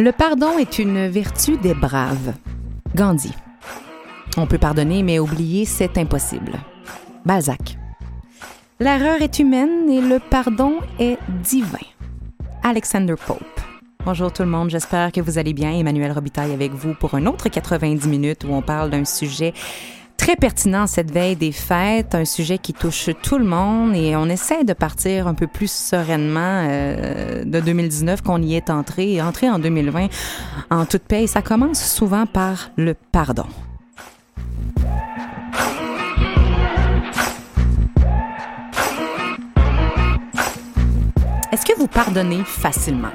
Le 0.00 0.12
pardon 0.12 0.56
est 0.56 0.78
une 0.78 1.08
vertu 1.08 1.58
des 1.58 1.74
braves. 1.74 2.32
Gandhi. 2.96 3.34
On 4.38 4.46
peut 4.46 4.56
pardonner, 4.56 5.02
mais 5.02 5.18
oublier, 5.18 5.66
c'est 5.66 5.98
impossible. 5.98 6.52
Balzac. 7.26 7.76
L'erreur 8.78 9.20
est 9.20 9.38
humaine 9.38 9.90
et 9.90 10.00
le 10.00 10.18
pardon 10.18 10.78
est 10.98 11.18
divin. 11.42 11.86
Alexander 12.62 13.16
Pope. 13.26 13.60
Bonjour 14.06 14.32
tout 14.32 14.42
le 14.42 14.48
monde, 14.48 14.70
j'espère 14.70 15.12
que 15.12 15.20
vous 15.20 15.36
allez 15.36 15.52
bien. 15.52 15.70
Emmanuel 15.70 16.12
Robitaille 16.12 16.54
avec 16.54 16.72
vous 16.72 16.94
pour 16.94 17.14
un 17.14 17.26
autre 17.26 17.50
90 17.50 18.08
minutes 18.08 18.44
où 18.44 18.54
on 18.54 18.62
parle 18.62 18.88
d'un 18.88 19.04
sujet 19.04 19.52
très 20.20 20.36
pertinent 20.36 20.86
cette 20.86 21.10
veille 21.10 21.34
des 21.34 21.50
fêtes, 21.50 22.14
un 22.14 22.26
sujet 22.26 22.58
qui 22.58 22.74
touche 22.74 23.08
tout 23.22 23.38
le 23.38 23.44
monde 23.46 23.96
et 23.96 24.16
on 24.16 24.26
essaie 24.26 24.64
de 24.64 24.74
partir 24.74 25.26
un 25.26 25.32
peu 25.32 25.46
plus 25.46 25.70
sereinement 25.70 26.66
euh, 26.68 27.42
de 27.42 27.58
2019 27.58 28.20
qu'on 28.20 28.42
y 28.42 28.54
est 28.54 28.68
entré 28.68 29.14
et 29.14 29.22
entrer 29.22 29.48
en 29.48 29.58
2020 29.58 30.08
en 30.70 30.84
toute 30.84 31.04
paix. 31.04 31.26
Ça 31.26 31.40
commence 31.40 31.82
souvent 31.82 32.26
par 32.26 32.70
le 32.76 32.92
pardon. 32.92 33.46
Est-ce 41.50 41.64
que 41.64 41.78
vous 41.78 41.88
pardonnez 41.88 42.44
facilement? 42.44 43.08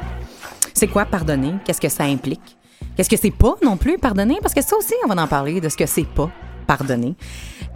C'est 0.74 0.88
quoi 0.88 1.06
pardonner? 1.06 1.54
Qu'est-ce 1.66 1.82
que 1.82 1.90
ça 1.90 2.06
implique? 2.06 2.58
Qu'est-ce 2.98 3.10
que 3.10 3.18
c'est 3.18 3.30
pas 3.30 3.58
non 3.64 3.78
plus 3.78 4.00
pardonner? 4.00 4.40
Parce 4.42 4.56
que 4.56 4.64
ça 4.64 4.76
aussi, 4.76 4.96
on 5.06 5.14
va 5.14 5.22
en 5.22 5.28
parler 5.28 5.62
de 5.62 5.70
ce 5.70 5.78
que 5.78 5.86
c'est 5.86 6.08
pas 6.08 6.32
pardonner. 6.66 7.16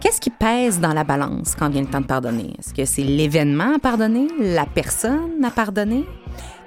Qu'est-ce 0.00 0.20
qui 0.20 0.30
pèse 0.30 0.80
dans 0.80 0.92
la 0.92 1.04
balance 1.04 1.54
quand 1.58 1.68
vient 1.68 1.82
le 1.82 1.88
temps 1.88 2.00
de 2.00 2.06
pardonner? 2.06 2.54
Est-ce 2.58 2.74
que 2.74 2.84
c'est 2.84 3.02
l'événement 3.02 3.76
à 3.76 3.78
pardonner, 3.78 4.28
la 4.38 4.66
personne 4.66 5.44
à 5.44 5.50
pardonner? 5.50 6.04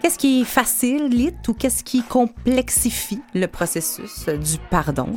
Qu'est-ce 0.02 0.18
qui 0.18 0.44
facilite 0.44 1.48
ou 1.48 1.54
qu'est-ce 1.54 1.84
qui 1.84 2.04
complexifie 2.04 3.22
le 3.34 3.48
processus 3.48 4.26
du 4.28 4.58
pardon? 4.70 5.16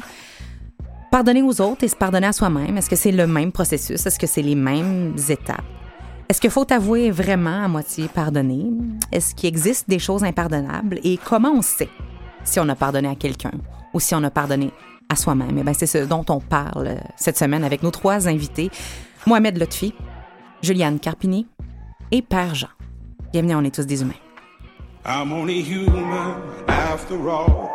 Pardonner 1.10 1.42
aux 1.42 1.60
autres 1.60 1.84
et 1.84 1.88
se 1.88 1.96
pardonner 1.96 2.26
à 2.26 2.32
soi-même, 2.32 2.76
est-ce 2.76 2.90
que 2.90 2.96
c'est 2.96 3.12
le 3.12 3.26
même 3.26 3.52
processus? 3.52 4.04
Est-ce 4.06 4.18
que 4.18 4.26
c'est 4.26 4.42
les 4.42 4.54
mêmes 4.54 5.16
étapes? 5.28 5.64
Est-ce 6.28 6.40
qu'il 6.40 6.50
faut 6.50 6.70
avouer 6.72 7.10
vraiment 7.10 7.64
à 7.64 7.68
moitié 7.68 8.08
pardonner? 8.08 8.66
Est-ce 9.12 9.34
qu'il 9.34 9.48
existe 9.48 9.88
des 9.88 10.00
choses 10.00 10.24
impardonnables? 10.24 10.98
Et 11.04 11.18
comment 11.18 11.52
on 11.52 11.62
sait 11.62 11.88
si 12.44 12.60
on 12.60 12.68
a 12.68 12.74
pardonné 12.74 13.08
à 13.08 13.14
quelqu'un 13.14 13.52
ou 13.94 14.00
si 14.00 14.14
on 14.14 14.22
a 14.24 14.30
pardonné 14.30 14.72
à 15.08 15.16
soi-même? 15.16 15.56
Eh 15.58 15.62
bien, 15.62 15.72
c'est 15.72 15.86
ce 15.86 15.98
dont 15.98 16.24
on 16.28 16.40
parle 16.40 16.86
euh, 16.88 16.96
cette 17.16 17.38
semaine 17.38 17.64
avec 17.64 17.82
nos 17.82 17.90
trois 17.90 18.28
invités, 18.28 18.70
Mohamed 19.26 19.58
Lotfi, 19.58 19.94
Juliane 20.62 20.98
Carpini 20.98 21.46
et 22.10 22.22
Père 22.22 22.54
Jean. 22.54 22.68
Bienvenue, 23.32 23.54
on 23.56 23.64
est 23.64 23.74
tous 23.74 23.86
des 23.86 24.02
humains. 24.02 24.14
I'm 25.04 25.32
only 25.32 25.62
human 25.62 26.34
after 26.66 27.28
all. 27.28 27.70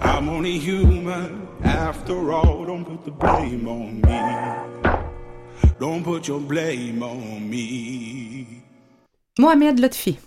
I'm 0.00 0.28
only 0.28 0.58
human 0.58 1.46
after 1.64 2.32
all. 2.32 2.64
Don't 2.66 2.84
put 2.84 3.04
the 3.04 3.12
blame 3.12 3.68
on 3.68 4.00
me. 4.00 4.92
Don't 5.78 6.02
put 6.02 6.26
your 6.26 6.40
blame 6.40 7.02
on 7.02 7.40
me. 7.48 8.62
Mohamed 9.38 9.78
Lotfi, 9.78 10.18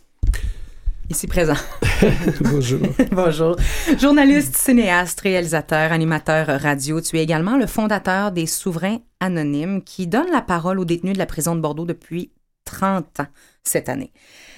ici 1.09 1.27
présent. 1.27 1.53
Bonjour. 2.41 2.79
Bonjour. 3.11 3.55
Journaliste, 3.99 4.55
cinéaste, 4.57 5.21
réalisateur, 5.21 5.91
animateur 5.91 6.47
radio, 6.59 6.99
tu 7.01 7.17
es 7.17 7.23
également 7.23 7.57
le 7.57 7.67
fondateur 7.67 8.31
des 8.31 8.45
Souverains 8.45 8.99
Anonymes 9.19 9.81
qui 9.83 10.07
donnent 10.07 10.31
la 10.31 10.41
parole 10.41 10.79
aux 10.79 10.85
détenus 10.85 11.13
de 11.13 11.19
la 11.19 11.25
prison 11.25 11.55
de 11.55 11.61
Bordeaux 11.61 11.85
depuis 11.85 12.31
30 12.65 13.19
ans 13.21 13.27
cette 13.63 13.89
année. 13.89 14.11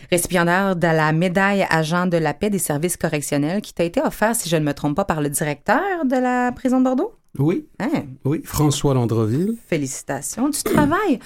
Récipiendaire 0.10 0.76
de 0.76 0.88
la 0.88 1.12
médaille 1.12 1.66
agent 1.70 2.08
de 2.08 2.18
la 2.18 2.34
paix 2.34 2.50
des 2.50 2.60
services 2.60 2.98
correctionnels 2.98 3.62
qui 3.62 3.74
t'a 3.74 3.84
été 3.84 4.02
offert, 4.02 4.36
si 4.36 4.50
je 4.50 4.56
ne 4.56 4.64
me 4.66 4.74
trompe 4.74 4.96
pas, 4.96 5.06
par 5.06 5.22
le 5.22 5.30
directeur 5.30 6.06
de 6.06 6.16
la 6.16 6.52
prison 6.54 6.80
de 6.80 6.86
Bordeaux? 6.86 7.14
Oui, 7.38 7.68
Hein? 7.80 8.06
oui, 8.26 8.42
François 8.44 8.94
Landreville. 8.94 9.56
Félicitations. 9.68 10.50
Tu 10.50 10.64
travailles 10.64 11.20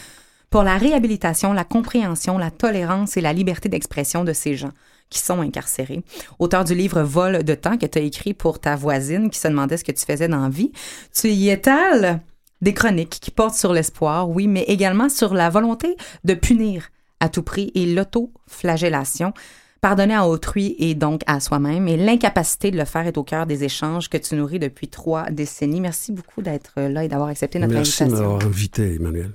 pour 0.51 0.63
la 0.63 0.77
réhabilitation, 0.77 1.53
la 1.53 1.63
compréhension, 1.63 2.37
la 2.37 2.51
tolérance 2.51 3.17
et 3.17 3.21
la 3.21 3.33
liberté 3.33 3.69
d'expression 3.69 4.23
de 4.23 4.33
ces 4.33 4.55
gens 4.55 4.73
qui 5.09 5.19
sont 5.19 5.39
incarcérés. 5.41 6.03
Auteur 6.39 6.65
du 6.65 6.75
livre 6.75 7.01
Vol 7.01 7.43
de 7.43 7.55
temps 7.55 7.77
que 7.77 7.85
tu 7.85 7.97
as 7.97 8.01
écrit 8.01 8.33
pour 8.33 8.59
ta 8.59 8.75
voisine 8.75 9.29
qui 9.29 9.39
se 9.39 9.47
demandait 9.47 9.77
ce 9.77 9.83
que 9.83 9.91
tu 9.93 10.05
faisais 10.05 10.27
dans 10.27 10.41
la 10.41 10.49
vie, 10.49 10.71
tu 11.13 11.29
y 11.29 11.49
étales 11.49 12.21
des 12.61 12.73
chroniques 12.73 13.17
qui 13.21 13.31
portent 13.31 13.55
sur 13.55 13.73
l'espoir, 13.73 14.29
oui, 14.29 14.47
mais 14.47 14.63
également 14.63 15.09
sur 15.09 15.33
la 15.33 15.49
volonté 15.49 15.95
de 16.25 16.33
punir 16.33 16.89
à 17.19 17.29
tout 17.29 17.43
prix 17.43 17.71
et 17.73 17.85
l'autoflagellation. 17.85 19.33
Pardonner 19.79 20.13
à 20.13 20.27
autrui 20.27 20.75
et 20.77 20.93
donc 20.93 21.21
à 21.25 21.39
soi-même 21.39 21.87
et 21.87 21.97
l'incapacité 21.97 22.69
de 22.69 22.77
le 22.77 22.85
faire 22.85 23.07
est 23.07 23.17
au 23.17 23.23
cœur 23.23 23.47
des 23.47 23.63
échanges 23.63 24.09
que 24.09 24.17
tu 24.17 24.35
nourris 24.35 24.59
depuis 24.59 24.89
trois 24.89 25.31
décennies. 25.31 25.81
Merci 25.81 26.11
beaucoup 26.11 26.41
d'être 26.43 26.73
là 26.77 27.03
et 27.03 27.07
d'avoir 27.07 27.29
accepté 27.29 27.57
notre 27.57 27.73
Merci 27.73 27.99
de 27.99 28.03
invitation. 28.03 28.29
m'avoir 28.29 28.45
invité, 28.45 28.95
Emmanuel. 28.95 29.31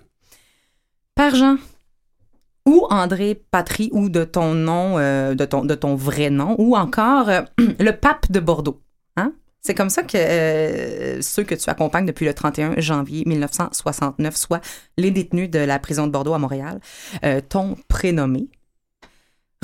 Père 1.16 1.34
Jean, 1.34 1.56
ou 2.66 2.86
André 2.90 3.42
Patry, 3.50 3.88
ou 3.92 4.10
de 4.10 4.24
ton 4.24 4.52
nom, 4.52 4.98
euh, 4.98 5.34
de, 5.34 5.46
ton, 5.46 5.64
de 5.64 5.74
ton 5.74 5.94
vrai 5.94 6.28
nom, 6.28 6.54
ou 6.58 6.76
encore 6.76 7.30
euh, 7.30 7.40
le 7.80 7.92
pape 7.92 8.30
de 8.30 8.38
Bordeaux. 8.38 8.82
Hein? 9.16 9.32
C'est 9.62 9.74
comme 9.74 9.88
ça 9.88 10.02
que 10.02 10.18
euh, 10.18 11.22
ceux 11.22 11.42
que 11.42 11.54
tu 11.54 11.70
accompagnes 11.70 12.04
depuis 12.04 12.26
le 12.26 12.34
31 12.34 12.74
janvier 12.82 13.22
1969, 13.24 14.36
soit 14.36 14.60
les 14.98 15.10
détenus 15.10 15.50
de 15.50 15.58
la 15.58 15.78
prison 15.78 16.06
de 16.06 16.12
Bordeaux 16.12 16.34
à 16.34 16.38
Montréal, 16.38 16.80
t'ont 17.48 17.76
prénommé. 17.88 18.50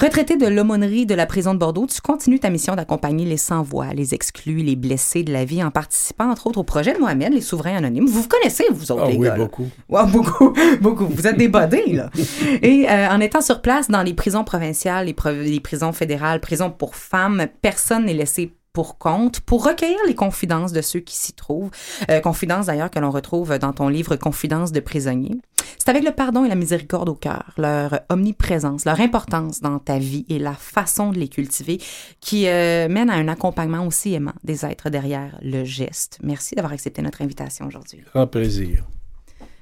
Retraité 0.00 0.36
de 0.36 0.46
l'aumônerie 0.46 1.04
de 1.06 1.14
la 1.14 1.26
prison 1.26 1.52
de 1.52 1.58
Bordeaux, 1.58 1.86
tu 1.86 2.00
continues 2.00 2.40
ta 2.40 2.48
mission 2.48 2.74
d'accompagner 2.74 3.26
les 3.26 3.36
sans-voix, 3.36 3.92
les 3.92 4.14
exclus, 4.14 4.56
les 4.62 4.74
blessés 4.74 5.22
de 5.22 5.32
la 5.32 5.44
vie 5.44 5.62
en 5.62 5.70
participant 5.70 6.30
entre 6.30 6.46
autres 6.46 6.58
au 6.60 6.64
projet 6.64 6.94
de 6.94 6.98
Mohamed, 6.98 7.32
les 7.34 7.42
souverains 7.42 7.76
anonymes. 7.76 8.06
Vous 8.06 8.22
vous 8.22 8.28
connaissez, 8.28 8.64
vous 8.72 8.90
autres, 8.90 9.04
Ah 9.06 9.10
les 9.10 9.16
oui, 9.18 9.26
gars. 9.26 9.36
beaucoup. 9.36 9.68
Wow, 9.90 10.06
beaucoup, 10.06 10.54
beaucoup. 10.80 11.06
Vous 11.06 11.26
êtes 11.26 11.36
des 11.36 11.46
bodés, 11.46 11.92
là. 11.92 12.10
Et 12.62 12.88
euh, 12.88 13.10
en 13.10 13.20
étant 13.20 13.42
sur 13.42 13.60
place 13.60 13.88
dans 13.88 14.02
les 14.02 14.14
prisons 14.14 14.44
provinciales, 14.44 15.06
les, 15.06 15.12
pro- 15.14 15.30
les 15.30 15.60
prisons 15.60 15.92
fédérales, 15.92 16.40
prisons 16.40 16.70
pour 16.70 16.96
femmes, 16.96 17.46
personne 17.60 18.06
n'est 18.06 18.14
laissé 18.14 18.54
pour 18.72 18.98
compte 18.98 19.40
pour 19.40 19.64
recueillir 19.64 19.98
les 20.06 20.14
confidences 20.14 20.72
de 20.72 20.80
ceux 20.80 21.00
qui 21.00 21.16
s'y 21.16 21.32
trouvent. 21.32 21.70
Euh, 22.10 22.20
confidences 22.20 22.66
d'ailleurs 22.66 22.90
que 22.90 22.98
l'on 22.98 23.10
retrouve 23.10 23.58
dans 23.58 23.72
ton 23.72 23.88
livre 23.88 24.16
Confidences 24.16 24.72
de 24.72 24.80
prisonniers. 24.80 25.40
C'est 25.78 25.88
avec 25.88 26.04
le 26.04 26.12
pardon 26.12 26.44
et 26.44 26.48
la 26.48 26.54
miséricorde 26.54 27.08
au 27.08 27.14
cœur, 27.14 27.52
leur 27.56 28.00
omniprésence, 28.08 28.84
leur 28.84 29.00
importance 29.00 29.60
dans 29.60 29.78
ta 29.78 29.98
vie 29.98 30.24
et 30.28 30.38
la 30.38 30.54
façon 30.54 31.10
de 31.10 31.18
les 31.18 31.28
cultiver 31.28 31.78
qui 32.20 32.46
euh, 32.46 32.88
mène 32.88 33.10
à 33.10 33.14
un 33.14 33.28
accompagnement 33.28 33.86
aussi 33.86 34.14
aimant 34.14 34.34
des 34.44 34.64
êtres 34.64 34.90
derrière 34.90 35.38
le 35.42 35.64
geste. 35.64 36.18
Merci 36.22 36.54
d'avoir 36.54 36.72
accepté 36.72 37.02
notre 37.02 37.22
invitation 37.22 37.66
aujourd'hui. 37.66 38.02
Grand 38.12 38.26
plaisir. 38.26 38.84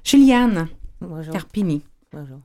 Juliane, 0.03 0.67
Bonjour. 1.01 1.33
Carpini. 1.33 1.83
Bonjour. 2.11 2.39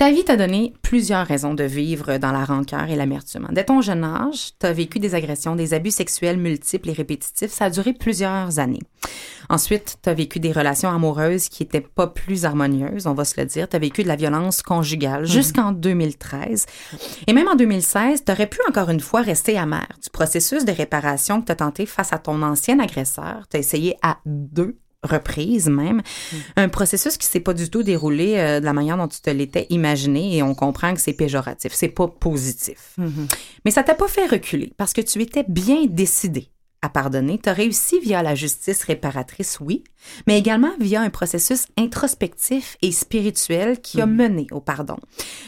Ta 0.00 0.10
vie 0.10 0.24
t'a 0.24 0.38
donné 0.38 0.72
plusieurs 0.80 1.26
raisons 1.26 1.52
de 1.52 1.62
vivre 1.62 2.16
dans 2.16 2.32
la 2.32 2.42
rancœur 2.42 2.88
et 2.88 2.96
l'amertume. 2.96 3.48
Dès 3.52 3.64
ton 3.64 3.82
jeune 3.82 4.02
âge, 4.02 4.52
tu 4.58 4.64
as 4.64 4.72
vécu 4.72 4.98
des 4.98 5.14
agressions, 5.14 5.54
des 5.54 5.74
abus 5.74 5.90
sexuels 5.90 6.38
multiples 6.38 6.88
et 6.88 6.94
répétitifs. 6.94 7.50
Ça 7.50 7.66
a 7.66 7.70
duré 7.70 7.92
plusieurs 7.92 8.58
années. 8.58 8.80
Ensuite, 9.50 9.98
tu 10.02 10.08
as 10.08 10.14
vécu 10.14 10.40
des 10.40 10.52
relations 10.52 10.88
amoureuses 10.88 11.50
qui 11.50 11.64
étaient 11.64 11.82
pas 11.82 12.06
plus 12.06 12.46
harmonieuses, 12.46 13.06
on 13.06 13.12
va 13.12 13.26
se 13.26 13.38
le 13.38 13.44
dire. 13.44 13.68
Tu 13.68 13.76
as 13.76 13.78
vécu 13.78 14.02
de 14.02 14.08
la 14.08 14.16
violence 14.16 14.62
conjugale 14.62 15.26
jusqu'en 15.26 15.72
2013. 15.72 16.64
Et 17.26 17.34
même 17.34 17.48
en 17.48 17.54
2016, 17.54 18.24
tu 18.24 18.32
aurais 18.32 18.46
pu 18.46 18.58
encore 18.70 18.88
une 18.88 19.00
fois 19.00 19.20
rester 19.20 19.58
amer 19.58 19.86
du 20.02 20.08
processus 20.08 20.64
de 20.64 20.72
réparation 20.72 21.42
que 21.42 21.46
tu 21.48 21.52
as 21.52 21.56
tenté 21.56 21.84
face 21.84 22.14
à 22.14 22.18
ton 22.18 22.40
ancien 22.40 22.78
agresseur. 22.78 23.46
Tu 23.50 23.58
as 23.58 23.60
essayé 23.60 23.96
à 24.00 24.16
deux 24.24 24.78
reprises 25.02 25.68
même. 25.68 26.02
Un 26.56 26.68
processus 26.68 27.16
qui 27.16 27.26
s'est 27.26 27.40
pas 27.40 27.54
du 27.54 27.70
tout 27.70 27.82
déroulé 27.82 28.36
euh, 28.36 28.60
de 28.60 28.64
la 28.64 28.72
manière 28.72 28.96
dont 28.96 29.08
tu 29.08 29.20
te 29.20 29.30
l'étais 29.30 29.66
imaginé 29.70 30.36
et 30.36 30.42
on 30.42 30.54
comprend 30.54 30.94
que 30.94 31.00
c'est 31.00 31.12
péjoratif, 31.12 31.72
c'est 31.74 31.88
pas 31.88 32.08
positif. 32.08 32.96
Mais 33.64 33.70
ça 33.70 33.82
t'a 33.82 33.94
pas 33.94 34.08
fait 34.08 34.26
reculer 34.26 34.72
parce 34.76 34.92
que 34.92 35.00
tu 35.00 35.20
étais 35.22 35.44
bien 35.48 35.86
décidé 35.88 36.50
à 36.82 36.88
pardonner, 36.88 37.38
tu 37.38 37.48
as 37.48 37.52
réussi 37.52 38.00
via 38.00 38.22
la 38.22 38.34
justice 38.34 38.84
réparatrice, 38.84 39.58
oui, 39.60 39.84
mais 40.26 40.38
également 40.38 40.70
via 40.80 41.02
un 41.02 41.10
processus 41.10 41.66
introspectif 41.76 42.78
et 42.80 42.90
spirituel 42.90 43.80
qui 43.82 44.00
a 44.00 44.06
Mm. 44.06 44.14
mené 44.16 44.46
au 44.50 44.60
pardon. 44.60 44.96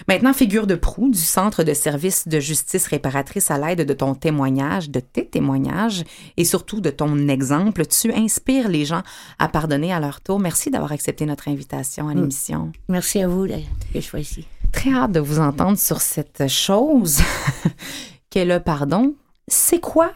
Maintenant, 0.09 0.35
figure 0.35 0.67
de 0.67 0.75
proue 0.75 1.11
du 1.11 1.19
Centre 1.19 1.65
de 1.65 1.73
services 1.73 2.29
de 2.29 2.39
justice 2.39 2.87
réparatrice 2.87 3.51
à 3.51 3.57
l'aide 3.57 3.87
de 3.87 3.95
ton 3.95 4.15
témoignage, 4.15 4.91
de 4.91 5.01
tes 5.01 5.27
témoignages 5.27 6.05
et 6.37 6.45
surtout 6.45 6.83
de 6.83 6.91
ton 6.91 7.29
exemple, 7.29 7.87
tu 7.87 8.13
inspires 8.13 8.69
les 8.69 8.85
gens 8.85 9.03
à 9.39 9.49
pardonner 9.49 9.91
à 9.93 10.01
leur 10.01 10.21
tour. 10.21 10.39
Merci 10.39 10.71
d'avoir 10.71 10.93
accepté 10.93 11.25
notre 11.25 11.49
invitation 11.49 12.05
Mm. 12.07 12.11
à 12.11 12.15
l'émission. 12.15 12.73
Merci 12.91 13.23
à 13.23 13.29
vous 13.29 13.47
là, 13.47 13.57
que 13.93 14.01
je 14.01 14.07
sois 14.07 14.21
ici. 14.21 14.47
Très 14.71 14.93
hâte 14.93 15.13
de 15.13 15.21
vous 15.21 15.39
entendre 15.39 15.79
sur 15.79 16.03
cette 16.03 16.47
chose 16.49 17.21
qu'est 18.31 18.45
le 18.45 18.61
pardon. 18.61 19.15
C'est 19.49 19.81
quoi 19.81 20.13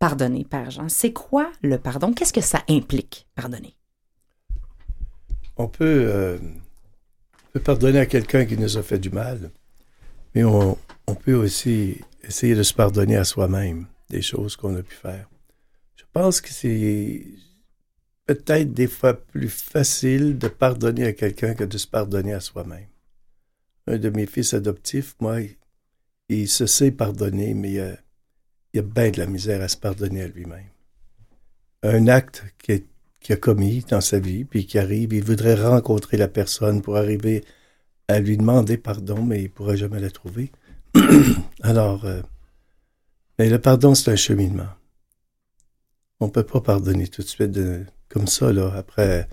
pardonner, 0.00 0.44
Père 0.44 0.72
Jean? 0.72 0.88
C'est 0.88 1.12
quoi 1.12 1.52
le 1.62 1.78
pardon? 1.78 2.12
Qu'est-ce 2.12 2.32
que 2.32 2.40
ça 2.40 2.64
implique, 2.68 3.28
pardonner? 3.36 3.76
On 5.56 5.68
peut, 5.68 6.04
euh, 6.08 6.38
pardonner 7.62 8.00
à 8.00 8.06
quelqu'un 8.06 8.44
qui 8.46 8.56
nous 8.56 8.76
a 8.78 8.82
fait 8.82 8.98
du 8.98 9.10
mal, 9.10 9.52
mais 10.34 10.42
on, 10.42 10.76
peut 11.22 11.34
aussi 11.34 12.00
essayer 12.22 12.54
de 12.54 12.62
se 12.62 12.72
pardonner 12.72 13.16
à 13.16 13.24
soi-même 13.24 13.86
des 14.08 14.22
choses 14.22 14.56
qu'on 14.56 14.74
a 14.76 14.82
pu 14.82 14.94
faire. 14.94 15.28
Je 15.96 16.04
pense 16.12 16.40
que 16.40 16.50
c'est 16.50 17.26
peut-être 18.26 18.72
des 18.72 18.86
fois 18.86 19.14
plus 19.14 19.48
facile 19.48 20.38
de 20.38 20.48
pardonner 20.48 21.04
à 21.04 21.12
quelqu'un 21.12 21.54
que 21.54 21.64
de 21.64 21.76
se 21.76 21.86
pardonner 21.86 22.32
à 22.32 22.40
soi-même. 22.40 22.86
Un 23.86 23.98
de 23.98 24.08
mes 24.08 24.26
fils 24.26 24.54
adoptifs, 24.54 25.14
moi, 25.20 25.40
il, 25.40 25.56
il 26.28 26.48
se 26.48 26.66
sait 26.66 26.92
pardonner, 26.92 27.54
mais 27.54 27.80
a, 27.80 27.96
il 28.72 28.80
a 28.80 28.82
bien 28.82 29.10
de 29.10 29.18
la 29.18 29.26
misère 29.26 29.62
à 29.62 29.68
se 29.68 29.76
pardonner 29.76 30.22
à 30.22 30.28
lui-même. 30.28 30.68
Un 31.82 32.08
acte 32.08 32.44
qu'il 32.58 32.84
a 33.30 33.36
commis 33.36 33.84
dans 33.88 34.00
sa 34.00 34.18
vie, 34.18 34.44
puis 34.44 34.66
qui 34.66 34.78
arrive, 34.78 35.12
il 35.12 35.24
voudrait 35.24 35.54
rencontrer 35.54 36.16
la 36.16 36.28
personne 36.28 36.82
pour 36.82 36.96
arriver 36.96 37.44
à 38.08 38.20
lui 38.20 38.36
demander 38.36 38.76
pardon, 38.76 39.22
mais 39.22 39.40
il 39.40 39.44
ne 39.44 39.48
pourra 39.48 39.76
jamais 39.76 40.00
la 40.00 40.10
trouver. 40.10 40.52
Alors, 41.62 42.04
euh, 42.04 42.22
le 43.38 43.56
pardon, 43.58 43.94
c'est 43.94 44.10
un 44.10 44.16
cheminement. 44.16 44.68
On 46.20 46.26
ne 46.26 46.30
peut 46.30 46.42
pas 46.42 46.60
pardonner 46.60 47.08
tout 47.08 47.22
de 47.22 47.26
suite 47.26 47.58
comme 48.08 48.26
ça, 48.26 48.50
après 48.76 49.28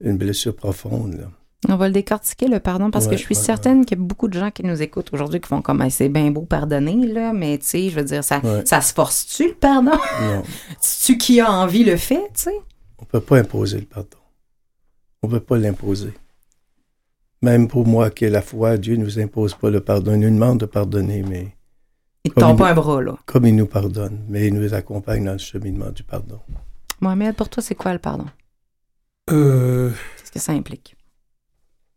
une 0.00 0.18
blessure 0.18 0.56
profonde. 0.56 1.30
On 1.68 1.76
va 1.76 1.86
le 1.88 1.94
décortiquer, 1.94 2.46
le 2.48 2.60
pardon, 2.60 2.90
parce 2.90 3.06
que 3.06 3.16
je 3.16 3.22
suis 3.22 3.34
ouais, 3.36 3.40
certaine 3.42 3.84
qu'il 3.84 3.98
y 3.98 4.00
a 4.00 4.04
beaucoup 4.04 4.28
de 4.28 4.38
gens 4.38 4.50
qui 4.50 4.64
nous 4.64 4.82
écoutent 4.82 5.12
aujourd'hui 5.12 5.40
qui 5.40 5.48
font 5.48 5.62
comme 5.62 5.80
Ah, 5.80 5.88
c'est 5.90 6.08
bien 6.08 6.30
beau 6.30 6.42
pardonner, 6.42 7.06
là, 7.06 7.32
mais 7.32 7.58
tu 7.58 7.66
sais, 7.66 7.88
je 7.90 7.96
veux 7.96 8.04
dire, 8.04 8.22
ça, 8.22 8.40
Ouais. 8.44 8.62
ça 8.66 8.80
se 8.80 8.92
force-tu 8.92 9.48
le 9.48 9.54
pardon? 9.54 9.92
Non, 10.22 10.42
tu 11.04 11.16
qui 11.18 11.40
a 11.40 11.50
envie 11.50 11.84
le 11.84 11.96
fait, 11.96 12.22
tu 12.34 12.42
sais? 12.42 12.54
on 12.98 13.02
ne 13.02 13.06
peut 13.06 13.20
pas 13.20 13.38
imposer 13.38 13.78
le 13.80 13.86
pardon. 13.86 14.18
On 15.22 15.28
ne 15.28 15.32
peut 15.32 15.40
pas 15.40 15.56
l'imposer. 15.58 16.12
Même 17.42 17.68
pour 17.68 17.86
moi 17.86 18.10
qui 18.10 18.24
ai 18.24 18.30
la 18.30 18.42
foi, 18.42 18.76
Dieu 18.78 18.96
ne 18.96 19.04
nous 19.04 19.18
impose 19.18 19.54
pas 19.54 19.70
le 19.70 19.80
pardon. 19.80 20.12
Il 20.14 20.20
nous 20.20 20.30
demande 20.30 20.60
de 20.60 20.66
pardonner, 20.66 21.22
mais 21.22 21.54
Il 22.24 22.30
te 22.30 22.34
Comme 22.40 22.42
tombe 22.50 22.56
il- 22.58 22.62
pas 22.62 22.70
un 22.70 22.74
bras, 22.74 23.02
là. 23.02 23.16
comme 23.26 23.46
il 23.46 23.54
nous 23.56 23.66
pardonne, 23.66 24.24
mais 24.28 24.46
il 24.48 24.54
nous 24.54 24.72
accompagne 24.74 25.24
dans 25.24 25.32
le 25.32 25.38
cheminement 25.38 25.90
du 25.90 26.02
pardon. 26.02 26.40
Mohamed, 27.00 27.36
pour 27.36 27.48
toi, 27.50 27.62
c'est 27.62 27.74
quoi 27.74 27.92
le 27.92 27.98
pardon? 27.98 28.24
Euh, 29.30 29.90
Qu'est-ce 30.18 30.32
que 30.32 30.38
ça 30.38 30.52
implique? 30.52 30.96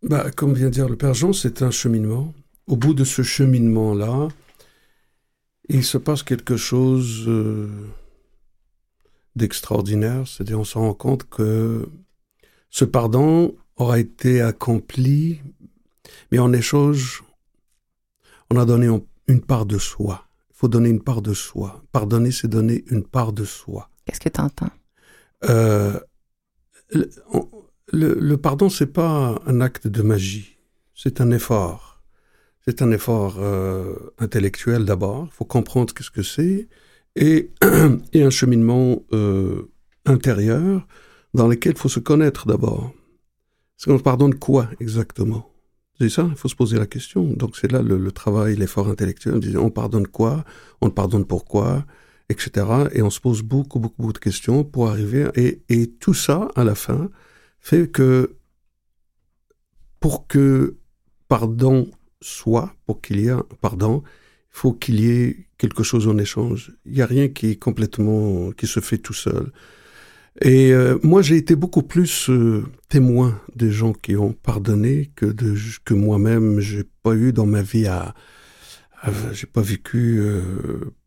Bah, 0.09 0.31
comme 0.31 0.53
vient 0.53 0.67
de 0.67 0.71
dire 0.71 0.89
le 0.89 0.95
Père 0.95 1.13
Jean, 1.13 1.33
c'est 1.33 1.61
un 1.61 1.71
cheminement. 1.71 2.33
Au 2.67 2.75
bout 2.75 2.93
de 2.93 3.03
ce 3.03 3.21
cheminement-là, 3.21 4.27
il 5.69 5.83
se 5.83 5.97
passe 5.97 6.23
quelque 6.23 6.57
chose 6.57 7.25
euh, 7.27 7.67
d'extraordinaire. 9.35 10.27
C'est-à-dire, 10.27 10.59
on 10.59 10.63
se 10.63 10.77
rend 10.77 10.93
compte 10.93 11.29
que 11.29 11.89
ce 12.69 12.85
pardon 12.85 13.55
aura 13.75 13.99
été 13.99 14.41
accompli, 14.41 15.41
mais 16.31 16.39
en 16.39 16.51
échange, 16.53 17.23
on 18.49 18.57
a 18.57 18.65
donné 18.65 18.89
une 19.27 19.41
part 19.41 19.65
de 19.65 19.77
soi. 19.77 20.25
Il 20.51 20.55
faut 20.55 20.67
donner 20.67 20.89
une 20.89 21.03
part 21.03 21.21
de 21.21 21.33
soi. 21.33 21.83
Pardonner, 21.91 22.31
c'est 22.31 22.47
donner 22.47 22.83
une 22.87 23.03
part 23.03 23.33
de 23.33 23.45
soi. 23.45 23.89
Qu'est-ce 24.05 24.19
que 24.21 24.29
tu 24.29 24.41
entends? 24.41 24.71
Euh, 25.49 25.99
on- 27.31 27.47
le- 27.93 28.35
pardon, 28.37 28.69
c'est 28.69 28.93
pas 28.93 29.41
un 29.45 29.61
acte 29.61 29.87
de 29.87 30.01
magie, 30.01 30.57
c'est 30.93 31.21
un 31.21 31.31
effort. 31.31 32.01
C'est 32.65 32.81
un 32.81 32.91
effort 32.91 33.37
euh, 33.39 33.95
intellectuel 34.19 34.83
d'abord. 34.83 35.27
Il 35.31 35.33
faut 35.33 35.45
comprendre 35.45 35.93
qu'est-ce 35.93 36.11
que 36.11 36.21
c'est 36.23 36.67
et, 37.15 37.51
un 37.61 38.29
cheminement 38.29 39.03
euh, 39.13 39.71
intérieur 40.05 40.85
dans 41.33 41.47
lequel 41.47 41.73
il 41.73 41.77
faut 41.77 41.89
se 41.89 42.01
connaître 42.01 42.45
d'abord. 42.45 42.91
Parce 43.77 43.85
qu'on 43.85 44.03
pardonne 44.03 44.35
quoi 44.35 44.69
exactement? 44.81 45.49
C'est 45.99 46.09
ça, 46.09 46.27
il 46.29 46.35
faut 46.35 46.49
se 46.49 46.55
poser 46.55 46.77
la 46.77 46.85
question. 46.85 47.23
Donc 47.23 47.57
c'est 47.57 47.71
là 47.71 47.81
le, 47.81 48.11
travail, 48.11 48.55
l'effort 48.55 48.89
intellectuel. 48.89 49.39
On 49.57 49.69
pardonne 49.69 50.07
quoi? 50.07 50.43
On 50.81 50.89
pardonne 50.89 51.25
pourquoi? 51.25 51.85
Etc. 52.29 52.51
Et 52.91 53.01
on 53.01 53.09
se 53.09 53.19
pose 53.21 53.41
beaucoup, 53.41 53.79
beaucoup, 53.79 54.01
beaucoup 54.01 54.13
de 54.13 54.19
questions 54.19 54.63
pour 54.63 54.89
arriver. 54.89 55.27
Et, 55.35 55.61
et 55.69 55.87
tout 55.87 56.13
ça, 56.13 56.49
à 56.55 56.63
la 56.63 56.75
fin, 56.75 57.09
fait 57.67 57.87
que 57.91 58.37
pour 59.99 60.25
que 60.27 60.77
pardon 61.27 61.91
soit, 62.21 62.73
pour 62.85 63.01
qu'il 63.01 63.19
y 63.19 63.27
ait 63.27 63.31
un 63.31 63.45
pardon, 63.59 64.03
il 64.05 64.59
faut 64.61 64.71
qu'il 64.71 65.01
y 65.01 65.11
ait 65.11 65.47
quelque 65.57 65.83
chose 65.83 66.07
en 66.07 66.17
échange. 66.17 66.71
Il 66.85 66.93
n'y 66.93 67.01
a 67.01 67.05
rien 67.05 67.27
qui 67.27 67.51
est 67.51 67.55
complètement, 67.57 68.51
qui 68.51 68.67
se 68.67 68.79
fait 68.79 68.99
tout 68.99 69.13
seul. 69.25 69.51
Et 70.41 70.71
euh, 70.71 70.97
moi, 71.03 71.21
j'ai 71.21 71.35
été 71.35 71.55
beaucoup 71.55 71.81
plus 71.83 72.29
euh, 72.29 72.63
témoin 72.87 73.41
des 73.55 73.71
gens 73.71 73.91
qui 73.91 74.15
ont 74.15 74.31
pardonné 74.31 75.11
que 75.15 75.25
que 75.83 75.93
moi-même. 75.93 76.61
J'ai 76.61 76.85
pas 77.03 77.15
eu 77.15 77.33
dans 77.33 77.47
ma 77.47 77.63
vie 77.63 77.87
à- 77.87 78.13
j'ai 79.31 79.45
pas 79.47 79.61
vécu 79.61 80.17
euh, 80.19 80.41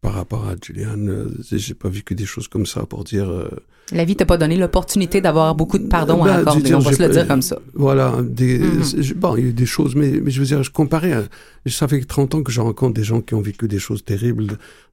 par 0.01 0.15
rapport 0.15 0.47
à 0.47 0.55
Julian. 0.65 0.97
euh, 1.09 1.27
j'ai 1.51 1.75
pas 1.75 1.89
vécu 1.89 2.15
des 2.15 2.25
choses 2.27 2.49
comme 2.49 2.67
ça 2.67 2.87
pour 2.87 3.05
dire. 3.05 3.29
euh, 3.29 3.49
La 3.93 4.05
vie 4.05 4.15
t'a 4.15 4.27
pas 4.27 4.39
donné 4.39 4.57
l'opportunité 4.57 5.21
d'avoir 5.21 5.55
beaucoup 5.57 5.79
de 5.79 5.89
pardon 5.89 6.23
bah, 6.23 6.35
à 6.35 6.39
accorder. 6.39 6.63
dire, 6.63 6.77
On 6.79 6.81
va 6.81 6.93
se 6.93 7.03
le 7.03 7.09
dire 7.09 7.27
comme 7.27 7.43
ça. 7.43 7.59
Voilà, 7.75 8.19
des, 8.23 8.59
Mhm. 8.61 8.83
je- 9.03 9.15
bon, 9.15 9.37
il 9.37 9.43
y 9.43 9.47
a 9.47 9.51
eu 9.51 9.53
des 9.53 9.67
choses, 9.67 9.97
mais, 9.97 10.21
mais 10.23 10.31
je 10.31 10.39
veux 10.41 10.47
dire, 10.47 10.63
je 10.63 10.71
comparais, 10.71 11.13
à- 11.13 11.25
ça 11.67 11.89
fait 11.89 12.01
30 12.05 12.35
ans 12.37 12.43
que 12.45 12.53
je 12.53 12.61
rencontre 12.61 12.95
des 12.95 13.03
gens 13.05 13.21
qui 13.21 13.35
ont 13.35 13.41
vécu 13.43 13.67
des 13.67 13.81
choses 13.81 14.05
terribles, 14.05 14.47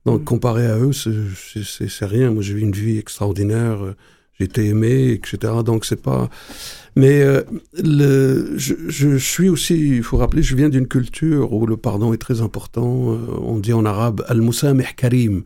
donc 0.05 0.21
Mhm. 0.21 0.25
comparé 0.25 0.65
à 0.65 0.77
eux, 0.79 0.91
c'est- 0.93 2.05
rien. 2.05 2.31
Moi, 2.31 2.41
j'ai 2.41 2.53
eu 2.55 2.61
une 2.61 2.71
vie 2.71 2.97
extraordinaire, 2.97 3.77
j'ai 4.37 4.45
été 4.45 4.65
aimé, 4.65 5.11
etc. 5.11 5.53
Donc, 5.65 5.85
c'est 5.85 6.01
pas... 6.01 6.29
Mais 6.95 7.21
euh, 7.21 7.43
le, 7.83 8.57
je, 8.57 8.73
je 8.87 9.17
suis 9.17 9.49
aussi, 9.49 9.97
il 9.97 10.03
faut 10.03 10.17
rappeler, 10.17 10.41
je 10.41 10.55
viens 10.55 10.69
d'une 10.69 10.87
culture 10.87 11.53
où 11.53 11.67
le 11.67 11.77
pardon 11.77 12.11
est 12.11 12.17
très 12.17 12.41
important. 12.41 13.13
Euh, 13.13 13.17
On 13.39 13.59
dit 13.59 13.73
en 13.73 13.85
arabe, 13.85 14.25
al-musamih 14.27 14.95
karim, 14.95 15.43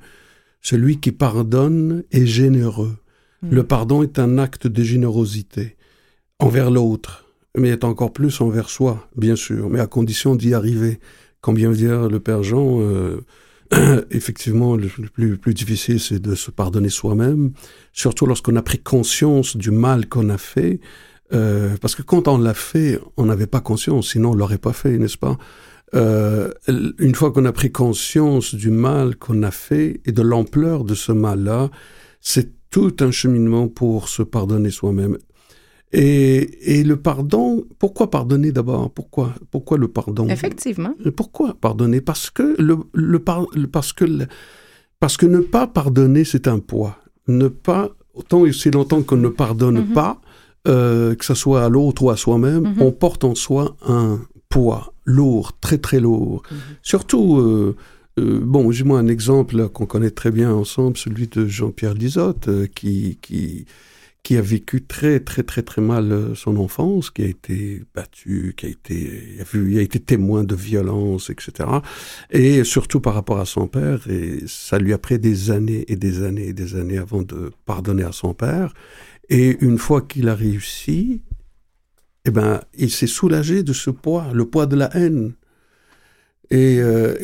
celui 0.61 0.99
qui 0.99 1.11
pardonne 1.11 2.03
est 2.11 2.25
généreux. 2.25 2.95
Mm. 3.41 3.49
Le 3.51 3.63
pardon 3.63 4.01
est 4.01 4.17
un 4.17 4.37
acte 4.37 4.67
de 4.67 4.81
générosité 4.83 5.75
envers 6.39 6.71
l'autre, 6.71 7.25
mais 7.57 7.69
est 7.69 7.83
encore 7.83 8.13
plus 8.13 8.39
envers 8.39 8.69
soi, 8.69 9.07
bien 9.17 9.35
sûr, 9.35 9.69
mais 9.69 9.79
à 9.79 9.87
condition 9.87 10.35
d'y 10.35 10.53
arriver. 10.53 10.99
De 11.45 11.73
dire 11.73 12.07
le 12.07 12.19
Père 12.19 12.43
Jean, 12.43 12.81
euh, 12.81 13.21
effectivement, 14.11 14.75
le, 14.75 14.87
plus, 14.87 15.37
plus 15.37 15.53
difficile, 15.53 15.99
c'est 15.99 16.19
de 16.19 16.35
se 16.35 16.51
pardonner 16.51 16.89
soi-même, 16.89 17.51
surtout 17.93 18.25
lorsqu'on 18.25 18.55
a 18.55 18.61
pris 18.61 18.79
conscience 18.79 19.55
du 19.55 19.71
mal 19.71 20.07
qu'on 20.07 20.29
a 20.29 20.37
fait, 20.37 20.79
euh, 21.33 21.77
parce 21.79 21.95
que 21.95 22.01
quand 22.01 22.27
on 22.27 22.37
l'a 22.37 22.53
fait, 22.53 22.99
on 23.17 23.25
n'avait 23.25 23.47
pas 23.47 23.61
conscience, 23.61 24.09
sinon 24.09 24.31
on 24.31 24.35
l'aurait 24.35 24.57
pas 24.57 24.73
fait, 24.73 24.97
n'est-ce 24.97 25.17
pas? 25.17 25.37
Euh, 25.93 26.51
Une 26.99 27.15
fois 27.15 27.31
qu'on 27.31 27.45
a 27.45 27.51
pris 27.51 27.71
conscience 27.71 28.55
du 28.55 28.71
mal 28.71 29.15
qu'on 29.15 29.43
a 29.43 29.51
fait 29.51 30.01
et 30.05 30.11
de 30.11 30.21
l'ampleur 30.21 30.83
de 30.83 30.95
ce 30.95 31.11
mal-là, 31.11 31.69
c'est 32.19 32.51
tout 32.69 32.95
un 32.99 33.11
cheminement 33.11 33.67
pour 33.67 34.07
se 34.07 34.23
pardonner 34.23 34.71
soi-même. 34.71 35.17
Et, 35.93 36.79
et 36.79 36.83
le 36.83 36.95
pardon, 36.97 37.65
pourquoi 37.79 38.09
pardonner 38.09 38.51
d'abord? 38.51 38.89
Pourquoi 38.91 39.33
Pourquoi 39.51 39.77
le 39.77 39.87
pardon? 39.89 40.27
Effectivement. 40.29 40.93
Pourquoi 41.15 41.53
pardonner? 41.59 41.99
Parce 42.01 42.29
que 42.29 42.55
le, 42.61 42.77
le 42.93 43.19
par- 43.19 43.47
le- 43.53 43.67
parce 43.67 43.91
que 43.91 44.05
le- 44.05 44.27
parce 44.99 45.17
que 45.17 45.25
ne 45.25 45.39
pas 45.39 45.67
pardonner 45.67 46.23
c'est 46.23 46.47
un 46.47 46.59
poids. 46.59 46.97
Ne 47.27 47.47
pas 47.49 47.89
autant 48.13 48.45
et 48.45 48.49
aussi 48.49 48.71
longtemps 48.71 49.01
qu'on 49.03 49.17
ne 49.17 49.27
pardonne 49.29 49.79
Mhm. 49.87 49.93
pas, 49.93 50.21
euh, 50.67 51.13
que 51.15 51.25
ce 51.25 51.33
soit 51.33 51.63
à 51.65 51.69
l'autre 51.69 52.03
ou 52.03 52.09
à 52.09 52.15
soi-même, 52.17 52.63
Mhm. 52.75 52.81
on 52.81 52.91
porte 52.91 53.23
en 53.25 53.35
soi 53.35 53.75
un 53.85 54.19
poids 54.49 54.93
lourd, 55.05 55.53
très 55.59 55.77
très 55.77 55.99
lourd. 55.99 56.43
Mhm. 56.51 56.57
Surtout, 56.83 57.37
euh, 57.39 57.75
euh, 58.19 58.39
bon, 58.41 58.71
j'ai 58.71 58.83
moi 58.85 58.99
un 58.99 59.07
exemple 59.07 59.67
qu'on 59.69 59.85
connaît 59.85 60.11
très 60.11 60.31
bien 60.31 60.53
ensemble, 60.53 60.95
celui 60.97 61.27
de 61.27 61.45
Jean-Pierre 61.47 61.95
Lisotte, 61.95 62.47
euh, 62.47 62.67
qui 62.67 63.17
qui 63.21 63.65
qui 64.23 64.37
a 64.37 64.41
vécu 64.41 64.83
très 64.83 65.19
très 65.19 65.43
très 65.43 65.63
très 65.63 65.81
mal 65.81 66.11
euh, 66.11 66.35
son 66.35 66.57
enfance, 66.57 67.09
qui 67.09 67.23
a 67.23 67.27
été 67.27 67.83
battu, 67.95 68.53
qui 68.55 68.67
a 68.67 68.69
été, 68.69 69.39
vu, 69.51 69.79
a 69.79 69.81
été 69.81 69.99
témoin 69.99 70.43
de 70.43 70.55
violence, 70.55 71.29
etc. 71.29 71.69
Et 72.29 72.63
surtout 72.63 72.99
par 72.99 73.15
rapport 73.15 73.39
à 73.39 73.45
son 73.45 73.67
père, 73.67 74.07
et 74.09 74.39
ça 74.47 74.77
lui 74.77 74.93
a 74.93 74.97
pris 74.97 75.17
des 75.17 75.49
années 75.51 75.85
et 75.87 75.95
des 75.95 76.23
années 76.23 76.47
et 76.47 76.53
des 76.53 76.75
années 76.75 76.97
avant 76.97 77.23
de 77.23 77.51
pardonner 77.65 78.03
à 78.03 78.11
son 78.11 78.33
père. 78.33 78.73
Et 79.29 79.57
une 79.61 79.77
fois 79.77 80.01
qu'il 80.01 80.29
a 80.29 80.35
réussi, 80.35 81.21
eh 82.25 82.31
ben, 82.31 82.61
il 82.77 82.91
s'est 82.91 83.07
soulagé 83.07 83.63
de 83.63 83.73
ce 83.73 83.89
poids, 83.89 84.27
le 84.33 84.45
poids 84.45 84.65
de 84.67 84.75
la 84.75 84.95
haine. 84.95 85.33
Et, 86.51 86.79
euh, 86.81 87.15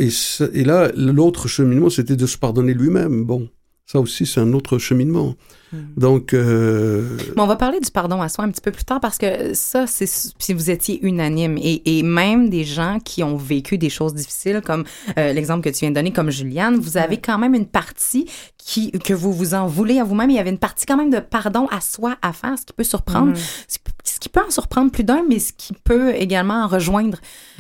et 0.54 0.64
là, 0.64 0.90
l'autre 0.96 1.48
cheminement, 1.48 1.90
c'était 1.90 2.16
de 2.16 2.26
se 2.26 2.38
pardonner 2.38 2.74
lui-même. 2.74 3.26
Bon, 3.26 3.50
ça 3.86 4.00
aussi, 4.00 4.26
c'est 4.26 4.40
un 4.40 4.54
autre 4.54 4.78
cheminement. 4.78 5.36
Hmm. 5.72 5.78
Donc. 5.98 6.34
Euh... 6.34 7.18
Mais 7.36 7.42
on 7.42 7.48
va 7.48 7.56
parler 7.56 7.80
du 7.80 7.92
pardon 7.92 8.22
à 8.22 8.30
soi 8.30 8.46
un 8.46 8.50
petit 8.50 8.62
peu 8.62 8.72
plus 8.72 8.86
tard 8.86 9.00
parce 9.00 9.18
que 9.18 9.54
ça, 9.54 9.88
c'est 9.88 10.08
si 10.08 10.54
vous 10.54 10.70
étiez 10.70 11.06
unanime 11.06 11.58
et, 11.58 12.00
et, 12.00 12.04
même 12.04 12.50
des 12.50 12.64
gens 12.64 13.00
qui 13.04 13.24
ont 13.24 13.38
vécu 13.38 13.78
des 13.78 13.90
choses 13.90 14.14
difficiles, 14.14 14.62
comme 14.66 14.86
euh, 15.18 15.34
l'exemple 15.34 15.64
que 15.64 15.70
tu 15.70 15.80
viens 15.80 15.90
de 15.90 15.96
donner, 15.96 16.14
comme 16.14 16.32
Juliane, 16.32 16.78
vous 16.78 16.98
avez 16.98 17.18
quand 17.18 17.38
même 17.38 17.54
une 17.54 17.66
partie 17.66 18.28
qui, 18.58 18.92
que 18.92 19.14
vous 19.14 19.32
vous 19.32 19.54
en 19.54 19.68
voulez 19.68 20.00
à 20.00 20.04
vous-même. 20.04 20.30
Il 20.30 20.36
y 20.36 20.40
avait 20.40 20.50
une 20.50 20.58
partie 20.58 20.86
quand 20.86 20.98
même 20.98 21.10
de 21.10 21.20
pardon 21.20 21.68
à 21.68 21.82
soi 21.82 22.18
à 22.22 22.34
faire, 22.34 22.58
ce 22.58 22.66
qui 22.66 22.74
peut 22.74 22.84
surprendre, 22.84 23.34
mm-hmm. 23.34 23.78
ce 24.04 24.20
qui 24.20 24.30
peut 24.30 24.42
en 24.46 24.52
surprendre 24.52 24.92
plus 24.92 25.04
d'un, 25.04 25.24
mais 25.28 25.40
ce 25.40 25.54
qui 25.54 25.74
peut 25.74 26.14
également 26.16 26.64
en 26.64 26.68
rejoindre 26.68 27.18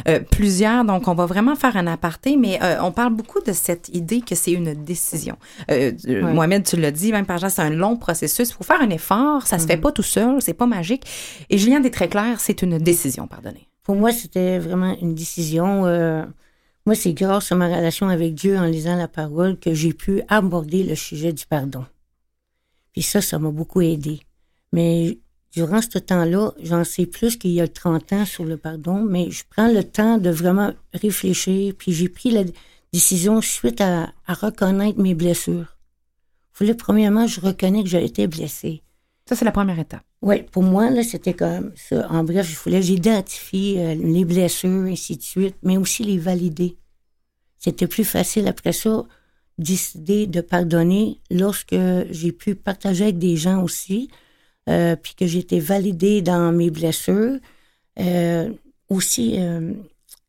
euh, 0.07 0.19
plusieurs. 0.19 0.85
Donc, 0.85 1.07
on 1.07 1.13
va 1.13 1.25
vraiment 1.25 1.55
faire 1.55 1.77
un 1.77 1.87
aparté, 1.87 2.37
mais 2.37 2.59
euh, 2.61 2.77
on 2.81 2.91
parle 2.91 3.13
beaucoup 3.13 3.41
de 3.41 3.53
cette 3.53 3.89
idée 3.95 4.21
que 4.21 4.35
c'est 4.35 4.51
une 4.51 4.73
décision. 4.73 5.37
Euh, 5.71 5.91
Mohamed, 6.07 6.63
tu 6.63 6.77
l'as 6.77 6.91
dit, 6.91 7.11
même 7.11 7.25
par 7.25 7.37
exemple, 7.37 7.53
c'est 7.55 7.61
un 7.61 7.69
long 7.69 7.96
processus. 7.97 8.49
Il 8.49 8.53
faut 8.53 8.63
faire 8.63 8.81
un 8.81 8.89
effort, 8.89 9.45
ça 9.45 9.59
se 9.59 9.65
fait 9.65 9.75
mm-hmm. 9.75 9.81
pas 9.81 9.91
tout 9.91 10.03
seul, 10.03 10.41
c'est 10.41 10.53
pas 10.53 10.65
magique. 10.65 11.03
Et 11.49 11.57
Julien 11.57 11.83
est 11.83 11.93
très 11.93 12.07
clair, 12.07 12.39
c'est 12.39 12.61
une 12.61 12.77
décision, 12.77 13.27
pardonnez. 13.27 13.67
Pour 13.83 13.95
moi, 13.95 14.11
c'était 14.11 14.59
vraiment 14.59 14.97
une 15.01 15.15
décision 15.15 15.85
moi, 16.87 16.95
c'est 16.95 17.11
grâce 17.11 17.51
à 17.51 17.55
ma 17.55 17.67
relation 17.67 18.07
avec 18.07 18.33
Dieu 18.33 18.57
en 18.57 18.63
lisant 18.63 18.95
la 18.95 19.09
parole 19.09 19.59
que 19.59 19.73
j'ai 19.73 19.91
pu 19.91 20.21
aborder 20.29 20.83
le 20.83 20.95
sujet 20.95 21.33
du 21.33 21.45
pardon. 21.45 21.85
Puis 22.93 23.01
ça, 23.01 23.19
ça 23.19 23.39
m'a 23.39 23.51
beaucoup 23.51 23.81
aidé. 23.81 24.21
Mais 24.71 25.19
durant 25.51 25.81
ce 25.81 25.97
temps-là, 25.97 26.53
j'en 26.63 26.85
sais 26.85 27.05
plus 27.05 27.37
qu'il 27.37 27.51
y 27.51 27.59
a 27.59 27.67
30 27.67 28.13
ans 28.13 28.25
sur 28.25 28.45
le 28.45 28.55
pardon, 28.55 29.03
mais 29.03 29.29
je 29.31 29.43
prends 29.49 29.67
le 29.67 29.83
temps 29.83 30.17
de 30.17 30.29
vraiment 30.29 30.71
réfléchir, 30.93 31.73
puis 31.77 31.91
j'ai 31.91 32.07
pris 32.07 32.31
la 32.31 32.45
décision 32.93 33.41
suite 33.41 33.81
à, 33.81 34.13
reconnaître 34.25 34.97
mes 34.97 35.13
blessures. 35.13 35.76
Voulais, 36.57 36.73
premièrement, 36.73 37.27
je 37.27 37.39
reconnais 37.39 37.83
que 37.83 37.89
j'ai 37.89 38.03
été 38.03 38.27
blessée. 38.27 38.81
Ça, 39.27 39.35
c'est 39.35 39.45
la 39.45 39.51
première 39.51 39.77
étape. 39.77 40.03
Oui, 40.21 40.43
pour 40.43 40.63
moi, 40.63 40.89
là, 40.89 41.03
c'était 41.03 41.33
comme 41.33 41.71
ça. 41.75 42.07
En 42.09 42.23
bref, 42.23 42.49
je 42.49 42.57
voulais, 42.57 42.81
j'identifier 42.81 43.81
euh, 43.81 43.95
les 43.95 44.25
blessures, 44.25 44.85
ainsi 44.85 45.17
de 45.17 45.21
suite, 45.21 45.55
mais 45.61 45.77
aussi 45.77 46.03
les 46.03 46.17
valider. 46.17 46.77
C'était 47.59 47.87
plus 47.87 48.05
facile 48.05 48.47
après 48.47 48.71
ça 48.71 49.05
décider 49.57 50.27
de 50.27 50.41
pardonner 50.41 51.19
lorsque 51.31 51.75
j'ai 52.11 52.31
pu 52.31 52.55
partager 52.55 53.05
avec 53.05 53.17
des 53.17 53.35
gens 53.35 53.63
aussi, 53.63 54.09
euh, 54.69 54.95
puis 54.95 55.15
que 55.15 55.25
j'étais 55.25 55.59
validée 55.59 56.21
dans 56.21 56.51
mes 56.51 56.69
blessures. 56.69 57.39
Euh, 57.99 58.51
aussi, 58.89 59.35
euh, 59.37 59.73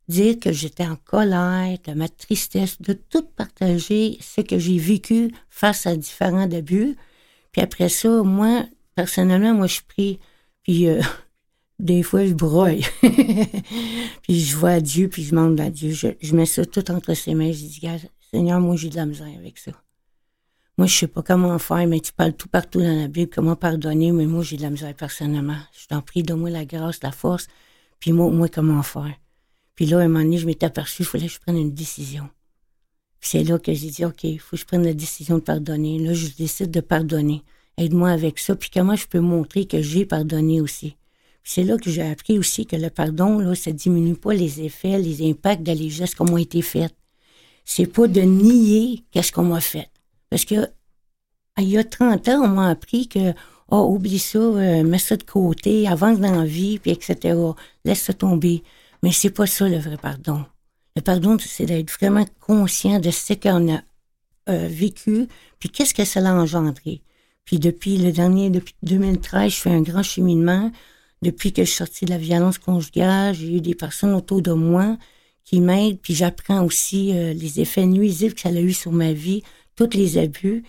dire 0.08 0.38
que 0.40 0.52
j'étais 0.52 0.86
en 0.86 0.96
colère, 0.96 1.78
de 1.86 1.92
ma 1.92 2.08
tristesse, 2.08 2.80
de 2.80 2.94
tout 2.94 3.22
partager 3.36 4.18
ce 4.20 4.40
que 4.40 4.58
j'ai 4.58 4.78
vécu 4.78 5.32
face 5.50 5.86
à 5.86 5.96
différents 5.96 6.50
abus. 6.50 6.96
Puis 7.52 7.62
après 7.62 7.88
ça, 7.88 8.22
moi, 8.22 8.64
personnellement, 8.94 9.54
moi, 9.54 9.66
je 9.66 9.80
prie. 9.86 10.18
Puis 10.62 10.88
euh, 10.88 11.00
des 11.78 12.02
fois, 12.02 12.26
je 12.26 12.34
broille. 12.34 12.84
puis 14.22 14.40
je 14.40 14.56
vois 14.56 14.80
Dieu, 14.80 15.08
puis 15.08 15.24
je 15.24 15.30
demande 15.30 15.60
à 15.60 15.70
Dieu. 15.70 15.92
Je, 15.92 16.34
mets 16.34 16.46
ça 16.46 16.64
tout 16.64 16.90
entre 16.90 17.14
ses 17.14 17.34
mains. 17.34 17.52
Je 17.52 17.58
dis, 17.58 17.80
Seigneur, 18.30 18.60
moi, 18.60 18.76
j'ai 18.76 18.88
de 18.90 18.96
la 18.96 19.06
misère 19.06 19.32
avec 19.38 19.58
ça. 19.58 19.72
Moi, 20.78 20.86
je 20.86 20.94
sais 20.94 21.08
pas 21.08 21.22
comment 21.22 21.58
faire, 21.58 21.86
mais 21.88 21.98
tu 21.98 22.12
parles 22.12 22.34
tout 22.34 22.48
partout 22.48 22.80
dans 22.80 23.00
la 23.00 23.08
Bible, 23.08 23.30
comment 23.34 23.56
pardonner, 23.56 24.12
mais 24.12 24.26
moi, 24.26 24.44
j'ai 24.44 24.56
de 24.56 24.62
la 24.62 24.70
misère 24.70 24.94
personnellement. 24.94 25.56
Je 25.72 25.86
t'en 25.88 26.00
prie, 26.02 26.22
donne-moi 26.22 26.50
la 26.50 26.64
grâce, 26.64 27.02
la 27.02 27.10
force, 27.10 27.48
puis 27.98 28.12
moi, 28.12 28.30
moi, 28.30 28.48
comment 28.48 28.84
faire. 28.84 29.12
Puis 29.78 29.86
là, 29.86 29.98
à 29.98 30.00
un 30.00 30.08
moment 30.08 30.24
donné, 30.24 30.38
je 30.38 30.46
m'étais 30.46 30.66
aperçu, 30.66 31.02
il 31.02 31.04
fallait 31.04 31.28
que 31.28 31.32
je 31.34 31.38
prenne 31.38 31.56
une 31.56 31.72
décision. 31.72 32.28
c'est 33.20 33.44
là 33.44 33.60
que 33.60 33.72
j'ai 33.72 33.90
dit, 33.90 34.04
OK, 34.04 34.24
il 34.24 34.40
faut 34.40 34.56
que 34.56 34.56
je 34.56 34.66
prenne 34.66 34.82
la 34.82 34.92
décision 34.92 35.36
de 35.36 35.42
pardonner. 35.44 36.00
Là, 36.00 36.14
je 36.14 36.26
décide 36.36 36.72
de 36.72 36.80
pardonner 36.80 37.44
aide-moi 37.76 38.10
avec 38.10 38.40
ça, 38.40 38.56
puis 38.56 38.70
comment 38.74 38.96
je 38.96 39.06
peux 39.06 39.20
montrer 39.20 39.66
que 39.66 39.80
j'ai 39.80 40.04
pardonné 40.04 40.60
aussi? 40.60 40.96
C'est 41.44 41.62
là 41.62 41.78
que 41.78 41.92
j'ai 41.92 42.02
appris 42.02 42.40
aussi 42.40 42.66
que 42.66 42.74
le 42.74 42.90
pardon, 42.90 43.38
là, 43.38 43.54
ça 43.54 43.70
diminue 43.70 44.16
pas 44.16 44.34
les 44.34 44.62
effets, 44.62 44.98
les 44.98 45.30
impacts 45.30 45.62
de 45.62 45.70
les 45.70 45.90
gestes 45.90 46.16
qui 46.16 46.22
ont 46.22 46.36
été 46.36 46.60
faits. 46.60 46.92
C'est 47.64 47.86
pas 47.86 48.08
de 48.08 48.22
nier 48.22 49.04
qu'est-ce 49.12 49.30
qu'on 49.30 49.44
m'a 49.44 49.60
fait. 49.60 49.88
Parce 50.28 50.44
que 50.44 50.66
il 51.58 51.68
y 51.68 51.78
a 51.78 51.84
30 51.84 52.26
ans, 52.30 52.42
on 52.46 52.48
m'a 52.48 52.70
appris 52.70 53.06
que 53.06 53.32
oh, 53.68 53.94
oublie 53.94 54.18
ça, 54.18 54.40
euh, 54.40 54.82
mets 54.82 54.98
ça 54.98 55.16
de 55.16 55.22
côté, 55.22 55.86
avance 55.86 56.18
dans 56.18 56.34
la 56.34 56.46
vie, 56.46 56.80
puis 56.80 56.90
etc. 56.90 57.38
Laisse 57.84 58.02
ça 58.02 58.12
tomber. 58.12 58.64
Mais 59.02 59.12
c'est 59.12 59.30
pas 59.30 59.46
ça 59.46 59.68
le 59.68 59.78
vrai 59.78 59.96
pardon. 59.96 60.44
Le 60.96 61.02
pardon, 61.02 61.36
c'est 61.38 61.66
d'être 61.66 61.90
vraiment 61.92 62.26
conscient 62.40 62.98
de 62.98 63.10
ce 63.10 63.32
qu'on 63.34 63.74
a 63.74 63.80
euh, 64.48 64.68
vécu, 64.68 65.28
puis 65.58 65.68
qu'est-ce 65.68 65.94
que 65.94 66.04
ça 66.04 66.20
a 66.20 66.32
engendré. 66.32 67.02
Puis 67.44 67.58
depuis 67.58 67.98
le 67.98 68.12
dernier, 68.12 68.50
depuis 68.50 68.74
2013, 68.82 69.52
je 69.52 69.56
fais 69.56 69.70
un 69.70 69.80
grand 69.80 70.02
cheminement. 70.02 70.72
Depuis 71.22 71.52
que 71.52 71.62
je 71.62 71.68
suis 71.68 71.76
sortie 71.76 72.04
de 72.04 72.10
la 72.10 72.18
violence 72.18 72.58
conjugale, 72.58 73.34
j'ai 73.34 73.56
eu 73.56 73.60
des 73.60 73.74
personnes 73.74 74.14
autour 74.14 74.42
de 74.42 74.52
moi 74.52 74.96
qui 75.44 75.60
m'aident, 75.60 75.98
puis 76.00 76.14
j'apprends 76.14 76.64
aussi 76.64 77.16
euh, 77.16 77.32
les 77.32 77.60
effets 77.60 77.86
nuisibles 77.86 78.34
que 78.34 78.42
ça 78.42 78.50
a 78.50 78.52
eu 78.52 78.72
sur 78.72 78.92
ma 78.92 79.12
vie, 79.12 79.42
tous 79.76 79.94
les 79.94 80.18
abus. 80.18 80.62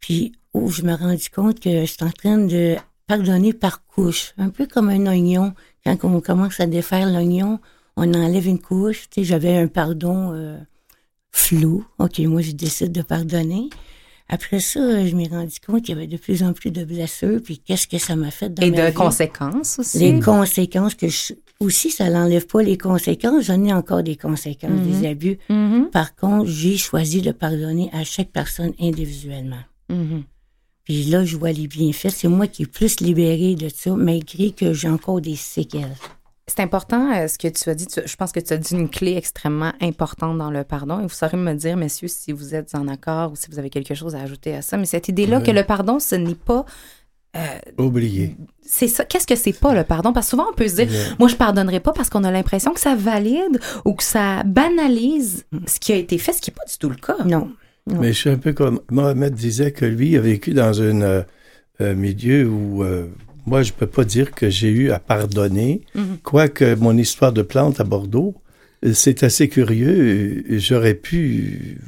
Puis 0.00 0.32
où 0.54 0.70
je 0.70 0.82
me 0.82 0.94
rendu 0.94 1.30
compte 1.30 1.60
que 1.60 1.80
je 1.80 1.86
suis 1.86 2.04
en 2.04 2.10
train 2.10 2.38
de 2.38 2.76
pardonner 3.06 3.52
par 3.52 3.86
couche, 3.86 4.34
un 4.36 4.50
peu 4.50 4.66
comme 4.66 4.90
un 4.90 5.06
oignon. 5.06 5.54
Quand 5.96 6.14
on 6.14 6.20
commence 6.20 6.60
à 6.60 6.66
défaire 6.66 7.10
l'oignon, 7.10 7.60
on 7.96 8.12
enlève 8.14 8.46
une 8.46 8.60
couche. 8.60 9.08
Tu 9.10 9.20
sais, 9.20 9.24
j'avais 9.24 9.56
un 9.56 9.66
pardon 9.66 10.32
euh, 10.32 10.58
flou. 11.32 11.84
Ok, 11.98 12.18
moi 12.20 12.42
je 12.42 12.52
décide 12.52 12.92
de 12.92 13.02
pardonner. 13.02 13.70
Après 14.30 14.60
ça, 14.60 15.06
je 15.06 15.16
m'ai 15.16 15.26
rendu 15.26 15.58
compte 15.64 15.82
qu'il 15.82 15.94
y 15.94 15.98
avait 15.98 16.06
de 16.06 16.18
plus 16.18 16.42
en 16.42 16.52
plus 16.52 16.70
de 16.70 16.84
blessures, 16.84 17.40
puis 17.42 17.58
qu'est-ce 17.58 17.86
que 17.86 17.96
ça 17.96 18.14
m'a 18.14 18.30
fait 18.30 18.52
dans 18.52 18.62
Et 18.62 18.70
de 18.70 18.90
conséquences 18.94 19.78
aussi. 19.78 19.98
Les 19.98 20.20
conséquences 20.20 20.94
que 20.94 21.08
je, 21.08 21.32
aussi, 21.60 21.90
ça 21.90 22.10
n'enlève 22.10 22.46
pas 22.46 22.62
les 22.62 22.76
conséquences. 22.76 23.44
J'en 23.44 23.64
ai 23.64 23.72
encore 23.72 24.02
des 24.02 24.16
conséquences 24.16 24.80
des 24.82 25.06
mm-hmm. 25.06 25.10
abus. 25.10 25.38
Mm-hmm. 25.48 25.90
Par 25.90 26.14
contre, 26.14 26.50
j'ai 26.50 26.76
choisi 26.76 27.22
de 27.22 27.32
pardonner 27.32 27.90
à 27.92 28.04
chaque 28.04 28.30
personne 28.30 28.72
individuellement. 28.78 29.62
Mm-hmm. 29.90 30.22
Puis 30.88 31.04
là, 31.04 31.22
je 31.22 31.36
vois 31.36 31.52
les 31.52 31.66
bienfaits. 31.66 32.08
C'est 32.08 32.28
moi 32.28 32.46
qui 32.46 32.62
est 32.62 32.66
plus 32.66 33.00
libérée 33.00 33.56
de 33.56 33.68
ça, 33.68 33.90
malgré 33.94 34.52
que 34.52 34.72
j'ai 34.72 34.88
encore 34.88 35.20
des 35.20 35.36
séquelles. 35.36 35.94
C'est 36.46 36.60
important 36.60 37.12
euh, 37.12 37.28
ce 37.28 37.36
que 37.36 37.48
tu 37.48 37.68
as 37.68 37.74
dit. 37.74 37.86
je 38.06 38.16
pense 38.16 38.32
que 38.32 38.40
tu 38.40 38.54
as 38.54 38.56
dit 38.56 38.74
une 38.74 38.88
clé 38.88 39.14
extrêmement 39.14 39.74
importante 39.82 40.38
dans 40.38 40.50
le 40.50 40.64
pardon. 40.64 41.00
Et 41.00 41.02
vous 41.02 41.10
saurez 41.10 41.36
me 41.36 41.52
dire, 41.52 41.76
messieurs, 41.76 42.08
si 42.08 42.32
vous 42.32 42.54
êtes 42.54 42.74
en 42.74 42.88
accord 42.88 43.32
ou 43.32 43.36
si 43.36 43.50
vous 43.50 43.58
avez 43.58 43.68
quelque 43.68 43.94
chose 43.94 44.14
à 44.14 44.20
ajouter 44.20 44.56
à 44.56 44.62
ça. 44.62 44.78
Mais 44.78 44.86
cette 44.86 45.08
idée-là 45.08 45.42
que 45.42 45.50
le 45.50 45.62
pardon, 45.62 45.98
ce 45.98 46.14
n'est 46.14 46.34
pas 46.34 46.64
euh, 47.36 47.40
Oublié. 47.76 48.34
C'est 48.62 48.88
ça. 48.88 49.04
Qu'est-ce 49.04 49.26
que 49.26 49.36
c'est 49.36 49.52
pas 49.52 49.74
le 49.74 49.84
pardon? 49.84 50.14
Parce 50.14 50.28
que 50.28 50.30
souvent, 50.30 50.46
on 50.50 50.54
peut 50.54 50.68
se 50.68 50.76
dire, 50.76 50.88
moi, 51.18 51.28
je 51.28 51.36
pardonnerai 51.36 51.80
pas 51.80 51.92
parce 51.92 52.08
qu'on 52.08 52.24
a 52.24 52.30
l'impression 52.30 52.72
que 52.72 52.80
ça 52.80 52.94
valide 52.94 53.60
ou 53.84 53.92
que 53.92 54.04
ça 54.04 54.42
banalise 54.44 55.44
ce 55.66 55.78
qui 55.78 55.92
a 55.92 55.96
été 55.96 56.16
fait, 56.16 56.32
ce 56.32 56.40
qui 56.40 56.50
n'est 56.50 56.54
pas 56.54 56.64
du 56.64 56.78
tout 56.78 56.88
le 56.88 56.96
cas. 56.96 57.22
Non. 57.26 57.50
Mais 58.00 58.12
je 58.12 58.18
suis 58.18 58.30
un 58.30 58.38
peu 58.38 58.52
comme 58.52 58.80
Mohamed 58.90 59.34
disait 59.34 59.72
que 59.72 59.84
lui 59.84 60.16
a 60.16 60.20
vécu 60.20 60.52
dans 60.52 60.82
un 60.82 61.00
euh, 61.02 61.94
milieu 61.94 62.46
où 62.46 62.84
moi, 63.48 63.62
je 63.62 63.72
peux 63.72 63.86
pas 63.86 64.04
dire 64.04 64.32
que 64.32 64.50
j'ai 64.50 64.68
eu 64.68 64.90
à 64.90 64.98
pardonner, 64.98 65.80
mhm. 65.94 66.18
quoique 66.22 66.74
mon 66.74 66.96
histoire 66.98 67.32
de 67.32 67.40
plante 67.40 67.80
à 67.80 67.84
Bordeaux, 67.84 68.34
euh, 68.84 68.92
c'est 68.92 69.22
assez 69.22 69.48
curieux. 69.48 70.44
J'aurais 70.58 70.94
pu, 70.94 71.78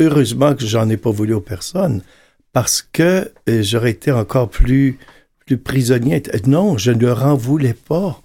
heureusement 0.00 0.54
que 0.54 0.66
j'en 0.66 0.88
ai 0.90 0.98
pas 0.98 1.10
voulu 1.10 1.32
aux 1.32 1.40
personnes, 1.40 2.02
parce 2.52 2.82
que 2.82 3.32
euh, 3.48 3.62
j'aurais 3.62 3.92
été 3.92 4.12
encore 4.12 4.50
plus, 4.50 4.98
plus 5.46 5.56
prisonnier. 5.56 6.22
Non, 6.46 6.76
je 6.76 6.90
ne 6.90 7.00
leur 7.00 7.24
en 7.24 7.36
voulais 7.36 7.74
pas. 7.74 8.20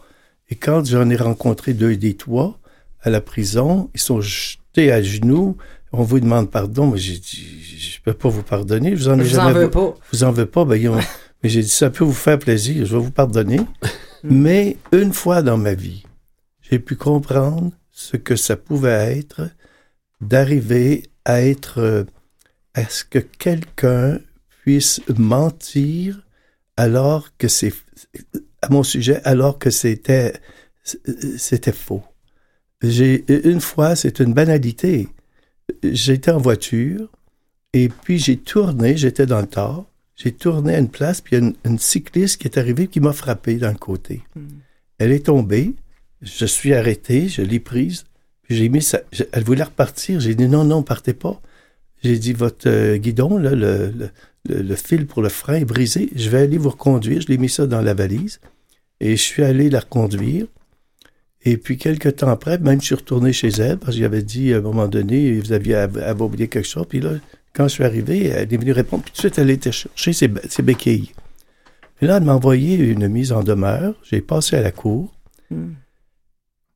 Et 0.50 0.56
quand 0.56 0.86
j'en 0.86 1.10
ai 1.10 1.16
rencontré 1.16 1.74
deux 1.74 1.96
des 1.96 2.16
trois 2.16 2.60
à 3.02 3.10
la 3.10 3.22
prison, 3.22 3.90
ils 3.94 4.02
sont 4.02 4.20
jetés 4.20 4.92
à 4.92 5.02
genoux. 5.02 5.56
On 5.94 6.04
vous 6.04 6.20
demande 6.20 6.50
pardon, 6.50 6.88
mais 6.88 6.98
j'ai 6.98 7.20
dit, 7.20 7.46
je 7.78 8.02
peux 8.02 8.14
pas 8.14 8.30
vous 8.30 8.44
pardonner. 8.44 8.96
Vous 8.96 9.10
en, 9.10 9.20
je 9.20 9.24
jamais, 9.26 9.52
en 9.52 9.54
veux 9.54 9.70
pas. 9.70 9.94
Vous 10.12 10.24
en 10.24 10.32
veux 10.32 10.48
pas, 10.48 10.66
ben, 10.66 11.00
Mais 11.44 11.50
j'ai 11.50 11.62
dit, 11.62 11.70
ça 11.70 11.90
peut 11.90 12.04
vous 12.04 12.14
faire 12.14 12.40
plaisir, 12.40 12.86
je 12.86 12.96
vais 12.96 13.04
vous 13.04 13.12
pardonner. 13.12 13.60
Mais 14.24 14.78
une 14.92 15.14
fois 15.14 15.42
dans 15.42 15.58
ma 15.58 15.74
vie, 15.74 16.04
j'ai 16.62 16.80
pu 16.80 16.96
comprendre 16.96 17.72
ce 17.92 18.18
que 18.18 18.36
ça 18.36 18.58
pouvait 18.58 19.18
être 19.18 19.50
d'arriver 20.22 21.04
à 21.26 21.42
être, 21.42 22.06
à 22.74 22.86
ce 22.86 23.04
que 23.04 23.20
quelqu'un 23.20 24.20
puisse 24.62 25.02
mentir 25.18 26.22
alors 26.78 27.30
que 27.38 27.48
c'est 27.48 27.74
à 28.62 28.70
mon 28.70 28.84
sujet 28.84 29.22
alors 29.26 29.60
que 29.60 29.70
c'était 29.70 30.34
c'était 31.38 31.74
faux. 31.74 32.04
J'ai 32.82 33.24
une 33.48 33.62
fois, 33.62 33.96
c'est 33.96 34.20
une 34.20 34.34
banalité. 34.34 35.08
J'étais 35.84 36.32
en 36.32 36.40
voiture 36.40 37.10
et 37.74 37.90
puis 37.90 38.20
j'ai 38.20 38.38
tourné, 38.38 38.98
j'étais 38.98 39.26
dans 39.26 39.42
le 39.42 39.48
tard, 39.48 39.86
j'ai 40.16 40.32
tourné 40.32 40.76
à 40.76 40.80
une 40.80 40.90
place 40.90 41.22
puis 41.22 41.36
il 41.36 41.44
y 41.44 41.46
a 41.46 41.52
une, 41.66 41.80
cycliste 41.80 42.42
qui 42.42 42.48
est 42.48 42.58
arrivée 42.58 42.88
qui 42.88 43.00
m'a 43.00 43.14
frappé 43.14 43.56
d'un 43.56 43.74
côté. 43.74 44.22
Hmm. 44.36 44.48
Elle 45.00 45.12
est 45.12 45.26
tombée, 45.26 45.74
je 46.22 46.46
suis 46.46 46.74
arrêté, 46.74 47.28
je 47.30 47.42
l'ai 47.42 47.60
prise, 47.60 48.06
puis 48.44 48.56
j'ai 48.56 48.70
mis 48.70 48.82
ça, 48.82 49.02
elle 49.32 49.44
voulait 49.44 49.64
repartir, 49.64 50.20
j'ai 50.20 50.36
dit 50.36 50.48
non 50.48 50.64
non, 50.64 50.84
partez 50.84 51.14
pas. 51.14 51.42
J'ai 52.04 52.18
dit 52.20 52.34
votre 52.34 52.68
euh, 52.68 52.98
guidon 52.98 53.38
là, 53.38 53.52
le, 53.52 53.94
le, 54.50 54.76
fil 54.76 55.08
pour 55.08 55.22
le 55.22 55.30
frein 55.30 55.56
est 55.56 55.66
brisé, 55.66 56.10
je 56.16 56.30
vais 56.30 56.40
aller 56.40 56.58
vous 56.58 56.70
reconduire, 56.70 57.22
je 57.22 57.28
l'ai 57.28 57.38
mis 57.38 57.50
ça 57.50 57.66
dans 57.66 57.82
la 57.82 57.94
valise 57.94 58.42
et 59.00 59.16
je 59.16 59.22
suis 59.22 59.44
allé 59.44 59.70
la 59.70 59.80
reconduire. 59.80 60.48
Et 61.46 61.58
puis, 61.58 61.78
quelques 61.78 62.18
temps 62.18 62.30
après, 62.30 62.58
même 62.58 62.80
je 62.80 62.86
suis 62.86 62.96
retourné 62.96 63.34
chez 63.34 63.50
elle 63.50 63.78
parce 63.78 63.96
que 63.96 64.02
j'avais 64.02 64.24
dit 64.24 64.54
à 64.54 64.58
un 64.58 64.62
moment 64.62 64.88
donné, 64.88 65.40
vous 65.40 65.52
aviez 65.52 65.86
oublié 66.20 66.48
quelque 66.48 66.68
chose. 66.68 66.86
Puis 66.88 67.02
là, 67.02 67.12
quand 67.54 67.68
je 67.68 67.74
suis 67.74 67.84
arrivé, 67.84 68.28
elle 68.28 68.54
est 68.54 68.58
venue 68.58 68.72
répondre. 68.72 69.04
Puis 69.04 69.12
tout 69.12 69.18
de 69.18 69.28
suite, 69.28 69.38
elle 69.38 69.50
était 69.50 69.72
chercher 69.72 70.14
ses, 70.14 70.32
ses 70.50 70.64
béquilles. 70.64 71.12
Et 72.02 72.08
là, 72.08 72.18
elle 72.18 72.24
m'a 72.24 72.34
envoyé 72.34 72.76
une 72.78 73.08
mise 73.08 73.32
en 73.32 73.44
demeure. 73.44 73.94
J'ai 74.04 74.22
passé 74.22 74.56
à 74.56 74.62
la 74.62 74.72
cour. 74.72 75.14
Hmm. 75.52 75.74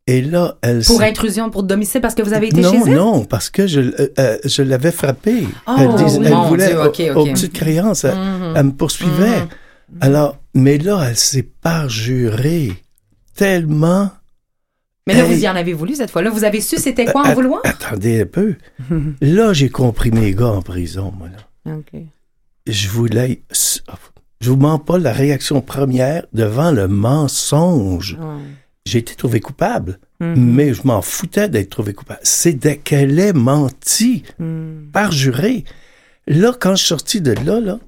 Et 0.05 0.21
là, 0.21 0.57
elle... 0.61 0.83
Pour 0.85 1.01
intrusion, 1.01 1.49
pour 1.49 1.63
domicile, 1.63 1.99
parce 1.99 2.15
que 2.15 2.21
vous 2.21 2.31
avez 2.33 2.47
été 2.47 2.63
chez 2.63 2.69
elle? 2.69 2.95
Non, 2.95 3.17
non, 3.17 3.25
parce 3.25 3.49
que 3.49 3.67
je, 3.67 3.81
euh, 3.81 4.13
euh, 4.19 4.37
je 4.45 4.61
l'avais 4.61 4.91
frappée. 4.91 5.45
Oh, 5.67 5.75
elle, 5.77 5.89
elle 6.25 6.33
voulait 6.47 6.67
Dieu, 6.67 6.79
okay, 6.79 7.11
aux 7.11 7.25
petites 7.25 7.53
créances. 7.53 8.05
Elle, 8.05 8.15
hmm. 8.15 8.67
me 8.67 8.71
poursuivait. 8.71 9.41
Hmm. 9.41 9.97
Alors, 9.99 10.37
mais 10.53 10.77
là, 10.77 11.07
elle 11.09 11.17
s'est 11.17 11.49
parjurée 11.61 12.71
tellement 13.35 14.11
mais 15.07 15.13
là, 15.13 15.23
vous 15.23 15.41
y 15.41 15.47
en 15.47 15.55
avez 15.55 15.71
voulu 15.71 15.95
cette 15.95 16.11
fois-là. 16.11 16.29
Vous 16.29 16.43
avez 16.43 16.59
su 16.59 16.77
c'était 16.77 17.05
quoi 17.05 17.25
en 17.25 17.33
vouloir? 17.33 17.61
Attendez 17.63 18.21
un 18.21 18.25
peu. 18.25 18.55
là, 19.21 19.53
j'ai 19.53 19.69
compris 19.69 20.11
mes 20.11 20.33
gars 20.33 20.47
en 20.49 20.61
prison, 20.61 21.13
moi, 21.17 21.29
là. 21.29 21.75
OK. 21.75 22.01
Je 22.67 22.89
voulais. 22.89 23.41
Je 24.41 24.49
vous 24.49 24.57
mens 24.57 24.79
pas 24.79 24.97
la 24.97 25.13
réaction 25.13 25.61
première 25.61 26.25
devant 26.33 26.71
le 26.71 26.89
mensonge. 26.89 28.17
J'ai 28.85 28.99
été 28.99 29.15
trouvé 29.15 29.39
coupable, 29.39 29.97
mm-hmm. 30.21 30.35
mais 30.35 30.73
je 30.73 30.81
m'en 30.85 31.01
foutais 31.01 31.47
d'être 31.47 31.69
trouvé 31.69 31.93
coupable. 31.93 32.19
C'est 32.23 32.53
dès 32.53 32.77
qu'elle 32.77 33.17
est 33.17 33.33
menti, 33.33 34.23
mm. 34.39 34.91
parjuré. 34.91 35.63
Là, 36.27 36.53
quand 36.57 36.71
je 36.71 36.83
suis 36.83 36.87
sorti 36.87 37.21
de 37.21 37.31
là, 37.31 37.61
là, 37.61 37.79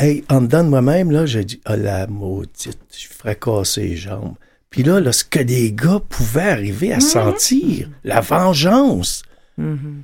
hey, 0.00 0.24
en 0.28 0.40
dedans 0.40 0.64
de 0.64 0.68
moi-même, 0.68 1.12
là, 1.12 1.26
j'ai 1.26 1.44
dit, 1.44 1.60
oh 1.68 1.74
la 1.76 2.08
maudite, 2.08 2.78
je 2.96 3.06
ferais 3.06 3.36
casser 3.36 3.82
les 3.82 3.96
jambes. 3.96 4.34
Puis 4.70 4.82
là, 4.82 5.00
là, 5.00 5.12
ce 5.12 5.24
que 5.24 5.38
des 5.38 5.72
gars 5.72 6.00
pouvaient 6.08 6.42
arriver 6.42 6.92
à 6.92 6.96
mhm. 6.96 7.02
sentir, 7.02 7.90
la 8.04 8.20
vengeance. 8.20 9.22
Mhm. 9.56 10.02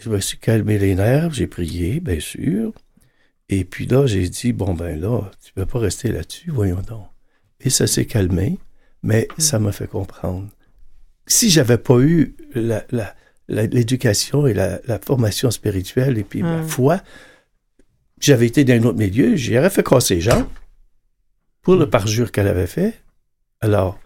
Je 0.00 0.08
me 0.08 0.20
suis 0.20 0.38
calmé 0.38 0.78
les 0.78 0.94
nerfs, 0.94 1.32
j'ai 1.32 1.46
prié, 1.46 2.00
bien 2.00 2.20
sûr. 2.20 2.72
Et 3.48 3.64
puis 3.64 3.86
là, 3.86 4.06
j'ai 4.06 4.28
dit, 4.28 4.52
bon, 4.52 4.74
ben 4.74 4.98
là, 5.00 5.30
tu 5.44 5.52
peux 5.52 5.66
pas 5.66 5.78
rester 5.78 6.12
là-dessus, 6.12 6.50
voyons 6.50 6.82
donc. 6.86 7.06
Et 7.60 7.70
ça 7.70 7.86
s'est 7.86 8.06
calmé, 8.06 8.58
mais 9.02 9.28
mhm. 9.30 9.44
ça 9.44 9.58
m'a 9.58 9.72
fait 9.72 9.88
comprendre. 9.88 10.48
Si 11.26 11.50
j'avais 11.50 11.78
pas 11.78 11.98
eu 12.00 12.34
l'éducation 13.48 14.46
et 14.46 14.54
la, 14.54 14.98
formation 15.04 15.50
spirituelle 15.50 16.18
et 16.18 16.24
puis 16.24 16.42
ma 16.42 16.62
foi, 16.62 17.00
j'avais 18.20 18.46
été 18.46 18.64
dans 18.64 18.74
un 18.74 18.84
autre 18.84 18.98
milieu, 18.98 19.36
j'aurais 19.36 19.70
fait 19.70 19.86
casser 19.86 20.16
les 20.16 20.20
gens 20.20 20.48
pour 21.62 21.76
le 21.76 21.88
parjure 21.88 22.32
qu'elle 22.32 22.48
avait 22.48 22.66
fait. 22.66 22.94
Alors, 23.60 23.98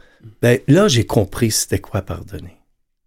ben, 0.42 0.58
là, 0.68 0.88
j'ai 0.88 1.04
compris 1.04 1.50
c'était 1.50 1.78
quoi 1.78 2.02
pardonner. 2.02 2.56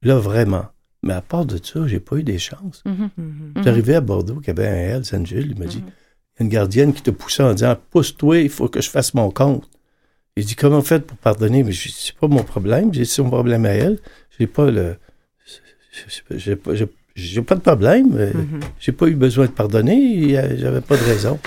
Là, 0.01 0.17
vraiment. 0.17 0.67
Mais 1.03 1.13
à 1.13 1.21
part 1.21 1.45
de 1.45 1.59
ça, 1.63 1.87
j'ai 1.87 1.99
pas 1.99 2.17
eu 2.17 2.23
des 2.23 2.39
chances. 2.39 2.83
Mm-hmm. 2.85 3.09
Mm-hmm. 3.19 3.63
J'arrivais 3.63 3.95
à 3.95 4.01
Bordeaux, 4.01 4.39
qui 4.39 4.49
avait 4.49 4.67
un 4.67 4.75
Hells 4.75 5.15
Angel, 5.15 5.51
il 5.51 5.59
m'a 5.59 5.65
dit, 5.65 5.83
il 5.83 6.39
y 6.39 6.41
a 6.41 6.43
une 6.43 6.49
gardienne 6.49 6.93
qui 6.93 7.01
te 7.01 7.11
poussait 7.11 7.43
en 7.43 7.53
disant, 7.53 7.75
pousse-toi, 7.91 8.39
il 8.39 8.49
faut 8.49 8.67
que 8.67 8.81
je 8.81 8.89
fasse 8.89 9.13
mon 9.13 9.29
compte. 9.31 9.69
Il 10.35 10.45
dit, 10.45 10.55
comment 10.55 10.81
faites 10.81 11.05
pour 11.05 11.17
pardonner? 11.17 11.63
Mais 11.63 11.71
je 11.71 11.89
c'est 11.89 12.15
pas 12.15 12.27
mon 12.27 12.43
problème, 12.43 12.93
j'ai 12.93 13.05
son 13.05 13.29
problème 13.29 13.65
à 13.65 13.69
elle. 13.69 13.99
J'ai 14.37 14.47
pas 14.47 14.69
le, 14.69 14.97
j'ai 16.31 16.55
pas, 16.55 16.73
j'ai 17.15 17.41
pas 17.41 17.55
de 17.55 17.61
problème. 17.61 18.15
Mm-hmm. 18.15 18.61
J'ai 18.79 18.91
pas 18.91 19.07
eu 19.07 19.15
besoin 19.15 19.47
de 19.47 19.51
pardonner, 19.51 20.29
j'avais 20.57 20.81
pas 20.81 20.97
de 20.97 21.03
raison. 21.03 21.39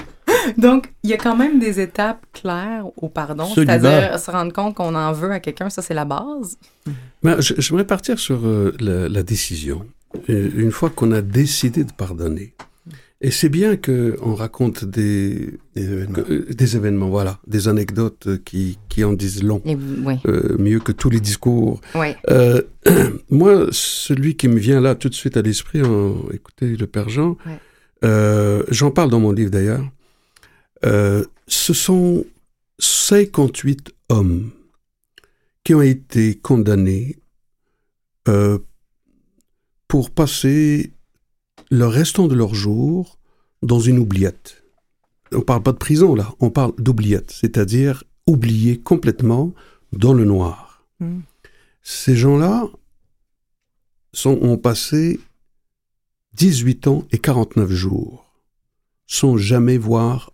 Donc, 0.58 0.92
il 1.02 1.10
y 1.10 1.12
a 1.12 1.16
quand 1.16 1.36
même 1.36 1.58
des 1.58 1.80
étapes 1.80 2.24
claires 2.32 2.84
au 2.96 3.08
pardon, 3.08 3.46
c'est-à-dire 3.54 4.18
se 4.18 4.30
rendre 4.30 4.52
compte 4.52 4.74
qu'on 4.74 4.94
en 4.94 5.12
veut 5.12 5.30
à 5.30 5.40
quelqu'un, 5.40 5.70
ça 5.70 5.82
c'est 5.82 5.94
la 5.94 6.04
base. 6.04 6.58
Mais 7.22 7.40
je, 7.40 7.54
j'aimerais 7.58 7.86
partir 7.86 8.18
sur 8.18 8.46
euh, 8.46 8.74
la, 8.80 9.22
décision. 9.22 9.86
Euh, 10.28 10.50
une 10.56 10.70
fois 10.70 10.90
qu'on 10.90 11.12
a 11.12 11.22
décidé 11.22 11.84
de 11.84 11.92
pardonner, 11.92 12.54
et 13.22 13.30
c'est 13.30 13.50
bien 13.50 13.76
qu'on 13.76 14.34
raconte 14.34 14.86
des, 14.86 15.58
euh, 15.76 16.06
des 16.48 16.76
événements. 16.76 17.10
voilà, 17.10 17.38
des 17.46 17.68
anecdotes 17.68 18.42
qui, 18.44 18.78
qui 18.88 19.04
en 19.04 19.12
disent 19.12 19.42
long, 19.42 19.60
mieux 19.66 20.80
que 20.80 20.92
tous 20.92 21.10
les 21.10 21.20
discours. 21.20 21.80
moi, 23.30 23.66
celui 23.72 24.36
qui 24.36 24.48
me 24.48 24.58
vient 24.58 24.80
là 24.80 24.94
tout 24.94 25.10
de 25.10 25.14
suite 25.14 25.36
à 25.36 25.42
l'esprit, 25.42 25.82
écoutez 26.32 26.76
le 26.76 26.86
Père 26.86 27.10
Jean, 27.10 27.36
j'en 28.02 28.90
parle 28.90 29.10
dans 29.10 29.20
mon 29.20 29.32
livre 29.32 29.50
d'ailleurs, 29.50 29.84
euh, 30.84 31.24
ce 31.46 31.74
sont 31.74 32.24
58 32.78 33.92
hommes 34.08 34.50
qui 35.64 35.74
ont 35.74 35.82
été 35.82 36.36
condamnés 36.36 37.18
euh, 38.28 38.58
pour 39.88 40.10
passer 40.10 40.92
le 41.70 41.86
restant 41.86 42.28
de 42.28 42.34
leur 42.34 42.54
jour 42.54 43.18
dans 43.62 43.80
une 43.80 43.98
oubliette. 43.98 44.62
On 45.32 45.42
parle 45.42 45.62
pas 45.62 45.72
de 45.72 45.78
prison 45.78 46.14
là, 46.14 46.32
on 46.40 46.50
parle 46.50 46.72
d'oubliette, 46.78 47.30
c'est-à-dire 47.30 48.04
oubliés 48.26 48.80
complètement 48.80 49.52
dans 49.92 50.14
le 50.14 50.24
noir. 50.24 50.86
Hmm. 50.98 51.20
Ces 51.82 52.16
gens-là 52.16 52.68
ont 54.24 54.56
passé 54.56 55.20
18 56.34 56.86
ans 56.86 57.04
et 57.12 57.18
49 57.18 57.70
jours 57.70 58.30
sans 59.06 59.36
jamais 59.36 59.76
voir 59.76 60.32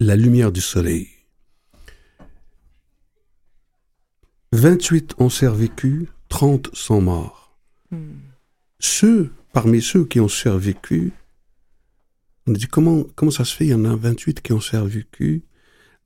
la 0.00 0.16
lumière 0.16 0.52
du 0.52 0.60
soleil. 0.60 1.08
28 4.52 5.14
ont 5.18 5.30
survécu, 5.30 6.08
30 6.28 6.70
sont 6.74 7.00
morts. 7.00 7.56
Hmm. 7.90 8.18
Ceux, 8.78 9.32
parmi 9.52 9.80
ceux 9.80 10.04
qui 10.04 10.20
ont 10.20 10.28
survécu, 10.28 11.12
on 12.46 12.54
a 12.54 12.58
dit 12.58 12.66
comment, 12.66 13.04
comment 13.14 13.30
ça 13.30 13.44
se 13.44 13.56
fait, 13.56 13.66
il 13.66 13.70
y 13.70 13.74
en 13.74 13.84
a 13.84 13.96
28 13.96 14.42
qui 14.42 14.52
ont 14.52 14.60
survécu. 14.60 15.44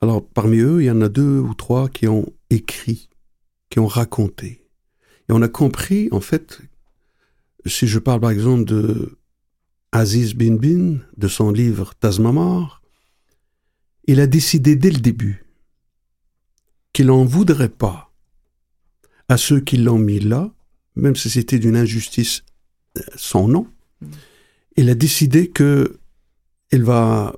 Alors, 0.01 0.27
parmi 0.27 0.59
eux, 0.59 0.83
il 0.83 0.87
y 0.87 0.91
en 0.91 1.01
a 1.03 1.09
deux 1.09 1.39
ou 1.39 1.55
trois 1.55 1.89
qui 1.89 2.07
ont 2.09 2.33
écrit, 2.49 3.11
qui 3.69 3.79
ont 3.79 3.87
raconté. 3.87 4.65
Et 5.29 5.33
on 5.33 5.43
a 5.43 5.49
compris, 5.49 6.09
en 6.13 6.21
fait, 6.21 6.61
si 7.67 7.87
je 7.87 7.99
parle 7.99 8.21
par 8.21 8.31
exemple 8.31 8.65
de 8.65 9.19
Aziz 9.93 10.35
Bin 10.35 10.55
Bin, 10.55 10.99
de 11.17 11.29
son 11.29 11.51
livre 11.51 11.95
Tazmamar, 11.95 12.80
il 14.05 14.21
a 14.21 14.27
décidé 14.27 14.77
dès 14.77 14.91
le 14.91 14.99
début 14.99 15.45
qu'il 16.93 17.07
n'en 17.07 17.25
voudrait 17.25 17.69
pas 17.69 18.13
à 19.29 19.37
ceux 19.37 19.61
qui 19.61 19.77
l'ont 19.77 19.99
mis 19.99 20.19
là, 20.19 20.53
même 20.97 21.15
si 21.15 21.31
c'était 21.31 21.59
d'une 21.59 21.77
injustice 21.77 22.43
euh, 22.99 23.03
sans 23.17 23.47
nom. 23.47 23.69
Il 24.77 24.91
a 24.91 24.95
décidé 24.95 25.49
que 25.49 25.99
il 26.73 26.83
va, 26.83 27.35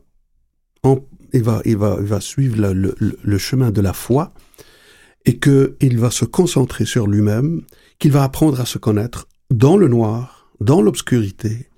il 1.32 1.42
va, 1.42 1.62
il 1.64 1.76
va, 1.76 2.20
suivre 2.20 2.72
le, 2.72 2.94
le, 2.98 3.38
chemin 3.38 3.70
de 3.70 3.80
la 3.80 3.92
foi 3.92 4.32
et 5.24 5.38
qu'il 5.38 5.98
va 5.98 6.10
se 6.10 6.24
concentrer 6.26 6.84
sur 6.84 7.06
lui-même, 7.06 7.62
qu'il 7.98 8.12
va 8.12 8.24
apprendre 8.24 8.60
à 8.60 8.66
se 8.66 8.78
connaître 8.78 9.28
dans 9.50 9.76
le 9.76 9.88
noir, 9.88 10.50
dans 10.60 10.82
l'obscurité, 10.82 11.70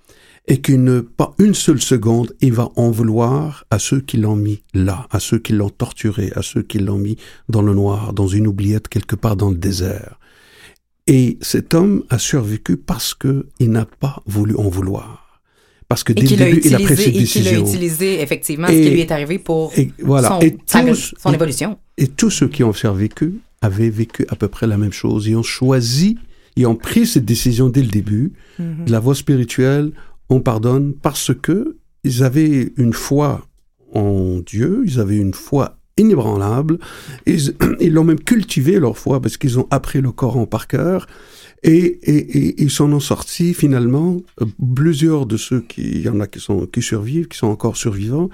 et 0.46 0.60
qu'une 0.60 1.02
pas 1.02 1.34
une 1.38 1.54
seule 1.54 1.80
seconde, 1.80 2.34
il 2.40 2.52
va 2.52 2.70
en 2.76 2.90
vouloir 2.90 3.64
à 3.70 3.78
ceux 3.78 4.00
qui 4.00 4.18
l'ont 4.18 4.36
mis 4.36 4.62
là, 4.74 5.06
à 5.10 5.20
ceux 5.20 5.38
qui 5.38 5.52
l'ont 5.52 5.70
torturé, 5.70 6.32
à 6.36 6.42
ceux 6.42 6.62
qui 6.62 6.78
l'ont 6.78 6.98
mis 6.98 7.16
dans 7.48 7.62
le 7.62 7.72
noir, 7.72 8.12
dans 8.12 8.26
une 8.26 8.46
oubliette 8.46 8.88
quelque 8.88 9.16
part 9.16 9.36
dans 9.36 9.50
le 9.50 9.56
désert. 9.56 10.18
Et 11.06 11.38
cet 11.40 11.74
homme 11.74 12.04
a 12.10 12.18
survécu 12.18 12.76
parce 12.76 13.14
que 13.14 13.46
il 13.58 13.70
n'a 13.70 13.86
pas 13.86 14.22
voulu 14.26 14.54
en 14.56 14.68
vouloir. 14.68 15.40
Parce 15.88 16.02
que 16.02 16.12
dès 16.12 16.22
le 16.22 16.28
début, 16.28 16.60
il 16.64 16.74
a 16.74 16.78
pris 16.78 16.96
ses 16.96 17.10
décisions. 17.10 17.50
Et 17.50 17.54
qu'il 17.54 17.56
a 17.56 17.60
utilisé 17.60 18.20
effectivement 18.22 18.68
ce 18.68 18.72
qui 18.72 18.90
lui 18.90 19.00
est 19.00 19.12
arrivé 19.12 19.38
pour 19.38 19.72
voilà. 20.00 20.40
son, 20.66 20.94
son 20.94 21.32
évolution. 21.32 21.78
Et 21.98 22.08
tous 22.08 22.30
ceux 22.30 22.48
qui 22.48 22.64
ont 22.64 22.72
survécu 22.72 23.34
avaient 23.60 23.90
vécu 23.90 24.26
à 24.28 24.36
peu 24.36 24.48
près 24.48 24.66
la 24.66 24.76
même 24.76 24.92
chose. 24.92 25.26
Ils 25.26 25.36
ont 25.36 25.42
choisi, 25.42 26.18
ils 26.56 26.66
ont 26.66 26.74
pris 26.74 27.06
cette 27.06 27.24
décision 27.24 27.68
dès 27.68 27.82
le 27.82 27.88
début. 27.88 28.32
Mm-hmm. 28.58 28.88
La 28.88 28.98
voie 28.98 29.14
spirituelle, 29.14 29.92
on 30.28 30.40
pardonne 30.40 30.94
parce 30.94 31.32
que 31.34 31.76
ils 32.04 32.22
avaient 32.22 32.72
une 32.76 32.92
foi 32.92 33.46
en 33.92 34.40
Dieu, 34.40 34.82
ils 34.84 35.00
avaient 35.00 35.16
une 35.16 35.34
foi 35.34 35.78
inébranlables. 35.96 36.78
Ils 37.26 37.92
l'ont 37.92 38.04
même 38.04 38.20
cultivé 38.20 38.80
leur 38.80 38.98
foi 38.98 39.20
parce 39.20 39.36
qu'ils 39.36 39.58
ont 39.58 39.68
appris 39.70 40.00
le 40.00 40.12
Coran 40.12 40.46
par 40.46 40.66
cœur. 40.66 41.06
Et, 41.62 42.60
ils 42.62 42.70
s'en 42.70 42.92
ont 42.92 43.00
sortis 43.00 43.54
finalement. 43.54 44.18
Plusieurs 44.74 45.24
de 45.24 45.36
ceux 45.36 45.60
qui, 45.60 46.00
y 46.02 46.08
en 46.08 46.20
a 46.20 46.26
qui 46.26 46.40
sont 46.40 46.66
qui 46.66 46.82
survivent, 46.82 47.28
qui 47.28 47.38
sont 47.38 47.46
encore 47.46 47.76
survivants. 47.76 48.28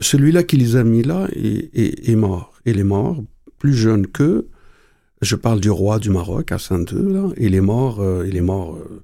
Celui-là 0.00 0.42
qui 0.42 0.56
les 0.56 0.74
a 0.74 0.82
mis 0.82 1.02
là 1.02 1.28
est, 1.32 2.08
est, 2.08 2.16
mort. 2.16 2.54
Il 2.66 2.78
est 2.78 2.84
mort 2.84 3.22
plus 3.58 3.74
jeune 3.74 4.06
qu'eux. 4.08 4.48
Je 5.20 5.36
parle 5.36 5.60
du 5.60 5.70
roi 5.70 6.00
du 6.00 6.10
Maroc 6.10 6.52
Saint-Deux. 6.58 7.12
Là. 7.12 7.28
Il 7.36 7.54
est 7.54 7.60
mort. 7.60 8.00
euh, 8.00 8.26
il 8.26 8.36
est 8.36 8.40
mort. 8.40 8.76
euh, 8.76 9.02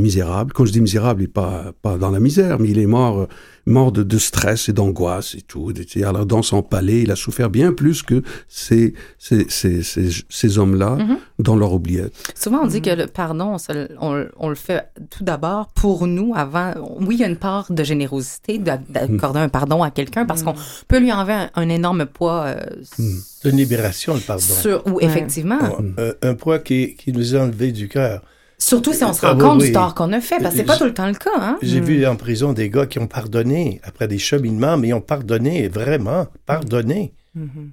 misérable. 0.00 0.52
Quand 0.52 0.64
je 0.64 0.72
dis 0.72 0.80
misérable, 0.80 1.22
il 1.22 1.24
n'est 1.24 1.28
pas, 1.28 1.72
pas 1.82 1.96
dans 1.96 2.10
la 2.10 2.20
misère, 2.20 2.58
mais 2.58 2.68
il 2.68 2.78
est 2.78 2.86
mort, 2.86 3.20
euh, 3.20 3.26
mort 3.66 3.92
de, 3.92 4.02
de 4.02 4.18
stress 4.18 4.68
et 4.68 4.72
d'angoisse 4.72 5.34
et 5.34 5.40
tout. 5.42 5.72
Et 5.96 6.04
Alors, 6.04 6.26
dans 6.26 6.42
son 6.42 6.62
palais, 6.62 7.02
il 7.02 7.10
a 7.10 7.16
souffert 7.16 7.48
bien 7.50 7.72
plus 7.72 8.02
que 8.02 8.22
ces, 8.48 8.94
ces, 9.18 9.46
ces, 9.48 9.82
ces, 9.82 10.08
ces 10.28 10.58
hommes-là 10.58 10.96
Mhm. 10.96 11.16
dans 11.38 11.56
leur 11.56 11.72
oubliette. 11.72 12.12
Souvent, 12.34 12.62
on 12.64 12.66
dit 12.66 12.82
que 12.82 12.90
le 12.90 13.06
pardon, 13.06 13.52
on, 13.54 13.58
se 13.58 13.88
on- 14.00 14.26
on 14.36 14.48
le 14.48 14.54
fait 14.54 14.88
tout 15.10 15.24
d'abord 15.24 15.68
pour 15.68 16.06
nous 16.06 16.32
avant. 16.36 16.72
Oui, 17.00 17.14
il 17.16 17.20
y 17.20 17.24
a 17.24 17.28
une 17.28 17.36
part 17.36 17.72
de 17.72 17.84
générosité 17.84 18.58
d'a- 18.58 18.76
d'accorder 18.78 19.40
un 19.40 19.48
pardon 19.48 19.82
à 19.82 19.90
quelqu'un 19.90 20.26
parce 20.26 20.42
qu'on 20.42 20.54
peut 20.88 20.98
lui 20.98 21.12
enlever 21.12 21.32
un, 21.34 21.50
un 21.54 21.68
énorme 21.68 22.06
poids 22.06 22.44
euh, 22.46 22.56
C'est 22.82 23.50
une 23.50 23.56
libération, 23.56 24.14
le 24.14 24.20
pardon. 24.20 24.42
sur 24.42 24.86
ou 24.86 25.00
effectivement. 25.00 25.58
Un, 25.98 26.02
un- 26.02 26.30
un 26.30 26.34
poids 26.34 26.58
qui, 26.58 26.94
qui 26.96 27.12
nous 27.12 27.34
est 27.34 27.38
enlevé 27.38 27.72
du 27.72 27.88
cœur. 27.88 28.22
Surtout 28.58 28.92
si 28.92 29.04
on 29.04 29.12
se 29.12 29.24
Ah 29.26 29.32
rend 29.32 29.38
compte 29.38 29.60
du 29.60 29.72
tort 29.72 29.94
qu'on 29.94 30.12
a 30.12 30.20
fait, 30.20 30.38
parce 30.38 30.54
que 30.54 30.60
c'est 30.60 30.64
pas 30.64 30.76
tout 30.76 30.84
le 30.84 30.94
temps 30.94 31.06
le 31.08 31.14
cas, 31.14 31.30
hein? 31.36 31.58
J'ai 31.62 31.80
vu 31.80 32.06
en 32.06 32.16
prison 32.16 32.52
des 32.52 32.70
gars 32.70 32.86
qui 32.86 32.98
ont 32.98 33.06
pardonné 33.06 33.80
après 33.82 34.08
des 34.08 34.18
cheminements, 34.18 34.76
mais 34.76 34.88
ils 34.88 34.94
ont 34.94 35.00
pardonné, 35.00 35.68
vraiment, 35.68 36.28
pardonné. 36.46 37.12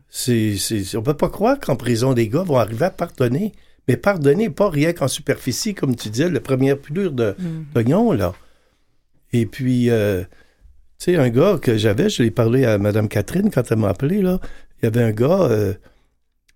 C'est, 0.10 0.56
c'est, 0.58 0.98
on 0.98 1.04
peut 1.04 1.14
pas 1.14 1.30
croire 1.30 1.60
qu'en 1.60 1.76
prison, 1.76 2.14
des 2.14 2.28
gars 2.28 2.44
vont 2.44 2.58
arriver 2.58 2.86
à 2.86 2.90
pardonner. 2.90 3.54
Mais 3.88 3.98
pardonner, 3.98 4.50
pas 4.50 4.70
rien 4.70 4.94
qu'en 4.94 5.08
superficie, 5.08 5.74
comme 5.74 5.96
tu 5.96 6.10
disais, 6.10 6.30
la 6.30 6.40
première 6.40 6.78
pelure 6.78 7.12
de, 7.12 7.36
d'oignon, 7.74 8.12
là. 8.12 8.34
Et 9.34 9.46
puis, 9.46 9.90
euh, 9.90 10.22
tu 11.00 11.12
sais, 11.12 11.16
un 11.16 11.30
gars 11.30 11.58
que 11.62 11.78
j'avais, 11.78 12.10
je 12.10 12.22
l'ai 12.22 12.32
parlé 12.32 12.66
à 12.66 12.78
Mme 12.78 13.08
Catherine 13.08 13.50
quand 13.50 13.72
elle 13.72 13.78
m'a 13.78 13.90
appelé, 13.90 14.22
là. 14.22 14.40
Il 14.82 14.86
y 14.86 14.88
avait 14.88 15.04
un 15.04 15.12
gars, 15.12 15.48
euh, 15.50 15.74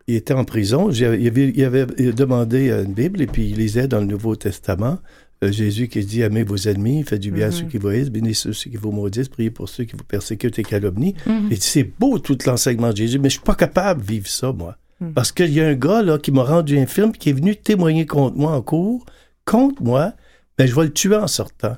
il 0.07 0.15
était 0.15 0.33
en 0.33 0.45
prison, 0.45 0.91
il 0.91 1.03
avait, 1.05 1.49
il 1.55 1.63
avait 1.63 1.85
demandé 2.13 2.69
une 2.71 2.93
Bible 2.93 3.21
et 3.21 3.27
puis 3.27 3.49
il 3.49 3.57
lisait 3.57 3.87
dans 3.87 3.99
le 3.99 4.05
Nouveau 4.05 4.35
Testament 4.35 4.99
euh, 5.43 5.51
Jésus 5.51 5.87
qui 5.87 6.05
dit 6.05 6.21
Aimez 6.21 6.43
vos 6.43 6.55
ennemis, 6.55 7.03
faites 7.03 7.19
du 7.19 7.31
bien 7.31 7.47
à 7.47 7.51
ceux 7.51 7.65
qui 7.65 7.77
vous 7.77 7.89
haïssent, 7.89 8.09
bénissez 8.09 8.53
ceux 8.53 8.69
qui 8.69 8.77
vous 8.77 8.91
maudissent, 8.91 9.29
priez 9.29 9.51
pour 9.51 9.67
ceux 9.67 9.83
qui 9.83 9.95
vous 9.95 10.03
persécutent 10.03 10.59
et 10.59 10.63
calomnient. 10.63 11.13
Mhm. 11.25 11.51
Et 11.51 11.55
c'est 11.57 11.83
beau 11.83 12.19
tout 12.19 12.37
l'enseignement 12.45 12.91
de 12.91 12.97
Jésus, 12.97 13.19
mais 13.19 13.29
je 13.29 13.35
suis 13.35 13.43
pas 13.43 13.55
capable 13.55 14.01
de 14.01 14.07
vivre 14.07 14.27
ça, 14.27 14.51
moi. 14.51 14.77
Parce 15.13 15.33
qu'il 15.33 15.51
y 15.51 15.59
a 15.59 15.67
un 15.67 15.73
gars 15.73 16.01
là, 16.01 16.17
qui 16.17 16.31
m'a 16.31 16.43
rendu 16.43 16.79
infirme, 16.79 17.11
qui 17.11 17.29
est 17.29 17.33
venu 17.33 17.55
témoigner 17.57 18.05
contre 18.05 18.37
moi 18.37 18.53
en 18.53 18.61
cours, 18.61 19.05
contre 19.43 19.83
moi, 19.83 20.13
mais 20.57 20.67
je 20.67 20.75
vais 20.75 20.83
le 20.83 20.93
tuer 20.93 21.17
en 21.17 21.27
sortant. 21.27 21.75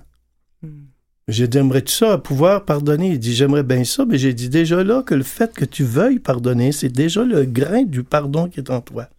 J'ai 1.30 1.48
dit, 1.50 1.58
aimerais-tu 1.58 1.94
ça, 1.94 2.18
pouvoir 2.18 2.64
pardonner? 2.64 3.10
Il 3.10 3.20
dit, 3.20 3.34
j'aimerais 3.36 3.64
bien 3.64 3.84
ça, 3.84 4.06
mais 4.06 4.18
j'ai 4.18 4.34
dit 4.34 4.48
déjà 4.48 4.82
là 4.84 5.04
que 5.04 5.14
le 5.14 5.24
fait 5.24 5.54
que 5.54 5.66
tu 5.66 5.84
veuilles 5.84 6.20
pardonner, 6.20 6.72
c'est 6.72 6.88
déjà 6.90 7.24
le 7.26 7.44
grain 7.44 7.84
du 7.84 8.04
pardon 8.04 8.48
qui 8.48 8.62
est 8.62 8.70
en 8.70 8.80
toi. 8.80 9.10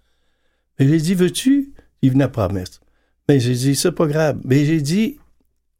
Mais 0.78 0.88
j'ai 0.88 0.98
dit, 0.98 1.14
veux-tu? 1.14 1.74
Il 2.00 2.12
venait 2.12 2.28
à 2.34 2.48
messe. 2.48 2.80
Mais 3.28 3.40
j'ai 3.40 3.52
dit, 3.52 3.74
c'est 3.76 3.92
pas 3.92 4.06
grave. 4.06 4.38
Mais 4.44 4.64
j'ai 4.64 4.80
dit, 4.80 5.18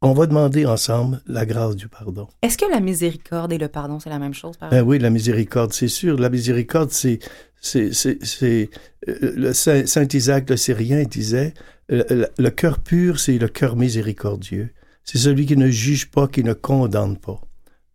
on 0.01 0.13
va 0.13 0.27
demander 0.27 0.67
ensemble 0.67 1.19
la 1.25 1.47
grâce 1.47 1.75
du 1.75 1.87
pardon. 1.87 2.27
Est-ce 2.43 2.59
que 2.59 2.69
la 2.71 2.79
miséricorde 2.79 3.51
et 3.51 3.57
le 3.57 3.67
pardon, 3.67 3.99
c'est 3.99 4.11
la 4.11 4.19
même 4.19 4.35
chose, 4.35 4.55
par 4.55 4.69
Ben 4.69 4.83
oui, 4.83 4.99
la 4.99 5.09
miséricorde, 5.09 5.73
c'est 5.73 5.87
sûr. 5.87 6.19
La 6.19 6.29
miséricorde, 6.29 6.91
c'est. 6.91 7.17
c'est, 7.59 7.91
c'est, 7.91 8.69
euh, 9.07 9.33
le 9.35 9.53
Saint, 9.53 9.85
Saint 9.87 10.07
Isaac 10.13 10.47
le 10.49 10.57
Syrien 10.57 11.03
disait 11.03 11.53
le- 11.89 12.27
le 12.37 12.49
cœur 12.51 12.79
pur, 12.79 13.19
c'est 13.19 13.37
le 13.39 13.47
cœur 13.47 13.75
miséricordieux. 13.75 14.69
C'est 15.03 15.17
celui 15.17 15.45
qui 15.45 15.57
ne 15.57 15.69
juge 15.69 16.11
pas, 16.11 16.27
qui 16.27 16.43
ne 16.43 16.53
condamne 16.53 17.17
pas. 17.17 17.41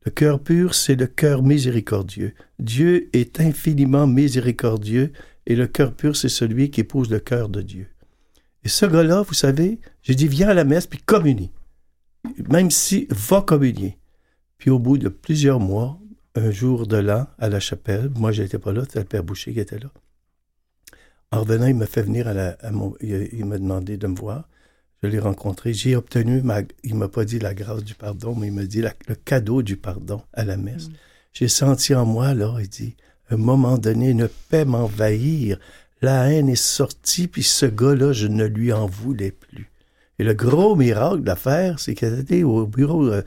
Le 0.05 0.11
cœur 0.11 0.41
pur, 0.41 0.75
c'est 0.75 0.97
le 0.97 1.07
cœur 1.07 1.43
miséricordieux. 1.43 2.35
Dieu 2.59 3.09
est 3.13 3.41
infiniment 3.41 4.07
miséricordieux 4.07 5.13
et 5.47 5.57
le 5.57 5.67
cœur 5.67 5.95
pur, 5.95 6.17
c'est 6.17 6.29
celui 6.29 6.71
qui 6.71 6.81
épouse 6.81 7.11
le 7.11 7.21
cœur 7.21 7.49
de 7.49 7.63
Dieu. 7.63 7.89
Et 8.65 8.69
ce 8.69 8.87
gars-là, 8.87 9.23
vous 9.23 9.35
savez, 9.35 9.81
j'ai 10.03 10.15
dit, 10.15 10.29
viens 10.29 10.49
à 10.49 10.55
la 10.55 10.65
messe 10.65 10.87
puis 10.87 10.99
communie. 10.99 11.53
Même 12.49 12.71
si, 12.71 13.07
va 13.11 13.43
communier. 13.43 13.99
Puis 14.59 14.71
au 14.71 14.79
bout 14.79 14.99
de 14.99 15.09
plusieurs 15.09 15.61
mois, 15.61 15.99
un 16.35 16.51
jour 16.51 16.87
de 16.87 16.97
l'an, 16.97 17.27
à 17.39 17.49
la 17.49 17.61
chapelle, 17.61 18.11
moi, 18.17 18.33
j'étais 18.33 18.59
pas 18.59 18.73
là, 18.73 18.83
c'était 18.83 19.01
le 19.01 19.05
père 19.05 19.25
Boucher 19.25 19.53
qui 19.53 19.61
était 19.61 19.79
là. 19.79 19.91
En 21.31 21.41
revenant, 21.41 21.67
il 21.67 21.75
m'a 21.75 21.87
fait 21.87 22.03
venir 22.03 22.29
à, 22.29 22.35
la. 22.35 22.57
Il, 23.01 23.29
il 23.33 23.45
m'a 23.45 23.59
de 23.59 24.07
me 24.07 24.17
voir. 24.17 24.49
Je 25.03 25.09
l'ai 25.09 25.19
rencontré. 25.19 25.75
J'ai 25.75 25.97
obtenu, 25.97 26.41
ma... 26.43 26.61
il 26.83 26.95
m'a 26.95 27.09
pas 27.09 27.25
dit 27.25 27.39
la 27.39 27.53
grâce 27.55 27.85
du 27.85 27.95
pardon, 27.95 28.35
mais 28.35 28.47
il 28.49 28.53
m'a 28.53 28.65
dit 28.65 28.81
la- 28.81 28.95
le 29.09 29.15
cadeau 29.15 29.63
du 29.63 29.77
pardon 29.77 30.23
à 30.33 30.45
la 30.45 30.57
messe. 30.57 30.89
J'ai 31.33 31.49
senti 31.49 31.95
en 31.95 32.07
moi, 32.07 32.33
là, 32.33 32.57
il 32.61 32.69
dit, 32.69 32.95
à 33.29 33.35
un 33.35 33.37
moment 33.39 33.77
donné, 33.77 34.11
une 34.11 34.29
paix 34.49 34.65
m'envahir. 34.65 35.59
La 36.01 36.31
haine 36.31 36.49
est 36.49 36.55
sortie, 36.55 37.29
puis 37.29 37.43
ce 37.43 37.67
gars-là, 37.67 38.13
je 38.13 38.27
ne 38.29 38.45
lui 38.45 38.73
en 38.73 38.87
voulais 38.87 39.31
plus. 39.33 39.71
Et 40.19 40.25
le 40.25 40.33
gros 40.35 40.77
miracle 40.77 41.23
d'affaire, 41.23 41.81
c'est 41.81 41.95
qu'elle 41.95 42.19
était 42.21 42.45
au 42.45 42.67
bureau, 42.67 43.07
euh, 43.09 43.23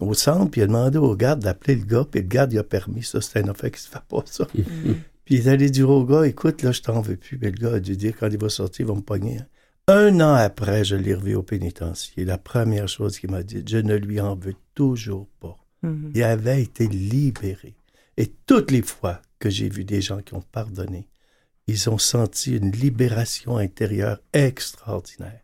au 0.00 0.14
centre, 0.14 0.50
puis 0.50 0.62
il 0.62 0.64
a 0.64 0.66
demandé 0.68 0.96
au 0.98 1.14
garde 1.14 1.40
d'appeler 1.40 1.76
le 1.76 1.84
gars, 1.84 2.06
puis 2.10 2.22
le 2.22 2.26
garde, 2.28 2.52
il 2.52 2.58
a 2.58 2.64
permis. 2.64 3.02
Ça, 3.02 3.20
c'est 3.20 3.44
un 3.44 3.48
affaire 3.48 3.70
qui 3.70 3.80
se 3.80 3.88
fait 3.88 3.98
pas, 4.08 4.22
ça. 4.26 4.46
puis 5.24 5.34
il 5.36 5.46
est 5.46 5.50
allé 5.50 5.68
dire 5.70 5.90
au 5.90 6.04
gars, 6.04 6.26
écoute, 6.26 6.62
là, 6.62 6.72
je 6.72 6.80
t'en 6.80 7.00
veux 7.02 7.16
plus. 7.16 7.38
Mais 7.42 7.50
le 7.50 7.58
gars 7.58 7.74
a 7.74 7.80
dû 7.80 7.96
dire, 7.96 8.14
quand 8.18 8.28
il 8.30 8.38
va 8.38 8.48
sortir, 8.48 8.86
il 8.86 8.88
va 8.88 8.94
me 8.94 9.02
pogner. 9.02 9.38
hein. 9.38 9.46
Un 9.90 10.20
an 10.20 10.34
après, 10.34 10.84
je 10.84 10.94
l'ai 10.94 11.14
revu 11.14 11.34
au 11.34 11.42
pénitencier. 11.42 12.24
La 12.24 12.38
première 12.38 12.86
chose 12.88 13.18
qu'il 13.18 13.30
m'a 13.30 13.42
dit, 13.42 13.64
je 13.66 13.78
ne 13.78 13.96
lui 13.96 14.20
en 14.20 14.36
veux 14.36 14.54
toujours 14.76 15.26
pas. 15.40 15.56
Mhm. 15.82 16.12
Il 16.14 16.22
avait 16.22 16.62
été 16.62 16.86
libéré. 16.86 17.74
Et 18.16 18.30
toutes 18.46 18.70
les 18.70 18.82
fois 18.82 19.20
que 19.40 19.50
j'ai 19.50 19.68
vu 19.68 19.82
des 19.84 20.00
gens 20.00 20.20
qui 20.20 20.34
ont 20.34 20.44
pardonné, 20.52 21.08
ils 21.66 21.88
ont 21.90 21.98
senti 21.98 22.56
une 22.56 22.70
libération 22.70 23.56
intérieure 23.56 24.20
extraordinaire. 24.32 25.40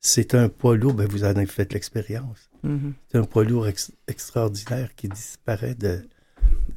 C'est 0.00 0.34
un 0.34 0.48
poids 0.48 0.76
lourd, 0.76 0.94
ben 0.94 1.06
vous 1.08 1.24
en 1.24 1.28
avez 1.28 1.46
fait 1.46 1.72
l'expérience. 1.72 2.50
Mhm. 2.64 2.92
C'est 3.10 3.18
un 3.18 3.24
poids 3.24 3.44
lourd 3.44 3.66
ex- 3.68 3.92
extraordinaire 4.06 4.90
qui 4.96 5.08
disparaît 5.08 5.74
de... 5.74 6.00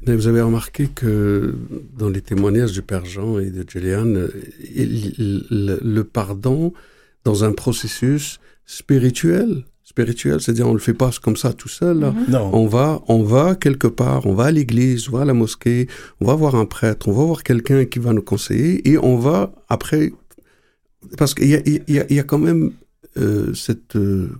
Mais 0.06 0.14
vous 0.16 0.26
avez 0.28 0.40
remarqué 0.40 0.88
que 0.88 1.56
dans 1.96 2.08
les 2.08 2.22
témoignages 2.22 2.72
du 2.72 2.82
Père 2.82 3.04
Jean 3.04 3.38
et 3.38 3.50
de 3.50 3.64
Juliane, 3.68 4.28
il- 4.62 5.14
il- 5.18 5.46
le, 5.50 5.78
le 5.82 6.04
pardon 6.04 6.72
dans 7.24 7.44
un 7.44 7.52
processus 7.52 8.40
spirituel, 8.64 9.64
spirituel, 9.84 10.40
c'est-à-dire 10.40 10.68
on 10.68 10.72
le 10.72 10.78
fait 10.78 10.94
pas 10.94 11.10
comme 11.22 11.36
ça 11.36 11.52
tout 11.52 11.68
seul. 11.68 12.00
là. 12.00 12.14
Non, 12.28 12.50
On 12.54 12.66
va, 12.66 13.02
on 13.08 13.22
va 13.22 13.54
quelque 13.54 13.86
part, 13.88 14.26
on 14.26 14.34
va 14.34 14.44
à 14.46 14.50
l'église, 14.50 15.08
on 15.08 15.12
va 15.16 15.22
à 15.22 15.24
la 15.24 15.34
mosquée, 15.34 15.88
on 16.20 16.26
va 16.26 16.34
voir 16.34 16.54
un 16.54 16.64
prêtre, 16.66 17.08
on 17.08 17.12
va 17.12 17.24
voir 17.24 17.42
quelqu'un 17.42 17.84
qui 17.84 17.98
va 17.98 18.12
nous 18.12 18.22
conseiller 18.22 18.88
et 18.88 18.96
on 18.98 19.16
va 19.18 19.52
après, 19.68 20.12
parce 21.18 21.34
qu'il 21.34 21.48
y 21.50 21.54
a, 21.56 21.60
il 21.66 21.82
y 21.88 21.98
a- 21.98 22.06
il 22.08 22.16
y 22.16 22.20
a 22.20 22.24
quand 22.24 22.38
même 22.38 22.72
euh, 23.18 23.52
cette 23.54 23.96
euh, 23.96 24.30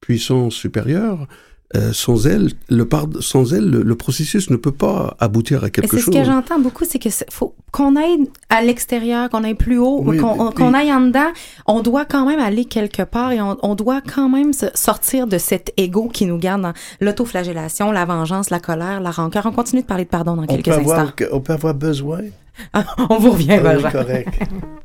puissance 0.00 0.54
supérieure. 0.54 1.28
Euh, 1.76 1.92
sans 1.92 2.26
elle, 2.26 2.50
le 2.68 2.84
pard- 2.84 3.08
sans 3.20 3.52
elle, 3.52 3.68
le, 3.68 3.82
le 3.82 3.94
processus 3.96 4.48
ne 4.50 4.56
peut 4.56 4.70
pas 4.72 5.16
aboutir 5.18 5.64
à 5.64 5.70
quelque 5.70 5.90
c'est 5.90 5.96
ce 5.98 6.02
chose. 6.04 6.14
que 6.14 6.24
j'entends 6.24 6.58
beaucoup, 6.60 6.84
c'est 6.88 6.98
que 6.98 7.08
faut 7.30 7.54
qu'on 7.72 7.96
aille 7.96 8.28
à 8.48 8.62
l'extérieur, 8.62 9.28
qu'on 9.30 9.42
aille 9.44 9.54
plus 9.54 9.78
haut, 9.78 10.00
Oui, 10.04 10.18
qu'on 10.18 10.74
aille 10.74 10.92
en 10.92 11.00
dedans. 11.00 11.32
On 11.66 11.80
doit 11.82 12.04
quand 12.04 12.26
même 12.26 12.38
aller 12.38 12.64
quelque 12.64 13.02
part 13.02 13.32
et 13.32 13.40
on, 13.40 13.56
on 13.62 13.74
doit 13.74 14.00
quand 14.02 14.28
même 14.28 14.52
sortir 14.74 15.26
de 15.26 15.38
cet 15.38 15.72
ego 15.76 16.08
qui 16.08 16.26
nous 16.26 16.38
garde 16.38 16.62
dans 16.62 16.72
l'autoflagellation, 17.00 17.90
la 17.90 18.04
vengeance, 18.04 18.50
la 18.50 18.60
colère, 18.60 19.00
la 19.00 19.10
rancœur. 19.10 19.46
On 19.46 19.52
continue 19.52 19.82
de 19.82 19.86
parler 19.86 20.04
de 20.04 20.10
pardon 20.10 20.36
dans 20.36 20.44
on 20.44 20.46
quelques 20.46 20.68
instants. 20.68 20.90
avoir, 20.92 21.12
on 21.32 21.40
peut 21.40 21.52
avoir 21.54 21.74
besoin? 21.74 22.20
on 23.10 23.18
vous 23.18 23.32
revient, 23.32 23.58
Ah 23.64 23.74
oui, 23.76 23.82
correct. 23.90 24.28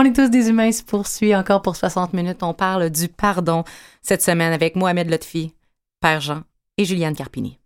On 0.00 0.04
est 0.04 0.16
tous 0.16 0.30
des 0.30 0.48
humains, 0.48 0.72
se 0.72 0.82
poursuit 0.82 1.36
encore 1.36 1.60
pour 1.60 1.76
60 1.76 2.14
minutes. 2.14 2.42
On 2.42 2.54
parle 2.54 2.88
du 2.88 3.06
pardon 3.08 3.64
cette 4.00 4.22
semaine 4.22 4.54
avec 4.54 4.74
Mohamed 4.74 5.10
Lotfi, 5.10 5.52
Père 6.00 6.22
Jean 6.22 6.44
et 6.78 6.86
Juliane 6.86 7.14
Carpini. 7.14 7.59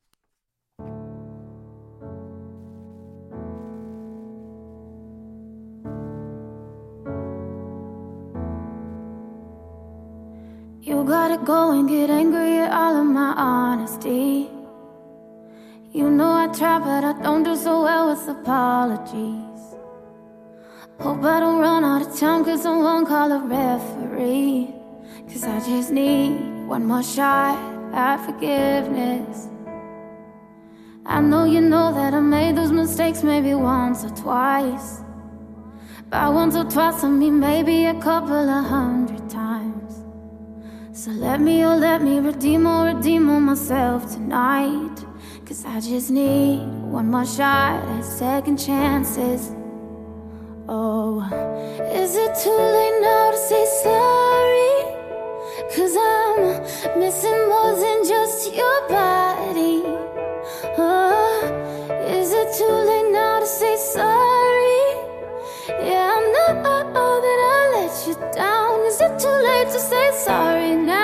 Someone 22.57 23.07
call 23.07 23.33
a 23.33 23.39
referee. 23.39 24.75
Cause 25.29 25.45
I 25.45 25.59
just 25.61 25.91
need 25.91 26.67
one 26.67 26.87
more 26.87 27.03
shot 27.03 27.59
at 27.93 28.25
forgiveness. 28.25 29.49
I 31.07 31.21
know 31.21 31.45
you 31.45 31.61
know 31.61 31.93
that 31.93 32.15
I 32.15 32.21
made 32.21 32.57
those 32.57 32.73
mistakes 32.73 33.23
maybe 33.23 33.55
once 33.55 34.05
or 34.05 34.11
twice. 34.11 35.01
By 36.09 36.29
once 36.29 36.57
or 36.57 36.65
twice, 36.65 37.05
I 37.05 37.09
mean 37.09 37.39
maybe 37.41 37.87
a 37.87 37.95
couple 38.01 38.49
of 38.49 38.65
hundred 38.65 39.29
times. 39.29 40.03
So 40.93 41.11
let 41.11 41.41
me, 41.41 41.65
oh, 41.65 41.77
let 41.77 42.03
me 42.03 42.21
redeem 42.21 42.67
or 42.67 42.87
redeem 42.95 43.29
on 43.29 43.43
myself 43.43 44.13
tonight. 44.13 45.05
Cause 45.45 45.65
I 45.67 45.81
just 45.81 46.11
need 46.11 46.65
one 46.83 47.11
more 47.11 47.27
shot 47.27 47.83
at 47.89 48.05
second 48.05 48.59
chances. 48.59 49.53
Oh, 50.67 51.21
is 52.05 52.17
it 52.17 52.35
too 52.45 52.61
late 52.77 52.99
now 53.01 53.31
to 53.31 53.39
say 53.49 53.65
sorry? 53.83 54.77
Cause 55.75 55.95
I'm 55.97 57.01
missing 57.01 57.41
more 57.49 57.75
than 57.83 57.99
just 58.05 58.55
your 58.55 58.79
body. 58.89 59.81
Oh, 60.77 61.41
is 62.19 62.31
it 62.41 62.49
too 62.59 62.77
late 62.91 63.11
now 63.11 63.41
to 63.41 63.47
say 63.47 63.75
sorry? 63.97 64.85
Yeah, 65.89 66.13
I 66.15 66.21
know 66.35 67.21
that 67.25 67.41
I 67.57 67.63
let 67.77 67.95
you 68.07 68.15
down. 68.35 68.81
Is 68.91 69.01
it 69.01 69.19
too 69.19 69.39
late 69.49 69.69
to 69.73 69.81
say 69.81 70.11
sorry 70.27 70.77
now? 70.77 71.04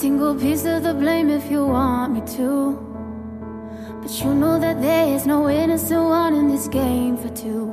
Single 0.00 0.34
piece 0.34 0.64
of 0.64 0.82
the 0.82 0.94
blame 0.94 1.28
if 1.28 1.50
you 1.50 1.62
want 1.62 2.14
me 2.14 2.22
to. 2.34 2.72
But 4.00 4.10
you 4.22 4.32
know 4.34 4.58
that 4.58 4.80
there 4.80 5.14
is 5.14 5.26
no 5.26 5.50
innocent 5.50 6.02
one 6.02 6.32
in 6.32 6.48
this 6.48 6.68
game 6.68 7.18
for 7.18 7.28
two. 7.28 7.66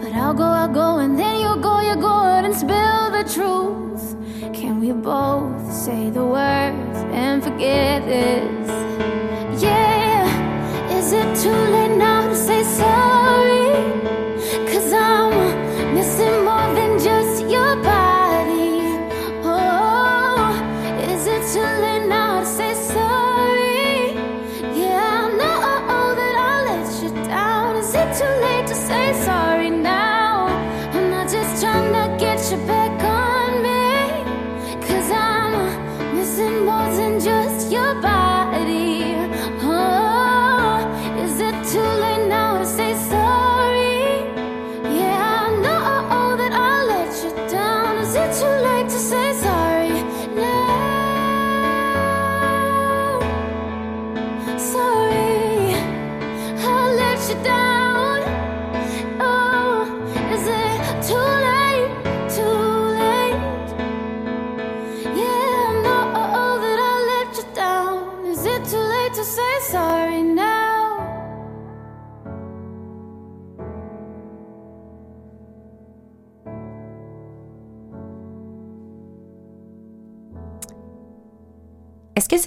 But 0.00 0.12
I'll 0.14 0.34
go, 0.34 0.42
I'll 0.42 0.74
go, 0.82 0.98
and 0.98 1.16
then 1.16 1.38
you'll 1.42 1.62
go, 1.68 1.78
you 1.80 1.94
go 1.94 2.16
and 2.24 2.52
spill 2.52 3.04
the 3.18 3.24
truth. 3.36 4.16
Can 4.52 4.80
we 4.80 4.90
both 4.90 5.72
say 5.72 6.10
the 6.10 6.24
words 6.24 6.98
and 7.12 7.40
forget 7.40 8.04
this? 8.04 8.68
Yeah, 9.62 10.98
is 10.98 11.12
it 11.12 11.28
too 11.36 11.60
late 11.74 11.96
now 11.96 12.26
to 12.26 12.34
say 12.34 12.64
sorry? 12.64 13.29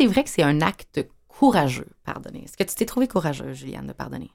C'est 0.08 0.14
vrai 0.14 0.24
que 0.24 0.30
c'est 0.30 0.44
un 0.44 0.62
acte 0.62 1.06
courageux, 1.28 1.88
pardonner? 2.06 2.44
Est-ce 2.46 2.58
que 2.58 2.64
tu 2.64 2.76
t'es 2.76 2.86
trouvé 2.86 3.08
courageux, 3.08 3.54
Juliane, 3.54 3.88
de 3.88 3.94
pardonner? 3.94 4.30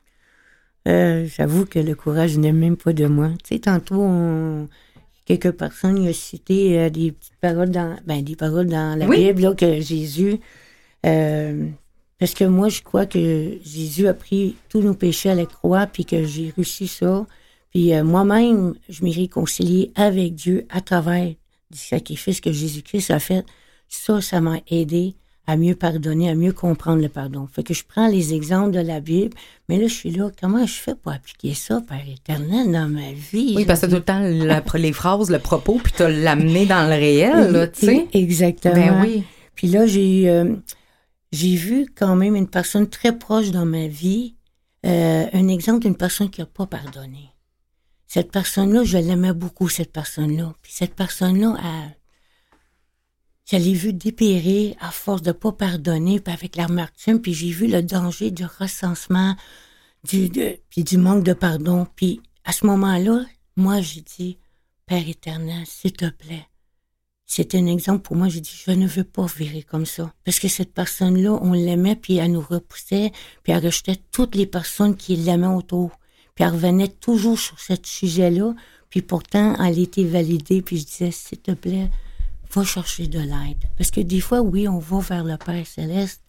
Euh, 0.86 1.26
J'avoue 1.26 1.66
que 1.66 1.78
le 1.78 1.94
courage 1.94 2.38
n'est 2.38 2.52
même 2.52 2.76
pas 2.76 2.92
de 2.92 3.06
moi. 3.06 3.30
Tu 3.44 3.54
sais, 3.54 3.58
tantôt, 3.60 4.00
on- 4.00 4.68
quelques 5.26 5.52
personnes 5.52 5.98
ont 5.98 6.12
cité 6.12 6.78
euh, 6.78 6.90
des 6.90 7.12
petites 7.12 7.36
paroles 7.40 7.70
dans, 7.70 7.96
ben, 8.06 8.22
des 8.22 8.36
paroles 8.36 8.66
dans 8.68 8.98
la 8.98 9.06
Oui. 9.06 9.26
Bible 9.26 9.42
là, 9.42 9.54
que 9.54 9.80
Jésus. 9.80 10.38
euh, 11.06 11.68
parce 12.18 12.34
que 12.34 12.44
moi, 12.44 12.68
je 12.68 12.82
crois 12.82 13.06
que 13.06 13.58
Jésus 13.62 14.08
a 14.08 14.14
pris 14.14 14.56
tous 14.68 14.80
nos 14.82 14.94
péchés 14.94 15.30
à 15.30 15.34
la 15.36 15.46
croix, 15.46 15.86
puis 15.86 16.04
que 16.04 16.24
j'ai 16.24 16.50
réussi 16.56 16.88
ça. 16.88 17.26
Puis 17.70 17.92
moi-même, 18.02 18.74
je 18.88 19.04
m'ai 19.04 19.12
réconcilié 19.12 19.92
avec 19.94 20.34
Dieu 20.34 20.66
à 20.70 20.80
travers 20.80 21.28
du 21.70 21.78
sacrifice 21.78 22.40
que 22.40 22.50
Jésus-Christ 22.50 23.10
a 23.12 23.20
fait. 23.20 23.44
Ça, 23.88 24.20
ça 24.20 24.40
m'a 24.40 24.56
aidé 24.68 25.14
à 25.48 25.56
mieux 25.56 25.74
pardonner, 25.74 26.28
à 26.28 26.34
mieux 26.34 26.52
comprendre 26.52 27.00
le 27.00 27.08
pardon. 27.08 27.48
Fait 27.50 27.62
que 27.62 27.72
je 27.72 27.82
prends 27.82 28.06
les 28.06 28.34
exemples 28.34 28.70
de 28.72 28.80
la 28.80 29.00
Bible, 29.00 29.34
mais 29.68 29.78
là, 29.78 29.86
je 29.88 29.94
suis 29.94 30.10
là, 30.10 30.30
comment 30.38 30.66
je 30.66 30.74
fais 30.74 30.94
pour 30.94 31.10
appliquer 31.10 31.54
ça, 31.54 31.80
Père 31.88 32.04
éternel, 32.06 32.70
dans 32.70 32.86
ma 32.88 33.12
vie? 33.12 33.54
Oui, 33.56 33.64
parce 33.64 33.80
que 33.80 33.86
tout 33.86 33.94
le 33.94 34.02
temps 34.04 34.20
la- 34.20 34.62
les 34.74 34.92
phrases, 34.92 35.30
le 35.30 35.38
propos, 35.38 35.80
puis 35.82 35.92
t'as 35.96 36.10
l'amené 36.10 36.66
dans 36.66 36.82
le 36.86 36.94
réel, 36.94 37.50
là, 37.50 37.66
tu 37.66 37.86
sais. 37.86 38.06
Exactement. 38.12 38.74
Ben 38.74 39.02
oui. 39.02 39.24
Puis 39.54 39.68
là, 39.68 39.86
j'ai 39.86 40.28
euh, 40.28 40.54
j'ai 41.32 41.56
vu 41.56 41.86
quand 41.96 42.14
même 42.14 42.36
une 42.36 42.48
personne 42.48 42.86
très 42.86 43.16
proche 43.18 43.50
dans 43.50 43.64
ma 43.66 43.86
vie, 43.88 44.34
euh, 44.84 45.24
un 45.32 45.48
exemple 45.48 45.80
d'une 45.80 45.96
personne 45.96 46.28
qui 46.28 46.40
n'a 46.42 46.46
pas 46.46 46.66
pardonné. 46.66 47.30
Cette 48.06 48.30
personne-là, 48.30 48.84
je 48.84 48.98
l'aimais 48.98 49.32
beaucoup, 49.32 49.68
cette 49.70 49.92
personne-là. 49.92 50.52
Puis 50.60 50.72
cette 50.74 50.94
personne-là, 50.94 51.56
elle- 51.58 51.96
je 53.50 53.56
l'ai 53.56 53.72
vu 53.72 53.92
dépérir 53.92 54.76
à 54.80 54.90
force 54.90 55.22
de 55.22 55.32
pas 55.32 55.52
pardonner, 55.52 56.20
puis 56.20 56.34
avec 56.34 56.56
l'amertume, 56.56 57.20
puis 57.20 57.32
j'ai 57.32 57.50
vu 57.50 57.66
le 57.66 57.82
danger 57.82 58.30
du 58.30 58.44
recensement, 58.44 59.36
du, 60.04 60.28
de- 60.28 60.58
puis 60.68 60.84
du 60.84 60.98
manque 60.98 61.24
de 61.24 61.32
pardon. 61.32 61.86
Puis 61.96 62.20
à 62.44 62.52
ce 62.52 62.66
moment-là, 62.66 63.24
moi, 63.56 63.80
j'ai 63.80 64.02
dit, 64.02 64.38
Père 64.86 65.08
éternel, 65.08 65.64
s'il 65.66 65.92
te 65.92 66.08
plaît, 66.08 66.46
c'était 67.26 67.58
un 67.58 67.66
exemple 67.66 68.00
pour 68.00 68.16
moi. 68.16 68.28
J'ai 68.28 68.40
dit, 68.40 68.62
je 68.66 68.70
ne 68.70 68.86
veux 68.86 69.04
pas 69.04 69.26
virer 69.26 69.62
comme 69.62 69.84
ça. 69.84 70.12
Parce 70.24 70.38
que 70.38 70.48
cette 70.48 70.72
personne-là, 70.72 71.38
on 71.42 71.52
l'aimait, 71.52 71.96
puis 71.96 72.16
elle 72.16 72.32
nous 72.32 72.40
repoussait, 72.40 73.12
puis 73.42 73.52
elle 73.52 73.64
rejetait 73.64 73.98
toutes 74.12 74.34
les 74.34 74.46
personnes 74.46 74.96
qui 74.96 75.16
l'aimaient 75.16 75.46
autour. 75.46 75.90
Puis 76.34 76.44
elle 76.44 76.52
revenait 76.52 76.88
toujours 76.88 77.38
sur 77.38 77.60
ce 77.60 77.74
sujet-là, 77.82 78.54
puis 78.88 79.02
pourtant, 79.02 79.56
elle 79.62 79.78
était 79.78 80.04
validée, 80.04 80.62
puis 80.62 80.78
je 80.78 80.84
disais, 80.86 81.10
s'il 81.10 81.38
te 81.38 81.50
plaît, 81.50 81.90
va 82.52 82.64
chercher 82.64 83.06
de 83.06 83.18
l'aide. 83.18 83.64
Parce 83.76 83.90
que 83.90 84.00
des 84.00 84.20
fois, 84.20 84.40
oui, 84.40 84.68
on 84.68 84.78
va 84.78 85.00
vers 85.00 85.24
le 85.24 85.36
Père 85.36 85.66
Céleste, 85.66 86.22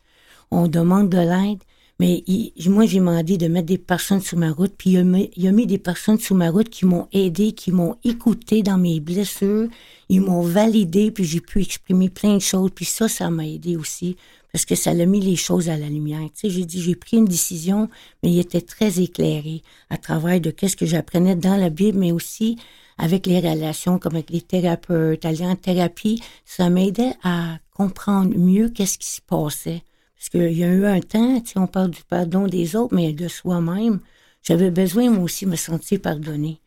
on 0.51 0.67
demande 0.67 1.09
de 1.09 1.17
l'aide, 1.17 1.63
Mais 1.99 2.23
moi, 2.67 2.85
j'ai 2.85 2.99
demandé 2.99 3.37
de 3.37 3.47
mettre 3.49 3.65
des 3.65 3.77
personnes 3.77 4.21
sur 4.21 4.37
ma 4.37 4.51
route, 4.51 4.73
puis 4.77 4.91
il 4.91 4.97
a, 4.99 5.03
mis, 5.03 5.29
a 5.45 5.51
mis 5.51 5.67
des 5.67 5.77
personnes 5.77 6.17
sur 6.17 6.33
ma 6.33 6.49
route 6.49 6.69
qui 6.69 6.85
m'ont 6.85 7.09
aidé, 7.11 7.51
qui 7.51 7.73
m'ont 7.73 7.97
écouté 8.05 8.63
dans 8.63 8.77
mes 8.77 9.01
blessures, 9.01 9.67
ils 10.07 10.21
m'ont 10.21 10.41
validé, 10.41 11.11
puis 11.11 11.25
j'ai 11.25 11.41
pu 11.41 11.61
exprimer 11.61 12.09
plein 12.09 12.35
de 12.35 12.41
choses, 12.41 12.71
puis 12.73 12.85
ça, 12.85 13.09
ça 13.09 13.29
m'a 13.29 13.45
aidé 13.45 13.75
aussi, 13.75 14.15
parce 14.53 14.63
que 14.63 14.75
ça 14.75 14.93
l'a 14.93 15.05
mis 15.05 15.19
les 15.19 15.35
choses 15.35 15.67
à 15.67 15.75
la 15.75 15.89
lumière. 15.89 16.21
Tu 16.21 16.31
sais, 16.35 16.49
j'ai 16.49 16.65
dit, 16.65 16.81
j'ai 16.81 16.95
pris 16.95 17.17
une 17.17 17.25
décision, 17.25 17.89
mais 18.23 18.31
il 18.31 18.39
était 18.39 18.61
très 18.61 19.01
éclairé 19.01 19.61
à 19.89 19.97
travers 19.97 20.39
de 20.39 20.51
qu'est-ce 20.51 20.77
que 20.77 20.85
j'apprenais 20.85 21.35
dans 21.35 21.57
la 21.57 21.69
Bible, 21.69 21.99
mais 21.99 22.13
aussi 22.13 22.55
avec 22.99 23.25
les 23.25 23.39
relations, 23.39 23.97
comme 23.97 24.15
avec 24.15 24.29
les 24.29 24.41
thérapeutes, 24.41 25.25
aller 25.25 25.45
en 25.45 25.55
thérapie, 25.55 26.21
ça 26.45 26.69
m'aidait 26.69 27.13
à 27.23 27.57
comprendre 27.73 28.37
mieux 28.37 28.69
qu'est-ce 28.69 28.99
qui 28.99 29.07
se 29.09 29.21
passait. 29.21 29.81
Parce 30.17 30.29
qu'il 30.29 30.57
y 30.57 30.63
a 30.65 30.67
eu 30.67 30.85
un 30.85 30.99
temps, 30.99 31.41
on 31.55 31.67
parle 31.67 31.91
du 31.91 32.03
pardon 32.03 32.45
des 32.45 32.75
autres, 32.75 32.93
mais 32.93 33.13
de 33.13 33.27
soi-même. 33.29 34.01
J'avais 34.43 34.69
besoin, 34.71 35.09
moi 35.09 35.23
aussi, 35.23 35.45
de 35.45 35.51
me 35.51 35.55
sentir 35.55 36.01
pardonné. 36.01 36.59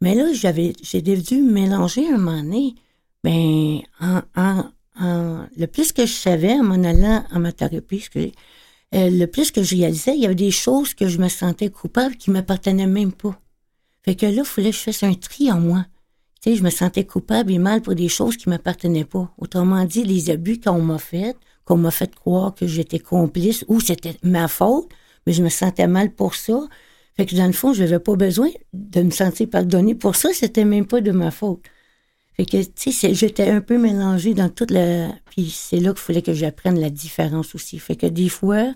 Mais 0.00 0.14
là, 0.14 0.32
j'avais, 0.34 0.74
j'ai 0.82 1.00
dû 1.02 1.42
mélanger 1.42 2.08
un 2.08 2.18
moment 2.18 2.42
donné. 2.42 2.74
Ben, 3.24 3.80
en, 4.00 4.20
en, 4.36 4.70
en- 5.00 5.46
le 5.56 5.66
plus 5.66 5.92
que 5.92 6.06
je 6.06 6.12
savais 6.12 6.52
en 6.54 6.64
m'en 6.64 6.82
allant 6.84 7.24
en 7.32 7.40
ma 7.40 7.52
thérapie, 7.52 7.96
excusez, 7.96 8.32
euh, 8.94 9.10
le 9.10 9.26
plus 9.26 9.50
que 9.52 9.62
je 9.62 9.76
réalisais, 9.76 10.14
il 10.16 10.22
y 10.22 10.26
avait 10.26 10.34
des 10.34 10.50
choses 10.50 10.94
que 10.94 11.08
je 11.08 11.18
me 11.18 11.28
sentais 11.28 11.70
coupable 11.70 12.16
qui 12.16 12.30
m'appartenaient 12.30 12.86
même 12.86 13.12
pas. 13.12 13.40
Fait 14.04 14.14
que 14.14 14.26
là, 14.26 14.32
il 14.32 14.44
fallait 14.44 14.70
que 14.70 14.76
je 14.76 14.82
fasse 14.82 15.02
un 15.02 15.14
tri 15.14 15.50
en 15.50 15.60
moi. 15.60 15.86
Tu 16.42 16.50
sais, 16.50 16.56
je 16.56 16.62
me 16.62 16.70
sentais 16.70 17.04
coupable 17.04 17.52
et 17.52 17.58
mal 17.58 17.82
pour 17.82 17.94
des 17.94 18.08
choses 18.08 18.36
qui 18.36 18.48
m'appartenaient 18.48 19.04
pas. 19.04 19.32
Autrement 19.38 19.84
dit, 19.84 20.02
les 20.02 20.30
abus 20.30 20.58
qu'on 20.58 20.80
m'a 20.80 20.98
fait, 20.98 21.36
qu'on 21.64 21.76
m'a 21.76 21.92
fait 21.92 22.12
croire 22.14 22.54
que 22.54 22.66
j'étais 22.66 22.98
complice 22.98 23.64
ou 23.68 23.80
c'était 23.80 24.16
ma 24.22 24.48
faute, 24.48 24.88
mais 25.26 25.32
je 25.32 25.42
me 25.42 25.48
sentais 25.48 25.86
mal 25.86 26.12
pour 26.12 26.34
ça. 26.34 26.60
Fait 27.16 27.26
que 27.26 27.36
dans 27.36 27.46
le 27.46 27.52
fond, 27.52 27.72
je 27.72 27.84
n'avais 27.84 27.98
pas 28.00 28.16
besoin 28.16 28.48
de 28.72 29.02
me 29.02 29.10
sentir 29.10 29.48
pardonné 29.50 29.94
pour 29.94 30.16
ça, 30.16 30.30
c'était 30.32 30.64
même 30.64 30.86
pas 30.86 31.00
de 31.00 31.12
ma 31.12 31.30
faute. 31.30 31.62
Fait 32.34 32.46
que, 32.46 32.62
tu 32.64 32.92
sais, 32.92 33.14
j'étais 33.14 33.50
un 33.50 33.60
peu 33.60 33.78
mélangée 33.78 34.34
dans 34.34 34.48
toute 34.48 34.70
la... 34.70 35.10
Puis 35.30 35.50
c'est 35.50 35.78
là 35.78 35.90
qu'il 35.90 36.00
fallait 36.00 36.22
que 36.22 36.32
j'apprenne 36.32 36.80
la 36.80 36.90
différence 36.90 37.54
aussi. 37.54 37.78
Fait 37.78 37.96
que 37.96 38.06
des 38.06 38.30
fois, 38.30 38.72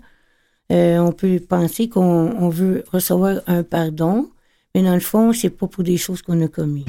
euh, 0.71 0.99
on 0.99 1.11
peut 1.11 1.39
penser 1.39 1.89
qu'on 1.89 2.01
on 2.01 2.49
veut 2.49 2.83
recevoir 2.91 3.41
un 3.47 3.63
pardon, 3.63 4.29
mais 4.77 4.83
dans 4.83 4.93
le 4.93 4.99
fond, 4.99 5.33
c'est 5.33 5.49
pas 5.49 5.65
pour 5.65 5.83
des 5.83 5.97
choses 5.97 6.21
qu'on 6.21 6.39
a 6.39 6.47
commis. 6.47 6.85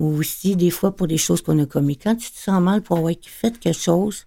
Ou 0.00 0.06
aussi, 0.16 0.56
des 0.56 0.70
fois, 0.70 0.96
pour 0.96 1.06
des 1.06 1.18
choses 1.18 1.42
qu'on 1.42 1.58
a 1.58 1.66
commis. 1.66 1.98
Quand 1.98 2.16
tu 2.16 2.30
te 2.30 2.38
sens 2.38 2.62
mal 2.62 2.80
pour 2.80 2.96
avoir 2.96 3.12
fait 3.26 3.58
quelque 3.58 3.78
chose 3.78 4.24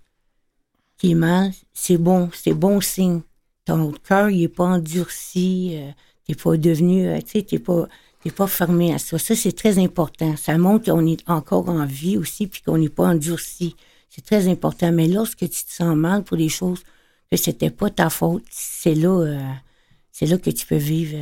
qui 0.95 1.10
est 1.10 1.16
mal, 1.16 1.51
c'est 1.74 1.97
bon, 1.97 2.30
c'est 2.34 2.53
bon 2.53 2.80
signe. 2.82 3.22
Ton 3.66 3.93
cœur, 4.07 4.30
il 4.30 4.43
est 4.43 4.47
pas 4.47 4.66
endurci, 4.66 5.72
euh, 5.74 5.89
t'es 6.28 6.36
pas 6.36 6.55
devenu, 6.55 7.07
euh, 7.07 7.18
tu 7.22 7.39
sais, 7.39 7.41
t'es 7.41 7.57
pas, 7.57 7.88
t'es 8.22 8.30
pas 8.30 8.45
fermé 8.45 8.93
à 8.93 8.99
ça. 8.99 9.18
Ça, 9.18 9.36
c'est 9.36 9.53
très 9.53 9.80
important. 9.80 10.38
Ça 10.38 10.55
montre 10.60 10.91
qu'on 10.91 11.07
est 11.07 11.28
encore 11.28 11.68
en 11.68 11.88
vie 11.88 12.16
aussi, 12.16 12.45
puis 12.45 12.62
qu'on 12.62 12.78
n'est 12.78 12.89
pas 12.89 13.07
endurci. 13.07 13.76
C'est 14.10 14.24
très 14.24 14.47
important. 14.47 14.91
Mais 14.91 15.07
lorsque 15.07 15.39
tu 15.39 15.49
te 15.49 15.72
sens 15.72 15.95
mal 15.95 16.24
pour 16.24 16.38
des 16.38 16.49
choses 16.49 16.84
que 17.32 17.38
c'était 17.38 17.72
pas 17.72 17.89
ta 17.89 18.12
faute, 18.12 18.43
c'est 18.51 18.93
là, 18.93 19.20
euh, 19.20 19.39
c'est 20.12 20.28
là 20.28 20.38
que 20.38 20.51
tu 20.51 20.68
peux 20.68 20.76
vivre. 20.76 21.18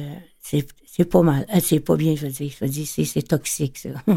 Euh, 0.54 0.60
c'est, 0.60 0.68
c'est 0.86 1.06
pas 1.06 1.22
mal. 1.22 1.46
Euh, 1.56 1.60
c'est 1.62 1.80
pas 1.80 1.96
bien, 1.96 2.16
je 2.16 2.26
veux 2.26 2.32
dire. 2.32 2.52
Je 2.60 2.66
veux 2.66 2.72
dire, 2.72 2.86
c'est, 2.88 3.04
c'est 3.06 3.22
toxique, 3.22 3.78
ça. 3.78 3.90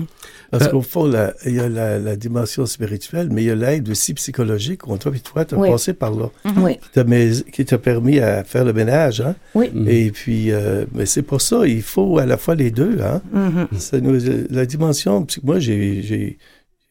Parce 0.51 0.65
Euh, 0.67 0.69
qu'au 0.71 0.81
fond, 0.83 1.05
la- 1.07 1.35
il 1.45 1.55
y 1.57 1.61
a 1.61 1.69
la, 1.69 1.99
la 1.99 2.17
dimension 2.17 2.65
spirituelle, 2.67 3.29
mais 3.31 3.43
il 3.43 3.47
y 3.47 3.51
a 3.51 3.55
l'aide 3.55 3.89
aussi 3.91 4.15
psychologique. 4.15 4.89
On, 4.89 4.97
toi, 4.97 5.13
puis 5.13 5.21
toi, 5.21 5.45
tu 5.45 5.55
as 5.55 5.59
Oui. 5.59 5.71
passé 5.71 5.93
par 5.93 6.13
là. 6.13 6.31
oui, 6.57 6.77
Qui 6.79 6.91
t'a 6.93 7.05
mais- 7.05 7.31
qui 7.53 7.65
t'a 7.65 7.79
permis 7.79 8.19
à 8.19 8.45
faire 8.45 8.65
le 8.65 8.73
ménage, 8.73 9.21
hein? 9.21 9.37
oui. 9.55 9.71
Et 9.87 10.11
puis, 10.11 10.51
euh, 10.53 10.87
mais 10.95 11.05
c'est 11.07 11.23
pour 11.23 11.41
ça, 11.43 11.67
il 11.67 11.83
faut 11.83 12.19
à 12.19 12.25
la 12.27 12.37
fois 12.39 12.55
les 12.55 12.71
deux, 12.71 12.99
hein? 13.03 13.21
Mhm. 13.33 13.69
Ça 13.79 14.01
nous- 14.01 14.19
la 14.51 14.65
dimension, 14.67 15.27
moi, 15.43 15.59
j'ai, 15.59 16.03
j'ai 16.03 16.39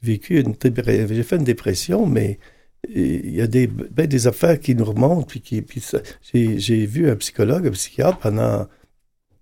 vécu 0.03 0.39
une, 0.39 0.53
j'ai 0.63 1.23
fait 1.23 1.35
une 1.37 1.43
dépression, 1.43 2.05
mais 2.05 2.37
il 2.95 3.35
y 3.35 3.41
a 3.41 3.47
des, 3.47 3.67
ben, 3.67 4.07
des 4.07 4.27
affaires 4.27 4.57
qui 4.59 4.73
nous 4.75 4.85
remontent, 4.85 5.23
puis 5.27 5.41
qui, 5.41 5.61
puis 5.61 5.83
j'ai 6.33 6.85
vu 6.85 7.09
un 7.09 7.15
psychologue, 7.17 7.67
un 7.67 7.71
psychiatre 7.71 8.17
pendant, 8.19 8.67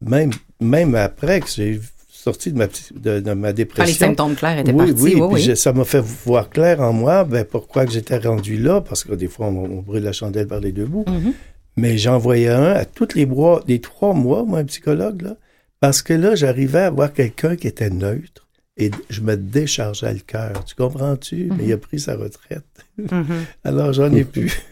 même, 0.02 0.32
même 0.60 0.96
après 0.96 1.40
que 1.42 1.48
j'ai 1.50 1.80
sorti 2.10 2.52
de 2.52 2.58
ma, 2.58 2.68
de, 2.68 3.20
de 3.20 3.34
ma 3.34 3.50
Quand 3.50 3.56
dépression. 3.56 3.86
les 3.94 3.94
symptômes 4.10 4.36
clairs 4.36 4.60
étaient 4.60 4.72
oui, 4.74 4.88
partis. 4.92 5.02
oui, 5.02 5.16
Oui, 5.16 5.44
puis 5.46 5.56
ça 5.58 5.72
m'a 5.74 5.86
fait 5.86 6.02
voir 6.02 6.50
clair 6.50 6.82
en 6.82 6.92
moi 6.94 7.24
ben, 7.24 7.46
pourquoi 7.46 7.86
que 7.86 7.92
j'étais 7.92 8.18
rendu 8.18 8.58
là, 8.58 8.82
parce 8.82 9.04
que 9.04 9.14
des 9.14 9.28
fois, 9.28 9.48
on, 9.48 9.64
on 9.66 9.82
brûle 9.82 10.04
la 10.04 10.12
chandelle 10.14 10.48
par 10.48 10.60
les 10.60 10.72
deux 10.72 10.86
bouts. 10.86 11.06
Mhm. 11.08 11.34
Mais 11.78 11.98
j'en 11.98 12.18
voyais 12.18 12.50
un 12.50 12.72
à 12.72 12.86
tous 12.86 13.14
les 13.14 13.26
mois, 13.28 13.64
les 13.68 13.80
trois 13.80 14.14
mois, 14.14 14.44
moi, 14.44 14.60
un 14.60 14.66
psychologue, 14.66 15.22
là, 15.22 15.36
parce 15.80 16.02
que 16.02 16.14
là, 16.14 16.34
j'arrivais 16.36 16.80
à 16.80 16.90
voir 16.90 17.14
quelqu'un 17.14 17.56
qui 17.56 17.68
était 17.68 17.92
neutre 17.92 18.47
et 18.78 18.92
je 19.10 19.22
me 19.22 19.36
déchargeais 19.36 20.14
le 20.14 20.20
cœur. 20.20 20.64
Tu 20.66 20.76
comprends-tu? 20.76 21.50
Mais 21.58 21.66
il 21.66 21.74
a 21.74 21.78
pris 21.78 22.00
sa 22.00 22.16
retraite. 22.16 22.66
Mhm. 22.98 23.26
Alors, 23.64 23.94
j'en 23.94 24.12
ai 24.12 24.24
plus. 24.24 24.52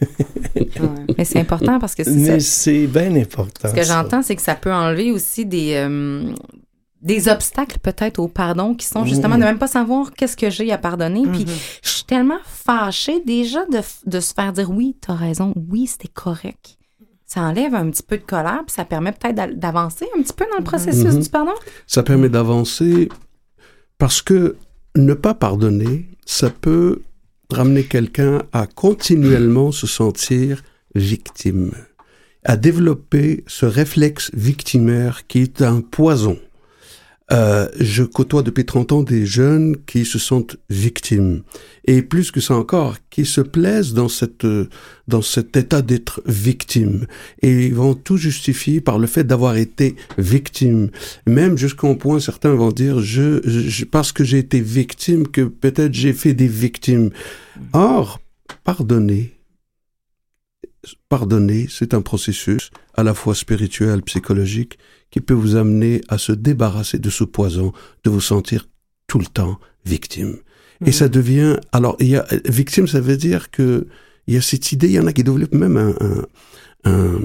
Ouais. 0.56 1.14
Mais 1.18 1.24
c'est 1.24 1.38
important 1.38 1.78
parce 1.78 1.94
que 1.94 2.02
c'est 2.04 2.10
Mais 2.12 2.40
c'est 2.40 2.86
bien 2.86 3.14
important. 3.16 3.68
Ce 3.68 3.74
que 3.74 3.82
j'entends, 3.82 4.22
c'est 4.22 4.36
que 4.36 4.42
ça 4.42 4.54
peut 4.54 4.72
enlever 4.72 5.12
aussi 5.12 5.44
des, 5.44 5.72
euh, 5.74 6.32
des 7.02 7.28
obstacles 7.28 7.78
peut-être 7.78 8.18
au 8.18 8.28
pardon 8.28 8.74
qui 8.74 8.86
sont 8.86 9.04
justement 9.04 9.34
Mhm. 9.34 9.40
de 9.40 9.44
même 9.46 9.58
pas 9.58 9.66
savoir 9.66 10.12
qu'est-ce 10.12 10.36
que 10.36 10.48
j'ai 10.50 10.70
à 10.72 10.78
pardonner. 10.78 11.22
Puis 11.30 11.44
Mhm. 11.44 11.52
je 11.82 11.88
suis 11.88 12.04
tellement 12.04 12.38
fâchée 12.46 13.22
déjà 13.24 13.64
de, 13.66 13.80
de 14.06 14.20
se 14.20 14.32
faire 14.34 14.52
dire 14.52 14.70
oui, 14.70 14.96
t'as 15.00 15.14
raison, 15.14 15.52
oui, 15.70 15.86
c'était 15.86 16.08
correct. 16.08 16.76
Ça 17.26 17.40
enlève 17.40 17.74
un 17.74 17.90
petit 17.90 18.02
peu 18.02 18.16
de 18.18 18.22
colère, 18.22 18.62
puis 18.66 18.74
ça 18.74 18.84
permet 18.84 19.12
peut-être 19.12 19.34
d'a- 19.34 19.46
d'avancer 19.52 20.06
un 20.18 20.22
petit 20.22 20.32
peu 20.34 20.44
dans 20.50 20.58
le 20.58 20.64
processus 20.64 21.14
Mhm. 21.14 21.20
du 21.22 21.28
pardon. 21.28 21.52
Ça 21.86 22.02
permet 22.02 22.28
d'avancer 22.28 23.08
parce 23.98 24.22
que 24.22 24.56
ne 24.96 25.14
pas 25.14 25.34
pardonner, 25.34 26.06
ça 26.24 26.50
peut 26.50 27.02
ramener 27.50 27.84
quelqu'un 27.84 28.42
à 28.52 28.66
continuellement 28.66 29.72
se 29.72 29.86
sentir 29.86 30.62
victime, 30.94 31.72
à 32.44 32.56
développer 32.56 33.44
ce 33.46 33.66
réflexe 33.66 34.30
victimaire 34.34 35.26
qui 35.26 35.42
est 35.42 35.62
un 35.62 35.80
poison. 35.80 36.38
Euh, 37.32 37.68
je 37.80 38.04
côtoie 38.04 38.42
depuis 38.42 38.64
30 38.64 38.92
ans 38.92 39.02
des 39.02 39.26
jeunes 39.26 39.76
qui 39.86 40.04
se 40.04 40.18
sentent 40.18 40.56
victimes. 40.70 41.42
Et 41.84 42.02
plus 42.02 42.30
que 42.30 42.40
ça 42.40 42.54
encore, 42.54 42.96
qui 43.10 43.24
se 43.24 43.40
plaisent 43.40 43.94
dans 43.94 44.08
cette, 44.08 44.44
euh, 44.44 44.68
dans 45.08 45.22
cet 45.22 45.56
état 45.56 45.82
d'être 45.82 46.22
victime. 46.26 47.06
Et 47.42 47.66
ils 47.66 47.74
vont 47.74 47.94
tout 47.94 48.16
justifier 48.16 48.80
par 48.80 49.00
le 49.00 49.08
fait 49.08 49.24
d'avoir 49.24 49.56
été 49.56 49.96
victime. 50.18 50.90
Même 51.26 51.58
jusqu'au 51.58 51.96
point, 51.96 52.20
certains 52.20 52.54
vont 52.54 52.70
dire, 52.70 53.00
je, 53.00 53.40
je 53.44 53.84
parce 53.84 54.12
que 54.12 54.22
j'ai 54.22 54.38
été 54.38 54.60
victime, 54.60 55.26
que 55.26 55.42
peut-être 55.42 55.94
j'ai 55.94 56.12
fait 56.12 56.34
des 56.34 56.48
victimes. 56.48 57.10
Or, 57.72 58.20
pardonner, 58.62 59.36
pardonner, 61.08 61.66
c'est 61.68 61.94
un 61.94 62.02
processus 62.02 62.70
à 62.94 63.02
la 63.02 63.14
fois 63.14 63.34
spirituel, 63.34 64.02
psychologique, 64.02 64.78
qui 65.10 65.20
peut 65.20 65.34
vous 65.34 65.56
amener 65.56 66.00
à 66.08 66.18
se 66.18 66.32
débarrasser 66.32 66.98
de 66.98 67.10
ce 67.10 67.24
poison, 67.24 67.72
de 68.04 68.10
vous 68.10 68.20
sentir 68.20 68.68
tout 69.06 69.18
le 69.18 69.26
temps 69.26 69.58
victime. 69.84 70.36
Et 70.84 70.92
ça 70.92 71.08
devient, 71.08 71.56
alors, 71.72 71.96
il 72.00 72.08
y 72.08 72.16
a, 72.16 72.26
victime, 72.44 72.86
ça 72.86 73.00
veut 73.00 73.16
dire 73.16 73.50
que 73.50 73.86
il 74.26 74.34
y 74.34 74.36
a 74.36 74.42
cette 74.42 74.72
idée, 74.72 74.88
il 74.88 74.92
y 74.94 75.00
en 75.00 75.06
a 75.06 75.12
qui 75.12 75.24
développent 75.24 75.54
même 75.54 75.76
un, 75.76 75.94
un, 76.00 76.24
un, 76.84 77.18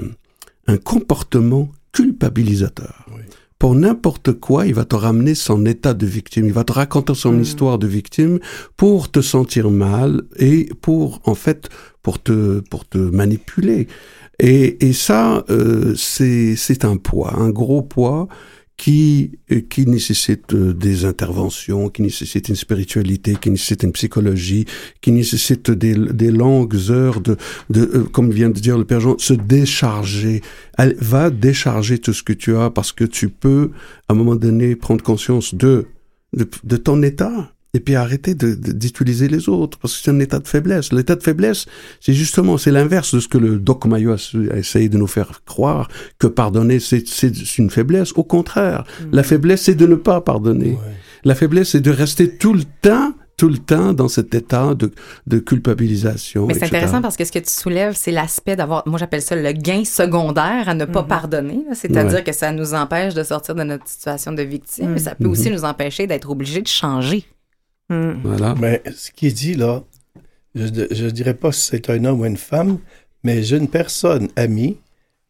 un 0.68 0.76
comportement 0.78 1.68
culpabilisateur. 1.92 3.06
Oui. 3.14 3.22
Pour 3.58 3.74
n'importe 3.76 4.32
quoi, 4.32 4.66
il 4.66 4.74
va 4.74 4.84
te 4.84 4.96
ramener 4.96 5.34
son 5.34 5.66
état 5.66 5.94
de 5.94 6.06
victime. 6.06 6.46
Il 6.46 6.52
va 6.52 6.64
te 6.64 6.72
raconter 6.72 7.14
son 7.14 7.32
Mm. 7.32 7.42
histoire 7.42 7.78
de 7.78 7.86
victime 7.86 8.40
pour 8.76 9.10
te 9.10 9.20
sentir 9.20 9.70
mal 9.70 10.22
et 10.36 10.68
pour, 10.80 11.20
en 11.24 11.34
fait, 11.34 11.68
pour 12.02 12.20
te, 12.20 12.60
pour 12.70 12.88
te 12.88 12.98
manipuler. 12.98 13.86
Et, 14.44 14.92
ça, 14.92 15.44
euh, 15.50 15.94
c'est, 15.96 16.84
un 16.84 16.96
poids, 16.96 17.32
un 17.38 17.50
gros 17.50 17.80
poids 17.80 18.26
qui, 18.76 19.38
euh, 19.52 19.60
qui 19.60 19.86
nécessite 19.86 20.52
euh, 20.52 20.74
des 20.74 21.04
interventions, 21.04 21.88
qui 21.88 22.02
nécessite 22.02 22.48
une 22.48 22.56
spiritualité, 22.56 23.36
qui 23.40 23.52
nécessite 23.52 23.84
une 23.84 23.92
psychologie, 23.92 24.64
qui 25.00 25.12
nécessite 25.12 25.70
des, 25.70 25.94
longues 26.32 26.90
heures 26.90 27.20
de, 27.20 27.36
comme 28.10 28.32
vient 28.32 28.50
de 28.50 28.58
dire 28.58 28.76
le 28.76 28.84
Père 28.84 28.98
Jean, 28.98 29.16
se 29.16 29.32
décharger. 29.32 30.40
Elle 30.76 30.96
va 30.98 31.30
décharger 31.30 32.00
tout 32.00 32.12
ce 32.12 32.24
que 32.24 32.32
tu 32.32 32.56
as 32.56 32.68
parce 32.70 32.90
que 32.90 33.04
tu 33.04 33.28
peux, 33.28 33.70
à 34.08 34.12
un 34.12 34.16
moment 34.16 34.34
donné, 34.34 34.74
prendre 34.74 35.04
conscience 35.04 35.54
de, 35.54 35.86
de 36.32 36.76
ton 36.76 37.00
état 37.04 37.52
et 37.74 37.80
puis 37.80 37.94
de- 37.94 38.32
de- 38.54 38.72
d'utiliser 38.72 39.28
les 39.28 39.48
autres 39.48 39.78
parce 39.78 39.96
que 39.96 40.02
c'est 40.04 40.10
un 40.10 40.20
état 40.20 40.38
de 40.38 40.46
faiblesse. 40.46 40.92
L'état 40.92 41.14
de 41.16 41.22
faiblesse, 41.22 41.64
c'est 42.00 42.12
justement, 42.12 42.58
c'est 42.58 42.70
l'inverse 42.70 43.14
de 43.14 43.20
ce 43.20 43.28
que 43.28 43.38
le 43.38 43.58
Doc 43.58 43.86
Mayo 43.86 44.12
a, 44.12 44.56
essayé 44.56 44.88
de 44.90 44.98
nous 44.98 45.06
faire 45.06 45.42
croire 45.46 45.88
que 46.18 46.26
pardonner, 46.26 46.80
c'est 46.80 47.06
c'est 47.08 47.32
une 47.58 47.70
faiblesse. 47.70 48.12
Au 48.16 48.24
contraire, 48.24 48.84
la 49.10 49.22
faiblesse, 49.22 49.62
c'est 49.62 49.74
de 49.74 49.86
ne 49.86 49.94
pas 49.94 50.20
pardonner. 50.20 50.72
Ouais. 50.72 50.78
La 51.24 51.34
faiblesse, 51.34 51.70
c'est 51.70 51.80
de 51.80 51.90
rester 51.90 52.36
tout 52.36 52.52
le 52.52 52.64
temps 52.82 53.14
tout 53.38 53.48
le 53.48 53.58
temps 53.58 53.92
dans 53.92 54.06
cet 54.08 54.34
état 54.34 54.74
de, 54.74 54.92
de 55.26 55.38
culpabilisation. 55.38 56.46
Mais 56.46 56.54
c'est 56.54 56.64
intéressant 56.66 57.00
parce 57.02 57.16
que 57.16 57.24
ce 57.24 57.32
que 57.32 57.38
tu 57.40 57.50
soulèves, 57.50 57.94
c'est 57.96 58.12
l'aspect 58.12 58.54
d'avoir, 58.54 58.86
moi 58.86 58.98
j'appelle 58.98 59.22
ça 59.22 59.34
le 59.34 59.50
gain 59.52 59.84
secondaire 59.84 60.68
à 60.68 60.74
ne 60.74 60.84
pas 60.84 61.02
pardonner. 61.02 61.64
là. 61.68 61.74
C'est-à-dire 61.74 62.18
Ouais. 62.18 62.22
que 62.22 62.32
ça 62.32 62.52
nous 62.52 62.74
empêche 62.74 63.14
de 63.14 63.22
sortir 63.24 63.54
de 63.56 63.64
notre 63.64 63.88
situation 63.88 64.32
de 64.32 64.42
victime, 64.42 64.90
Mm. 64.90 64.92
mais 64.92 64.98
ça 65.00 65.14
peut 65.16 65.26
aussi 65.26 65.50
nous 65.50 65.64
empêcher 65.64 66.06
d'être 66.06 66.30
obligés 66.30 66.60
de 66.62 66.68
changer. 66.68 67.24
Mm. 67.88 68.12
Voilà. 68.24 68.54
Mais 68.58 68.82
ce 68.94 69.10
qui 69.10 69.26
est 69.28 69.32
dit 69.32 69.54
là, 69.54 69.82
je 70.54 70.64
ne 70.64 71.10
dirais 71.10 71.34
pas 71.34 71.52
si 71.52 71.68
c'est 71.70 71.90
un 71.90 72.04
homme 72.04 72.20
ou 72.20 72.24
une 72.26 72.36
femme, 72.36 72.78
mais 73.24 73.42
j'ai 73.42 73.56
une 73.56 73.68
personne 73.68 74.28
amie 74.36 74.76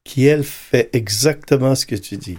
qui, 0.04 0.26
elle, 0.26 0.42
fait 0.44 0.90
exactement 0.92 1.74
ce 1.74 1.86
que 1.86 1.94
tu 1.94 2.16
dis. 2.16 2.38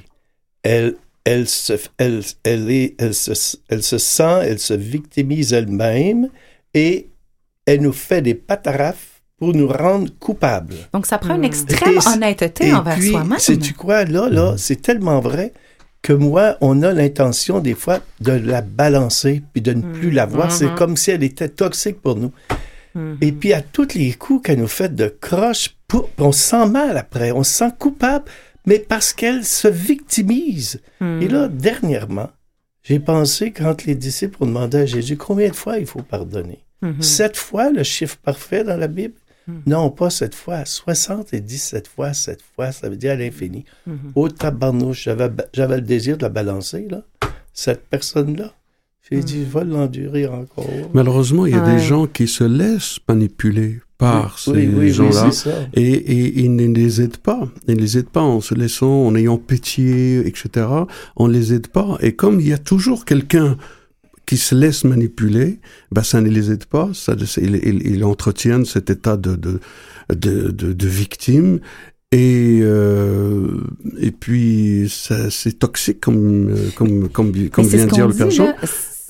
Elle, 0.64 0.96
elle, 1.24 1.48
se, 1.48 1.74
elle, 1.98 2.22
elle, 2.44 2.70
est, 2.70 2.96
elle, 3.00 3.14
se, 3.14 3.58
elle 3.70 3.84
se 3.84 3.98
sent, 3.98 4.40
elle 4.44 4.60
se 4.60 4.74
victimise 4.74 5.54
elle-même 5.54 6.30
et 6.74 7.08
elle 7.66 7.82
nous 7.82 7.94
fait 7.94 8.22
des 8.22 8.34
patarafes 8.36 9.22
pour 9.38 9.54
nous 9.54 9.68
rendre 9.68 10.10
coupables. 10.20 10.76
Donc 10.94 11.06
ça 11.06 11.18
prend 11.18 11.36
une 11.36 11.42
Mm. 11.42 11.46
extrême 11.46 11.94
Et 11.98 12.08
honnêteté 12.14 12.68
Et 12.68 12.74
envers 12.74 12.96
puis, 12.98 13.10
soi-même. 13.12 13.40
sais-tu 13.40 13.74
quoi, 13.74 14.04
là, 14.06 14.30
là, 14.30 14.56
c'est 14.58 14.82
tellement 14.82 15.20
vrai 15.22 15.54
que 16.04 16.14
moi, 16.14 16.58
on 16.62 16.84
a 16.84 16.92
l'intention, 16.94 17.60
des 17.60 17.74
fois, 17.74 18.00
de 18.22 18.34
la 18.34 18.62
balancer 18.62 19.42
puis 19.54 19.62
de 19.62 19.74
ne 19.74 19.82
plus 19.82 20.12
la 20.12 20.26
voir. 20.28 20.52
C'est 20.52 20.68
Mhm. 20.68 20.76
comme 20.76 20.98
si 20.98 21.10
elle 21.12 21.24
était 21.24 21.50
toxique 21.50 22.00
pour 22.02 22.16
nous. 22.18 22.32
Mhm. 22.94 23.18
Et 23.22 23.32
puis, 23.32 23.54
à 23.54 23.62
tous 23.62 23.96
les 23.96 24.14
coups 24.14 24.46
qu'elle 24.46 24.60
nous 24.60 24.68
fait 24.68 24.94
de 24.94 25.08
croche, 25.08 25.76
on 26.20 26.32
se 26.32 26.40
sent 26.50 26.68
mal 26.68 26.98
après, 26.98 27.32
on 27.32 27.44
se 27.44 27.54
sent 27.54 27.72
coupable, 27.80 28.26
mais 28.68 28.80
parce 28.80 29.14
qu'elle 29.14 29.44
se 29.46 29.68
victimise. 29.68 30.82
Mm. 31.00 31.22
Et 31.22 31.28
là, 31.28 31.48
dernièrement, 31.48 32.30
j'ai 32.84 33.00
pensé, 33.00 33.52
quand 33.52 33.86
les 33.86 33.96
disciples 33.96 34.38
ont 34.42 34.46
demandé 34.48 34.80
à 34.80 34.86
Jésus 34.86 35.18
combien 35.18 35.50
de 35.50 35.56
fois 35.56 35.78
il 35.80 35.86
faut 35.86 36.02
pardonner? 36.02 36.60
Mhm. 36.82 37.02
Sept 37.02 37.38
fois, 37.38 37.70
le 37.72 37.84
chiffre 37.84 38.18
parfait 38.18 38.64
dans 38.64 38.76
la 38.78 38.88
Bible? 38.88 39.14
Mhm. 39.48 39.62
Non, 39.68 39.90
pas 39.90 40.10
sept 40.10 40.36
fois, 40.36 40.64
77 40.66 41.88
fois, 41.88 42.14
sept 42.14 42.40
fois, 42.56 42.72
ça 42.72 42.90
veut 42.90 42.96
dire 42.96 43.12
à 43.12 43.16
l'infini. 43.16 43.66
Mhm. 43.88 43.98
Au 44.16 44.30
tabarnouche, 44.30 45.04
j'avais, 45.04 45.30
j'avais 45.54 45.76
le 45.78 45.82
désir 45.82 46.18
de 46.18 46.24
la 46.24 46.30
balancer, 46.30 46.88
là. 46.90 47.04
Cette 47.54 47.86
personne-là. 47.90 48.54
J'ai 49.12 49.20
dit, 49.20 49.44
je 49.46 49.58
vais 49.60 49.66
l'endurer 49.66 50.26
encore. 50.28 50.66
Malheureusement, 50.94 51.46
il 51.46 51.52
y 51.52 51.56
a 51.56 51.64
Ouais. 51.64 51.76
des 51.76 51.80
gens 51.82 52.08
qui 52.08 52.26
se 52.28 52.46
laissent 52.46 53.00
manipuler 53.08 53.82
par 53.98 54.40
ces 54.40 54.52
oui, 54.52 54.68
oui, 54.68 54.74
oui, 54.80 54.92
gens-là. 54.94 55.30
Et, 55.74 55.92
et 55.92 56.40
ils 56.40 56.56
ne 56.56 56.68
les 56.74 57.02
aident 57.02 57.18
pas. 57.18 57.48
Ils 57.68 57.76
ne 57.76 57.82
les 57.82 57.98
aident 57.98 58.10
pas 58.10 58.22
en 58.22 58.40
se 58.40 58.56
laissant, 58.56 59.06
en 59.06 59.14
ayant 59.16 59.38
pitié, 59.38 60.26
etc. 60.26 60.66
On 61.18 61.28
ne 61.28 61.34
les 61.34 61.54
aide 61.54 61.68
pas. 61.68 61.98
Et 62.00 62.16
comme 62.16 62.40
il 62.40 62.48
y 62.48 62.54
a 62.54 62.58
toujours 62.58 63.04
quelqu'un 63.04 63.58
qui 64.26 64.38
se 64.38 64.56
laisse 64.56 64.84
manipuler, 64.84 65.60
ben 65.92 66.04
ça 66.04 66.22
ne 66.22 66.30
les 66.30 66.52
aide 66.52 66.66
pas. 66.66 66.90
Ça, 66.94 67.16
ils, 67.38 67.56
ils, 67.56 67.88
ils 67.96 68.04
entretiennent 68.04 68.66
cet 68.66 68.90
état 68.90 69.18
de, 69.18 69.36
de, 69.36 69.60
de, 70.14 70.52
de, 70.52 70.74
de 70.74 70.88
victime. 70.88 71.60
Et, 72.12 72.60
euh, 72.62 73.48
et 74.00 74.12
puis, 74.12 74.88
ça- 74.90 75.30
c'est 75.32 75.58
toxique, 75.60 76.00
comme, 76.00 76.50
euh, 76.50 76.70
comme, 76.76 77.10
comme, 77.10 77.32
comme 77.50 77.66
vient 77.78 77.86
de 77.88 77.92
dire 77.92 78.08
le 78.08 78.14
Père 78.14 78.30
Jean. 78.32 78.54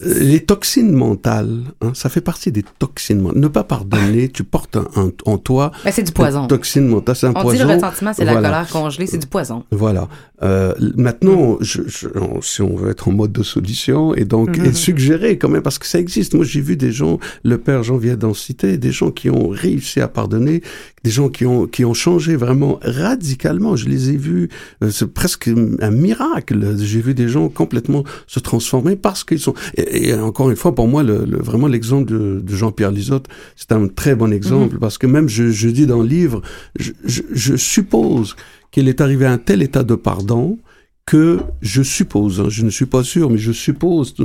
Euh, 0.02 0.20
Les 0.22 0.40
toxines 0.40 0.92
mentales, 0.92 1.60
hein, 1.82 1.92
ça 1.94 2.10
fait 2.10 2.20
partie 2.22 2.52
des 2.52 2.64
toxines 2.80 3.22
mentales. 3.22 3.40
Ne 3.42 3.48
pas 3.48 3.64
pardonner, 3.64 4.28
tu 4.28 4.44
portes 4.44 4.76
un- 4.76 4.88
un- 4.96 5.12
en 5.26 5.38
toi 5.38 5.72
Ben, 5.86 5.92
c'est 5.94 6.02
du 6.04 6.12
poison. 6.12 6.48
toxine 6.48 6.88
mentale, 6.88 7.16
c'est 7.16 7.28
un 7.28 7.32
On 7.36 7.42
poison. 7.42 7.58
dit 7.58 7.64
le 7.70 7.76
ressentiment, 7.76 8.12
c'est 8.14 8.26
la 8.26 8.34
colère 8.34 8.68
congelée, 8.72 9.06
c'est 9.06 9.20
du 9.20 9.28
poison. 9.28 9.64
Voilà. 9.72 10.08
Euh, 10.42 10.74
maintenant, 10.98 11.58
je, 11.62 11.84
je- 11.88 12.08
on- 12.16 12.42
si 12.42 12.62
on 12.64 12.76
veut 12.76 12.90
être 12.90 13.08
en 13.08 13.12
mode 13.12 13.32
de 13.32 13.44
solution, 13.44 14.16
et 14.16 14.26
donc 14.26 14.58
Mhm. 14.58 14.66
et 14.66 14.74
suggérer 14.74 15.38
quand 15.38 15.48
même, 15.50 15.62
parce 15.62 15.78
que 15.78 15.86
ça 15.86 16.00
existe. 16.00 16.34
Moi, 16.34 16.44
j'ai 16.44 16.60
vu 16.62 16.76
des 16.76 16.92
gens, 16.92 17.20
le 17.44 17.58
père 17.60 17.84
Jean 17.84 17.98
vient 17.98 18.16
d'en 18.18 18.34
citer, 18.34 18.78
des 18.80 18.92
gens 18.92 19.12
qui 19.12 19.30
ont 19.30 19.50
réussi 19.50 20.02
à 20.02 20.08
pardonner, 20.08 20.64
des 21.04 21.12
gens 21.12 21.30
qui 21.30 21.46
ont 21.46 21.68
qui 21.68 21.84
ont 21.86 21.94
changé 21.94 22.36
vraiment 22.36 22.80
radicalement. 22.82 23.76
Je 23.76 23.88
les 23.90 24.10
ai 24.12 24.18
vus, 24.18 24.50
euh, 24.84 24.90
c'est 24.90 25.12
presque 25.14 25.50
un 25.80 25.92
miracle. 25.92 26.78
J'ai 26.78 27.02
vu 27.02 27.14
des 27.14 27.28
gens 27.28 27.50
complètement 27.50 28.04
se 28.28 28.40
transformer 28.40 28.96
parce 28.96 29.24
qu'ils 29.24 29.40
sont. 29.40 29.54
Et, 29.76 30.10
et 30.10 30.14
encore 30.16 30.50
une 30.50 30.56
fois, 30.56 30.74
pour 30.76 30.88
moi, 30.88 31.04
le, 31.04 31.26
le- 31.26 31.38
vraiment 31.42 31.68
l'exemple 31.68 32.12
de, 32.12 32.40
de 32.42 32.56
Jean-Pierre 32.56 32.92
Lisotte, 32.92 33.28
c'est 33.56 33.72
un 33.72 33.88
très 33.88 34.16
bon 34.16 34.32
exemple 34.32 34.78
parce 34.80 34.98
que 34.98 35.08
même 35.08 35.28
je, 35.30 35.50
je 35.50 35.70
dis 35.70 35.86
dans 35.88 36.02
le 36.02 36.08
livre, 36.08 36.42
je, 36.80 36.92
je, 37.04 37.22
je 37.32 37.56
suppose 37.56 38.36
qu'il 38.72 38.88
est 38.88 39.02
arrivé 39.02 39.26
à 39.26 39.32
un 39.34 39.38
tel 39.38 39.62
état 39.62 39.84
de 39.84 39.96
pardon 39.96 40.58
que 41.06 41.40
je 41.62 41.84
suppose, 41.84 42.40
hein, 42.40 42.46
je 42.48 42.64
ne 42.64 42.70
suis 42.70 42.86
pas 42.86 43.04
sûr, 43.04 43.30
mais 43.30 43.38
je 43.38 43.52
suppose, 43.52 44.14
tu, 44.14 44.24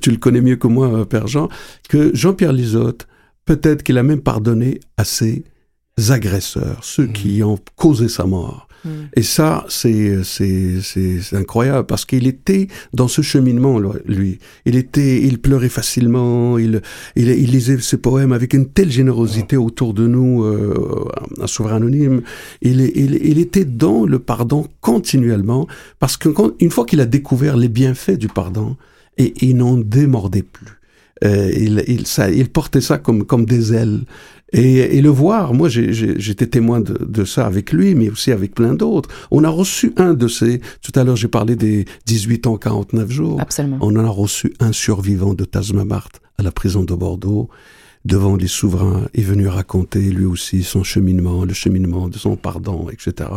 tu 0.00 0.10
le 0.12 0.18
connais 0.18 0.40
mieux 0.40 0.54
que 0.54 0.68
moi, 0.68 0.86
euh, 1.00 1.04
Père 1.04 1.26
Jean, 1.26 1.48
que 1.88 2.14
Jean-Pierre 2.14 2.52
Lisotte, 2.52 3.08
peut-être 3.44 3.82
qu'il 3.82 3.98
a 3.98 4.04
même 4.04 4.20
pardonné 4.20 4.78
à 4.96 5.04
ses 5.04 5.42
agresseurs, 6.08 6.78
ceux 6.82 7.06
qui 7.06 7.42
ont 7.42 7.58
causé 7.76 8.08
sa 8.08 8.24
mort. 8.24 8.68
Et 9.14 9.22
ça, 9.22 9.64
c'est 9.68 10.24
c'est 10.24 10.80
c'est 10.82 11.36
incroyable 11.36 11.86
parce 11.86 12.04
qu'il 12.04 12.26
était 12.26 12.66
dans 12.92 13.06
ce 13.06 13.22
cheminement 13.22 13.78
lui. 14.06 14.40
Il 14.66 14.74
était, 14.74 15.22
il 15.22 15.38
pleurait 15.38 15.68
facilement. 15.68 16.58
Il 16.58 16.82
il, 17.14 17.28
il 17.28 17.52
lisait 17.52 17.78
ses 17.78 17.98
poèmes 17.98 18.32
avec 18.32 18.54
une 18.54 18.66
telle 18.66 18.90
générosité 18.90 19.56
autour 19.56 19.94
de 19.94 20.08
nous, 20.08 20.42
euh, 20.42 21.08
un 21.40 21.46
souverain 21.46 21.76
anonyme. 21.76 22.22
Il, 22.60 22.80
il 22.80 23.20
il 23.24 23.38
était 23.38 23.64
dans 23.64 24.04
le 24.04 24.18
pardon 24.18 24.66
continuellement 24.80 25.68
parce 26.00 26.16
que 26.16 26.28
quand, 26.28 26.50
une 26.58 26.70
fois 26.70 26.84
qu'il 26.84 27.00
a 27.00 27.06
découvert 27.06 27.56
les 27.56 27.68
bienfaits 27.68 28.18
du 28.18 28.26
pardon, 28.26 28.76
et 29.16 29.32
il 29.42 29.58
n'en 29.58 29.76
démordait 29.76 30.42
plus. 30.42 30.66
Euh, 31.24 31.52
il, 31.56 31.84
il, 31.86 32.06
ça, 32.06 32.30
il 32.30 32.48
portait 32.48 32.80
ça 32.80 32.98
comme, 32.98 33.24
comme 33.24 33.44
des 33.44 33.74
ailes. 33.74 34.00
Et, 34.52 34.98
et 34.98 35.00
le 35.00 35.08
voir, 35.08 35.54
moi 35.54 35.68
j'étais 35.68 36.46
témoin 36.46 36.80
de, 36.80 36.92
de 37.04 37.24
ça 37.24 37.46
avec 37.46 37.72
lui, 37.72 37.94
mais 37.94 38.10
aussi 38.10 38.32
avec 38.32 38.54
plein 38.54 38.74
d'autres. 38.74 39.08
On 39.30 39.44
a 39.44 39.48
reçu 39.48 39.92
un 39.96 40.14
de 40.14 40.28
ces... 40.28 40.60
Tout 40.82 40.92
à 40.94 41.04
l'heure 41.04 41.16
j'ai 41.16 41.28
parlé 41.28 41.56
des 41.56 41.86
18 42.06 42.46
ans, 42.46 42.56
49 42.56 43.10
jours. 43.10 43.40
Absolument. 43.40 43.78
On 43.80 43.96
en 43.96 44.04
a 44.04 44.08
reçu 44.08 44.52
un 44.60 44.72
survivant 44.72 45.34
de 45.34 45.44
Tasmamart 45.44 46.08
à 46.38 46.42
la 46.42 46.52
prison 46.52 46.84
de 46.84 46.94
Bordeaux, 46.94 47.48
devant 48.04 48.36
les 48.36 48.48
souverains, 48.48 49.08
est 49.14 49.22
venu 49.22 49.48
raconter 49.48 50.00
lui 50.00 50.24
aussi 50.24 50.62
son 50.62 50.82
cheminement, 50.82 51.44
le 51.44 51.54
cheminement 51.54 52.08
de 52.08 52.18
son 52.18 52.36
pardon, 52.36 52.88
etc. 52.90 53.30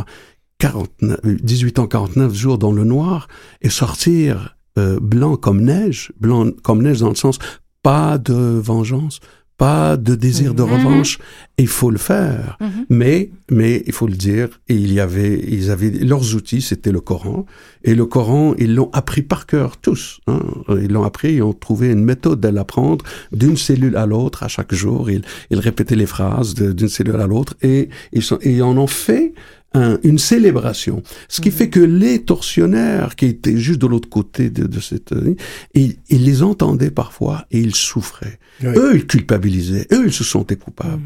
49, 0.57 1.20
18 1.24 1.80
ans, 1.80 1.88
49 1.88 2.34
jours 2.34 2.57
dans 2.57 2.72
le 2.72 2.84
noir, 2.84 3.28
et 3.61 3.70
sortir 3.70 4.57
euh, 4.78 4.99
blanc 4.99 5.38
comme 5.38 5.61
neige, 5.61 6.11
blanc 6.20 6.47
comme 6.63 6.82
neige 6.82 6.99
dans 6.99 7.09
le 7.09 7.16
sens 7.16 7.39
pas 7.84 8.18
de 8.18 8.34
vengeance, 8.34 9.20
pas 9.58 9.95
de 9.97 10.16
désir 10.16 10.53
de 10.53 10.64
Mhm. 10.64 10.72
revanche. 10.74 11.18
Il 11.58 11.68
faut 11.68 11.89
le 11.91 11.97
faire, 11.97 12.58
Mhm. 12.60 12.86
mais 12.89 13.30
mais 13.51 13.84
il 13.86 13.93
faut 13.93 14.08
le 14.08 14.16
dire. 14.16 14.49
Et 14.68 14.76
il 14.76 14.91
y 14.91 14.99
avait, 14.99 15.39
ils 15.47 15.70
avaient 15.72 15.91
leurs 15.91 16.36
outils, 16.36 16.62
c'était 16.62 16.91
le 16.91 16.99
Coran. 16.99 17.45
Et 17.84 17.93
le 17.95 18.06
Coran, 18.06 18.56
ils 18.58 18.74
l'ont 18.76 18.89
appris 18.91 19.22
par 19.22 19.45
cœur 19.45 19.78
tous. 19.78 20.20
Hein. 20.28 20.41
Ils 20.70 20.91
l'ont 20.91 21.03
appris, 21.03 21.36
ils 21.36 21.43
ont 21.43 21.53
trouvé 21.53 21.91
une 21.91 22.03
méthode 22.03 22.41
de 22.41 22.47
l'apprendre 22.49 23.06
d'une 23.32 23.56
cellule 23.56 23.95
à 23.97 24.06
l'autre 24.06 24.43
à 24.43 24.47
chaque 24.47 24.74
jour. 24.74 25.10
Ils, 25.12 25.22
ils 25.51 25.60
répétaient 25.60 25.95
les 25.95 26.08
phrases 26.08 26.53
d'une 26.56 26.89
cellule 26.89 27.16
à 27.22 27.28
l'autre 27.28 27.53
et 27.62 27.89
ils 28.14 28.24
sont, 28.24 28.39
et 28.41 28.51
ils 28.56 28.64
en 28.64 28.76
ont 28.78 28.88
fait 28.88 29.34
un- 29.76 29.99
une 30.03 30.17
célébration. 30.17 31.03
Ce 31.28 31.41
qui 31.41 31.51
fait 31.51 31.69
que 31.69 31.80
les 31.80 32.23
tortionnaires 32.23 33.15
qui 33.15 33.26
étaient 33.26 33.57
juste 33.57 33.80
de 33.82 33.88
l'autre 33.88 34.09
côté 34.09 34.49
de, 34.49 34.65
de 34.65 34.80
cette, 34.80 35.11
euh, 35.11 35.36
ils, 35.73 35.95
ils 36.09 36.23
les 36.23 36.41
entendaient 36.43 36.91
parfois 36.91 37.45
et 37.51 37.59
ils 37.59 37.76
souffraient. 37.76 38.39
Oui. 38.63 38.69
Eux, 38.76 38.95
ils 38.95 39.05
culpabilisaient. 39.07 39.88
Eux, 39.91 40.03
ils 40.07 40.13
se 40.13 40.23
sentaient 40.23 40.55
coupables. 40.55 41.01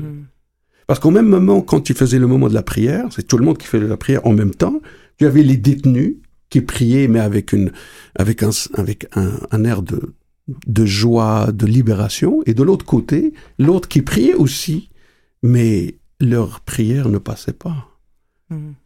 Parce 0.87 0.99
qu'au 0.99 1.11
même 1.11 1.27
moment, 1.27 1.61
quand 1.61 1.81
tu 1.81 1.93
faisais 1.93 2.19
le 2.19 2.27
moment 2.27 2.47
de 2.47 2.53
la 2.53 2.63
prière, 2.63 3.05
c'est 3.11 3.27
tout 3.27 3.37
le 3.37 3.45
monde 3.45 3.57
qui 3.57 3.67
fait 3.67 3.79
la 3.79 3.97
prière 3.97 4.25
en 4.25 4.33
même 4.33 4.55
temps, 4.55 4.79
tu 5.17 5.25
avais 5.25 5.43
les 5.43 5.57
détenus 5.57 6.15
qui 6.49 6.61
priaient, 6.61 7.07
mais 7.07 7.19
avec 7.19 7.53
une, 7.53 7.71
avec 8.15 8.41
un, 8.41 8.49
avec 8.73 9.05
un, 9.15 9.33
un 9.51 9.63
air 9.65 9.83
de, 9.83 10.15
de 10.65 10.85
joie, 10.85 11.51
de 11.53 11.67
libération, 11.67 12.41
et 12.47 12.55
de 12.55 12.63
l'autre 12.63 12.85
côté, 12.85 13.33
l'autre 13.59 13.87
qui 13.87 14.01
priait 14.01 14.33
aussi, 14.33 14.89
mais 15.43 15.99
leur 16.19 16.61
prière 16.61 17.07
ne 17.09 17.19
passait 17.19 17.53
pas. 17.53 17.85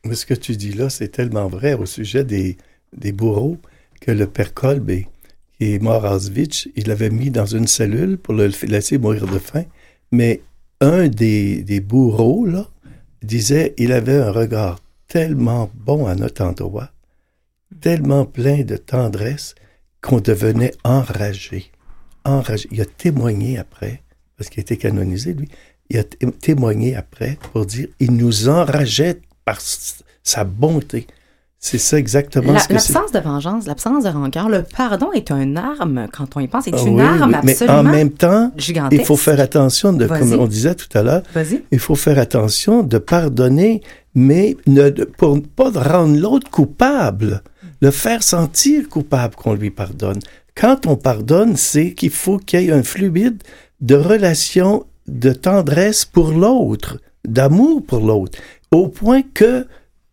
Mais 0.05 0.15
ce 0.15 0.25
que 0.25 0.33
tu 0.33 0.55
dis 0.57 0.73
là, 0.73 0.89
c'est 0.89 1.07
tellement 1.09 1.47
vrai 1.47 1.73
au 1.73 1.85
sujet 1.85 2.23
des, 2.23 2.57
des 2.95 3.11
bourreaux 3.11 3.57
que 4.01 4.11
le 4.11 4.27
père 4.27 4.53
Kolb, 4.53 4.89
est- 4.89 5.07
qui 5.57 5.73
est 5.73 5.79
mort 5.81 6.05
à 6.05 6.15
Auschwitz, 6.15 6.67
il 6.75 6.87
l'avait 6.87 7.09
mis 7.09 7.29
dans 7.29 7.45
une 7.45 7.67
cellule 7.67 8.17
pour 8.17 8.33
le 8.33 8.49
laisser 8.63 8.97
mourir 8.97 9.25
de 9.27 9.39
faim. 9.39 9.63
Mais 10.11 10.41
un 10.81 11.07
des, 11.07 11.63
des 11.63 11.79
bourreaux, 11.79 12.45
là, 12.45 12.67
disait 13.21 13.73
il 13.77 13.91
avait 13.93 14.17
un 14.17 14.31
regard 14.31 14.79
tellement 15.07 15.71
bon 15.75 16.07
à 16.07 16.15
notre 16.15 16.43
endroit, 16.43 16.91
tellement 17.79 18.25
plein 18.25 18.63
de 18.63 18.75
tendresse, 18.77 19.55
qu'on 20.01 20.19
devenait 20.19 20.73
enragé. 20.83 21.71
Enragé. 22.25 22.67
Il 22.71 22.81
a 22.81 22.85
témoigné 22.85 23.57
après, 23.57 24.01
parce 24.35 24.49
qu'il 24.49 24.59
a 24.59 24.63
été 24.63 24.75
canonisé, 24.77 25.33
lui. 25.33 25.47
Il 25.89 25.97
a 25.99 26.03
té- 26.03 26.17
témoigné 26.41 26.95
après 26.95 27.37
pour 27.53 27.65
dire 27.65 27.87
il 27.99 28.11
nous 28.11 28.49
enrageait 28.49 29.19
par 29.45 29.57
sa 30.23 30.43
bonté. 30.43 31.07
C'est 31.59 31.77
ça 31.77 31.97
exactement 31.97 32.51
La- 32.51 32.59
ce 32.59 32.67
que 32.67 32.77
c'est. 32.77 32.91
L'absence 32.93 33.11
de 33.13 33.19
vengeance, 33.19 33.65
l'absence 33.67 34.03
de 34.03 34.09
rancœur, 34.09 34.49
le 34.49 34.63
pardon 34.63 35.13
est 35.13 35.31
une 35.31 35.55
arme, 35.57 36.07
quand 36.11 36.35
on 36.35 36.41
y 36.41 36.47
pense, 36.49 36.67
est 36.67 36.73
Ah 36.75 36.81
une 36.85 36.95
oui, 36.95 37.01
arme 37.01 37.31
oui, 37.31 37.39
Mais 37.43 37.51
absolument 37.53 37.77
en 37.79 37.83
même 37.83 38.09
temps, 38.11 38.51
gigantesque. 38.57 39.01
il 39.01 39.05
faut 39.05 39.15
faire 39.15 39.39
attention, 39.39 39.93
de, 39.93 40.05
comme 40.05 40.33
on 40.33 40.45
disait 40.47 40.75
tout 40.75 40.89
à 40.97 41.03
l'heure, 41.03 41.23
il 41.71 41.79
faut 41.79 41.95
faire 41.95 42.19
attention 42.19 42.83
de 42.83 42.97
pardonner, 42.97 43.81
mais 44.13 44.57
ne, 44.67 44.89
pour 44.89 45.35
ne 45.37 45.41
pas 45.41 45.69
rendre 45.71 46.19
l'autre 46.19 46.49
coupable, 46.51 47.41
le 47.81 47.91
faire 47.91 48.23
sentir 48.23 48.89
coupable 48.89 49.35
qu'on 49.35 49.53
lui 49.53 49.71
pardonne. 49.71 50.19
Quand 50.55 50.85
on 50.85 50.97
pardonne, 50.97 51.55
c'est 51.55 51.93
qu'il 51.93 52.11
faut 52.11 52.39
qu'il 52.39 52.59
y 52.61 52.67
ait 52.67 52.71
un 52.73 52.83
fluide 52.83 53.41
de 53.79 53.95
relation, 53.95 54.85
de 55.07 55.31
tendresse 55.31 56.03
pour 56.03 56.31
l'autre, 56.31 56.99
d'amour 57.25 57.81
pour 57.85 58.01
l'autre, 58.01 58.37
au 58.73 58.87
point 58.87 59.21
que 59.33 59.65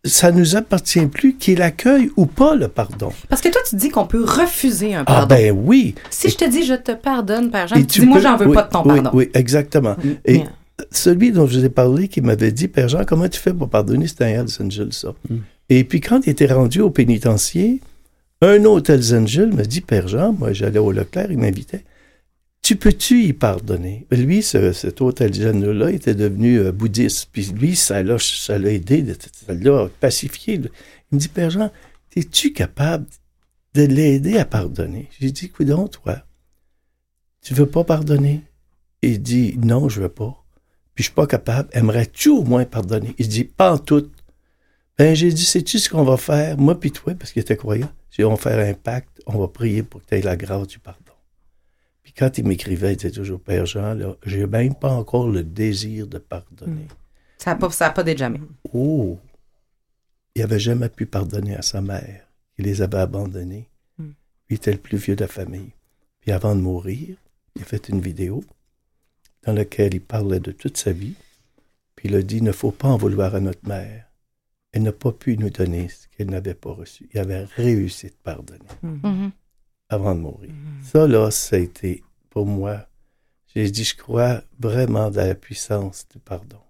ça 0.03 0.31
nous 0.31 0.55
appartient 0.55 1.05
plus 1.05 1.35
qu'il 1.35 1.61
accueille 1.61 2.09
ou 2.17 2.25
pas 2.25 2.55
le 2.55 2.67
pardon. 2.67 3.11
Parce 3.29 3.41
que 3.41 3.49
toi, 3.49 3.61
tu 3.69 3.75
dis 3.75 3.89
qu'on 3.89 4.07
peut 4.07 4.23
refuser 4.23 4.95
un 4.95 5.01
Ah 5.01 5.05
pardon. 5.05 5.35
ben 5.35 5.51
oui. 5.65 5.93
Si 6.09 6.29
je 6.29 6.37
te 6.37 6.49
dis 6.49 6.63
je 6.63 6.73
te 6.73 6.91
pardonne, 6.93 7.51
Père 7.51 7.67
Jean, 7.67 7.75
Et 7.75 7.85
tu 7.85 7.99
dis 8.01 8.05
moi, 8.07 8.19
j'en 8.19 8.35
veux 8.35 8.47
oui, 8.47 8.55
pas 8.55 8.63
de 8.63 8.69
ton 8.69 8.81
oui, 8.83 9.01
pardon. 9.01 9.11
Oui, 9.13 9.29
exactement. 9.35 9.95
Et 10.25 10.39
Mais- 10.39 10.45
celui 10.91 11.31
dont 11.31 11.45
je 11.45 11.59
vous 11.59 11.65
ai 11.65 11.69
parlé, 11.69 12.07
qui 12.07 12.21
m'avait 12.21 12.51
dit, 12.51 12.67
Père 12.67 12.89
Jean, 12.89 13.03
comment 13.05 13.27
tu 13.29 13.39
fais 13.39 13.53
pour 13.53 13.69
pardonner, 13.69 14.07
c'était 14.07 14.23
un 14.25 14.29
Hells 14.41 14.49
Angel, 14.65 14.91
ça. 14.91 15.13
Et 15.69 15.83
puis, 15.83 16.01
quand 16.01 16.25
il 16.25 16.31
était 16.31 16.51
rendu 16.51 16.81
au 16.81 16.89
pénitencier, 16.89 17.79
un 18.41 18.65
autre 18.65 18.89
Hells 18.91 19.13
Angel 19.15 19.53
me 19.53 19.63
dit, 19.63 19.81
Père 19.81 20.07
Jean, 20.07 20.33
moi, 20.33 20.51
j'allais 20.53 20.79
au 20.79 20.91
Leclerc, 20.91 21.27
il 21.29 21.37
m'invitait, 21.37 21.83
tu 22.61 22.75
peux-tu 22.75 23.23
y 23.23 23.33
pardonner? 23.33 24.05
Lui, 24.11 24.43
ce- 24.43 24.71
cet 24.71 25.01
autre 25.01 25.25
Angel-là 25.25 25.91
était 25.91 26.15
devenu 26.15 26.59
euh, 26.59 26.71
bouddhiste. 26.71 27.29
Puis 27.31 27.45
lui, 27.47 27.75
ça 27.75 28.03
l'a 28.03 28.17
ça 28.19 28.57
aidé, 28.57 29.05
ça 29.45 29.53
l'a 29.53 29.89
pacifié. 29.99 30.57
là. 30.57 30.69
Il 31.11 31.15
me 31.15 31.19
dit, 31.19 31.27
Père 31.27 31.49
Jean, 31.49 31.71
es-tu 32.15 32.53
capable 32.53 33.05
de 33.73 33.83
l'aider 33.83 34.37
à 34.37 34.45
pardonner? 34.45 35.09
J'ai 35.19 35.31
dit, 35.31 35.49
coudonc, 35.49 35.87
toi, 35.87 36.23
tu 37.41 37.53
veux 37.53 37.65
pas 37.65 37.83
pardonner? 37.83 38.41
Il 39.01 39.21
dit, 39.21 39.57
non, 39.57 39.89
je 39.89 40.01
veux 40.01 40.09
pas. 40.09 40.37
Puis 40.93 41.03
je 41.03 41.07
suis 41.09 41.15
pas 41.15 41.25
capable. 41.25 41.69
Aimerais-tu 41.71 42.29
au 42.29 42.43
moins 42.43 42.65
pardonner? 42.65 43.15
Il 43.17 43.27
dit, 43.27 43.45
pas 43.45 43.73
en 43.73 43.77
tout. 43.79 44.07
Ben, 44.97 45.15
j'ai 45.15 45.31
dit, 45.31 45.45
sais-tu 45.45 45.79
ce 45.79 45.89
qu'on 45.89 46.03
va 46.03 46.17
faire? 46.17 46.57
Moi 46.59 46.79
puis 46.79 46.91
toi, 46.91 47.15
parce 47.15 47.31
qu'il 47.31 47.41
était 47.41 47.57
croyant. 47.57 47.89
J'ai 48.11 48.21
dit, 48.21 48.25
on 48.25 48.35
va 48.35 48.37
faire 48.37 48.59
un 48.69 48.73
pacte, 48.73 49.19
on 49.25 49.39
va 49.39 49.47
prier 49.47 49.81
pour 49.81 50.01
que 50.01 50.07
tu 50.09 50.15
aies 50.15 50.21
la 50.21 50.35
grâce 50.35 50.67
du 50.67 50.77
pardon. 50.77 50.99
Puis 52.11 52.25
quand 52.25 52.37
il 52.37 52.45
m'écrivait, 52.45 52.91
il 52.91 52.97
disait 52.97 53.11
toujours, 53.11 53.39
Père 53.39 53.65
Jean, 53.65 53.93
là, 53.93 54.17
j'ai 54.25 54.45
même 54.45 54.75
pas 54.75 54.91
encore 54.91 55.29
le 55.29 55.43
désir 55.43 56.07
de 56.07 56.17
pardonner. 56.17 56.87
Ça 57.37 57.51
n'a 57.51 57.55
pas, 57.55 57.69
ça 57.69 57.87
a 57.87 57.89
pas 57.91 58.03
d'être 58.03 58.17
jamais. 58.17 58.41
Oh! 58.73 59.17
Il 60.35 60.41
avait 60.41 60.59
jamais 60.59 60.89
pu 60.89 61.05
pardonner 61.05 61.55
à 61.55 61.61
sa 61.61 61.81
mère. 61.81 62.27
Il 62.57 62.65
les 62.65 62.81
avait 62.81 62.97
abandonnés. 62.97 63.69
Mm. 63.97 64.09
Il 64.49 64.55
était 64.55 64.73
le 64.73 64.77
plus 64.77 64.97
vieux 64.97 65.15
de 65.15 65.21
la 65.21 65.29
famille. 65.29 65.71
Puis 66.19 66.31
avant 66.31 66.53
de 66.53 66.59
mourir, 66.59 67.15
il 67.55 67.61
a 67.61 67.65
fait 67.65 67.87
une 67.87 68.01
vidéo 68.01 68.43
dans 69.45 69.53
laquelle 69.53 69.93
il 69.93 70.01
parlait 70.01 70.41
de 70.41 70.51
toute 70.51 70.75
sa 70.75 70.91
vie. 70.91 71.15
Puis 71.95 72.09
il 72.09 72.15
a 72.15 72.21
dit, 72.21 72.37
il 72.37 72.43
ne 72.43 72.51
faut 72.51 72.71
pas 72.71 72.89
en 72.89 72.97
vouloir 72.97 73.35
à 73.35 73.39
notre 73.39 73.65
mère. 73.67 74.05
Elle 74.73 74.83
n'a 74.83 74.91
pas 74.91 75.13
pu 75.13 75.37
nous 75.37 75.49
donner 75.49 75.87
ce 75.87 76.07
qu'elle 76.09 76.29
n'avait 76.29 76.55
pas 76.55 76.71
reçu. 76.71 77.07
Il 77.13 77.19
avait 77.21 77.45
réussi 77.45 78.07
de 78.07 78.15
pardonner 78.21 78.59
Mhm. 78.83 79.31
Avant 79.91 80.15
de 80.15 80.21
mourir. 80.21 80.51
Ça, 80.83 81.07
là, 81.07 81.29
ça 81.31 81.57
a 81.57 81.59
été, 81.59 82.03
pour 82.29 82.45
moi, 82.45 82.87
j'ai 83.53 83.69
dit, 83.69 83.83
je 83.83 83.95
crois 83.95 84.41
vraiment 84.59 85.11
dans 85.11 85.27
la 85.27 85.35
puissance 85.35 86.07
du 86.09 86.19
pardon, 86.19 86.61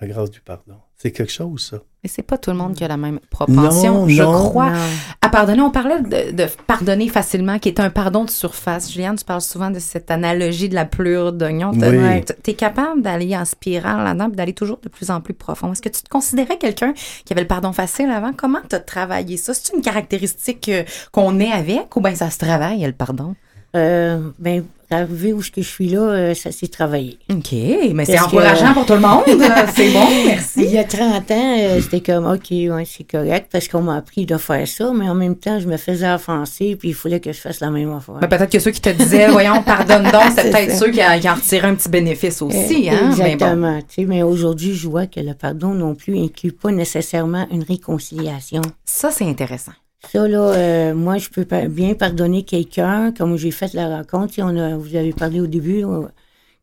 la 0.00 0.06
grâce 0.06 0.30
du 0.30 0.40
pardon. 0.40 0.80
C'est 0.96 1.12
quelque 1.12 1.32
chose, 1.32 1.66
ça. 1.66 1.82
Mais 2.04 2.10
c'est 2.14 2.22
pas 2.22 2.36
tout 2.36 2.50
le 2.50 2.56
monde 2.58 2.74
qui 2.74 2.84
a 2.84 2.88
la 2.88 2.98
même 2.98 3.18
propension, 3.30 4.02
Non, 4.02 4.08
je 4.08 4.22
non. 4.22 4.50
crois. 4.50 4.70
Non. 4.70 4.78
À 5.22 5.30
pardonner, 5.30 5.62
on 5.62 5.70
parlait 5.70 6.02
de, 6.02 6.32
de 6.36 6.46
pardonner 6.66 7.08
facilement, 7.08 7.58
qui 7.58 7.70
est 7.70 7.80
un 7.80 7.88
pardon 7.88 8.24
de 8.24 8.30
surface. 8.30 8.92
Juliane, 8.92 9.16
tu 9.16 9.24
parles 9.24 9.40
souvent 9.40 9.70
de 9.70 9.78
cette 9.78 10.10
analogie 10.10 10.68
de 10.68 10.74
la 10.74 10.84
pleure 10.84 11.32
d'oignon. 11.32 11.70
Oui. 11.72 12.22
Tu 12.44 12.50
es 12.50 12.54
capable 12.54 13.00
d'aller 13.00 13.34
en 13.34 13.46
spirale 13.46 14.04
là-dedans 14.04 14.28
et 14.30 14.36
d'aller 14.36 14.52
toujours 14.52 14.78
de 14.82 14.90
plus 14.90 15.10
en 15.10 15.22
plus 15.22 15.32
profond. 15.32 15.72
Est-ce 15.72 15.80
que 15.80 15.88
tu 15.88 16.02
te 16.02 16.08
considérais 16.10 16.58
quelqu'un 16.58 16.92
qui 17.24 17.32
avait 17.32 17.40
le 17.40 17.48
pardon 17.48 17.72
facile 17.72 18.10
avant? 18.10 18.32
Comment 18.36 18.60
tu 18.68 18.76
as 18.76 18.80
travaillé 18.80 19.38
ça? 19.38 19.54
C'est 19.54 19.72
une 19.74 19.80
caractéristique 19.80 20.68
euh, 20.68 20.82
qu'on 21.10 21.40
est 21.40 21.50
avec 21.52 21.96
ou 21.96 22.02
bien 22.02 22.14
ça 22.14 22.28
se 22.28 22.36
travaille, 22.36 22.82
le 22.84 22.92
pardon? 22.92 23.34
Euh, 23.74 24.18
ben, 24.38 24.64
arrivé 24.90 25.32
où 25.32 25.42
je 25.42 25.50
suis 25.62 25.88
là, 25.88 25.98
euh, 26.02 26.34
ça 26.34 26.52
s'est 26.52 26.68
travaillé. 26.68 27.18
OK, 27.28 27.52
mais 27.92 28.04
c'est 28.04 28.14
que- 28.16 28.22
encourageant 28.24 28.72
pour 28.74 28.86
tout 28.86 28.92
le 28.92 29.00
monde. 29.00 29.24
c'est 29.74 29.90
bon, 29.92 30.06
merci. 30.26 30.62
Il 30.62 30.70
y 30.70 30.78
a 30.78 30.84
30 30.84 31.28
ans, 31.32 31.56
euh, 31.58 31.80
c'était 31.80 32.00
comme, 32.00 32.26
OK, 32.26 32.50
ouais, 32.52 32.84
c'est 32.86 33.02
correct, 33.02 33.48
parce 33.50 33.66
qu'on 33.66 33.82
m'a 33.82 33.96
appris 33.96 34.24
de 34.26 34.36
faire 34.36 34.68
ça, 34.68 34.92
mais 34.94 35.08
en 35.08 35.16
même 35.16 35.34
temps, 35.34 35.58
je 35.58 35.66
me 35.66 35.76
faisais 35.78 36.08
offenser, 36.12 36.76
puis 36.76 36.90
il 36.90 36.94
fallait 36.94 37.18
que 37.18 37.32
je 37.32 37.40
fasse 37.40 37.58
la 37.58 37.70
même 37.70 37.92
affaire. 37.92 38.14
Ben, 38.20 38.28
peut-être 38.28 38.50
que 38.52 38.60
ceux 38.60 38.70
qui 38.70 38.80
te 38.80 38.90
disaient, 38.90 39.26
voyons, 39.28 39.60
pardonne 39.64 40.04
donc, 40.04 40.22
c'est 40.36 40.50
peut-être 40.50 40.76
ceux 40.76 40.92
qui, 40.92 41.04
en- 41.04 41.18
qui 41.18 41.28
en 41.28 41.34
retiraient 41.34 41.66
un 41.68 41.74
petit 41.74 41.88
bénéfice 41.88 42.40
aussi. 42.42 42.88
Euh, 42.88 42.92
Hein? 42.92 43.10
Mais 43.18 43.24
bon. 43.36 43.46
Exactement. 43.46 43.78
tu 43.80 43.84
sais, 43.88 44.04
Mais 44.04 44.22
aujourd'hui, 44.22 44.74
je 44.74 44.88
vois 44.88 45.06
que 45.06 45.18
le 45.18 45.34
pardon 45.34 45.74
non 45.74 45.96
plus 45.96 46.16
inclut 46.22 46.52
pas 46.52 46.70
nécessairement 46.70 47.48
une 47.50 47.64
réconciliation. 47.64 48.62
Ça, 48.84 49.10
c'est 49.10 49.24
intéressant. 49.24 49.72
Ça, 50.12 50.28
là, 50.28 50.38
euh, 50.38 50.94
moi, 50.94 51.18
je 51.18 51.28
peux 51.28 51.46
bien 51.68 51.94
pardonner 51.94 52.42
quelqu'un, 52.42 53.12
comme 53.12 53.36
j'ai 53.36 53.50
fait 53.50 53.72
la 53.74 53.96
rencontre. 53.96 54.34
On 54.38 54.56
a, 54.56 54.76
vous 54.76 54.94
avez 54.96 55.12
parlé 55.12 55.40
au 55.40 55.46
début, 55.46 55.84
euh, 55.84 56.02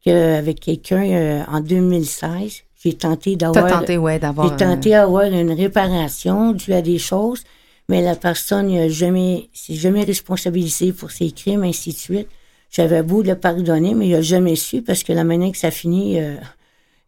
que 0.05 0.37
avec 0.37 0.59
quelqu'un 0.59 1.03
euh, 1.03 1.43
en 1.47 1.59
2016, 1.59 2.63
j'ai 2.83 2.93
tenté 2.93 3.35
d'avoir... 3.35 3.79
tenté, 3.79 3.97
ouais, 3.97 4.19
d'avoir. 4.19 4.49
J'ai 4.49 4.55
tenté 4.55 4.91
d'avoir 4.91 5.23
une 5.23 5.51
réparation 5.51 6.53
due 6.53 6.73
à 6.73 6.81
des 6.81 6.97
choses, 6.97 7.43
mais 7.89 8.01
la 8.01 8.15
personne 8.15 8.73
n'a 8.73 8.89
jamais, 8.89 9.49
s'est 9.53 9.75
jamais 9.75 10.03
responsabilisée 10.03 10.93
pour 10.93 11.11
ses 11.11 11.31
crimes, 11.31 11.63
ainsi 11.63 11.91
de 11.91 11.97
suite. 11.97 12.27
J'avais 12.71 13.03
beau 13.03 13.21
le 13.21 13.35
pardonner, 13.35 13.93
mais 13.93 14.07
il 14.07 14.11
n'a 14.13 14.21
jamais 14.21 14.55
su 14.55 14.81
parce 14.81 15.03
que 15.03 15.11
la 15.11 15.25
manière 15.25 15.51
que 15.51 15.57
ça 15.57 15.71
finit, 15.71 16.19
euh, 16.19 16.35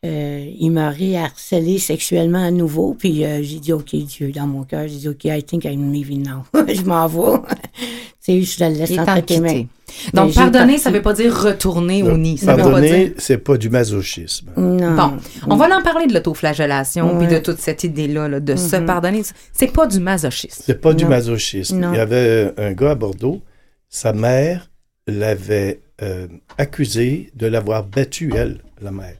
euh, 0.05 0.45
il 0.59 0.71
m'a 0.71 0.87
harcelé 0.89 1.79
sexuellement 1.79 2.43
à 2.43 2.51
nouveau. 2.51 2.93
Puis 2.93 3.23
euh, 3.23 3.41
j'ai 3.41 3.59
dit, 3.59 3.71
OK, 3.71 3.95
Dieu, 3.95 4.31
dans 4.31 4.47
mon 4.47 4.63
cœur, 4.63 4.87
j'ai 4.87 4.97
dit, 4.97 5.09
OK, 5.09 5.23
I 5.25 5.41
think 5.43 5.63
I'm 5.63 5.93
leaving 5.93 6.27
now. 6.27 6.43
je 6.67 6.81
m'en 6.81 7.07
vais. 7.07 7.39
tu 7.77 7.85
sais, 8.19 8.41
je 8.41 8.63
le 8.65 8.77
laisse 8.77 8.97
entre 8.97 9.39
mains. 9.39 9.65
Donc, 10.13 10.33
pardonner, 10.33 10.77
ça 10.77 10.91
veut 10.91 11.01
pas 11.01 11.13
dire 11.13 11.33
retourner 11.33 12.03
au 12.03 12.17
nid. 12.17 12.37
Ça 12.37 12.55
Pardonner, 12.55 13.05
dire. 13.05 13.13
c'est 13.17 13.37
pas 13.37 13.57
du 13.57 13.69
masochisme. 13.69 14.49
Non. 14.57 14.95
Bon, 14.95 15.13
on 15.47 15.55
va 15.55 15.77
en 15.77 15.81
parler 15.81 16.07
de 16.07 16.13
l'autoflagellation 16.13 17.17
puis 17.19 17.27
de 17.27 17.37
toute 17.37 17.59
cette 17.59 17.83
idée-là 17.83 18.27
là, 18.27 18.39
de 18.39 18.55
se 18.55 18.75
pardonner. 18.77 19.21
C'est 19.53 19.71
pas 19.71 19.87
du 19.87 19.99
masochisme. 19.99 20.63
C'est 20.65 20.81
pas 20.81 20.93
du 20.93 21.05
masochisme. 21.05 21.79
Non. 21.79 21.93
Il 21.93 21.97
y 21.97 21.99
avait 21.99 22.53
un 22.57 22.73
gars 22.73 22.91
à 22.91 22.95
Bordeaux, 22.95 23.41
sa 23.87 24.11
mère 24.13 24.69
l'avait 25.07 25.81
euh, 26.01 26.27
accusé 26.57 27.31
de 27.35 27.47
l'avoir 27.47 27.83
battu, 27.83 28.33
elle, 28.35 28.59
la 28.81 28.91
mère. 28.91 29.15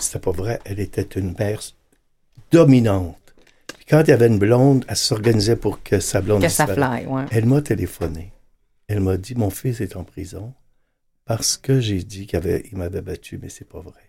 C'était 0.00 0.18
pas 0.18 0.30
vrai. 0.32 0.60
Elle 0.64 0.80
était 0.80 1.02
une 1.18 1.34
mère 1.38 1.60
dominante. 2.50 3.16
Puis 3.76 3.84
quand 3.88 4.02
il 4.02 4.08
y 4.10 4.12
avait 4.12 4.26
une 4.26 4.38
blonde, 4.38 4.84
elle 4.88 4.96
s'organisait 4.96 5.56
pour 5.56 5.82
que 5.82 6.00
sa 6.00 6.20
blonde 6.20 6.42
Que 6.42 6.48
ça 6.48 6.66
fly, 6.66 7.06
ouais. 7.06 7.26
Elle 7.30 7.46
m'a 7.46 7.62
téléphoné. 7.62 8.32
Elle 8.88 9.00
m'a 9.00 9.16
dit 9.16 9.34
Mon 9.34 9.50
fils 9.50 9.80
est 9.80 9.96
en 9.96 10.04
prison 10.04 10.52
parce 11.24 11.56
que 11.56 11.80
j'ai 11.80 12.02
dit 12.02 12.26
qu'il 12.26 12.36
avait- 12.38 12.64
il 12.72 12.78
m'avait 12.78 13.02
battu, 13.02 13.38
mais 13.40 13.48
c'est 13.48 13.68
pas 13.68 13.80
vrai. 13.80 14.00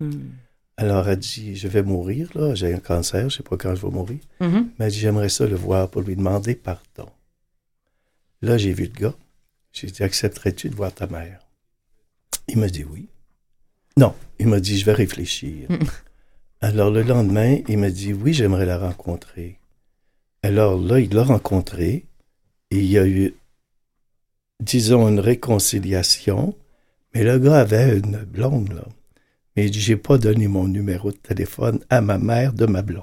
Hmm. 0.00 0.30
Alors 0.76 1.08
elle 1.08 1.18
dit 1.18 1.56
Je 1.56 1.68
vais 1.68 1.82
mourir, 1.82 2.30
là, 2.34 2.54
j'ai 2.54 2.72
un 2.74 2.78
cancer, 2.80 3.30
je 3.30 3.38
sais 3.38 3.42
pas 3.42 3.56
quand 3.56 3.74
je 3.74 3.82
vais 3.86 3.92
mourir. 3.92 4.18
Mhm. 4.40 4.70
Mais 4.78 4.86
elle 4.86 4.92
dit 4.92 4.98
J'aimerais 4.98 5.28
ça 5.30 5.46
le 5.46 5.56
voir 5.56 5.88
pour 5.90 6.02
lui 6.02 6.16
demander 6.16 6.54
pardon. 6.54 7.08
Là, 8.42 8.58
j'ai 8.58 8.72
vu 8.72 8.84
le 8.84 9.00
gars. 9.00 9.14
J'ai 9.72 9.88
dit 9.88 10.02
Accepterais-tu 10.02 10.68
de 10.68 10.74
voir 10.76 10.92
ta 10.92 11.06
mère? 11.06 11.40
Il 12.46 12.58
m'a 12.58 12.68
dit 12.68 12.84
oui. 12.84 13.08
Non, 13.98 14.14
il 14.38 14.46
m'a 14.46 14.60
dit 14.60 14.78
Je 14.78 14.84
vais 14.84 14.92
réfléchir. 14.92 15.66
Alors 16.60 16.90
le 16.90 17.02
lendemain, 17.02 17.58
il 17.66 17.78
m'a 17.78 17.90
dit 17.90 18.12
Oui, 18.12 18.32
j'aimerais 18.32 18.64
la 18.64 18.78
rencontrer. 18.78 19.58
Alors 20.44 20.78
là, 20.78 21.00
il 21.00 21.12
l'a 21.12 21.24
rencontrée 21.24 22.06
et 22.70 22.78
il 22.78 22.86
y 22.86 22.96
a 22.96 23.08
eu, 23.08 23.34
disons, 24.60 25.08
une 25.08 25.18
réconciliation. 25.18 26.54
Mais 27.12 27.24
le 27.24 27.40
gars 27.40 27.58
avait 27.58 27.98
une 27.98 28.18
blonde, 28.18 28.72
là. 28.72 28.84
Mais 29.56 29.72
J'ai 29.72 29.96
pas 29.96 30.16
donné 30.16 30.46
mon 30.46 30.68
numéro 30.68 31.10
de 31.10 31.16
téléphone 31.16 31.80
à 31.90 32.00
ma 32.00 32.18
mère 32.18 32.52
de 32.52 32.66
ma 32.66 32.82
blonde 32.82 33.02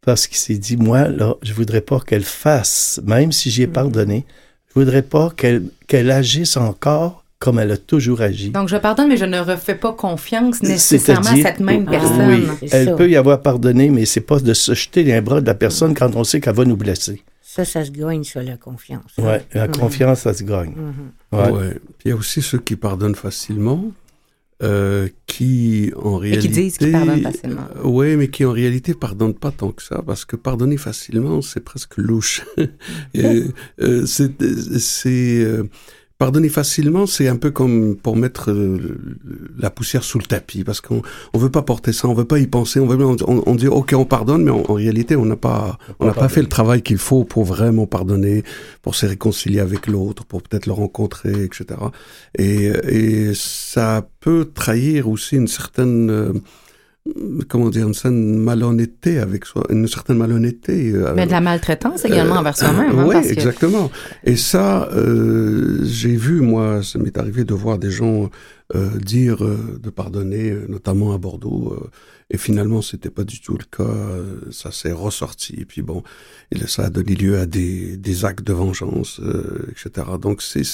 parce 0.00 0.26
qu'il 0.26 0.36
s'est 0.36 0.58
dit, 0.58 0.76
moi, 0.76 1.08
là, 1.08 1.36
je 1.42 1.52
voudrais 1.52 1.80
pas 1.80 2.00
qu'elle 2.00 2.24
fasse, 2.24 3.00
même 3.04 3.30
si 3.30 3.50
j'y 3.50 3.62
ai 3.62 3.66
pardonné, 3.66 4.24
je 4.68 4.74
voudrais 4.74 5.02
pas 5.02 5.30
qu'elle 5.30 5.68
qu'elle 5.86 6.10
agisse 6.10 6.56
encore 6.56 7.24
comme 7.38 7.58
elle 7.58 7.70
a 7.70 7.76
toujours 7.76 8.22
agi. 8.22 8.50
Donc, 8.50 8.68
je 8.68 8.76
pardonne, 8.76 9.08
mais 9.08 9.16
je 9.16 9.24
ne 9.26 9.38
refais 9.38 9.74
pas 9.74 9.92
confiance 9.92 10.62
nécessairement 10.62 11.30
à 11.30 11.36
cette 11.36 11.60
même 11.60 11.84
Ah, 11.88 11.90
personne. 11.90 12.28
Oui, 12.30 12.46
C'est 12.60 12.76
elle 12.76 12.86
ça. 12.88 12.92
peut 12.94 13.10
y 13.10 13.16
avoir 13.16 13.42
pardonné, 13.42 13.90
mais 13.90 14.06
c'est 14.06 14.20
pas 14.22 14.38
de 14.40 14.54
se 14.54 14.74
jeter 14.74 15.02
les 15.04 15.20
bras 15.20 15.40
de 15.40 15.46
la 15.46 15.54
personne 15.54 15.94
quand 15.94 16.16
on 16.16 16.24
sait 16.24 16.40
qu'elle 16.40 16.54
va 16.54 16.64
nous 16.64 16.76
blesser. 16.76 17.22
Ça, 17.42 17.64
ça 17.64 17.84
se 17.84 17.90
gagne 17.90 18.24
sur 18.24 18.42
la 18.42 18.56
confiance. 18.56 19.12
Ouais, 19.18 19.42
la 19.54 19.68
confiance, 19.68 20.20
ça 20.20 20.34
se 20.34 20.44
gagne. 20.44 20.72
Mhm. 20.76 21.38
Ouais. 21.38 21.50
Ouais. 21.50 21.70
Puis 21.98 22.06
il 22.06 22.08
y 22.10 22.12
a 22.12 22.16
aussi 22.16 22.42
ceux 22.42 22.58
qui 22.58 22.76
pardonnent 22.76 23.14
facilement, 23.14 23.84
euh, 24.62 25.08
qui 25.26 25.92
en 26.02 26.16
Et 26.22 26.28
réalité... 26.30 26.48
qui 26.48 26.54
disent 26.54 26.78
qu'ils 26.78 26.92
pardonnent 26.92 27.22
facilement. 27.22 27.66
Oui, 27.84 28.16
mais 28.16 28.28
qui 28.28 28.44
en 28.46 28.52
réalité 28.52 28.94
pardonnent 28.94 29.34
pas 29.34 29.50
tant 29.50 29.70
que 29.70 29.82
ça, 29.82 30.02
parce 30.06 30.24
que 30.24 30.36
pardonner 30.36 30.76
facilement, 30.78 31.40
c'est 31.42 31.60
presque 31.60 31.96
louche. 31.98 32.42
Et, 33.14 33.42
euh, 33.80 34.06
c'est, 34.06 34.32
c'est, 34.78 35.42
euh, 35.44 35.64
pardonner 36.18 36.48
facilement, 36.48 37.06
c'est 37.06 37.28
un 37.28 37.36
peu 37.36 37.50
comme 37.50 37.96
pour 37.96 38.16
mettre 38.16 38.50
euh, 38.50 38.98
la 39.58 39.70
poussière 39.70 40.02
sous 40.02 40.18
le 40.18 40.24
tapis, 40.24 40.64
parce 40.64 40.80
qu'on 40.80 41.02
on 41.34 41.38
veut 41.38 41.50
pas 41.50 41.62
porter 41.62 41.92
ça, 41.92 42.08
on 42.08 42.14
veut 42.14 42.24
pas 42.24 42.38
y 42.38 42.46
penser, 42.46 42.80
on 42.80 42.86
veut, 42.86 43.04
on, 43.04 43.16
on 43.46 43.54
dit 43.54 43.66
ok, 43.66 43.92
on 43.96 44.06
pardonne, 44.06 44.44
mais 44.44 44.50
en, 44.50 44.62
en 44.68 44.74
réalité, 44.74 45.14
on 45.16 45.26
n'a 45.26 45.36
pas, 45.36 45.78
on 46.00 46.06
n'a 46.06 46.14
pas 46.14 46.28
fait 46.28 46.40
le 46.42 46.48
travail 46.48 46.82
qu'il 46.82 46.98
faut 46.98 47.24
pour 47.24 47.44
vraiment 47.44 47.86
pardonner, 47.86 48.44
pour 48.82 48.94
se 48.94 49.04
réconcilier 49.06 49.60
avec 49.60 49.86
l'autre, 49.86 50.24
pour 50.24 50.42
peut-être 50.42 50.66
le 50.66 50.72
rencontrer, 50.72 51.44
etc. 51.44 51.66
Et, 52.38 52.72
et 52.88 53.34
ça 53.34 54.08
peut 54.20 54.50
trahir 54.52 55.08
aussi 55.08 55.36
une 55.36 55.48
certaine 55.48 56.10
euh, 56.10 56.32
comment 57.48 57.70
dire, 57.70 57.86
une 57.86 57.94
certaine 57.94 58.38
malhonnêteté 58.38 59.18
avec 59.18 59.44
soi, 59.44 59.64
une 59.70 59.86
certaine 59.88 60.16
malhonnêteté. 60.18 60.92
euh, 60.92 61.12
Mais 61.14 61.26
de 61.26 61.30
la 61.32 61.40
maltraitance 61.40 62.04
également 62.04 62.36
envers 62.36 62.56
soi-même. 62.56 62.98
hein, 62.98 63.04
oui, 63.06 63.12
parce 63.14 63.26
que- 63.28 63.32
exactement. 63.32 63.90
Et 64.24 64.36
ça, 64.36 64.88
euh, 64.92 65.78
j'ai 65.84 66.16
vu, 66.16 66.40
moi, 66.40 66.82
ça 66.82 66.98
m'est 66.98 67.16
arrivé 67.18 67.44
de 67.44 67.54
voir 67.54 67.78
des 67.78 67.90
gens 67.90 68.30
euh, 68.74 68.88
dire 68.98 69.44
euh, 69.44 69.78
de 69.80 69.90
pardonner, 69.90 70.50
euh, 70.50 70.66
notamment 70.68 71.12
à 71.14 71.18
Bordeaux. 71.18 71.78
euh, 71.80 71.88
et 72.30 72.38
finalement, 72.38 72.82
c'était 72.82 73.10
pas 73.10 73.22
du 73.22 73.40
tout 73.40 73.56
le 73.56 73.64
cas. 73.64 73.84
euh, 73.88 74.40
ça 74.50 74.72
s'est 74.72 74.90
ressorti. 74.90 75.54
Et 75.58 75.64
puis 75.64 75.82
bon, 75.82 76.02
et 76.50 76.58
ça 76.66 76.86
a 76.86 76.90
donné 76.90 77.14
lieu 77.14 77.38
à 77.38 77.46
des, 77.46 77.96
des 77.96 78.24
actes 78.24 78.44
de 78.44 78.52
vengeance, 78.52 79.20
euh, 79.22 79.68
etc. 79.70 80.06
Donc 80.20 80.42
c'est 80.42 80.64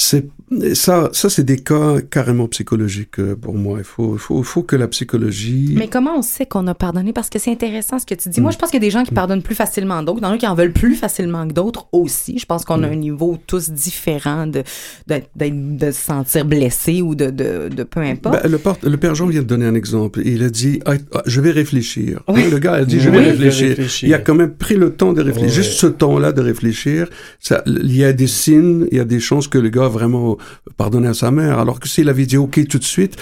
c'est 0.00 0.26
ça, 0.72 1.10
ça 1.12 1.28
c'est 1.28 1.42
des 1.44 1.58
cas 1.58 1.96
carrément 2.08 2.46
psychologiques 2.48 3.18
euh, 3.18 3.36
pour 3.36 3.54
moi. 3.54 3.78
Il 3.80 3.84
faut, 3.84 4.14
il 4.14 4.18
faut, 4.18 4.38
il 4.38 4.44
faut 4.44 4.62
que 4.62 4.76
la 4.76 4.88
psychologie. 4.88 5.74
Mais 5.76 5.88
comment 5.88 6.16
on 6.16 6.22
sait 6.22 6.46
qu'on 6.46 6.66
a 6.68 6.74
pardonné? 6.74 7.12
Parce 7.12 7.28
que 7.28 7.38
c'est 7.38 7.50
intéressant 7.50 7.98
ce 7.98 8.06
que 8.06 8.14
tu 8.14 8.28
dis. 8.30 8.40
Moi, 8.40 8.50
je 8.52 8.56
pense 8.56 8.70
qu'il 8.70 8.80
y 8.80 8.84
a 8.84 8.86
des 8.86 8.90
gens 8.92 9.02
qui 9.04 9.12
pardonnent 9.12 9.42
plus 9.42 9.54
facilement 9.56 10.00
que 10.00 10.06
d'autres. 10.06 10.20
Il 10.20 10.24
y 10.24 10.26
en 10.26 10.32
a 10.32 10.38
qui 10.38 10.46
en 10.46 10.54
veulent 10.54 10.72
plus 10.72 10.94
facilement 10.94 11.46
que 11.46 11.52
d'autres 11.52 11.88
aussi. 11.92 12.38
Je 12.38 12.46
pense 12.46 12.64
qu'on 12.64 12.82
a 12.82 12.86
un 12.86 12.94
niveau 12.94 13.36
tous 13.46 13.68
différent 13.70 14.46
de, 14.46 14.62
de, 15.08 15.16
d'être- 15.36 15.76
de 15.76 15.90
se 15.90 16.00
sentir 16.00 16.44
blessé 16.46 17.02
ou 17.02 17.14
de, 17.14 17.26
de, 17.30 17.68
de 17.68 17.82
peu 17.82 18.00
importe. 18.00 18.42
Ben, 18.42 18.50
le, 18.50 18.58
porte- 18.58 18.84
le 18.84 18.96
père 18.96 19.14
Jean 19.14 19.26
vient 19.26 19.42
de 19.42 19.46
donner 19.46 19.66
un 19.66 19.74
exemple. 19.74 20.22
Il 20.24 20.42
a 20.44 20.48
dit 20.48 20.80
ah, 20.86 20.94
ah, 21.12 21.22
Je 21.26 21.40
vais 21.42 21.50
réfléchir. 21.50 22.22
Oui. 22.28 22.48
Le 22.50 22.58
gars 22.58 22.74
a 22.74 22.84
dit 22.86 23.00
Je 23.00 23.10
vais 23.10 23.18
réfléchir. 23.18 23.68
réfléchir. 23.68 24.08
Il 24.08 24.14
a 24.14 24.18
quand 24.18 24.34
même 24.36 24.54
pris 24.54 24.76
le 24.76 24.94
temps 24.94 25.12
de 25.12 25.20
réfléchir. 25.20 25.50
Juste 25.62 25.72
ce 25.72 25.86
temps-là 25.88 26.32
de 26.32 26.40
réfléchir, 26.40 27.08
ça, 27.40 27.62
il 27.66 27.94
y 27.94 28.04
a 28.04 28.12
des 28.14 28.26
signes, 28.28 28.86
il 28.92 28.96
y 28.96 29.00
a 29.00 29.04
des 29.04 29.20
chances 29.20 29.48
que 29.48 29.58
le 29.58 29.68
gars 29.68 29.87
a 29.88 29.90
vraiment 29.98 30.36
pardonné 30.76 31.08
à 31.08 31.14
sa 31.14 31.30
mère. 31.30 31.58
Alors 31.58 31.80
que 31.80 31.88
s'il 31.88 32.08
avait 32.08 32.26
dit 32.26 32.36
OK 32.36 32.56
tout 32.68 32.78
de 32.78 32.84
suite, 32.96 33.16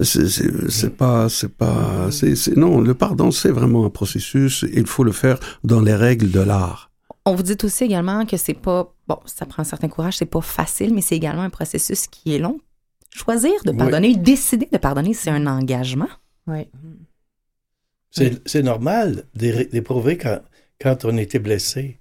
c'est 0.00 0.96
pas. 0.96 1.28
c'est 1.28 1.52
pas 1.62 2.10
c'est 2.10 2.34
Non, 2.56 2.80
le 2.80 2.94
pardon, 2.94 3.30
c'est 3.30 3.50
vraiment 3.58 3.84
un 3.86 3.90
processus. 3.90 4.64
Il 4.80 4.86
faut 4.86 5.04
le 5.04 5.12
faire 5.12 5.38
dans 5.64 5.80
les 5.80 5.94
règles 5.94 6.30
de 6.30 6.40
l'art. 6.40 6.90
On 7.24 7.34
vous 7.34 7.42
dit 7.42 7.56
aussi 7.62 7.84
également 7.84 8.24
que 8.24 8.36
c'est 8.38 8.54
pas, 8.54 8.94
bon, 9.06 9.18
ça 9.26 9.44
prend 9.44 9.60
un 9.60 9.64
certain 9.64 9.88
courage, 9.88 10.16
c'est 10.16 10.24
pas 10.38 10.40
facile, 10.40 10.94
mais 10.94 11.02
c'est 11.02 11.16
également 11.16 11.42
un 11.42 11.50
processus 11.50 12.06
qui 12.06 12.34
est 12.34 12.38
long. 12.38 12.58
Choisir 13.14 13.52
de 13.66 13.70
Oui. 13.72 13.76
pardonner, 13.76 14.16
décider 14.16 14.68
de 14.72 14.78
pardonner, 14.78 15.12
c'est 15.12 15.30
un 15.30 15.46
engagement. 15.46 16.08
Oui. 16.46 16.68
C'est 18.10 18.62
normal 18.62 19.24
d'é- 19.34 19.66
d'éprouver 19.66 20.16
quand, 20.16 20.40
quand 20.80 21.04
on 21.04 21.16
était 21.18 21.38
blessé, 21.38 21.98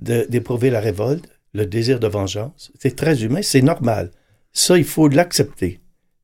d'éprouver 0.00 0.70
la 0.70 0.80
révolte, 0.80 1.28
le 1.56 1.66
désir 1.66 1.98
de 1.98 2.06
vengeance. 2.06 2.70
C'est 2.78 2.94
très 2.94 3.24
humain, 3.24 3.40
c'est 3.42 3.62
normal. 3.62 4.10
Ça, 4.52 4.78
il 4.78 4.84
faut 4.84 5.08
l'accepter. 5.08 5.80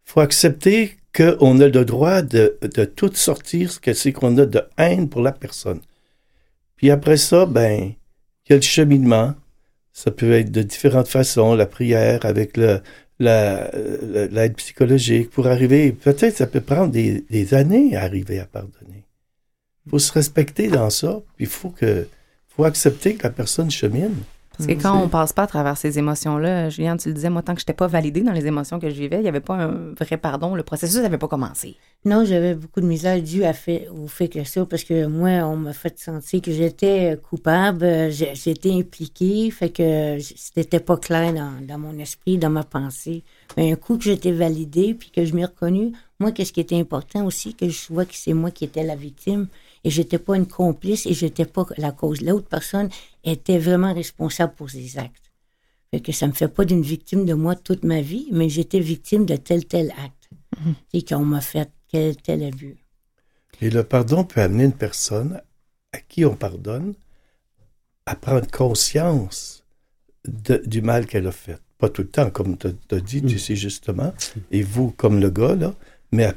Il 0.07 0.11
faut 0.13 0.21
accepter 0.21 0.97
qu'on 1.15 1.61
a 1.61 1.69
le 1.69 1.85
droit 1.85 2.23
de, 2.23 2.59
de 2.63 2.85
tout 2.85 3.13
sortir 3.15 3.73
ce 3.73 3.81
que 3.81 3.93
c'est 3.93 4.13
qu'on 4.13 4.39
a 4.39 4.47
de 4.47 4.63
haine 4.79 5.09
pour 5.09 5.23
la 5.23 5.33
personne. 5.33 5.81
Puis 6.77 6.91
après 6.91 7.17
ça, 7.17 7.47
ben, 7.47 7.93
il 8.47 8.51
y 8.51 8.53
a 8.55 8.57
le 8.57 8.63
cheminement. 8.63 9.35
Ça 9.93 10.11
peut 10.11 10.33
être 10.33 10.51
de 10.51 10.63
différentes 10.63 11.09
façons, 11.09 11.55
la 11.55 11.67
prière 11.67 12.25
avec 12.25 12.59
l'aide 13.19 14.55
psychologique 14.57 15.31
pour 15.31 15.47
arriver. 15.47 15.93
Peut-être 15.93 16.37
ça 16.37 16.47
peut 16.47 16.61
prendre 16.61 16.93
des, 16.93 17.55
années 17.55 17.95
à 17.95 18.03
arriver 18.03 18.41
à 18.41 18.47
pardonner. 18.47 19.05
Il 19.87 19.91
faut 19.91 19.99
se 19.99 20.13
respecter 20.13 20.69
dans 20.69 20.91
ça, 20.91 21.21
il 21.39 21.47
faut 21.47 21.71
que 21.71 22.07
faut 22.49 22.65
accepter 22.65 23.15
que 23.15 23.23
la 23.23 23.31
personne 23.31 23.71
chemine. 23.71 24.17
Parce 24.57 24.67
que 24.67 24.75
quand 24.75 24.99
on 25.01 25.09
passe 25.09 25.33
pas 25.33 25.45
à 25.45 25.47
travers 25.47 25.77
ces 25.77 25.99
émotions-là, 25.99 26.69
Julien, 26.69 26.97
tu 26.97 27.09
le 27.09 27.15
disais, 27.15 27.31
moi, 27.31 27.43
tant 27.43 27.55
que 27.55 27.61
je 27.61 27.65
n'étais 27.65 27.73
pas 27.73 27.87
validée 27.87 28.21
dans 28.21 28.33
les 28.33 28.47
émotions 28.47 28.79
que 28.79 28.91
je 28.91 28.95
vivais, 28.95 29.17
il 29.17 29.23
n'y 29.23 29.29
avait 29.29 29.41
pas 29.41 29.55
un 29.55 29.95
vrai 29.99 30.17
pardon. 30.17 30.55
Le 30.55 30.63
processus 30.63 31.01
n'avait 31.01 31.19
pas 31.19 31.29
commencé. 31.29 31.77
Non, 32.05 32.25
j'avais 32.25 32.55
beaucoup 32.55 32.81
de 32.81 32.87
misère 32.87 33.21
dû 33.23 33.45
à 33.45 33.53
fait, 33.53 33.89
au 33.89 34.09
fait 34.09 34.29
que 34.29 34.45
ça, 34.45 34.67
parce 34.67 34.85
que 34.85 35.07
moi, 35.07 35.31
on 35.47 35.57
m'a 35.57 35.73
fait 35.73 35.99
sentir 35.99 36.43
que 36.43 36.53
j'étais 36.53 37.19
coupable, 37.23 37.85
euh, 37.85 38.11
j'étais 38.11 38.73
impliquée, 38.73 39.51
fait 39.51 39.71
que 39.71 40.19
c'était 40.21 40.81
pas 40.81 40.97
clair 40.97 41.33
dans, 41.33 41.53
dans 41.67 41.79
mon 41.79 41.99
esprit, 41.99 42.39
dans 42.39 42.51
ma 42.51 42.65
pensée. 42.65 43.23
Mais 43.57 43.73
un 43.73 43.77
coup 43.77 43.97
que 43.99 44.05
j'étais 44.05 44.33
validée, 44.33 44.95
puis 44.95 45.11
que 45.11 45.25
je 45.25 45.35
m'ai 45.35 45.45
reconnue, 45.45 45.93
moi, 46.19 46.33
qu'est-ce 46.33 46.53
qui 46.53 46.61
était 46.61 46.79
important 46.79 47.25
aussi, 47.25 47.55
que 47.55 47.69
je 47.69 47.93
vois 47.93 48.05
que 48.05 48.15
c'est 48.15 48.33
moi 48.33 48.51
qui 48.51 48.65
étais 48.65 48.85
la 48.85 48.97
victime, 48.97 49.49
et 49.85 49.91
j'étais 49.91 50.19
pas 50.19 50.37
une 50.37 50.47
complice, 50.47 51.07
et 51.07 51.15
j'étais 51.15 51.45
pas 51.45 51.67
la 51.77 51.93
cause. 51.93 52.21
L'autre 52.21 52.49
personne 52.49 52.89
était 53.25 53.59
vraiment 53.59 53.93
responsable 53.93 54.55
pour 54.55 54.71
ses 54.71 54.99
actes. 54.99 55.33
Fait 55.91 56.01
que 56.01 56.13
ça 56.13 56.27
me 56.27 56.33
fait 56.33 56.49
pas 56.49 56.65
d'une 56.65 56.83
victime 56.83 57.27
de 57.27 57.35
moi 57.35 57.55
toute 57.55 57.85
ma 57.85 58.01
vie, 58.01 58.29
mais 58.33 58.49
j'étais 58.49 58.81
victime 58.81 59.27
de 59.27 59.37
tel, 59.37 59.67
tel 59.67 59.91
acte. 60.03 60.31
Et 60.93 61.05
qu'on 61.05 61.25
m'a 61.25 61.41
fait 61.41 61.71
tel, 61.91 62.17
tel 62.17 62.45
abus. 62.45 62.77
Et 63.61 63.71
le 63.71 63.85
pardon 63.85 64.25
peut 64.25 64.41
amener 64.41 64.65
une 64.65 64.73
personne 64.73 65.41
à 65.93 65.99
qui 65.99 66.25
on 66.25 66.35
pardonne 66.35 66.95
à 68.07 68.17
prendre 68.17 68.51
conscience 68.51 69.65
de- 70.27 70.63
du 70.65 70.83
mal 70.83 71.07
qu'elle 71.07 71.27
a 71.27 71.33
fait. 71.33 71.61
Pas 71.79 71.89
tout 71.89 72.03
le 72.03 72.09
temps, 72.09 72.31
comme 72.31 72.57
tu 72.57 72.69
as 72.69 73.01
dit, 73.01 73.23
tu 73.23 73.39
sais 73.39 73.57
justement, 73.57 74.15
et 74.51 74.63
vous, 74.63 74.93
comme 74.93 75.21
le 75.21 75.31
gars, 75.31 75.57
là, 75.57 75.75
mais 76.13 76.31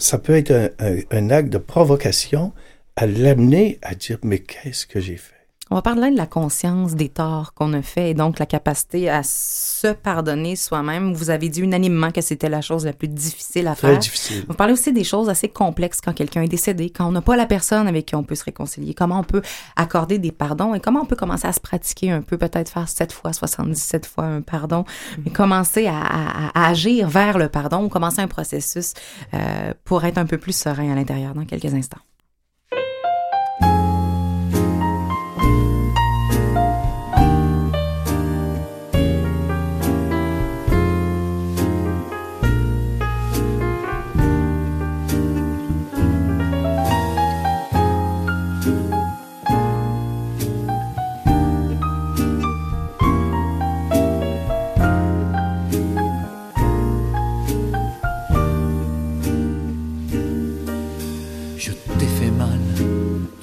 ça, 0.00 0.18
peut 0.18 0.34
être 0.34 0.72
un 1.10 1.30
acte 1.30 1.50
de 1.50 1.58
provocation 1.58 2.52
à 2.96 3.06
l'amener 3.06 3.78
à 3.82 3.94
dire 3.94 4.18
Mais 4.22 4.38
qu'est-ce 4.38 4.86
que 4.86 5.00
j'ai 5.00 5.16
fait? 5.16 5.35
On 5.68 5.74
va 5.74 5.82
parler 5.82 6.12
de 6.12 6.16
la 6.16 6.26
conscience 6.26 6.94
des 6.94 7.08
torts 7.08 7.52
qu'on 7.52 7.72
a 7.72 7.82
fait 7.82 8.10
et 8.10 8.14
donc 8.14 8.38
la 8.38 8.46
capacité 8.46 9.10
à 9.10 9.24
se 9.24 9.88
pardonner 9.88 10.54
soi-même. 10.54 11.12
Vous 11.12 11.28
avez 11.28 11.48
dit 11.48 11.60
unanimement 11.60 12.12
que 12.12 12.20
c'était 12.20 12.48
la 12.48 12.60
chose 12.60 12.84
la 12.84 12.92
plus 12.92 13.08
difficile 13.08 13.66
à 13.66 13.74
Très 13.74 13.88
faire. 13.90 13.98
difficile. 13.98 14.44
Vous 14.48 14.54
parlez 14.54 14.72
aussi 14.74 14.92
des 14.92 15.02
choses 15.02 15.28
assez 15.28 15.48
complexes 15.48 16.00
quand 16.00 16.12
quelqu'un 16.12 16.42
est 16.42 16.48
décédé, 16.48 16.90
quand 16.90 17.08
on 17.08 17.10
n'a 17.10 17.20
pas 17.20 17.34
la 17.36 17.46
personne 17.46 17.88
avec 17.88 18.06
qui 18.06 18.14
on 18.14 18.22
peut 18.22 18.36
se 18.36 18.44
réconcilier, 18.44 18.94
comment 18.94 19.18
on 19.18 19.24
peut 19.24 19.42
accorder 19.74 20.20
des 20.20 20.30
pardons 20.30 20.72
et 20.72 20.78
comment 20.78 21.00
on 21.00 21.04
peut 21.04 21.16
commencer 21.16 21.48
à 21.48 21.52
se 21.52 21.60
pratiquer 21.60 22.12
un 22.12 22.22
peu, 22.22 22.38
peut-être 22.38 22.68
faire 22.70 22.88
7 22.88 23.12
fois, 23.12 23.32
77 23.32 24.06
fois 24.06 24.24
un 24.24 24.42
pardon, 24.42 24.84
mais 25.24 25.32
commencer 25.32 25.88
à, 25.88 25.98
à- 26.00 26.50
à 26.54 26.68
agir 26.68 27.08
vers 27.08 27.38
le 27.38 27.48
pardon 27.48 27.82
ou 27.82 27.88
commencer 27.88 28.20
un 28.22 28.28
processus 28.28 28.94
euh, 29.34 29.74
pour 29.84 30.04
être 30.04 30.18
un 30.18 30.26
peu 30.26 30.38
plus 30.38 30.54
serein 30.56 30.92
à 30.92 30.94
l'intérieur 30.94 31.34
dans 31.34 31.44
quelques 31.44 31.74
instants. 31.74 31.98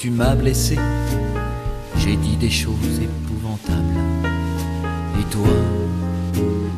Tu 0.04 0.12
m'as 0.12 0.36
blessé, 0.36 0.78
j'ai 1.96 2.18
dit 2.18 2.36
des 2.36 2.50
choses 2.50 3.00
épouvantables. 3.02 4.02
Et 5.18 5.24
toi, 5.32 5.48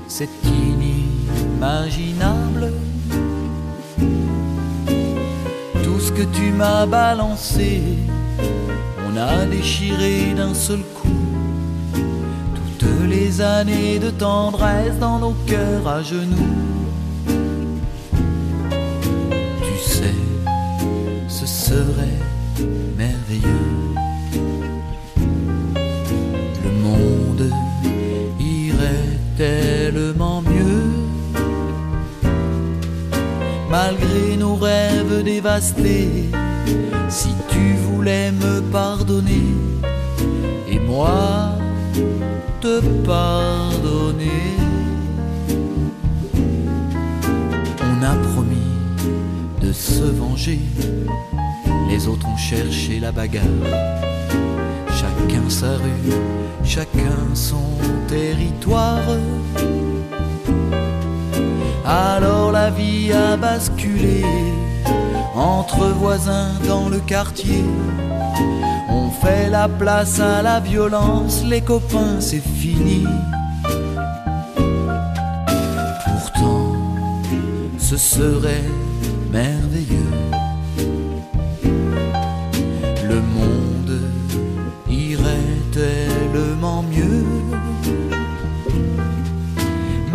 c'est 0.07 0.29
inimaginable. 0.43 2.71
Tout 5.83 5.99
ce 5.99 6.11
que 6.11 6.21
tu 6.37 6.51
m'as 6.51 6.85
balancé, 6.85 7.81
on 9.07 9.17
a 9.17 9.47
déchiré 9.47 10.35
d'un 10.37 10.53
seul 10.53 10.83
coup. 10.93 11.07
Toutes 12.53 12.87
les 13.09 13.41
années 13.41 13.97
de 13.97 14.11
tendresse 14.11 14.99
dans 14.99 15.17
nos 15.17 15.33
cœurs 15.47 15.87
à 15.87 16.03
genoux. 16.03 16.53
Tu 19.67 19.77
sais, 19.83 20.13
ce 21.27 21.47
serait 21.47 22.19
Le 26.63 26.71
monde 26.81 27.51
irait 28.39 29.19
tellement 29.37 30.41
mieux 30.41 30.91
malgré 33.69 34.37
nos 34.37 34.55
rêves 34.55 35.23
dévastés. 35.23 36.29
Si 37.09 37.29
tu 37.49 37.73
voulais 37.87 38.31
me 38.31 38.61
pardonner 38.71 39.53
et 40.69 40.79
moi 40.79 41.55
te 42.61 42.81
pardonner. 43.05 44.55
On 47.81 48.03
a 48.03 48.15
promis 48.29 48.71
de 49.61 49.71
se 49.71 50.03
venger, 50.03 50.59
les 51.87 52.07
autres 52.07 52.27
ont 52.27 52.37
cherché 52.37 52.99
la 52.99 53.11
bagarre. 53.11 53.43
Chacun 54.89 55.49
sa 55.49 55.73
rue, 55.77 56.13
chacun 56.63 57.17
son 57.33 57.71
territoire. 58.07 59.01
Alors 61.85 62.51
la 62.51 62.69
vie 62.69 63.11
a 63.11 63.37
basculé 63.37 64.23
entre 65.35 65.85
voisins 65.87 66.51
dans 66.67 66.89
le 66.89 66.99
quartier. 66.99 67.63
On 68.89 69.09
fait 69.09 69.49
la 69.49 69.67
place 69.67 70.19
à 70.19 70.41
la 70.41 70.59
violence, 70.59 71.43
les 71.43 71.61
copains, 71.61 72.19
c'est 72.19 72.43
fini. 72.43 73.05
Pourtant, 76.05 76.73
ce 77.77 77.97
serait 77.97 78.63
merveilleux. 79.31 79.74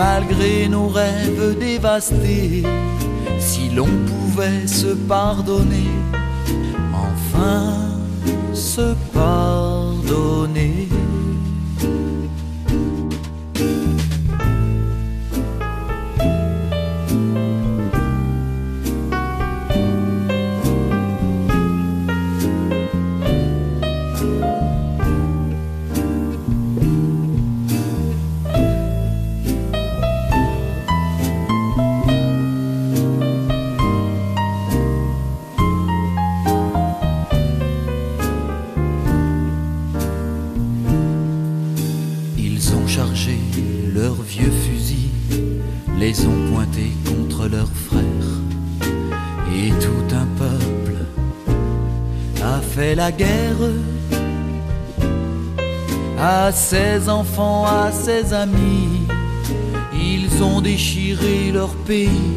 Malgré 0.01 0.67
nos 0.67 0.89
rêves 0.89 1.59
dévastés, 1.59 2.63
si 3.39 3.69
l'on 3.69 3.91
pouvait 4.07 4.67
se 4.67 4.95
pardonner, 4.95 5.91
enfin 6.95 7.75
se 8.55 8.95
pardonner. 9.13 10.89
À 56.51 56.53
ses 56.53 57.09
enfants, 57.09 57.65
à 57.65 57.93
ses 57.93 58.35
amis. 58.35 59.07
Ils 59.93 60.43
ont 60.43 60.61
déchiré 60.61 61.53
leur 61.53 61.73
pays, 61.91 62.33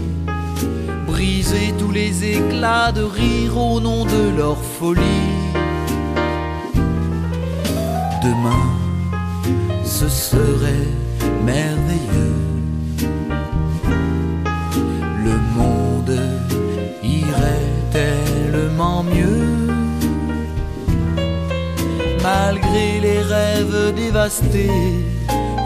brisé 1.07 1.73
tous 1.79 1.91
les 1.91 2.13
éclats 2.35 2.91
de 2.91 3.01
rire 3.01 3.57
au 3.57 3.79
nom 3.79 4.05
de 4.05 4.37
leur 4.37 4.59
folie. 4.77 5.33
Demain, 8.21 8.65
ce 9.83 10.07
serait 10.07 10.89
merveilleux. 11.43 12.32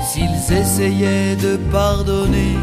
S'ils 0.08 0.58
essayaient 0.58 1.36
de 1.36 1.58
pardonner, 1.72 2.56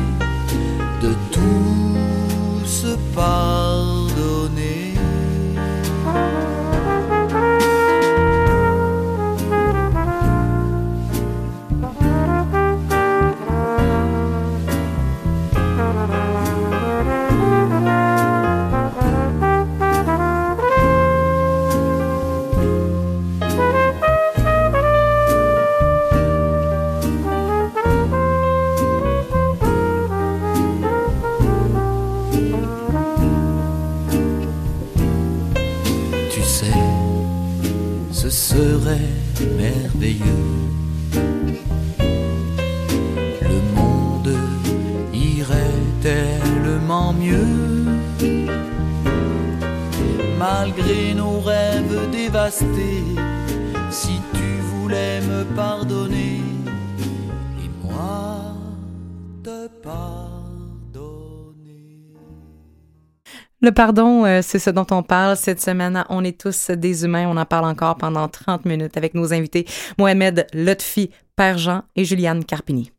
Le 63.65 63.73
pardon, 63.73 64.27
euh, 64.27 64.41
c'est 64.43 64.59
ce 64.59 64.69
dont 64.69 64.85
on 64.91 65.03
parle 65.03 65.39
cette 65.39 65.59
semaine. 65.59 66.05
On 66.11 66.23
est 66.23 66.39
tous 66.39 66.71
des 66.71 67.07
humains. 67.07 67.27
On 67.27 67.39
en 67.39 67.47
parle 67.47 67.65
encore 67.65 67.97
pendant 67.97 68.29
30 68.29 68.67
minutes 68.67 68.99
avec 68.99 69.15
nos 69.15 69.33
invités 69.33 69.65
Mohamed 69.97 70.47
Lotfi, 70.53 71.09
Père 71.35 71.57
Jean 71.57 71.81
et 71.97 72.05
Juliane 72.05 72.45
Carpini. 72.45 72.94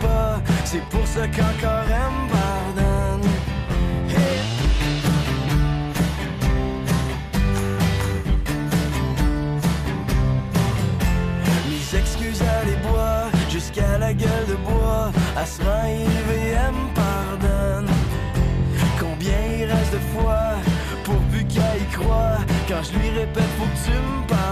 Pas, 0.00 0.40
c'est 0.64 0.82
pour 0.88 1.06
ça 1.06 1.26
qu'encore 1.28 1.86
elle 1.88 2.12
me 2.16 2.28
pardonne. 2.30 3.28
Hey. 4.08 4.40
Mes 11.68 11.98
excuses 11.98 12.42
à 12.42 12.64
les 12.64 12.76
bois, 12.88 13.24
jusqu'à 13.50 13.98
la 13.98 14.12
gueule 14.12 14.46
de 14.48 14.56
bois, 14.56 15.12
à 15.36 15.46
se 15.46 15.60
elle 15.62 16.72
me 16.72 16.94
pardonne. 16.94 17.90
Combien 18.98 19.38
il 19.58 19.64
reste 19.64 19.92
de 19.92 19.98
fois 20.16 20.54
pour 21.04 21.20
plus 21.30 21.44
qu'elle 21.44 21.82
y 21.82 21.86
croit 21.92 22.38
Quand 22.68 22.82
je 22.82 22.98
lui 22.98 23.10
répète 23.10 23.50
faut 23.58 23.64
que 23.64 23.84
tu 23.84 23.90
me 23.90 24.26
pardonnes 24.26 24.43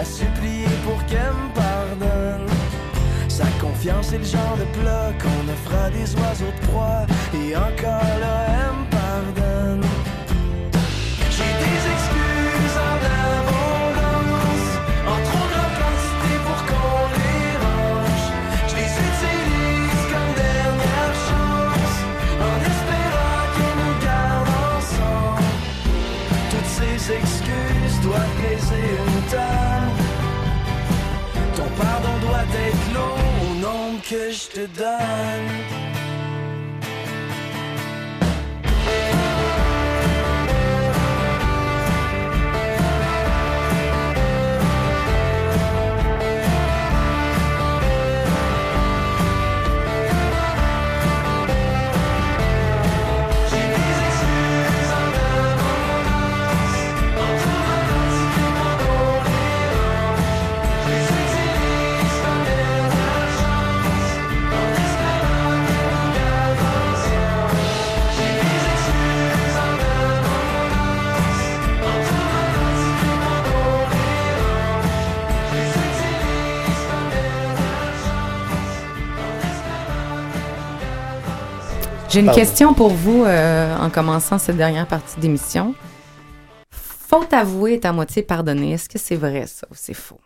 à 0.00 0.04
supplier 0.04 0.66
pour 0.84 1.04
qu'elle 1.06 1.34
me 1.42 1.48
pardonne. 1.54 2.48
Sa 3.28 3.46
confiance 3.60 4.12
est 4.12 4.18
le 4.18 4.24
genre 4.24 4.56
de 4.56 4.64
plat 4.78 5.12
qu'on 5.20 5.52
offre 5.52 5.74
à 5.84 5.90
des 5.90 6.08
oiseaux 6.20 6.54
de 6.58 6.66
proie, 6.68 7.04
et 7.34 7.54
encore 7.54 8.14
là, 8.24 8.36
elle 8.60 8.76
me 8.80 8.86
pardonne. 8.98 9.69
Nombre 34.10 34.42
que 34.52 35.79
J'ai 82.10 82.20
une 82.20 82.26
Pardon. 82.26 82.40
question 82.40 82.74
pour 82.74 82.90
vous 82.90 83.24
euh, 83.24 83.76
en 83.76 83.88
commençant 83.88 84.38
cette 84.38 84.56
dernière 84.56 84.86
partie 84.88 85.20
d'émission. 85.20 85.74
Faute 86.72 87.32
avouée 87.32 87.74
est 87.74 87.84
à 87.84 87.92
moitié 87.92 88.22
pardonnée. 88.22 88.72
Est-ce 88.72 88.88
que 88.88 88.98
c'est 88.98 89.16
vrai 89.16 89.46
ça 89.46 89.66
ou 89.70 89.74
c'est 89.76 89.94
faux? 89.94 90.20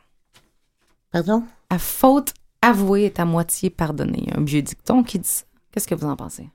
Pardon? 1.12 1.45
À 1.68 1.78
faute 1.78 2.32
avouée 2.62 3.05
est 3.05 3.20
à 3.20 3.24
moitié 3.26 3.68
pardonnée. 3.68 4.22
Il 4.26 4.28
y 4.28 4.32
a 4.32 4.39
un 4.39 4.45
vieux 4.45 4.62
dicton 4.62 5.03
qui 5.03 5.18
dit 5.18 5.28
ça. 5.28 5.45
Qu'est-ce 5.72 5.87
que 5.87 5.95
vous 5.95 6.07
en 6.07 6.16
pensez? 6.16 6.49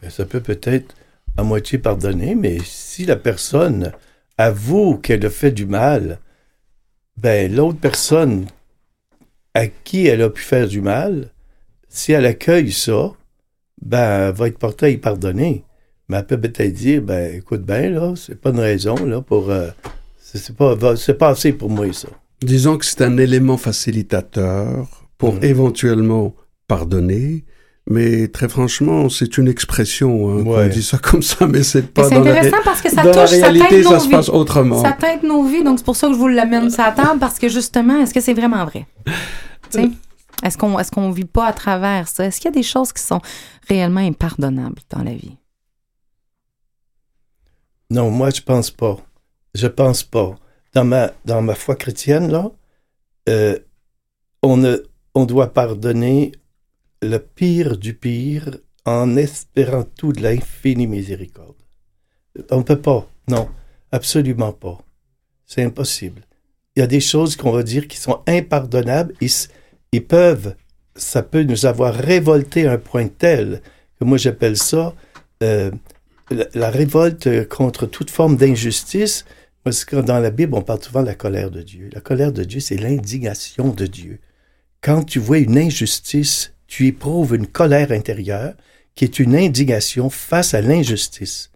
Ben, 0.00 0.10
Ça 0.10 0.24
peut 0.24 0.40
peut-être 0.40 0.94
à 1.36 1.42
moitié 1.42 1.78
pardonner, 1.78 2.34
mais 2.36 2.58
si 2.64 3.04
la 3.06 3.16
personne 3.16 3.92
avoue 4.38 4.98
qu'elle 4.98 5.24
a 5.26 5.30
fait 5.30 5.50
du 5.50 5.66
mal, 5.66 6.18
ben 7.16 7.52
l'autre 7.52 7.78
personne 7.80 8.46
à 9.54 9.66
qui 9.66 10.06
elle 10.06 10.22
a 10.22 10.30
pu 10.30 10.42
faire 10.42 10.68
du 10.68 10.80
mal, 10.80 11.30
si 11.88 12.12
elle 12.12 12.26
accueille 12.26 12.72
ça, 12.72 13.12
ben 13.82 14.30
va 14.32 14.48
être 14.48 14.58
portée 14.58 14.86
à 14.86 14.88
y 14.90 14.96
pardonner. 14.96 15.64
Mais 16.08 16.16
elle 16.18 16.26
peut 16.26 16.40
peut-être 16.40 16.72
dire, 16.72 17.02
ben 17.02 17.34
écoute 17.36 17.62
bien 17.62 17.88
là, 17.90 18.14
c'est 18.16 18.40
pas 18.40 18.50
une 18.50 18.60
raison 18.60 18.94
là 19.06 19.20
pour, 19.20 19.50
euh, 19.50 19.68
c'est 20.20 20.54
pas, 20.56 20.74
va- 20.74 20.96
c'est 20.96 21.14
pas 21.14 21.28
assez 21.28 21.52
pour 21.52 21.70
moi 21.70 21.92
ça. 21.92 22.08
Disons 22.42 22.76
que 22.76 22.84
c'est 22.84 23.02
un 23.02 23.16
élément 23.18 23.56
facilitateur 23.56 24.88
pour 25.18 25.34
Mhm. 25.34 25.44
éventuellement 25.44 26.34
pardonner, 26.66 27.44
mais 27.88 28.28
très 28.28 28.48
franchement, 28.48 29.08
c'est 29.08 29.38
une 29.38 29.48
expression. 29.48 30.28
Hein, 30.30 30.42
Ouais. 30.42 30.64
On 30.66 30.68
dit 30.68 30.82
ça 30.82 30.98
comme 30.98 31.22
ça, 31.22 31.46
mais 31.46 31.62
c'est 31.62 31.82
Mais 31.82 31.86
pas 31.88 32.08
C'est 32.08 32.14
dans 32.16 32.24
la, 32.24 32.30
intéressant 32.32 32.56
ré- 32.56 32.62
parce 32.64 32.82
que 32.82 32.90
ça 32.90 33.02
la 33.04 33.12
touche, 33.12 33.30
ça 33.30 33.36
réalité, 33.46 33.68
teinte 33.68 33.84
ça 33.84 33.90
nos 33.94 33.98
se 34.00 34.04
vies. 34.06 34.10
passe 34.10 34.28
autrement. 34.28 34.82
Ça 34.82 34.92
teinte 34.92 35.22
nos 35.22 35.44
vies, 35.44 35.62
donc 35.64 35.78
c'est 35.78 35.84
pour 35.84 35.96
ça 35.96 36.08
que 36.08 36.14
je 36.14 36.18
vous 36.18 36.28
l'amène 36.28 36.68
sur 36.70 36.82
la 36.82 36.92
table 36.92 37.20
parce 37.20 37.38
que 37.38 37.48
justement, 37.48 38.00
est-ce 38.00 38.12
que 38.14 38.20
c'est 38.20 38.34
vraiment 38.34 38.64
vrai? 38.64 38.86
Est-ce 40.42 40.58
qu'on 40.58 40.76
qu'on 40.76 41.10
vit 41.10 41.24
pas 41.24 41.46
à 41.46 41.52
travers 41.52 42.08
ça? 42.08 42.24
Est-ce 42.26 42.40
qu'il 42.40 42.50
y 42.50 42.54
a 42.54 42.56
des 42.56 42.62
choses 42.62 42.92
qui 42.92 43.02
sont 43.02 43.20
réellement 43.68 44.00
impardonnables 44.00 44.82
dans 44.90 45.02
la 45.02 45.14
vie? 45.14 45.36
Non, 47.90 48.10
moi, 48.10 48.30
je 48.30 48.40
pense 48.40 48.70
pas. 48.70 48.98
Je 49.54 49.66
pense 49.66 50.02
pas. 50.02 50.34
Dans 50.72 50.84
ma, 50.84 51.12
dans 51.24 51.42
ma 51.42 51.54
foi 51.54 51.76
chrétienne, 51.76 52.30
là, 52.30 52.50
euh, 53.28 53.58
on, 54.42 54.56
ne, 54.56 54.78
on 55.14 55.26
doit 55.26 55.52
pardonner 55.52 56.32
le 57.02 57.18
pire 57.18 57.76
du 57.76 57.94
pire 57.94 58.56
en 58.86 59.16
espérant 59.16 59.84
tout 59.84 60.12
de 60.12 60.22
l'infinie 60.22 60.86
miséricorde. 60.86 61.56
On 62.50 62.58
ne 62.58 62.62
peut 62.62 62.80
pas. 62.80 63.06
Non, 63.28 63.48
absolument 63.92 64.52
pas. 64.52 64.78
C'est 65.44 65.62
impossible. 65.62 66.22
Il 66.74 66.80
y 66.80 66.82
a 66.82 66.86
des 66.86 67.00
choses 67.00 67.36
qu'on 67.36 67.52
va 67.52 67.62
dire 67.62 67.86
qui 67.86 67.98
sont 67.98 68.22
impardonnables. 68.26 69.14
S- 69.20 69.50
ils 69.92 70.04
peuvent, 70.04 70.54
ça 70.96 71.22
peut 71.22 71.42
nous 71.42 71.66
avoir 71.66 71.94
révolté 71.94 72.66
à 72.66 72.72
un 72.72 72.78
point 72.78 73.08
tel 73.08 73.62
que 73.98 74.04
moi 74.04 74.18
j'appelle 74.18 74.56
ça 74.56 74.94
euh, 75.42 75.70
la, 76.54 76.70
révolte 76.70 77.48
contre 77.48 77.86
toute 77.86 78.10
forme 78.10 78.36
d'injustice, 78.36 79.24
parce 79.64 79.84
que 79.84 79.96
dans 79.96 80.18
la 80.18 80.30
Bible, 80.30 80.54
on 80.54 80.62
parle 80.62 80.82
souvent 80.82 81.02
de 81.02 81.06
la 81.06 81.14
colère 81.14 81.50
de 81.50 81.62
Dieu. 81.62 81.88
La 81.92 82.00
colère 82.00 82.32
de 82.32 82.42
Dieu, 82.42 82.60
c'est 82.60 82.76
l'indignation 82.76 83.68
de 83.68 83.86
Dieu. 83.86 84.18
Quand 84.80 85.04
tu 85.04 85.18
vois 85.18 85.38
une 85.38 85.58
injustice, 85.58 86.54
tu 86.66 86.86
éprouves 86.86 87.34
une 87.34 87.46
colère 87.46 87.92
intérieure 87.92 88.54
qui 88.94 89.04
est 89.04 89.18
une 89.18 89.36
indignation 89.36 90.10
face 90.10 90.54
à 90.54 90.60
l'injustice. 90.60 91.50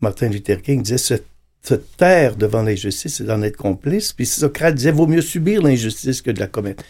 Martin 0.00 0.28
Luther 0.28 0.62
King 0.62 0.82
disait 0.82 0.98
se, 0.98 1.14
se 1.62 1.74
taire 1.74 2.36
devant 2.36 2.62
l'injustice, 2.62 3.16
c'est 3.16 3.24
d'en 3.24 3.42
être 3.42 3.56
complice. 3.56 4.12
Puis 4.12 4.26
Socrate 4.26 4.74
disait 4.74 4.90
vaut 4.90 5.06
mieux 5.06 5.20
subir 5.20 5.62
l'injustice 5.62 6.22
que 6.22 6.30
de 6.30 6.40
la 6.40 6.46
commettre. 6.46 6.84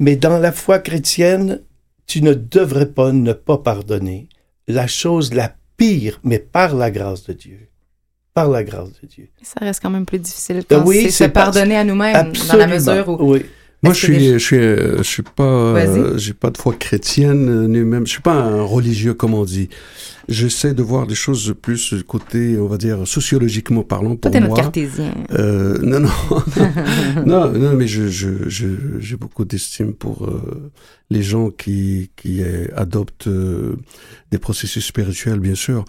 Mais 0.00 0.16
dans 0.16 0.38
la 0.38 0.50
foi 0.50 0.78
chrétienne, 0.78 1.60
tu 2.06 2.22
ne 2.22 2.34
devrais 2.34 2.86
pas 2.86 3.12
ne 3.12 3.32
pas 3.34 3.58
pardonner 3.58 4.28
la 4.66 4.86
chose 4.86 5.32
la 5.34 5.54
pire, 5.76 6.18
mais 6.24 6.38
par 6.38 6.74
la 6.74 6.90
grâce 6.90 7.24
de 7.26 7.34
Dieu. 7.34 7.68
Par 8.32 8.48
la 8.48 8.64
grâce 8.64 8.90
de 9.02 9.06
Dieu. 9.06 9.28
Ça 9.42 9.60
reste 9.60 9.80
quand 9.82 9.90
même 9.90 10.06
plus 10.06 10.18
difficile 10.18 10.58
Euh, 10.58 10.62
quand 10.68 10.84
oui, 10.86 11.10
c'est 11.10 11.24
se 11.24 11.30
pardonner 11.30 11.76
à 11.76 11.84
nous-mêmes 11.84 12.32
dans 12.48 12.56
la 12.56 12.66
mesure 12.66 13.08
où 13.08 13.32
Oui. 13.32 13.44
Moi, 13.82 13.94
je 13.94 13.98
suis, 13.98 14.18
les- 14.18 14.32
je 14.34 14.44
suis, 14.44 14.56
je 14.58 15.02
suis 15.02 15.22
pas, 15.22 15.42
euh, 15.44 16.18
j'ai 16.18 16.34
pas 16.34 16.50
de 16.50 16.58
foi 16.58 16.74
chrétienne, 16.74 17.48
euh, 17.48 17.66
ni 17.66 17.78
même, 17.80 18.06
je 18.06 18.12
suis 18.12 18.20
pas 18.22 18.34
un 18.34 18.60
religieux, 18.62 19.14
comme 19.14 19.32
on 19.32 19.44
dit. 19.44 19.70
J'essaie 20.28 20.74
de 20.74 20.82
voir 20.82 21.06
les 21.06 21.14
choses 21.14 21.54
plus 21.60 21.94
côté, 22.06 22.58
on 22.58 22.66
va 22.66 22.76
dire, 22.76 23.08
sociologiquement 23.08 23.82
parlant, 23.82 24.16
toi 24.16 24.30
pour 24.30 24.40
notre 24.40 24.52
moi. 24.52 24.62
cartésien. 24.62 25.14
Euh, 25.32 25.78
non, 25.82 26.00
non, 26.00 26.10
non, 27.26 27.52
non, 27.52 27.72
mais 27.74 27.88
je, 27.88 28.08
je, 28.08 28.48
je, 28.48 28.66
j'ai 28.98 29.16
beaucoup 29.16 29.44
d'estime 29.46 29.94
pour 29.94 30.26
euh, 30.26 30.70
les 31.08 31.22
gens 31.22 31.50
qui, 31.50 32.10
qui 32.16 32.42
adoptent 32.76 33.28
euh, 33.28 33.76
des 34.30 34.38
processus 34.38 34.84
spirituels, 34.84 35.40
bien 35.40 35.54
sûr, 35.56 35.84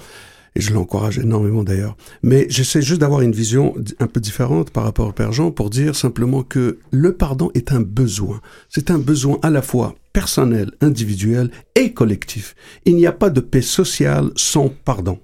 et 0.56 0.62
je 0.62 0.74
l'encourage 0.74 1.20
énormément 1.20 1.64
d'ailleurs. 1.64 1.96
Mais 2.24 2.46
j'essaie 2.50 2.82
juste 2.82 3.02
d'avoir 3.02 3.22
une 3.22 3.32
vision 3.32 3.76
un 4.00 4.08
peu 4.08 4.20
différente 4.20 4.72
par 4.72 4.84
rapport 4.84 5.08
au 5.08 5.12
Père 5.14 5.32
Jean 5.32 5.52
pour 5.52 5.70
dire 5.70 5.96
simplement 5.96 6.44
que 6.44 6.80
le 6.92 7.14
pardon 7.14 7.52
est 7.54 7.72
un 7.72 7.82
besoin. 7.82 8.42
C'est 8.70 8.92
un 8.92 9.00
besoin 9.00 9.40
à 9.42 9.50
la 9.50 9.62
fois 9.62 9.96
personnel, 10.14 10.72
individuel 10.82 11.52
et 11.76 11.94
collectif. 11.94 12.56
Il 12.86 12.96
n'y 12.96 13.08
a 13.08 13.14
pas 13.14 13.30
de 13.30 13.40
paix 13.40 13.62
sociale 13.62 14.32
sans 14.36 14.70
pardon. 14.70 15.20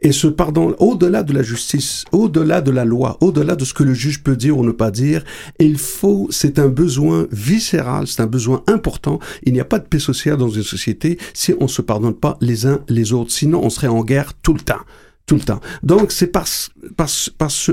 Et 0.00 0.12
ce 0.12 0.28
pardon, 0.28 0.76
au-delà 0.78 1.24
de 1.24 1.32
la 1.32 1.42
justice, 1.42 2.04
au-delà 2.12 2.60
de 2.60 2.70
la 2.70 2.84
loi, 2.84 3.18
au-delà 3.20 3.56
de 3.56 3.64
ce 3.64 3.74
que 3.74 3.82
le 3.82 3.94
juge 3.94 4.22
peut 4.22 4.36
dire 4.36 4.56
ou 4.56 4.64
ne 4.64 4.70
pas 4.70 4.92
dire, 4.92 5.24
il 5.58 5.76
faut, 5.76 6.28
c'est 6.30 6.60
un 6.60 6.68
besoin 6.68 7.26
viscéral, 7.32 8.06
c'est 8.06 8.22
un 8.22 8.26
besoin 8.26 8.62
important. 8.68 9.18
Il 9.42 9.52
n'y 9.52 9.60
a 9.60 9.64
pas 9.64 9.80
de 9.80 9.86
paix 9.86 9.98
sociale 9.98 10.36
dans 10.36 10.48
une 10.48 10.62
société 10.62 11.18
si 11.34 11.52
on 11.58 11.66
se 11.66 11.82
pardonne 11.82 12.14
pas 12.14 12.36
les 12.40 12.66
uns 12.66 12.80
les 12.88 13.12
autres. 13.12 13.32
Sinon, 13.32 13.60
on 13.64 13.70
serait 13.70 13.88
en 13.88 14.04
guerre 14.04 14.34
tout 14.34 14.54
le 14.54 14.60
temps. 14.60 14.82
Tout 15.26 15.34
le 15.34 15.42
temps. 15.42 15.60
Donc, 15.82 16.12
c'est 16.12 16.28
parce, 16.28 16.70
parce, 16.96 17.28
parce, 17.36 17.70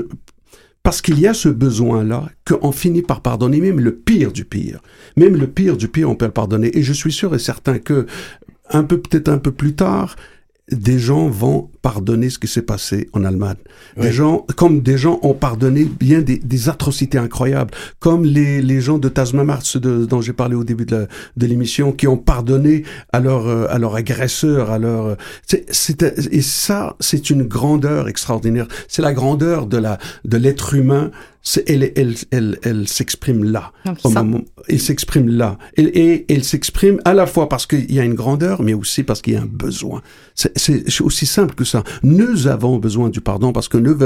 parce 0.82 1.00
qu'il 1.00 1.18
y 1.20 1.26
a 1.26 1.32
ce 1.32 1.48
besoin-là 1.48 2.28
qu'on 2.44 2.72
finit 2.72 3.02
par 3.02 3.22
pardonner 3.22 3.60
même 3.60 3.80
le 3.80 3.94
pire 3.94 4.32
du 4.32 4.44
pire. 4.44 4.80
Même 5.16 5.36
le 5.36 5.46
pire 5.46 5.76
du 5.76 5.88
pire, 5.88 6.10
on 6.10 6.16
peut 6.16 6.26
le 6.26 6.32
pardonner. 6.32 6.76
Et 6.76 6.82
je 6.82 6.92
suis 6.92 7.12
sûr 7.12 7.34
et 7.34 7.38
certain 7.38 7.78
que, 7.78 8.06
un 8.68 8.82
peu, 8.82 8.98
peut-être 8.98 9.28
un 9.28 9.38
peu 9.38 9.52
plus 9.52 9.74
tard, 9.74 10.16
des 10.72 10.98
gens 10.98 11.28
vont 11.28 11.70
pardonner 11.80 12.28
ce 12.28 12.40
qui 12.40 12.48
s'est 12.48 12.62
passé 12.62 13.08
en 13.12 13.24
Allemagne. 13.24 13.56
Des 13.96 14.08
Oui. 14.08 14.12
gens, 14.12 14.44
comme 14.56 14.80
des 14.80 14.98
gens 14.98 15.20
ont 15.22 15.34
pardonné 15.34 15.84
bien 15.84 16.22
des, 16.22 16.38
des 16.38 16.68
atrocités 16.68 17.18
incroyables, 17.18 17.70
comme 18.00 18.24
les, 18.24 18.60
les 18.62 18.80
gens 18.80 18.98
de 18.98 19.08
Tasmamart, 19.08 19.62
ceux 19.62 19.78
de, 19.78 20.04
dont 20.06 20.20
j'ai 20.20 20.32
parlé 20.32 20.56
au 20.56 20.64
début 20.64 20.84
de 20.86 21.06
l'émission, 21.36 21.92
qui 21.92 22.08
ont 22.08 22.16
pardonné 22.16 22.82
à 23.12 23.20
leur, 23.20 23.46
euh, 23.46 23.66
à 23.70 23.78
leur 23.78 23.94
agresseur, 23.94 24.70
à 24.72 24.78
leur, 24.80 25.06
euh, 25.06 25.14
c'est, 25.46 26.02
et 26.32 26.42
ça, 26.42 26.96
c'est 26.98 27.30
une 27.30 27.44
grandeur 27.44 28.08
extraordinaire. 28.08 28.66
C'est 28.88 29.02
la 29.02 29.12
grandeur 29.14 29.66
de 29.66 29.76
la, 29.78 29.98
de 30.24 30.36
l'être 30.36 30.74
humain. 30.74 31.12
C'est- 31.48 31.62
elle, 31.70 31.92
elle, 31.94 32.14
elle, 32.32 32.58
elle 32.64 32.88
s'exprime 32.88 33.44
là. 33.44 33.70
Donc, 33.84 33.98
Au 34.02 34.10
moment- 34.10 34.40
il 34.68 34.80
s'exprime 34.80 35.28
là. 35.28 35.58
Et, 35.76 35.82
et 35.84 36.32
il 36.34 36.42
s'exprime 36.42 37.00
à 37.04 37.14
la 37.14 37.24
fois 37.26 37.48
parce 37.48 37.66
qu'il 37.66 37.90
y 37.92 38.00
a 38.00 38.04
une 38.04 38.14
grandeur, 38.14 38.62
mais 38.62 38.74
aussi 38.74 39.04
parce 39.04 39.22
qu'il 39.22 39.34
y 39.34 39.36
a 39.36 39.42
un 39.42 39.46
besoin. 39.46 40.02
C'est- 40.34 41.00
aussi 41.00 41.24
simple 41.24 41.54
que 41.54 41.64
ça. 41.64 41.84
Nous 42.02 42.48
avons 42.48 42.78
besoin 42.78 43.10
du 43.10 43.20
pardon 43.20 43.52
parce 43.52 43.68
que 43.68 43.78
nous, 43.78 43.96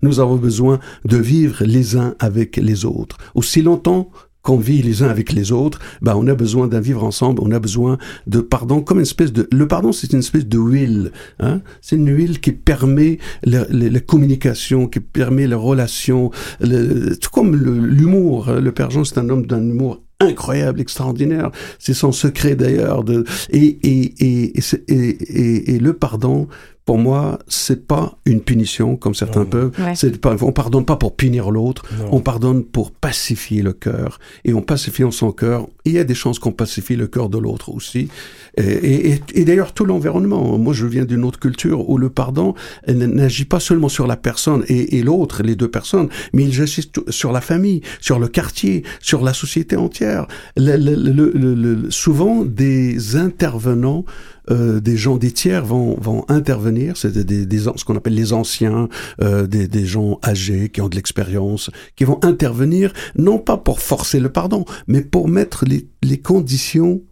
nous 0.00 0.20
avons 0.20 0.36
besoin 0.36 0.80
de 1.04 1.16
vivre 1.18 1.62
les 1.64 1.94
uns 1.96 2.14
avec 2.20 2.56
les 2.56 2.86
autres. 2.86 3.18
Aussi 3.34 3.60
longtemps 3.60 4.10
qu'on 4.42 4.56
vit 4.56 4.82
les 4.82 5.02
uns 5.02 5.08
avec 5.08 5.32
les 5.32 5.52
autres, 5.52 5.78
bah, 6.00 6.14
on 6.16 6.26
a 6.26 6.34
besoin 6.34 6.68
d'un 6.68 6.80
vivre 6.80 7.04
ensemble, 7.04 7.42
on 7.44 7.50
a 7.50 7.58
besoin 7.58 7.98
de 8.26 8.40
pardon 8.40 8.80
comme 8.80 8.98
une 8.98 9.02
espèce 9.02 9.32
de... 9.32 9.48
Le 9.52 9.66
pardon, 9.68 9.92
c'est 9.92 10.12
une 10.12 10.20
espèce 10.20 10.46
de 10.46 10.58
huile. 10.58 11.12
Hein? 11.40 11.60
C'est 11.82 11.96
une 11.96 12.08
huile 12.08 12.40
qui 12.40 12.52
permet 12.52 13.18
la, 13.42 13.66
la- 13.70 13.88
la 13.90 14.00
communication, 14.00 14.86
qui 14.86 15.00
permet 15.00 15.46
les 15.46 15.54
relations, 15.54 16.30
le- 16.60 17.16
tout 17.16 17.30
comme 17.30 17.56
l'humour. 17.56 18.48
hein. 18.48 18.60
Le 18.60 18.72
Père 18.72 18.90
Jean, 18.90 19.04
c'est 19.04 19.18
un 19.18 19.28
homme 19.28 19.44
d'un 19.46 19.62
humour 19.62 20.02
incroyable, 20.20 20.80
extraordinaire. 20.80 21.50
C'est 21.78 21.94
son 21.94 22.10
secret 22.12 22.56
d'ailleurs. 22.56 23.04
De... 23.04 23.24
Et, 23.50 23.66
et, 23.82 24.54
et- 24.88 25.74
et 25.74 25.78
le 25.78 25.92
pardon, 25.92 26.48
pour 26.88 26.96
moi, 26.96 27.38
c'est 27.48 27.86
pas 27.86 28.16
une 28.24 28.40
punition 28.40 28.96
comme 28.96 29.14
certains 29.14 29.40
Non. 29.44 29.50
peuvent. 29.50 29.72
Ouais. 29.78 29.94
C'est 29.94 30.18
pas, 30.18 30.34
on 30.40 30.52
pardonne 30.52 30.86
pas 30.86 30.96
pour 30.96 31.14
punir 31.14 31.50
l'autre. 31.50 31.82
On 32.12 32.20
pardonne 32.20 32.64
pour 32.64 32.92
pacifier 32.92 33.60
le 33.60 33.74
cœur. 33.74 34.18
Et 34.46 34.54
en 34.54 34.62
pacifiant 34.62 35.10
son 35.10 35.30
cœur, 35.30 35.68
il 35.84 35.92
y 35.92 35.98
a 35.98 36.04
des 36.04 36.14
chances 36.14 36.38
qu'on 36.38 36.50
pacifie 36.52 36.96
le 36.96 37.06
cœur 37.06 37.28
de 37.28 37.36
l'autre 37.36 37.68
aussi. 37.68 38.08
Et, 38.56 38.62
et, 38.62 39.10
et- 39.12 39.20
et 39.34 39.44
d'ailleurs, 39.44 39.74
tout 39.74 39.84
l'environnement. 39.84 40.56
Moi, 40.56 40.72
je 40.72 40.86
viens 40.86 41.04
d'une 41.04 41.24
autre 41.26 41.38
culture 41.38 41.90
où 41.90 41.98
le 41.98 42.08
pardon 42.08 42.54
n'agit 42.86 43.44
pas 43.44 43.60
seulement 43.60 43.90
sur 43.90 44.06
la 44.06 44.16
personne 44.16 44.64
et, 44.68 44.96
et 44.96 45.02
l'autre, 45.02 45.42
les 45.42 45.56
deux 45.56 45.70
personnes, 45.70 46.08
mais 46.32 46.44
il 46.44 46.58
agit 46.62 46.90
sur 47.10 47.32
la 47.32 47.42
famille, 47.42 47.82
sur 48.00 48.18
le 48.18 48.28
quartier, 48.28 48.82
sur 49.00 49.22
la 49.22 49.34
société 49.34 49.76
entière. 49.76 50.26
Le- 50.56 50.78
le- 50.78 50.94
le- 50.96 51.32
le- 51.34 51.54
le- 51.54 51.90
souvent, 51.90 52.46
des 52.46 53.16
intervenants 53.16 54.06
euh, 54.50 54.80
des 54.80 54.96
gens, 54.96 55.16
des 55.16 55.32
tiers 55.32 55.64
vont, 55.64 55.96
vont 56.00 56.24
intervenir, 56.28 56.96
c'est 56.96 57.12
des, 57.12 57.46
des, 57.46 57.58
ce 57.58 57.84
qu'on 57.84 57.96
appelle 57.96 58.14
les 58.14 58.32
anciens, 58.32 58.88
euh, 59.22 59.46
des, 59.46 59.68
des 59.68 59.86
gens 59.86 60.18
âgés 60.24 60.68
qui 60.68 60.80
ont 60.80 60.88
de 60.88 60.96
l'expérience, 60.96 61.70
qui 61.96 62.04
vont 62.04 62.18
intervenir 62.22 62.92
non 63.16 63.38
pas 63.38 63.56
pour 63.56 63.80
forcer 63.80 64.20
le 64.20 64.30
pardon, 64.30 64.64
mais 64.86 65.02
pour 65.02 65.28
mettre 65.28 65.64
les, 65.64 65.88
les 66.02 66.18
conditions 66.18 67.02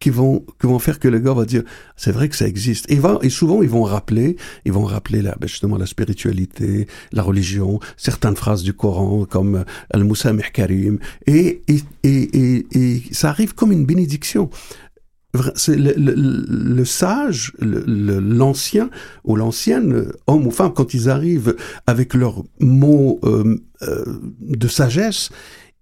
qui 0.00 0.10
vont, 0.10 0.44
qui 0.60 0.66
vont 0.66 0.78
faire 0.78 0.98
que 1.00 1.08
le 1.08 1.18
gars 1.18 1.34
va 1.34 1.44
dire 1.44 1.64
c'est 1.96 2.12
vrai 2.12 2.28
que 2.28 2.36
ça 2.36 2.46
existe. 2.46 2.90
Et, 2.90 2.96
va, 2.96 3.18
et 3.22 3.30
souvent 3.30 3.62
ils 3.62 3.68
vont 3.68 3.82
rappeler, 3.82 4.36
ils 4.64 4.72
vont 4.72 4.84
rappeler 4.84 5.22
la, 5.22 5.34
ben 5.40 5.48
justement 5.48 5.76
la 5.76 5.86
spiritualité, 5.86 6.86
la 7.12 7.22
religion, 7.22 7.80
certaines 7.96 8.36
phrases 8.36 8.62
du 8.62 8.72
Coran 8.72 9.24
comme 9.24 9.64
Al 9.90 10.04
Musamih 10.04 10.50
Karim, 10.52 10.98
et, 11.26 11.62
et, 11.66 11.80
et, 12.04 12.38
et, 12.38 12.66
et 12.72 13.02
ça 13.10 13.30
arrive 13.30 13.54
comme 13.54 13.72
une 13.72 13.86
bénédiction. 13.86 14.50
Le, 15.34 15.92
le, 15.96 16.14
le 16.74 16.84
sage, 16.86 17.52
l'ancien 17.60 18.88
ou 19.24 19.36
l'ancienne, 19.36 20.10
homme 20.26 20.46
ou 20.46 20.50
femme, 20.50 20.72
quand 20.72 20.94
ils 20.94 21.10
arrivent 21.10 21.54
avec 21.86 22.14
leurs 22.14 22.42
mots 22.60 23.20
euh, 23.24 23.56
euh, 23.82 24.04
de 24.40 24.68
sagesse, 24.68 25.28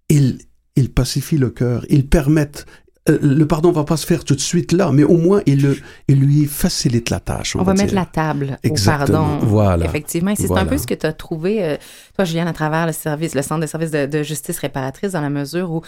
ils, 0.08 0.38
ils 0.74 0.90
pacifient 0.92 1.38
le 1.38 1.50
cœur, 1.50 1.86
ils 1.88 2.08
permettent. 2.08 2.66
euh, 3.08 3.18
le 3.22 3.46
pardon 3.46 3.70
va 3.70 3.84
pas 3.84 3.96
se 3.96 4.04
faire 4.04 4.24
tout 4.24 4.34
de 4.34 4.40
suite 4.40 4.72
là, 4.72 4.90
mais 4.92 5.04
au 5.04 5.16
moins 5.16 5.40
il, 5.46 5.62
le, 5.62 5.76
il 6.08 6.18
lui 6.18 6.46
facilite 6.46 7.08
la 7.10 7.20
tâche. 7.20 7.54
On, 7.54 7.60
On 7.60 7.62
va 7.62 7.74
mettre 7.74 7.94
la 7.94 8.04
table 8.04 8.58
au 8.64 8.66
Exactement. 8.68 9.38
pardon. 9.38 9.46
Voilà. 9.46 9.84
Effectivement. 9.86 10.34
C'est 10.36 10.50
un 10.50 10.66
peu 10.66 10.76
ce 10.76 10.88
que 10.88 10.94
tu 10.94 11.06
as 11.06 11.12
trouvé, 11.12 11.64
euh, 11.64 11.76
toi, 12.16 12.24
Juliane, 12.24 12.48
à 12.48 12.52
travers 12.52 12.84
le 12.86 12.92
service, 12.92 13.36
le 13.36 13.42
centre 13.42 13.60
de 13.60 13.66
service 13.68 13.92
de, 13.92 14.06
de 14.06 14.22
justice 14.24 14.58
réparatrice, 14.58 15.12
dans 15.12 15.20
la 15.20 15.30
mesure 15.30 15.70
où 15.70 15.82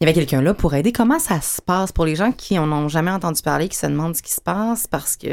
il 0.00 0.06
y 0.06 0.08
avait 0.08 0.18
quelqu'un 0.18 0.40
là 0.40 0.54
pour 0.54 0.72
aider. 0.74 0.92
Comment 0.92 1.18
ça 1.18 1.42
se 1.42 1.60
passe 1.60 1.92
pour 1.92 2.06
les 2.06 2.16
gens 2.16 2.32
qui 2.32 2.58
en 2.58 2.72
ont 2.72 2.88
jamais 2.88 3.10
entendu 3.10 3.42
parler, 3.42 3.68
qui 3.68 3.76
se 3.76 3.86
demandent 3.86 4.16
ce 4.16 4.22
qui 4.22 4.32
se 4.32 4.40
passe? 4.40 4.86
Parce 4.86 5.14
que. 5.14 5.28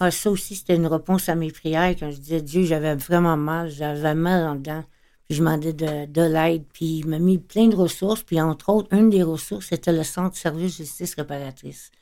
Ah, 0.00 0.10
ça 0.10 0.28
aussi, 0.28 0.56
c'était 0.56 0.74
une 0.74 0.88
réponse 0.88 1.28
à 1.28 1.36
mes 1.36 1.52
prières 1.52 1.94
quand 1.96 2.10
je 2.10 2.16
disais 2.16 2.42
Dieu, 2.42 2.64
j'avais 2.64 2.96
vraiment 2.96 3.36
mal, 3.36 3.70
j'avais 3.70 4.14
mal 4.16 4.44
en 4.44 4.54
dedans. 4.56 4.82
Puis 5.28 5.36
je 5.36 5.38
demandais 5.38 5.72
de, 5.72 6.06
de 6.06 6.22
l'aide. 6.22 6.64
Puis 6.72 6.98
il 6.98 7.06
m'a 7.06 7.20
mis 7.20 7.38
plein 7.38 7.68
de 7.68 7.76
ressources. 7.76 8.24
Puis 8.24 8.40
entre 8.40 8.70
autres, 8.70 8.92
une 8.92 9.08
des 9.08 9.22
ressources, 9.22 9.66
c'était 9.66 9.92
le 9.92 10.02
Centre 10.02 10.32
de 10.32 10.36
service 10.36 10.78
justice 10.78 11.14
réparatrice. 11.14 11.92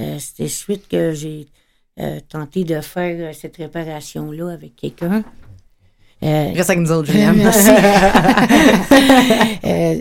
Euh, 0.00 0.20
c'était 0.20 0.46
suite 0.46 0.86
que 0.86 1.12
j'ai 1.12 1.48
euh, 1.98 2.20
tenté 2.28 2.62
de 2.62 2.80
faire 2.80 3.30
euh, 3.30 3.32
cette 3.32 3.56
réparation-là 3.56 4.52
avec 4.52 4.76
quelqu'un. 4.76 5.24
Euh, 6.22 6.52
Reste 6.54 6.70
avec 6.70 6.82
nous 6.82 6.92
autres, 6.92 7.10
Juliane. 7.10 7.36
Merci. 7.42 7.70
Euh, 9.64 9.94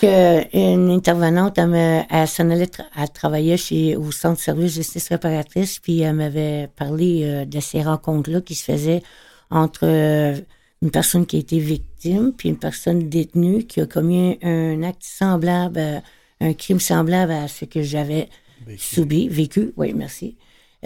que 0.00 0.56
une 0.56 0.90
intervenante, 0.90 1.56
elle, 1.58 1.68
me, 1.68 2.00
elle 2.10 2.28
s'en 2.28 2.50
allait, 2.50 2.66
tra- 2.66 2.84
elle 3.00 3.08
travaillait 3.10 3.56
chez, 3.56 3.96
au 3.96 4.10
Centre 4.12 4.36
de 4.36 4.40
service 4.42 4.74
justice 4.74 5.08
réparatrice, 5.08 5.78
puis 5.78 6.00
elle 6.00 6.14
m'avait 6.14 6.68
parlé 6.76 7.22
euh, 7.24 7.44
de 7.44 7.60
ces 7.60 7.82
rencontres-là 7.82 8.40
qui 8.40 8.54
se 8.54 8.64
faisaient 8.64 9.02
entre 9.50 9.80
euh, 9.84 10.36
une 10.82 10.90
personne 10.90 11.26
qui 11.26 11.36
a 11.36 11.38
été 11.40 11.58
victime, 11.58 12.32
puis 12.36 12.48
une 12.48 12.58
personne 12.58 13.08
détenue 13.08 13.64
qui 13.64 13.80
a 13.80 13.86
commis 13.86 14.38
un, 14.42 14.80
un 14.80 14.82
acte 14.82 15.02
semblable, 15.02 16.02
un 16.40 16.52
crime 16.54 16.80
semblable 16.80 17.32
à 17.32 17.48
ce 17.48 17.64
que 17.64 17.82
j'avais 17.82 18.28
subi, 18.76 19.28
vécu. 19.28 19.72
Oui, 19.76 19.92
merci. 19.94 20.36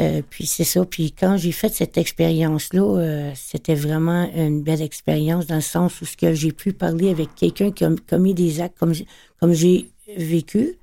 Euh, 0.01 0.23
puis 0.29 0.47
c'est 0.47 0.65
ça. 0.65 0.85
Puis 0.85 1.13
quand 1.13 1.37
j'ai 1.37 1.53
fait 1.53 1.71
cette 1.71 1.99
expérience-là, 1.99 2.83
euh, 2.83 3.33
c'était 3.35 3.75
vraiment 3.75 4.31
une 4.35 4.63
belle 4.63 4.83
expérience 4.83 5.47
dans 5.47 5.57
le 5.57 5.61
sens 5.61 6.01
où 6.01 6.05
ce 6.05 6.17
que 6.17 6.35
j'ai 6.35 6.53
pu 6.53 6.73
parler 6.73 7.11
avec 7.11 7.35
quelqu'un 7.35 7.73
qui 7.73 7.85
a 7.85 7.91
commis 8.09 8.35
des 8.35 8.61
actes 8.61 8.79
comme, 8.79 8.93
comme 9.41 9.53
j'ai 9.53 9.91
vécu. 10.17 10.79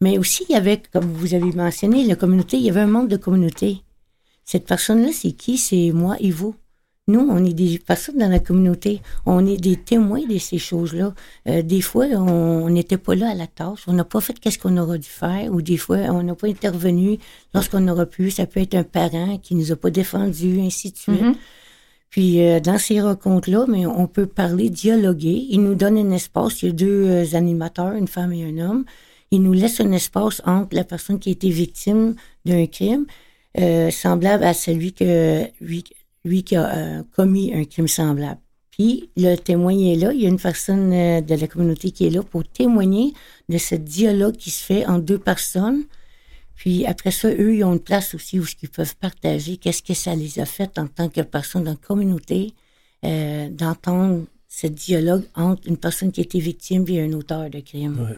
Mais 0.00 0.18
aussi, 0.18 0.46
il 0.48 0.52
y 0.52 0.56
avait, 0.56 0.80
comme 0.92 1.12
vous 1.12 1.34
avez 1.34 1.52
mentionné, 1.52 2.04
la 2.04 2.16
communauté, 2.16 2.56
il 2.56 2.62
y 2.62 2.70
avait 2.70 2.80
un 2.80 2.86
membre 2.86 3.08
de 3.08 3.16
communauté. 3.16 3.82
Cette 4.44 4.66
personne-là, 4.66 5.10
c'est 5.12 5.32
qui? 5.32 5.58
C'est 5.58 5.90
moi 5.92 6.16
et 6.20 6.30
vous. 6.30 6.54
Nous, 7.10 7.26
on 7.28 7.44
est 7.44 7.52
des 7.52 7.78
personnes 7.78 8.18
dans 8.18 8.28
la 8.28 8.38
communauté. 8.38 9.02
On 9.26 9.46
est 9.46 9.56
des 9.56 9.76
témoins 9.76 10.26
de 10.26 10.38
ces 10.38 10.58
choses-là. 10.58 11.14
Euh, 11.48 11.62
des 11.62 11.80
fois, 11.80 12.06
on 12.06 12.70
n'était 12.70 12.98
pas 12.98 13.14
là 13.14 13.30
à 13.30 13.34
la 13.34 13.46
tâche. 13.46 13.80
On 13.86 13.92
n'a 13.92 14.04
pas 14.04 14.20
fait 14.20 14.38
qu'est-ce 14.38 14.58
qu'on 14.58 14.76
aurait 14.76 14.98
dû 14.98 15.08
faire. 15.08 15.52
Ou 15.52 15.62
des 15.62 15.76
fois, 15.76 15.98
on 16.10 16.22
n'a 16.22 16.34
pas 16.34 16.48
intervenu 16.48 17.18
lorsqu'on 17.54 17.86
aurait 17.88 18.08
pu. 18.08 18.30
Ça 18.30 18.46
peut 18.46 18.60
être 18.60 18.74
un 18.74 18.84
parent 18.84 19.38
qui 19.38 19.54
nous 19.54 19.72
a 19.72 19.76
pas 19.76 19.90
défendu, 19.90 20.60
ainsi 20.60 20.92
de 20.92 20.96
suite. 20.96 21.22
Mhm. 21.22 21.34
Puis 22.10 22.44
euh, 22.44 22.58
dans 22.60 22.78
ces 22.78 23.00
rencontres-là, 23.00 23.66
mais 23.68 23.86
on 23.86 24.06
peut 24.06 24.26
parler, 24.26 24.68
dialoguer. 24.68 25.46
Ils 25.48 25.62
nous 25.62 25.76
donnent 25.76 25.98
un 25.98 26.10
espace. 26.10 26.62
Il 26.62 26.66
y 26.66 26.68
a 26.70 26.72
deux 26.72 27.06
euh, 27.08 27.36
animateurs, 27.36 27.92
une 27.92 28.08
femme 28.08 28.32
et 28.32 28.44
un 28.44 28.58
homme. 28.58 28.84
Ils 29.30 29.42
nous 29.42 29.52
laissent 29.52 29.80
un 29.80 29.92
espace 29.92 30.42
entre 30.44 30.74
la 30.74 30.82
personne 30.82 31.20
qui 31.20 31.28
a 31.28 31.32
été 31.32 31.50
victime 31.50 32.16
d'un 32.44 32.66
crime, 32.66 33.06
euh, 33.60 33.90
semblable 33.90 34.42
à 34.42 34.54
celui 34.54 34.92
que 34.92 35.44
lui, 35.60 35.84
lui 36.24 36.42
qui 36.42 36.56
a 36.56 36.76
euh, 36.76 37.02
commis 37.14 37.52
un 37.54 37.64
crime 37.64 37.88
semblable. 37.88 38.40
Puis 38.70 39.10
le 39.16 39.36
témoin 39.36 39.76
est 39.76 39.96
là. 39.96 40.12
Il 40.12 40.22
y 40.22 40.26
a 40.26 40.28
une 40.28 40.38
personne 40.38 40.92
euh, 40.92 41.20
de 41.20 41.34
la 41.34 41.46
communauté 41.46 41.90
qui 41.90 42.06
est 42.06 42.10
là 42.10 42.22
pour 42.22 42.46
témoigner 42.46 43.12
de 43.48 43.58
ce 43.58 43.74
dialogue 43.74 44.36
qui 44.36 44.50
se 44.50 44.64
fait 44.64 44.86
entre 44.86 45.04
deux 45.04 45.18
personnes. 45.18 45.84
Puis 46.54 46.84
après 46.86 47.10
ça, 47.10 47.28
eux, 47.30 47.56
ils 47.56 47.64
ont 47.64 47.72
une 47.72 47.80
place 47.80 48.14
aussi 48.14 48.38
où 48.38 48.44
ils 48.62 48.68
peuvent 48.68 48.96
partager 48.96 49.56
qu'est-ce 49.56 49.82
que 49.82 49.94
ça 49.94 50.14
les 50.14 50.38
a 50.38 50.44
fait 50.44 50.78
en 50.78 50.86
tant 50.86 51.08
que 51.08 51.22
personne 51.22 51.64
dans 51.64 51.70
la 51.70 51.76
communauté, 51.76 52.52
euh, 53.04 53.48
d'entendre 53.48 54.24
ce 54.46 54.66
dialogue 54.66 55.24
entre 55.34 55.66
une 55.66 55.78
personne 55.78 56.12
qui 56.12 56.20
a 56.20 56.24
été 56.24 56.38
victime 56.38 56.84
et 56.88 57.00
un 57.00 57.12
auteur 57.12 57.48
de 57.48 57.60
crime. 57.60 58.14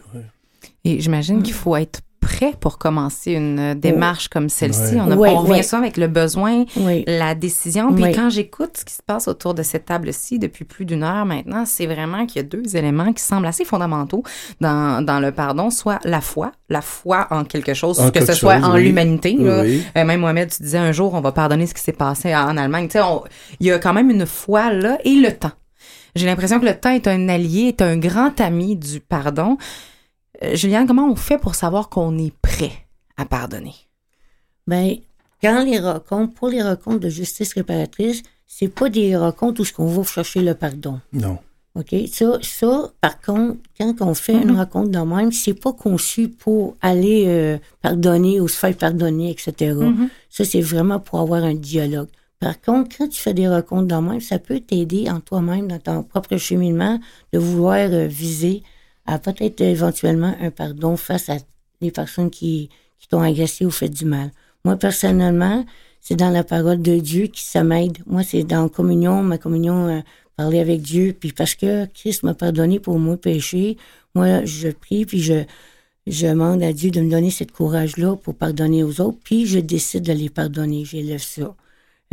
Et 0.83 0.99
j'imagine 0.99 1.41
qu'il 1.41 1.53
faut 1.53 1.75
être 1.75 2.01
prêt 2.23 2.53
pour 2.59 2.77
commencer 2.77 3.31
une 3.33 3.59
euh, 3.59 3.73
démarche 3.75 4.27
comme 4.29 4.49
celle-ci. 4.49 4.95
Ouais. 4.95 5.01
On, 5.05 5.11
a- 5.11 5.15
Ouais, 5.15 5.29
on 5.29 5.37
revient 5.39 5.51
ouais. 5.51 5.63
souvent 5.63 5.81
avec 5.81 5.97
le 5.97 6.07
besoin, 6.07 6.65
la 7.07 7.35
décision. 7.35 7.93
Puis 7.93 8.11
quand 8.13 8.29
j'écoute 8.29 8.77
ce 8.77 8.85
qui 8.85 8.93
se 8.93 9.01
passe 9.03 9.27
autour 9.27 9.53
de 9.53 9.63
cette 9.63 9.85
table-ci 9.85 10.39
depuis 10.39 10.65
plus 10.65 10.85
d'une 10.85 11.03
heure 11.03 11.25
maintenant, 11.25 11.65
c'est 11.65 11.85
vraiment 11.85 12.25
qu'il 12.25 12.37
y 12.41 12.45
a 12.45 12.47
deux 12.47 12.75
éléments 12.75 13.13
qui 13.13 13.21
semblent 13.23 13.45
assez 13.47 13.65
fondamentaux 13.65 14.23
dans, 14.61 15.03
dans 15.05 15.19
le 15.19 15.31
pardon, 15.31 15.69
soit 15.69 15.99
la 16.03 16.21
foi, 16.21 16.51
la 16.69 16.81
foi 16.81 17.27
en 17.31 17.43
quelque 17.43 17.73
chose, 17.73 17.99
En 17.99 18.09
que 18.11 18.25
ce 18.25 18.33
soit 18.33 18.59
chose, 18.59 18.69
en 18.69 18.73
oui. 18.75 18.83
l'humanité. 18.85 19.35
Oui. 19.39 19.83
Euh, 19.97 20.03
même 20.05 20.21
Mohamed, 20.21 20.49
tu 20.49 20.63
disais 20.63 20.77
un 20.77 20.91
jour, 20.91 21.13
on 21.13 21.21
va 21.21 21.31
pardonner 21.31 21.67
ce 21.67 21.73
qui 21.73 21.81
s'est 21.81 21.91
passé 21.91 22.35
en 22.35 22.57
Allemagne. 22.57 22.87
Tu 22.87 22.93
sais, 22.93 23.01
on- 23.01 23.23
il 23.59 23.67
y 23.67 23.71
a 23.71 23.79
quand 23.79 23.93
même 23.93 24.09
une 24.09 24.25
foi 24.25 24.71
là 24.71 24.97
et 25.03 25.13
le 25.15 25.31
temps. 25.31 25.51
J'ai 26.15 26.25
l'impression 26.27 26.59
que 26.59 26.65
le 26.65 26.75
temps 26.75 26.91
est 26.91 27.07
un 27.07 27.27
allié, 27.27 27.69
est 27.69 27.81
un 27.81 27.97
grand 27.97 28.39
ami 28.39 28.75
du 28.75 28.99
pardon. 28.99 29.57
Euh, 30.43 30.55
Juliane, 30.55 30.87
comment 30.87 31.09
on 31.09 31.15
fait 31.15 31.37
pour 31.37 31.55
savoir 31.55 31.89
qu'on 31.89 32.17
est 32.17 32.33
prêt 32.41 32.71
à 33.17 33.25
pardonner? 33.25 33.75
Ben, 34.67 34.97
quand 35.41 35.63
les 35.63 35.79
rencontres, 35.79 36.33
pour 36.33 36.49
les 36.49 36.61
rencontres 36.61 36.99
de 36.99 37.09
justice 37.09 37.53
réparatrice, 37.53 38.23
c'est 38.47 38.67
pas 38.67 38.89
des 38.89 39.15
rencontres 39.15 39.61
où 39.61 39.65
ce 39.65 39.73
qu'on 39.73 39.87
va 39.87 40.03
chercher 40.03 40.41
le 40.41 40.53
pardon. 40.53 40.99
Non. 41.11 41.39
OK? 41.75 41.95
Ça, 42.11 42.37
ça, 42.41 42.91
par 43.01 43.19
contre, 43.19 43.57
quand 43.79 43.95
on 44.01 44.13
fait 44.13 44.33
une 44.33 44.55
rencontre 44.55 44.89
de 44.89 44.99
même, 44.99 45.31
c'est 45.31 45.55
pas 45.55 45.73
conçu 45.73 46.29
pour 46.29 46.75
aller 46.81 47.25
euh, 47.27 47.57
pardonner 47.81 48.39
ou 48.39 48.47
se 48.47 48.57
faire 48.57 48.77
pardonner, 48.77 49.31
etc. 49.31 49.75
Ça, 50.29 50.45
c'est 50.45 50.61
vraiment 50.61 50.99
pour 50.99 51.19
avoir 51.19 51.43
un 51.43 51.55
dialogue. 51.55 52.09
par 52.39 52.61
contre, 52.61 52.95
quand 52.97 53.07
tu 53.07 53.19
fais 53.19 53.33
des 53.33 53.47
rencontres 53.47 53.87
dans 53.87 54.01
même, 54.01 54.21
ça 54.21 54.37
peut 54.37 54.59
t'aider 54.59 55.09
en 55.09 55.19
toi-même, 55.19 55.67
dans 55.67 55.79
ton 55.79 56.03
propre 56.03 56.37
cheminement, 56.37 56.99
de 57.31 57.39
vouloir 57.39 57.77
euh, 57.91 58.05
viser 58.05 58.61
à 59.05 59.19
peut-être 59.19 59.61
éventuellement 59.61 60.35
un 60.39 60.51
pardon 60.51 60.97
face 60.97 61.29
à 61.29 61.37
les 61.81 61.91
personnes 61.91 62.29
qui, 62.29 62.69
qui 62.99 63.07
t'ont 63.07 63.21
agressé 63.21 63.65
ou 63.65 63.71
fait 63.71 63.89
du 63.89 64.05
mal. 64.05 64.31
Moi, 64.65 64.77
personnellement, 64.77 65.65
c'est 65.99 66.15
dans 66.15 66.29
la 66.29 66.43
parole 66.43 66.81
de 66.81 66.99
Dieu 66.99 67.27
qui 67.27 67.43
ça 67.43 67.63
m'aide. 67.63 67.97
Moi, 68.05 68.23
c'est 68.23 68.43
dans 68.43 68.69
communion, 68.69 69.23
ma 69.23 69.37
communion, 69.37 69.87
euh, 69.87 69.99
parler 70.35 70.59
avec 70.59 70.81
Dieu. 70.81 71.15
Puis 71.17 71.31
parce 71.31 71.55
que 71.55 71.85
Christ 71.87 72.23
m'a 72.23 72.33
pardonné 72.33 72.79
pour 72.79 72.99
mon 72.99 73.17
péché, 73.17 73.77
moi, 74.15 74.45
je 74.45 74.69
prie, 74.69 75.05
puis 75.05 75.21
je, 75.21 75.43
je 76.07 76.27
demande 76.27 76.61
à 76.61 76.73
Dieu 76.73 76.91
de 76.91 77.01
me 77.01 77.09
donner 77.09 77.31
cette 77.31 77.51
courage-là 77.51 78.15
pour 78.15 78.35
pardonner 78.35 78.83
aux 78.83 79.01
autres, 79.01 79.17
puis 79.23 79.45
je 79.45 79.59
décide 79.59 80.03
de 80.03 80.13
les 80.13 80.29
pardonner. 80.29 80.85
J'élève 80.85 81.21
ça. 81.21 81.55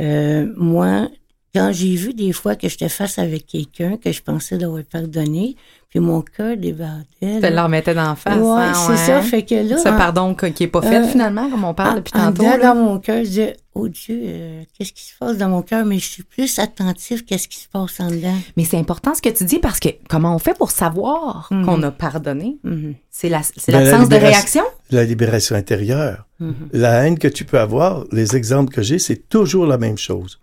Euh, 0.00 0.52
moi, 0.56 1.10
quand 1.54 1.72
j'ai 1.72 1.94
vu 1.96 2.14
des 2.14 2.32
fois 2.32 2.54
que 2.56 2.68
j'étais 2.68 2.88
face 2.88 3.18
avec 3.18 3.46
quelqu'un 3.46 3.96
que 3.96 4.12
je 4.12 4.22
pensais 4.22 4.56
d'avoir 4.56 4.84
pardonné, 4.84 5.56
puis 5.90 5.98
mon 6.00 6.22
cœur 6.22 6.56
débordait. 6.56 7.04
Tu 7.20 7.40
là. 7.40 7.50
le 7.50 7.60
remettais 7.60 7.94
d'en 7.94 8.14
face. 8.14 8.36
Ouais, 8.38 8.48
hein, 8.62 8.72
c'est 8.74 8.92
ouais. 8.92 8.96
ça. 8.96 9.22
Fait 9.22 9.42
que 9.44 9.56
là, 9.56 9.76
Ce 9.76 9.88
en- 9.88 9.96
pardon 9.96 10.34
qui 10.34 10.62
est 10.62 10.68
pas 10.68 10.80
fait 10.82 10.98
Euh, 11.00 11.06
finalement, 11.08 11.50
comme 11.50 11.64
on 11.64 11.74
parle 11.74 11.96
depuis 11.96 12.12
tantôt. 12.12 12.42
là. 12.44 12.58
dans 12.58 12.74
mon 12.76 12.98
cœur, 13.00 13.24
je 13.24 13.28
dis, 13.30 13.46
oh 13.74 13.88
Dieu, 13.88 14.20
euh, 14.22 14.62
qu'est-ce 14.78 14.92
qui 14.92 15.02
se 15.04 15.14
passe 15.18 15.36
dans 15.36 15.48
mon 15.48 15.62
cœur? 15.62 15.84
Mais 15.84 15.98
je 15.98 16.08
suis 16.08 16.22
plus 16.22 16.58
attentif 16.60 17.26
qu'est-ce 17.26 17.48
qui 17.48 17.58
se 17.58 17.68
passe 17.68 17.98
en 17.98 18.08
dedans. 18.08 18.36
Mais 18.56 18.64
c'est 18.64 18.78
important 18.78 19.14
ce 19.16 19.20
que 19.22 19.30
tu 19.30 19.44
dis 19.44 19.58
parce 19.58 19.80
que 19.80 19.88
comment 20.08 20.32
on 20.34 20.38
fait 20.38 20.56
pour 20.56 20.70
savoir 20.70 21.48
Mhm. 21.50 21.64
qu'on 21.66 21.82
a 21.82 21.90
pardonné? 21.90 22.58
Mhm. 22.62 22.94
C'est 23.10 23.28
la- 23.28 23.42
c'est 23.42 23.72
Ben, 23.72 23.80
la 23.82 23.90
l'absence 23.90 24.08
de 24.08 24.14
libération- 24.14 24.36
réaction? 24.62 24.64
La 24.92 25.04
libération 25.04 25.56
intérieure. 25.56 26.26
Mhm. 26.38 26.54
La 26.72 27.04
haine 27.04 27.18
que 27.18 27.26
tu 27.28 27.44
peux 27.44 27.58
avoir, 27.58 28.04
les 28.12 28.36
exemples 28.36 28.72
que 28.72 28.82
j'ai, 28.82 29.00
c'est 29.00 29.28
toujours 29.28 29.66
la 29.66 29.76
même 29.76 29.98
chose. 29.98 30.38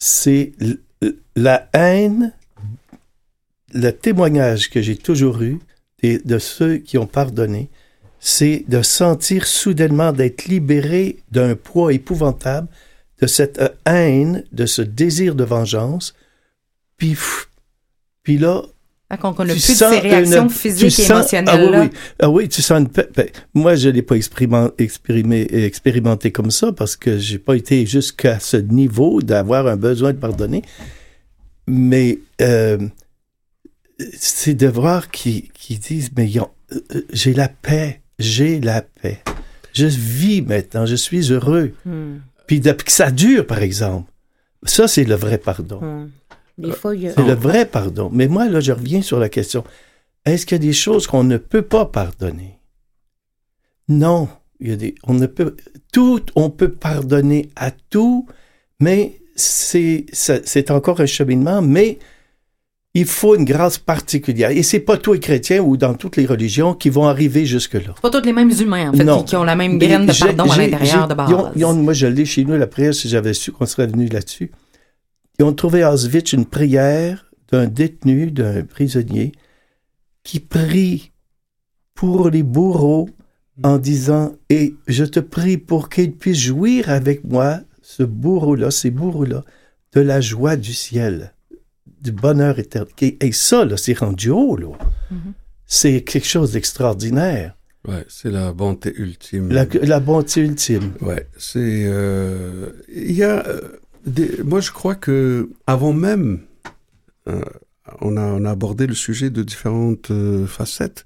C'est 0.00 0.52
la 1.36 1.68
haine, 1.72 2.32
le 3.74 3.90
témoignage 3.90 4.70
que 4.70 4.80
j'ai 4.80 4.96
toujours 4.96 5.42
eu 5.42 5.58
des- 6.02 6.18
de 6.18 6.38
ceux 6.38 6.76
qui 6.78 6.96
ont 6.98 7.06
pardonné, 7.06 7.68
c'est 8.20 8.64
de 8.68 8.80
sentir 8.82 9.46
soudainement 9.46 10.12
d'être 10.12 10.46
libéré 10.46 11.18
d'un 11.30 11.54
poids 11.56 11.92
épouvantable, 11.92 12.68
de 13.20 13.26
cette 13.26 13.58
euh, 13.60 13.68
haine, 13.86 14.44
de 14.52 14.66
ce 14.66 14.82
désir 14.82 15.34
de 15.34 15.44
vengeance. 15.44 16.14
Puis, 16.96 17.10
pff, 17.10 17.48
puis 18.22 18.38
là, 18.38 18.62
Quand 19.20 19.34
on 19.38 19.44
n'a 19.44 19.54
tu 19.54 19.60
plus 19.60 19.72
de 19.72 19.76
ces 19.76 19.98
réactions 20.00 20.44
une- 20.44 20.50
physiques 20.50 20.98
et 20.98 21.02
émotionnelles. 21.04 21.54
Ah 21.60 21.64
oui, 21.64 21.70
là. 21.70 21.80
oui. 21.82 21.90
Ah 22.20 22.30
oui, 22.30 22.48
tu 22.48 22.62
sens 22.62 22.80
une. 22.80 22.88
Ben, 23.14 23.28
moi, 23.52 23.74
je 23.76 23.88
ne 23.88 23.92
l'ai 23.94 24.02
pas 24.02 24.16
expérimenté 24.16 26.32
comme 26.32 26.50
ça 26.50 26.72
parce 26.72 26.96
que 26.96 27.18
j'ai 27.18 27.38
pas 27.38 27.54
été 27.54 27.86
jusqu'à 27.86 28.40
ce 28.40 28.56
niveau 28.56 29.20
d'avoir 29.22 29.66
un 29.66 29.76
besoin 29.76 30.12
de 30.12 30.18
pardonner. 30.18 30.62
Mais 31.66 32.18
euh, 32.40 32.78
c'est 34.12 34.54
de 34.54 34.66
voir 34.66 35.10
qu'ils 35.10 35.50
disent, 35.68 36.10
mais 36.16 36.30
euh, 36.36 36.42
euh, 36.94 37.06
j'ai 37.12 37.34
la 37.34 37.48
paix, 37.48 38.00
j'ai 38.18 38.60
la 38.60 38.82
paix. 38.82 39.22
Je 39.72 39.86
vis 39.86 40.42
maintenant, 40.42 40.86
je 40.86 40.94
suis 40.96 41.32
heureux. 41.32 41.72
Mhm. 41.84 42.20
Puis 42.46 42.60
de- 42.60 42.72
que 42.72 42.92
ça 42.92 43.10
dure, 43.10 43.46
par 43.46 43.58
exemple. 43.62 44.10
Ça, 44.64 44.88
c'est 44.88 45.04
le 45.04 45.14
vrai 45.14 45.38
pardon. 45.38 45.80
A... 45.82 46.06
C'est 46.56 47.26
le 47.26 47.34
vrai 47.34 47.66
pardon. 47.66 48.10
Mais 48.12 48.28
moi, 48.28 48.48
là, 48.48 48.60
je 48.60 48.72
reviens 48.72 49.02
sur 49.02 49.18
la 49.18 49.28
question. 49.28 49.64
Est-ce 50.24 50.46
qu'il 50.46 50.56
y 50.56 50.60
a 50.60 50.66
des 50.66 50.72
choses 50.72 51.06
qu'on 51.06 51.24
ne 51.24 51.36
peut 51.36 51.62
pas 51.62 51.86
pardonner? 51.86 52.58
Non. 53.88 54.28
Il 54.60 54.68
y 54.68 54.72
a 54.72 54.76
des, 54.76 54.94
on 55.02 55.14
ne 55.14 55.26
peut, 55.26 55.56
tout, 55.92 56.22
on 56.36 56.48
peut 56.48 56.70
pardonner 56.70 57.50
à 57.56 57.70
tout, 57.72 58.26
mais 58.80 59.20
c'est 59.36 60.70
encore 60.70 61.00
un 61.00 61.06
cheminement, 61.06 61.60
mais 61.60 61.98
il 62.94 63.06
faut 63.06 63.34
une 63.34 63.44
grâce 63.44 63.76
particulière. 63.78 64.50
Et 64.50 64.62
c'est 64.62 64.78
pas 64.80 64.96
tous 64.96 65.14
les 65.14 65.20
chrétiens 65.20 65.60
ou 65.60 65.76
dans 65.76 65.94
toutes 65.94 66.16
les 66.16 66.26
religions 66.26 66.74
qui 66.74 66.90
vont 66.90 67.06
arriver 67.08 67.44
jusque-là. 67.44 67.94
Pas 68.00 68.10
tous 68.10 68.24
les 68.24 68.32
mêmes 68.32 68.52
humains, 68.52 68.90
en 68.90 68.92
fait, 68.94 69.04
Non. 69.04 69.22
qui, 69.24 69.34
ont 69.36 69.42
la 69.44 69.56
même 69.56 69.78
graine 69.78 70.06
de 70.06 70.12
pardon 70.18 70.50
à 70.52 70.56
l'intérieur 70.58 71.08
de 71.08 71.14
base. 71.14 71.28
ils 71.30 71.34
ont- 71.34 71.50
ils 71.56 71.64
ont- 71.64 71.74
moi, 71.74 71.92
je 71.92 72.06
l'ai 72.06 72.24
chez 72.24 72.44
nous, 72.44 72.56
la 72.56 72.66
prière, 72.68 72.94
si 72.94 73.08
j'avais 73.08 73.34
su 73.34 73.50
qu'on 73.52 73.66
serait 73.66 73.88
venu 73.88 74.06
là-dessus. 74.06 74.52
Ils 75.40 75.44
ont 75.44 75.52
trouvé 75.52 75.82
à 75.82 75.92
Auschwitz 75.92 76.32
une 76.32 76.46
prière 76.46 77.26
d'un 77.50 77.66
détenu, 77.66 78.30
d'un 78.30 78.62
prisonnier, 78.62 79.32
qui 80.22 80.38
prie 80.40 81.10
pour 81.94 82.30
les 82.30 82.42
bourreaux 82.44 83.08
en 83.64 83.78
disant 83.78 84.32
Et 84.50 84.74
je 84.86 85.04
te 85.04 85.18
prie 85.20 85.58
pour 85.58 85.88
qu'ils 85.88 86.12
puissent 86.12 86.38
jouir 86.38 86.88
avec 86.90 87.24
moi, 87.24 87.60
ce 87.82 88.04
bourreau-là, 88.04 88.70
ces 88.70 88.90
bourreaux-là, 88.90 89.44
de 89.94 90.00
la 90.00 90.20
joie 90.20 90.54
du 90.56 90.72
ciel, 90.72 91.33
du 92.04 92.12
bonheur 92.12 92.58
éternel. 92.58 92.92
Et 93.00 93.32
ça, 93.32 93.64
là, 93.64 93.76
c'est 93.76 93.98
rendu 93.98 94.30
haut, 94.30 94.56
là. 94.56 94.68
C'est 95.66 96.02
quelque 96.04 96.26
chose 96.26 96.52
d'extraordinaire. 96.52 97.56
Ouais, 97.88 98.04
c'est 98.08 98.30
la 98.30 98.52
bonté 98.52 98.92
ultime. 98.96 99.50
La, 99.50 99.64
la 99.82 100.00
bonté 100.00 100.40
ultime. 100.42 100.92
Ouais, 101.00 101.28
c'est. 101.36 101.84
euh, 101.86 102.70
Il 102.94 103.12
y 103.12 103.22
a. 103.22 103.46
euh, 103.46 103.60
des- 104.06 104.42
moi, 104.44 104.60
je 104.60 104.70
crois 104.70 104.94
que 104.94 105.50
avant 105.66 105.92
même, 105.92 106.40
euh, 107.28 107.40
on, 108.00 108.16
a, 108.16 108.22
on 108.22 108.44
a 108.44 108.50
abordé 108.50 108.86
le 108.86 108.94
sujet 108.94 109.30
de 109.30 109.42
différentes 109.42 110.10
euh, 110.10 110.46
facettes. 110.46 111.04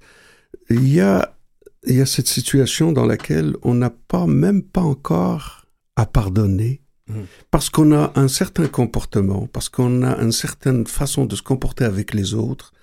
Il 0.69 0.87
y 0.87 0.99
a, 1.01 1.35
il 1.85 1.95
y 1.95 2.01
a 2.01 2.05
cette 2.05 2.27
situation 2.27 2.91
dans 2.91 3.05
laquelle 3.05 3.55
on 3.63 3.73
n'a 3.73 3.89
pas, 3.89 4.25
même 4.27 4.61
pas 4.63 4.81
encore 4.81 5.65
à 5.95 6.05
pardonner. 6.05 6.81
Parce 7.51 7.69
qu'on 7.69 7.91
a 7.91 8.11
un 8.15 8.27
certain 8.27 8.67
comportement, 8.67 9.47
parce 9.47 9.69
qu'on 9.69 10.03
a 10.03 10.17
une 10.21 10.31
certaine 10.31 10.85
façon 10.85 11.25
de 11.25 11.35
se 11.35 11.41
comporter 11.41 11.85
avec 11.85 12.13
les 12.13 12.33
autres, 12.33 12.73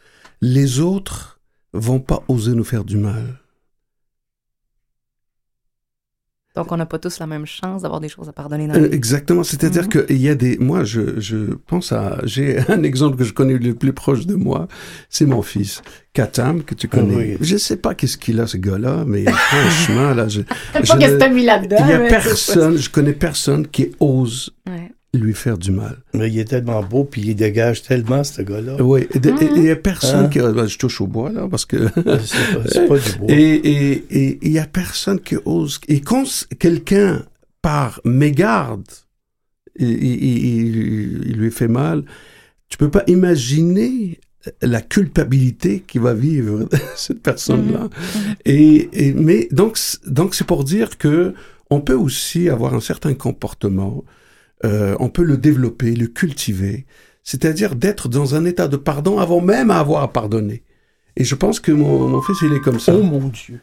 les 0.41 0.81
autres 0.81 1.41
vont 1.73 2.01
pas 2.01 2.25
oser 2.29 2.53
nous 2.53 2.65
faire 2.65 2.85
du 2.85 2.97
mal. 2.97 3.41
Donc, 6.57 6.73
on 6.73 6.77
n'a 6.77 6.87
pas 6.87 6.99
tous 6.99 7.19
la 7.21 7.27
même 7.27 7.47
chance 7.47 7.83
d'avoir 7.83 8.01
des 8.01 8.09
choses 8.09 8.29
à 8.29 8.33
pardonner 8.33 8.67
dans 8.67 8.75
Euh, 8.75 8.89
exactement, 8.91 9.45
c'est-à-dire 9.45 9.85
Mhm. 9.85 10.07
qu'il 10.07 10.17
y 10.17 10.29
a 10.29 10.35
des... 10.35 10.57
Moi, 10.59 10.85
je, 10.85 11.21
je 11.21 11.55
pense 11.67 11.93
à... 11.93 12.19
J'ai 12.25 12.59
un 12.69 12.83
exemple 12.83 13.17
que 13.19 13.25
je 13.25 13.33
connais 13.35 13.59
le 13.59 13.75
plus 13.75 13.93
proche 13.93 14.27
de 14.27 14.35
moi, 14.35 14.67
c'est 15.11 15.27
mon 15.27 15.43
fils, 15.43 15.83
Katam, 16.15 16.63
que 16.63 16.75
tu 16.75 16.89
connais. 16.89 17.15
Oui. 17.15 17.37
Je 17.41 17.57
sais 17.59 17.77
pas 17.77 17.95
qu'est-ce 17.95 18.17
qu'il 18.17 18.41
a, 18.41 18.47
ce 18.47 18.57
gars-là, 18.57 19.05
mais 19.07 19.25
franchement, 19.31 20.15
là, 20.15 20.29
je... 20.29 20.41
Je 20.41 20.45
pas 20.73 20.81
qu'est-ce 20.81 20.97
ne- 20.97 21.17
que 21.17 21.19
t'as 21.19 21.29
mis 21.29 21.45
là-dedans. 21.45 21.77
Il 21.81 21.89
y 21.91 21.93
a 21.93 21.99
c'est 22.03 22.09
personne, 22.09 22.77
je 22.79 22.91
connais 22.91 23.13
personne 23.13 23.67
qui 23.67 23.93
ose 24.01 24.51
Ouais. 24.67 24.91
Lui 25.17 25.35
faire 25.35 25.59
du 25.59 25.71
mal. 25.71 25.99
Mais 26.15 26.29
il 26.31 26.39
est 26.39 26.45
tellement 26.45 26.83
beau, 26.83 27.05
puis 27.05 27.23
il 27.23 27.35
dégage 27.35 27.83
tellement, 27.83 28.25
ce 28.25 28.43
gars-là. 28.43 28.83
Oui, 28.83 29.03
et 29.15 29.19
il 29.57 29.63
y 29.65 29.71
a 29.71 29.77
personne 29.77 30.27
Hein? 30.27 30.29
qui... 30.29 30.39
ben, 30.39 30.67
je 30.67 30.79
touche 30.79 31.01
au 31.01 31.07
bois, 31.07 31.31
là, 31.31 31.49
parce 31.51 31.65
que... 31.67 31.77
C'est 32.67 32.89
pas, 32.89 32.99
du 32.99 33.13
beau. 33.19 33.27
Et 33.29 33.35
et- 33.55 34.05
et 34.11 34.39
il 34.43 34.53
y 34.53 34.59
a 34.59 34.67
personne 34.67 35.21
qui 35.21 35.37
ose. 35.45 35.81
Et 35.89 36.01
quand 36.01 36.25
quelqu'un, 36.59 37.25
par 37.63 38.01
mégarde, 38.05 38.85
il, 39.79 39.89
il- 39.91 40.23
il- 40.25 41.29
il 41.31 41.37
lui 41.37 41.51
fait 41.51 41.69
mal, 41.69 42.05
tu 42.69 42.77
peux 42.79 42.91
pas 42.91 43.05
imaginer 43.07 44.19
la 44.63 44.81
culpabilité 44.81 45.83
qui 45.87 45.99
va 45.99 46.15
vivre 46.15 46.69
cette 46.97 47.23
personne-là. 47.23 47.89
Et, 48.45 48.89
et- 48.93 49.13
mais 49.13 49.49
donc, 49.51 49.79
donc 50.07 50.35
c'est 50.35 50.47
pour 50.47 50.65
dire 50.65 50.99
que 50.99 51.35
on 51.69 51.81
peut 51.81 51.95
aussi 51.97 52.49
avoir 52.49 52.75
un 52.75 52.81
certain 52.81 53.15
comportement, 53.15 54.05
euh, 54.65 54.97
on 55.01 55.09
peut 55.09 55.23
le 55.23 55.37
développer, 55.37 55.95
le 55.95 56.07
cultiver, 56.07 56.87
c'est-à-dire 57.23 57.75
d'être 57.75 58.09
dans 58.09 58.35
un 58.35 58.45
état 58.45 58.69
de 58.69 58.77
pardon 58.77 59.19
avant 59.19 59.41
même 59.41 59.71
avoir 59.71 60.03
à 60.03 60.13
pardonner. 60.13 60.63
Et 61.19 61.25
je 61.25 61.35
pense 61.35 61.61
que 61.61 61.73
mon, 61.73 62.09
mon 62.09 62.21
fils, 62.21 62.37
il 62.43 62.53
est 62.53 62.61
comme 62.61 62.79
ça. 62.79 62.93
Oh 62.95 63.03
mon 63.03 63.29
Dieu. 63.29 63.61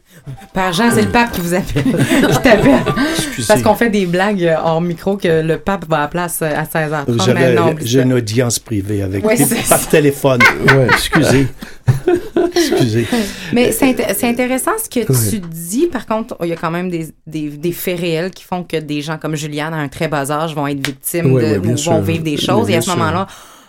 Père 0.52 0.72
Jean, 0.72 0.90
c'est 0.92 1.02
le 1.02 1.08
pape 1.08 1.30
qui 1.32 1.40
vous 1.40 1.54
appelle. 1.54 1.84
qui 1.84 2.38
t'appelle. 2.42 2.80
Excusez. 3.16 3.46
Parce 3.46 3.62
qu'on 3.62 3.76
fait 3.76 3.90
des 3.90 4.06
blagues 4.06 4.42
euh, 4.42 4.56
hors 4.60 4.80
micro 4.80 5.16
que 5.16 5.40
le 5.40 5.58
pape 5.58 5.84
va 5.88 5.98
à 5.98 6.00
la 6.02 6.08
place 6.08 6.40
euh, 6.42 6.46
à 6.52 6.64
16h30. 6.64 7.04
mais 7.06 7.24
J'avais- 7.24 7.54
non, 7.54 7.70
oublie 7.70 7.86
J'ai 7.86 8.02
une 8.02 8.12
audience 8.14 8.58
privée 8.58 9.02
avec 9.02 9.24
Ouais, 9.24 9.36
lui 9.36 9.44
c'est 9.44 9.68
par 9.68 9.78
ça. 9.78 9.88
téléphone. 9.90 10.40
Ouais. 10.66 10.86
Excusez. 10.88 11.46
Excusez. 12.56 13.06
Mais 13.52 13.72
c'est 13.72 13.86
int- 13.92 14.14
c'est 14.16 14.28
intéressant 14.28 14.72
ce 14.82 14.88
que 14.88 15.00
Ouais. 15.12 15.30
tu 15.30 15.38
dis. 15.40 15.86
Par 15.86 16.06
contre, 16.06 16.36
il 16.42 16.48
y 16.48 16.52
a 16.52 16.56
quand 16.56 16.70
même 16.70 16.90
des, 16.90 17.08
des, 17.26 17.50
des 17.50 17.72
faits 17.72 18.00
réels 18.00 18.30
qui 18.30 18.44
font 18.44 18.64
que 18.64 18.76
des 18.78 19.00
gens 19.00 19.16
comme 19.18 19.36
Juliane, 19.36 19.74
à 19.74 19.78
un 19.78 19.88
très 19.88 20.08
bas 20.08 20.30
âge, 20.30 20.54
vont 20.54 20.66
être 20.66 20.84
victimes 20.84 21.32
Ouais, 21.32 21.42
de, 21.42 21.46
ouais, 21.54 21.58
bien 21.60 21.72
ou 21.74 21.76
sûr. 21.76 21.92
vont 21.92 22.00
vivre 22.00 22.22
des 22.24 22.36
choses. 22.36 22.68
Et 22.70 22.76
à 22.76 22.80
ce 22.80 22.90
moment-là, 22.90 23.26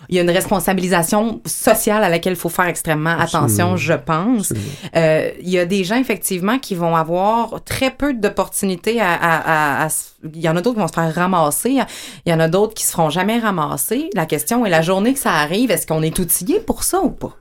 il 0.08 0.16
y 0.16 0.18
a 0.18 0.22
une 0.22 0.30
responsabilisation 0.30 1.40
sociale 1.46 2.02
à 2.04 2.08
laquelle 2.08 2.34
il 2.34 2.38
faut 2.38 2.48
faire 2.48 2.66
extrêmement 2.66 3.10
attention, 3.18 3.72
Absolument. 3.72 3.76
je 3.76 3.92
pense. 3.94 4.52
Euh, 4.94 5.30
Il 5.40 5.48
y 5.50 5.58
a 5.58 5.66
des 5.66 5.84
gens, 5.84 5.96
effectivement, 5.98 6.58
qui 6.58 6.74
vont 6.74 6.94
avoir 6.96 7.62
très 7.64 7.90
peu 7.90 8.14
d'opportunités 8.14 9.00
à, 9.00 9.12
à, 9.14 9.80
à- 9.80 9.84
à 9.84 9.88
se- 9.88 10.10
Il 10.34 10.40
y 10.40 10.48
en 10.48 10.56
a 10.56 10.60
d'autres 10.62 10.74
qui 10.76 10.80
vont 10.80 10.88
se 10.88 10.92
faire 10.94 11.14
ramasser. 11.14 11.78
Il 12.26 12.30
y 12.30 12.32
en 12.32 12.40
a 12.40 12.48
d'autres 12.48 12.74
qui 12.74 12.84
se 12.84 12.92
feront 12.92 13.10
jamais 13.10 13.38
ramasser. 13.38 14.10
La 14.14 14.26
question 14.26 14.64
est, 14.66 14.70
la 14.70 14.82
journée 14.82 15.12
que 15.14 15.18
ça 15.20 15.32
arrive, 15.32 15.70
est-ce 15.70 15.86
qu'on 15.86 16.02
est 16.02 16.18
outillé 16.18 16.60
pour 16.60 16.82
ça 16.82 17.00
ou 17.02 17.10
pas? 17.10 17.36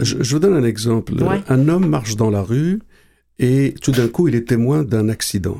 Je, 0.00 0.16
je 0.22 0.34
vous 0.34 0.40
donne 0.40 0.56
un 0.56 0.64
exemple. 0.64 1.12
Ouais. 1.22 1.40
Un 1.48 1.68
homme 1.68 1.86
marche 1.86 2.16
dans 2.16 2.30
la 2.30 2.42
rue 2.42 2.80
et 3.38 3.74
tout 3.82 3.92
d'un 3.92 4.08
coup, 4.08 4.28
il 4.28 4.34
est 4.34 4.48
témoin 4.48 4.82
d'un 4.82 5.08
accident. 5.08 5.58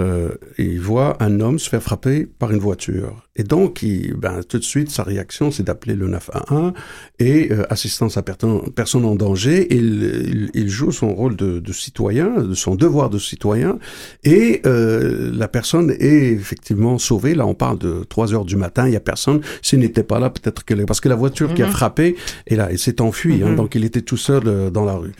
Euh, 0.00 0.30
il 0.58 0.80
voit 0.80 1.16
un 1.22 1.40
homme 1.40 1.58
se 1.58 1.68
faire 1.68 1.82
frapper 1.82 2.26
par 2.26 2.50
une 2.50 2.58
voiture. 2.58 3.26
Et 3.36 3.42
donc, 3.42 3.82
il, 3.82 4.14
ben, 4.14 4.40
tout 4.48 4.58
de 4.58 4.64
suite, 4.64 4.90
sa 4.90 5.02
réaction, 5.02 5.50
c'est 5.50 5.62
d'appeler 5.62 5.94
le 5.94 6.08
911 6.08 6.72
et 7.18 7.52
euh, 7.52 7.64
assistance 7.70 8.16
à 8.16 8.22
personne, 8.22 8.70
personne 8.74 9.04
en 9.04 9.14
danger. 9.14 9.66
Il, 9.70 10.02
il, 10.28 10.50
il 10.54 10.68
joue 10.68 10.92
son 10.92 11.14
rôle 11.14 11.36
de, 11.36 11.58
de, 11.58 11.72
citoyen, 11.72 12.42
de 12.42 12.54
son 12.54 12.74
devoir 12.74 13.10
de 13.10 13.18
citoyen, 13.18 13.78
et 14.24 14.60
euh, 14.66 15.30
la 15.34 15.48
personne 15.48 15.90
est 15.90 16.32
effectivement 16.32 16.98
sauvée. 16.98 17.34
Là, 17.34 17.46
on 17.46 17.54
parle 17.54 17.78
de 17.78 18.04
3 18.08 18.34
heures 18.34 18.44
du 18.44 18.56
matin, 18.56 18.86
il 18.86 18.92
y 18.92 18.96
a 18.96 19.00
personne. 19.00 19.40
S'il 19.62 19.78
n'était 19.78 20.02
pas 20.02 20.18
là, 20.18 20.30
peut-être 20.30 20.64
que... 20.64 20.74
Parce 20.84 21.00
que 21.00 21.08
la 21.08 21.14
voiture 21.14 21.54
qui 21.54 21.62
a 21.62 21.68
frappé, 21.68 22.16
est 22.46 22.56
là, 22.56 22.72
et 22.72 22.76
s'est 22.76 23.00
enfuie, 23.00 23.42
hein, 23.42 23.54
donc 23.54 23.74
il 23.74 23.84
était 23.84 24.02
tout 24.02 24.16
seul 24.16 24.42
euh, 24.46 24.70
dans 24.70 24.84
la 24.84 24.94
rue. 24.94 25.12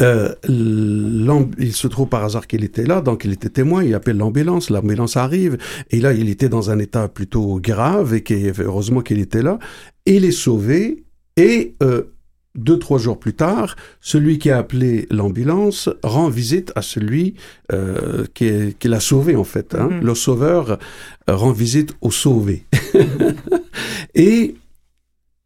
Euh, 0.00 0.34
il 0.48 1.72
se 1.72 1.86
trouve 1.86 2.08
par 2.08 2.24
hasard 2.24 2.46
qu'il 2.46 2.64
était 2.64 2.84
là, 2.84 3.00
donc 3.00 3.24
il 3.24 3.32
était 3.32 3.48
témoin, 3.48 3.84
il 3.84 3.94
appelle 3.94 4.16
l'ambulance, 4.16 4.70
l'ambulance 4.70 5.16
arrive, 5.16 5.56
et 5.90 6.00
là 6.00 6.12
il 6.12 6.28
était 6.28 6.48
dans 6.48 6.70
un 6.70 6.78
état 6.78 7.08
plutôt 7.08 7.60
grave, 7.60 8.14
et 8.14 8.22
qui, 8.22 8.50
heureusement 8.58 9.02
qu'il 9.02 9.20
était 9.20 9.42
là, 9.42 9.58
il 10.06 10.24
est 10.24 10.32
sauvé, 10.32 11.04
et 11.36 11.74
euh, 11.82 12.02
deux, 12.56 12.78
trois 12.78 12.98
jours 12.98 13.18
plus 13.18 13.34
tard, 13.34 13.76
celui 14.00 14.38
qui 14.38 14.50
a 14.50 14.58
appelé 14.58 15.06
l'ambulance 15.10 15.88
rend 16.02 16.28
visite 16.28 16.72
à 16.76 16.82
celui 16.82 17.34
euh, 17.72 18.24
qui, 18.34 18.74
qui 18.78 18.88
l'a 18.88 19.00
sauvé 19.00 19.34
en 19.34 19.44
fait. 19.44 19.74
Hein. 19.74 19.88
Mm 19.90 20.00
-hmm. 20.00 20.04
Le 20.04 20.14
sauveur 20.14 20.78
rend 21.26 21.52
visite 21.52 21.96
au 22.00 22.10
sauvé. 22.10 22.64
et 24.14 24.54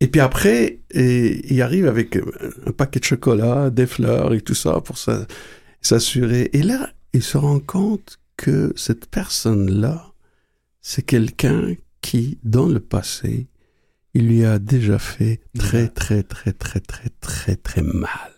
et 0.01 0.07
puis 0.07 0.21
après, 0.21 0.81
et, 0.91 1.53
il 1.53 1.61
arrive 1.63 1.87
avec 1.87 2.17
un 2.67 2.73
paquet 2.73 3.01
de 3.01 3.05
chocolat, 3.05 3.71
des 3.71 3.87
fleurs 3.87 4.33
et 4.35 4.41
tout 4.41 4.55
ça 4.55 4.81
pour 4.81 4.97
s'assurer. 5.81 6.51
Et 6.53 6.63
là, 6.63 6.91
il 7.13 7.23
se 7.23 7.37
rend 7.37 7.61
compte 7.61 8.19
que 8.37 8.73
cette 8.77 9.07
personne-là, 9.07 10.13
c'est 10.81 11.03
quelqu'un 11.03 11.75
qui, 12.01 12.39
dans 12.45 12.67
le 12.67 12.81
passé, 12.81 13.49
il 14.15 14.29
lui 14.29 14.45
a 14.45 14.59
déjà 14.59 14.99
fait 14.99 15.41
très, 15.59 15.89
très, 15.89 16.23
très, 16.23 16.53
très, 16.53 16.81
très, 16.81 17.09
très, 17.21 17.57
très 17.57 17.83
mal. 17.83 18.33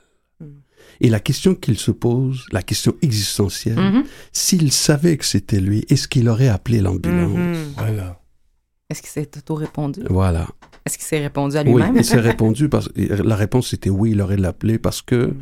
Et 1.02 1.08
la 1.08 1.20
question 1.20 1.54
qu'il 1.54 1.78
se 1.78 1.90
pose, 1.90 2.44
la 2.52 2.62
question 2.62 2.94
existentielle, 3.00 3.78
mm 3.78 4.00
-hmm. 4.00 4.04
s'il 4.32 4.70
savait 4.72 5.16
que 5.16 5.24
c'était 5.24 5.60
lui, 5.60 5.84
est-ce 5.88 6.06
qu'il 6.08 6.28
aurait 6.28 6.48
appelé 6.48 6.80
l'ambulance? 6.80 7.38
Mm 7.38 7.52
-hmm. 7.52 7.74
Voilà. 7.76 8.19
Est-ce 8.90 9.02
qu'il 9.02 9.10
s'est 9.10 9.30
auto-répondu? 9.36 10.00
Voilà. 10.10 10.48
Est-ce 10.84 10.98
qu'il 10.98 11.06
s'est 11.06 11.20
répondu 11.20 11.56
à 11.56 11.62
lui-même? 11.62 11.92
Oui, 11.92 12.00
il 12.00 12.04
s'est 12.04 12.18
répondu 12.18 12.68
parce 12.68 12.90
la 12.96 13.36
réponse 13.36 13.72
était 13.72 13.90
oui, 13.90 14.10
il 14.10 14.20
aurait 14.20 14.36
l'appelé 14.36 14.78
parce 14.78 15.00
que 15.00 15.26
mm. 15.26 15.36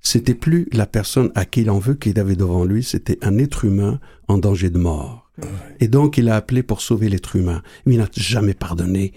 c'était 0.00 0.34
plus 0.34 0.68
la 0.72 0.86
personne 0.86 1.30
à 1.34 1.44
qui 1.44 1.60
il 1.60 1.70
en 1.70 1.78
veut 1.78 1.94
qu'il 1.94 2.18
avait 2.18 2.36
devant 2.36 2.64
lui, 2.64 2.82
c'était 2.82 3.18
un 3.22 3.38
être 3.38 3.66
humain 3.66 4.00
en 4.26 4.38
danger 4.38 4.70
de 4.70 4.78
mort. 4.78 5.30
Mm. 5.36 5.42
Et 5.80 5.88
donc 5.88 6.16
il 6.16 6.28
a 6.30 6.36
appelé 6.36 6.62
pour 6.62 6.80
sauver 6.80 7.08
l'être 7.10 7.36
humain, 7.36 7.62
mais 7.84 7.94
il 7.94 7.98
n'a 7.98 8.08
jamais 8.16 8.54
pardonné 8.54 9.12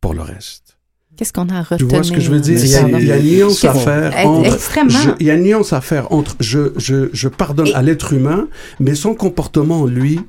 pour 0.00 0.12
le 0.12 0.20
reste. 0.22 0.76
Qu'est-ce 1.16 1.32
qu'on 1.32 1.48
a 1.50 1.58
à 1.58 1.62
retenir? 1.62 1.78
Tu 1.78 1.94
vois 1.94 2.02
ce 2.02 2.12
que 2.12 2.20
je 2.20 2.30
veux 2.30 2.40
dire? 2.40 2.58
Il 2.58 2.70
y 2.70 2.76
a, 2.76 2.88
il 2.98 3.06
y 3.06 3.12
a 3.12 3.18
une 3.18 3.36
nuance 3.36 3.64
à 3.64 3.74
faire 3.74 4.26
entre. 4.26 4.66
Je, 4.88 5.10
il 5.20 5.26
y 5.26 5.30
a 5.30 5.34
une 5.34 5.42
nuance 5.42 5.72
à 5.72 5.80
faire 5.80 6.12
entre 6.12 6.34
je, 6.40 6.72
je, 6.76 7.10
je 7.12 7.28
pardonne 7.28 7.66
Et... 7.66 7.74
à 7.74 7.82
l'être 7.82 8.12
humain, 8.14 8.48
mais 8.78 8.94
son 8.94 9.14
comportement, 9.14 9.84
lui, 9.84 10.20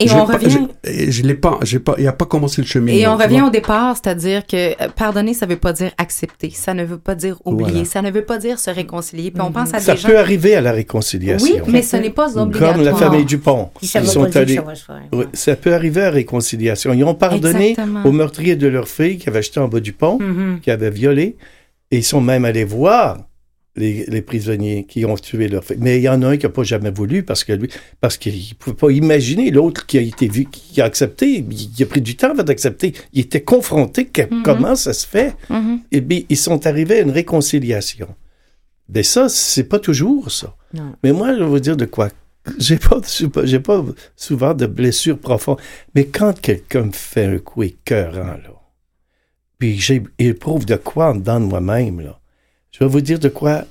et 0.00 0.10
on 0.10 0.24
revient. 0.24 0.68
Je, 0.84 1.22
l'ai 1.22 1.34
pas, 1.34 1.58
j'ai 1.62 1.78
pas, 1.78 1.94
il 1.98 2.06
a 2.06 2.12
pas 2.12 2.24
commencé 2.24 2.60
le 2.60 2.66
chemin. 2.66 2.92
Et 2.92 3.06
on 3.06 3.16
revient 3.16 3.42
au 3.42 3.50
départ, 3.50 3.96
c'est-à-dire 3.96 4.46
que 4.46 4.88
pardonner, 4.92 5.34
ça 5.34 5.46
veut 5.46 5.56
pas 5.56 5.72
dire 5.72 5.92
accepter, 5.98 6.50
ça 6.50 6.74
ne 6.74 6.84
veut 6.84 6.98
pas 6.98 7.14
dire 7.14 7.36
oublier, 7.44 7.70
voilà. 7.70 7.84
ça 7.84 8.02
ne 8.02 8.10
veut 8.10 8.24
pas 8.24 8.38
dire 8.38 8.58
se 8.58 8.70
réconcilier. 8.70 9.30
Puis 9.30 9.40
on 9.40 9.52
pense 9.52 9.72
à 9.72 9.80
ça 9.80 9.94
des 9.94 10.02
peut 10.02 10.12
gens... 10.14 10.18
arriver 10.18 10.54
à 10.56 10.60
la 10.60 10.72
réconciliation. 10.72 11.46
Oui, 11.46 11.60
mais 11.68 11.82
ce 11.82 11.96
n'est 11.96 12.10
pas 12.10 12.36
obligatoire. 12.36 12.74
Comme 12.74 12.84
la 12.84 12.94
famille 12.94 13.24
Dupont. 13.24 13.70
Ça, 13.82 14.00
ils 14.00 14.06
sont 14.08 14.36
allés... 14.36 14.56
ça, 14.56 15.00
ça 15.32 15.56
peut 15.56 15.74
arriver 15.74 16.02
à 16.02 16.06
la 16.06 16.10
réconciliation. 16.10 16.92
Ils 16.92 17.04
ont 17.04 17.14
pardonné 17.14 17.70
Exactement. 17.70 18.04
aux 18.04 18.12
meurtriers 18.12 18.56
de 18.56 18.66
leur 18.66 18.88
fille 18.88 19.18
qui 19.18 19.28
avait 19.28 19.38
acheté 19.38 19.60
en 19.60 19.68
bas 19.68 19.80
du 19.80 19.92
pont, 19.92 20.18
mm 20.18 20.32
-hmm. 20.56 20.60
qui 20.60 20.70
avait 20.70 20.90
violé, 20.90 21.36
et 21.90 21.98
ils 21.98 22.04
sont 22.04 22.20
même 22.20 22.44
allés 22.44 22.64
voir 22.64 23.18
les, 23.76 24.04
les, 24.06 24.22
prisonniers 24.22 24.84
qui 24.84 25.04
ont 25.04 25.16
tué 25.16 25.48
leur 25.48 25.64
fille. 25.64 25.78
Mais 25.80 25.98
il 25.98 26.02
y 26.02 26.08
en 26.08 26.22
a 26.22 26.28
un 26.28 26.36
qui 26.36 26.46
n'a 26.46 26.52
pas 26.52 26.62
jamais 26.62 26.90
voulu 26.90 27.22
parce 27.22 27.42
que 27.44 27.52
lui, 27.52 27.68
parce 28.00 28.16
qu'il 28.16 28.34
ne 28.34 28.54
pouvait 28.54 28.76
pas 28.76 28.90
imaginer 28.90 29.50
l'autre 29.50 29.86
qui 29.86 29.98
a 29.98 30.00
été 30.00 30.28
vu, 30.28 30.44
qui 30.44 30.80
a 30.80 30.84
accepté. 30.84 31.44
Il 31.50 31.82
a 31.82 31.86
pris 31.86 32.00
du 32.00 32.16
temps 32.16 32.30
avant 32.30 32.44
d'accepter. 32.44 32.92
Il 33.12 33.20
était 33.22 33.42
confronté 33.42 34.06
que 34.06 34.22
mm 34.22 34.26
-hmm. 34.28 34.42
comment 34.42 34.76
ça 34.76 34.92
se 34.92 35.06
fait. 35.06 35.34
Mm 35.48 35.56
-hmm. 35.56 35.78
Et 35.92 36.00
bien, 36.00 36.20
ils 36.28 36.36
sont 36.48 36.66
arrivés 36.66 36.98
à 36.98 37.02
une 37.02 37.14
réconciliation. 37.22 38.08
Mais 38.88 39.02
ça, 39.02 39.28
c'est 39.28 39.68
pas 39.68 39.78
toujours 39.78 40.30
ça. 40.30 40.54
Non. 40.72 40.94
Mais 41.02 41.12
moi, 41.12 41.34
je 41.34 41.40
vais 41.40 41.50
vous 41.54 41.60
dire 41.60 41.76
de 41.76 41.86
quoi. 41.86 42.08
J'ai 42.58 42.76
pas, 42.76 43.00
j'ai 43.44 43.60
pas 43.60 43.82
souvent 44.16 44.54
de 44.54 44.66
blessures 44.66 45.18
profondes. 45.18 45.60
Mais 45.94 46.04
quand 46.06 46.38
quelqu'un 46.38 46.84
me 46.84 46.92
fait 46.92 47.24
un 47.24 47.38
coup 47.38 47.62
écœurant, 47.62 48.36
là, 48.44 48.54
puis 49.58 49.78
j'éprouve 49.78 50.66
de 50.66 50.76
quoi 50.76 51.10
en 51.10 51.14
dedans 51.14 51.40
de 51.40 51.46
moi-même, 51.46 52.00
là, 52.00 52.18
je 52.74 52.80
vais 52.80 52.90
vous 52.90 53.00
dire 53.00 53.20
de 53.20 53.28
quoi 53.28 53.64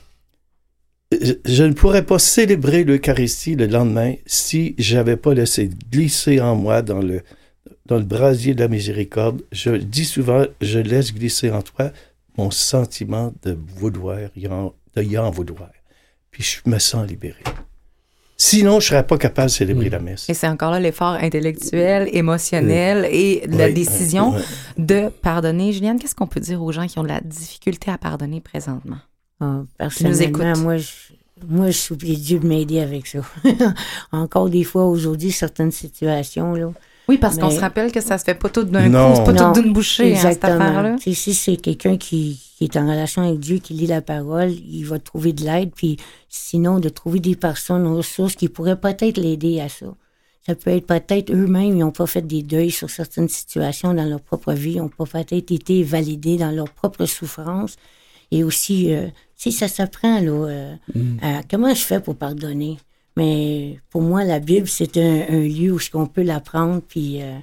je, 1.12 1.64
ne 1.64 1.74
pourrais 1.74 2.06
pas 2.06 2.20
célébrer 2.20 2.86
l'Eucharistie 2.86 3.56
le 3.56 3.68
lendemain 3.68 4.16
si 4.26 4.76
j'avais 4.78 5.18
pas 5.18 5.34
laissé 5.34 5.70
glisser 5.92 6.40
en 6.40 6.56
moi 6.56 6.82
dans 6.82 7.02
le, 7.02 7.22
dans 7.86 7.98
le 7.98 8.06
brasier 8.06 8.56
de 8.56 8.62
la 8.62 8.70
miséricorde. 8.70 9.44
Je 9.52 9.72
dis 9.72 10.06
souvent, 10.06 10.46
je 10.62 10.80
laisse 10.80 11.14
glisser 11.14 11.52
en 11.52 11.62
toi 11.62 11.92
mon 12.38 12.50
sentiment 12.50 13.34
de 13.44 13.58
vouloir, 13.76 14.30
de 14.36 15.04
y 15.04 15.18
en 15.18 15.32
vouloir. 15.32 15.70
Puis 16.32 16.44
je 16.44 16.70
me 16.70 16.80
sens 16.80 17.06
libéré. 17.06 17.44
Sinon, 18.44 18.72
je 18.82 18.88
ne 18.88 18.90
serais 18.90 19.08
pas 19.08 19.18
capable 19.18 19.48
de 19.48 19.54
célébrer 19.54 19.88
mmh. 19.88 19.92
la 19.92 20.00
messe. 20.00 20.30
Et 20.30 20.34
c'est 20.34 20.50
encore 20.50 20.72
là 20.72 20.80
l'effort 20.80 21.14
intellectuel, 21.14 22.10
émotionnel 22.12 23.04
mmh. 23.04 23.14
et 23.14 23.44
la 23.48 23.68
oui, 23.68 23.74
décision 23.74 24.34
oui. 24.36 24.42
de 24.78 25.10
pardonner. 25.22 25.72
Juliane, 25.72 25.98
qu'est-ce 25.98 26.14
qu'on 26.14 26.28
peut 26.28 26.42
dire 26.42 26.62
aux 26.62 26.72
gens 26.74 26.86
qui 26.86 27.00
ont 27.00 27.04
de 27.04 27.08
la 27.08 27.22
difficulté 27.22 27.90
à 27.90 27.98
pardonner 27.98 28.42
présentement? 28.42 28.98
Oh, 29.40 29.64
personnellement, 29.78 30.58
moi, 30.58 30.76
je, 30.76 30.92
moi, 31.48 31.68
je 31.68 31.78
supplie 31.78 32.18
Dieu 32.18 32.40
de 32.40 32.46
m'aider 32.46 32.82
avec 32.82 33.08
ça. 33.08 33.20
encore 34.12 34.50
des 34.50 34.66
fois, 34.66 34.88
aujourd'hui, 34.88 35.32
certaines 35.32 35.72
situations, 35.72 36.54
là. 36.54 36.70
Oui, 37.10 37.18
parce 37.18 37.38
qu'on 37.38 37.50
se 37.50 37.60
rappelle 37.60 37.92
que 37.92 38.02
ça 38.02 38.18
se 38.18 38.24
fait 38.24 38.36
pas 38.36 38.50
tout 38.50 38.64
d'un 38.64 38.90
coup, 38.90 39.16
c'est 39.16 39.34
pas 39.34 39.54
tout 39.54 39.62
d'une 39.62 39.74
bouchée, 39.74 40.12
exactement. 40.12 40.54
Hein, 40.54 40.58
cette 40.60 40.68
affaire-là. 40.68 40.96
Si 41.00 41.34
c'est 41.34 41.58
quelqu'un 41.58 41.98
qui, 41.98 42.40
qui, 42.58 42.64
est 42.64 42.78
en 42.78 42.88
relation 42.88 43.24
avec 43.24 43.40
Dieu, 43.40 43.58
qui 43.58 43.74
lit 43.74 43.88
la 43.88 44.02
parole, 44.02 44.52
il 44.52 44.84
va 44.84 45.00
trouver 45.00 45.34
de 45.34 45.44
l'aide, 45.44 45.72
puis 45.76 45.98
sinon, 46.30 46.80
de 46.80 46.90
trouver 46.90 47.20
des 47.20 47.36
personnes 47.36 47.88
ressources 47.88 48.36
qui 48.36 48.48
pourraient 48.48 48.80
peut-être 48.80 49.18
l'aider 49.18 49.60
à 49.60 49.70
ça. 49.70 49.88
Ça 50.46 50.56
peut 50.56 50.72
être 50.72 50.88
peut-être 50.88 51.32
eux-mêmes, 51.32 51.76
ils 51.76 51.80
n'ont 51.80 51.92
pas 51.92 52.06
fait 52.06 52.26
des 52.26 52.42
deuils 52.42 52.72
sur 52.72 52.90
certaines 52.90 53.30
situations 53.30 53.94
dans 53.94 54.06
leur 54.06 54.22
propre 54.22 54.54
vie, 54.54 54.74
ils 54.74 54.78
n'ont 54.78 54.90
pas 54.90 55.06
peut-être 55.06 55.52
été 55.52 55.84
validés 55.84 56.38
dans 56.38 56.52
leur 56.52 56.70
propre 56.70 57.06
souffrance. 57.06 57.76
Et 58.32 58.44
aussi, 58.44 58.94
euh, 58.94 59.08
sais, 59.36 59.52
ça 59.52 59.68
s'apprend, 59.68 60.20
là. 60.20 60.32
Euh, 60.32 60.76
mm. 60.96 61.18
à, 61.22 61.42
comment 61.50 61.74
je 61.74 61.82
fais 61.82 62.00
pour 62.00 62.16
pardonner? 62.16 62.78
Mais 63.16 63.80
pour 63.90 64.02
moi, 64.02 64.24
la 64.24 64.40
Bible, 64.40 64.68
c'est 64.68 64.98
un, 64.98 65.26
un, 65.30 65.42
lieu 65.42 65.74
où 65.74 65.80
on 65.94 66.08
peut 66.08 66.24
l'apprendre, 66.24 66.82
puis 66.88 67.22
euh, 67.22 67.38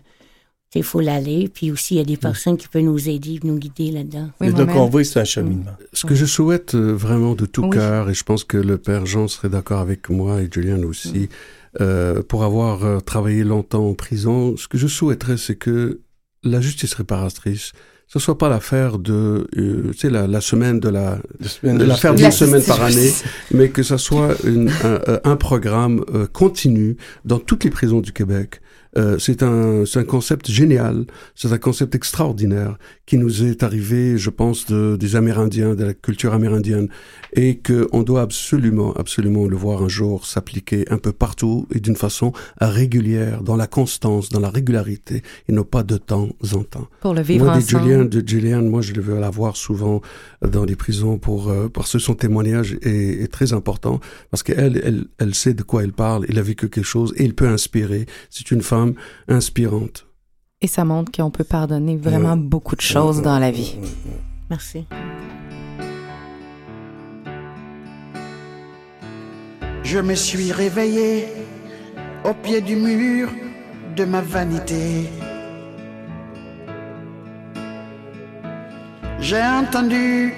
il 0.75 0.83
faut 0.83 1.01
l'aller. 1.01 1.49
Puis 1.53 1.71
aussi, 1.71 1.95
il 1.95 1.99
y 1.99 2.01
a 2.01 2.05
des 2.05 2.17
personnes 2.17 2.57
qui 2.57 2.69
peuvent 2.69 2.83
nous 2.83 3.09
aider, 3.09 3.39
nous 3.45 3.57
guider 3.57 3.91
là-dedans. 3.91 4.31
Oui, 4.41 4.53
donc, 4.53 4.71
on 4.75 4.87
voit, 4.87 5.05
c'est 5.05 5.21
un 5.21 5.25
cheminement. 5.25 5.73
Ce 5.93 6.07
que 6.07 6.15
je 6.15 6.27
souhaite 6.27 6.75
vraiment 6.75 7.35
de 7.35 7.47
tout 7.47 7.65
oui. 7.65 7.71
cœur, 7.71 8.11
et 8.11 8.15
je 8.15 8.25
pense 8.25 8.45
que 8.45 8.57
le 8.57 8.79
Père 8.79 9.07
Jean 9.07 9.29
serait 9.29 9.49
d'accord 9.49 9.81
avec 9.81 10.11
moi, 10.11 10.43
et 10.43 10.49
Julian 10.53 10.83
aussi, 10.83 11.13
oui. 11.13 11.29
euh, 11.81 12.23
pour 12.23 12.45
avoir 12.45 12.85
euh, 12.85 13.01
travaillé 13.01 13.45
longtemps 13.45 13.89
en 13.89 13.95
prison, 13.95 14.57
ce 14.57 14.67
que 14.67 14.79
je 14.79 14.89
souhaiterais, 14.89 15.37
c'est 15.37 15.57
que 15.57 16.01
la 16.43 16.61
justice 16.61 16.95
réparatrice 16.95 17.73
ce 18.13 18.19
soit 18.19 18.37
pas 18.37 18.49
l'affaire 18.49 18.99
de, 18.99 19.47
euh, 19.57 19.91
tu 19.93 19.99
sais, 19.99 20.11
la, 20.11 20.27
la, 20.27 20.41
semaine 20.41 20.81
de 20.81 20.89
la, 20.89 21.21
l'affaire 21.63 22.13
d'une 22.17 22.33
semaine 22.33 22.63
par 22.65 22.83
année, 22.83 23.13
mais 23.53 23.69
que 23.69 23.85
ça 23.85 23.99
soit 23.99 24.35
une, 24.43 24.69
un, 24.69 25.21
un, 25.23 25.37
programme 25.37 26.05
euh, 26.13 26.27
continu 26.27 26.97
dans 27.25 27.39
toutes 27.39 27.63
les 27.63 27.71
prisons 27.71 28.01
du 28.01 28.13
Québec. 28.13 28.63
Euh, 28.97 29.19
c'est 29.19 29.43
un, 29.43 29.85
c'est 29.87 30.01
un 30.01 30.05
concept 30.05 30.51
génial, 30.51 31.05
c'est 31.35 31.53
un 31.53 31.59
concept 31.59 31.95
extraordinaire 31.95 32.77
qui 33.07 33.19
nous 33.19 33.45
est 33.45 33.63
arrivé, 33.63 34.19
je 34.19 34.31
pense, 34.31 34.67
de, 34.67 34.97
des 34.97 35.17
Amérindiens, 35.17 35.75
de 35.75 35.85
la 35.85 35.95
culture 35.95 36.35
amérindienne, 36.35 36.89
et 37.35 37.59
que 37.59 37.89
on 37.93 38.03
doit 38.03 38.23
absolument, 38.23 38.93
absolument 38.95 39.47
le 39.47 39.57
voir 39.57 39.83
un 39.83 39.89
jour 39.89 40.27
s'appliquer 40.27 40.85
un 40.91 40.99
peu 40.99 41.13
partout 41.13 41.67
et 41.73 41.81
d'une 41.81 41.97
façon 41.97 42.33
régulière, 42.61 43.43
dans 43.43 43.57
la 43.57 43.67
constance, 43.67 44.29
dans 44.29 44.41
la 44.41 44.51
régularité, 44.51 45.23
et 45.49 45.53
non 45.53 45.65
pas 45.65 45.83
de 45.83 45.97
temps 45.97 46.29
en 46.53 46.65
temps. 46.65 46.89
Pour 47.01 47.15
le 47.15 47.23
vivre 47.23 47.45
moi, 47.45 47.57
ensemble. 47.57 47.85
Julian, 47.85 48.05
de 48.05 48.23
Julian, 48.27 48.63
moi, 48.63 48.81
je 48.81 49.01
veux 49.01 49.19
la 49.21 49.31
voir 49.31 49.57
souvent 49.57 50.01
dans 50.47 50.65
les 50.65 50.77
prisons 50.77 51.19
pour 51.19 51.49
euh, 51.49 51.69
parce 51.69 51.93
que 51.93 51.99
son 51.99 52.15
témoignage 52.15 52.77
est, 52.83 53.23
est 53.23 53.33
très 53.33 53.53
important 53.53 54.01
parce 54.31 54.43
qu'elle, 54.43 54.81
elle, 54.85 55.05
elle 55.19 55.35
sait 55.35 55.55
de 55.55 55.63
quoi 55.63 55.85
elle 55.85 55.93
parle, 55.93 56.27
elle 56.29 56.39
a 56.39 56.43
vécu 56.43 56.69
quelque 56.69 56.85
chose 56.85 57.13
et 57.17 57.25
elle 57.25 57.35
peut 57.35 57.49
inspirer. 57.49 58.07
C'est 58.31 58.51
une 58.51 58.63
femme 58.63 58.80
inspirante. 59.29 60.07
Et 60.61 60.67
ça 60.67 60.85
montre 60.85 61.11
qu'on 61.11 61.31
peut 61.31 61.45
pardonner 61.45 61.97
vraiment 61.97 62.35
ouais. 62.35 62.41
beaucoup 62.41 62.77
de 62.77 62.81
choses 62.81 63.19
ouais. 63.19 63.25
dans 63.25 63.39
la 63.39 63.51
vie. 63.51 63.77
Merci. 64.51 64.87
Je 69.83 69.99
me 69.99 70.15
suis 70.15 70.53
réveillé 70.53 71.27
au 72.25 72.35
pied 72.35 72.61
du 72.61 72.77
mur 72.77 73.29
de 73.97 74.05
ma 74.05 74.21
vanité. 74.21 75.09
J'ai 79.21 79.43
entendu 79.43 80.33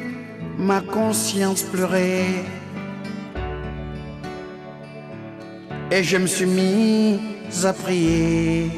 ma 0.59 0.81
conscience 0.81 1.62
pleurer 1.62 2.24
et 5.90 6.02
je 6.02 6.16
me 6.16 6.27
suis 6.27 6.47
mis 6.47 7.20
à 7.64 7.72
prier. 7.72 8.70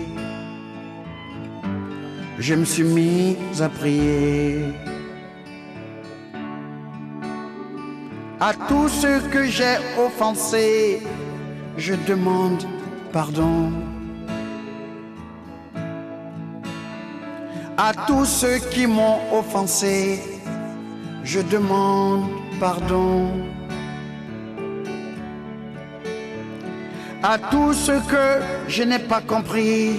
Je 2.39 2.55
me 2.55 2.65
suis 2.65 2.83
mis 2.83 3.37
à 3.61 3.69
prier. 3.69 4.75
À 8.41 8.53
tous 8.69 8.89
ceux 8.89 9.21
que 9.33 9.45
j'ai 9.45 9.77
offensés, 9.99 11.01
je 11.79 11.95
demande 12.07 12.65
pardon. 13.13 13.73
À 17.77 17.93
tous 18.07 18.27
ceux 18.27 18.59
qui 18.71 18.87
m'ont 18.87 19.21
offensé, 19.33 20.21
je 21.23 21.41
demande 21.41 22.25
pardon. 22.61 23.54
À 27.27 27.39
tous 27.39 27.73
ceux 27.73 28.01
que 28.01 28.43
je 28.69 28.83
n'ai 28.83 28.99
pas 28.99 29.23
compris 29.23 29.97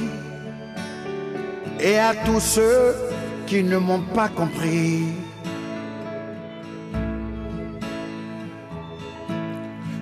et 1.80 1.97
à 1.97 2.14
tous 2.14 2.39
ceux 2.39 2.93
qui 3.47 3.64
ne 3.64 3.77
m'ont 3.80 4.03
pas 4.14 4.27
compris. 4.27 5.06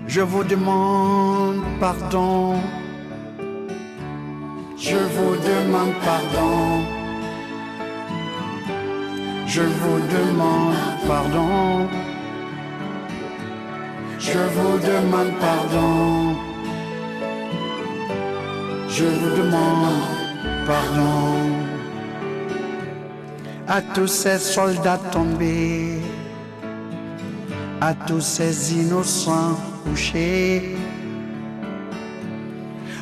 Je 0.06 0.20
vous 0.20 0.44
demande 0.44 1.64
pardon. 1.80 2.56
Je 4.78 4.98
vous 5.16 5.36
demande 5.50 5.94
pardon. 6.04 6.84
Je 9.48 9.62
vous 9.62 10.00
demande 10.18 10.76
pardon. 11.08 11.88
Je 14.20 14.40
vous 14.56 14.78
demande 14.80 15.32
pardon. 15.40 16.53
Je 18.96 19.06
vous 19.06 19.38
demande 19.42 20.04
pardon. 20.68 21.34
À 23.68 23.82
tous 23.82 24.08
ces 24.08 24.38
soldats 24.38 25.00
tombés, 25.12 26.00
à 27.82 27.96
tous 27.96 28.22
ces 28.22 28.76
innocents 28.76 29.58
couchés, 29.84 30.76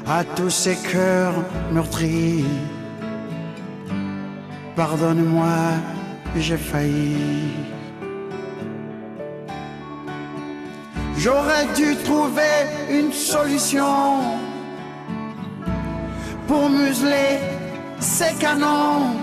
à 0.08 0.24
tous 0.24 0.50
ces 0.50 0.78
cœurs 0.78 1.44
meurtris, 1.74 2.46
pardonne-moi 4.78 5.58
j'ai 6.38 6.56
failli. 6.56 7.52
J'aurais 11.18 11.68
dû 11.76 11.98
trouver 11.98 12.56
une 12.90 13.12
solution 13.12 14.40
pour 16.52 16.70
museler 16.70 17.40
ces 18.02 18.34
canons. 18.34 19.16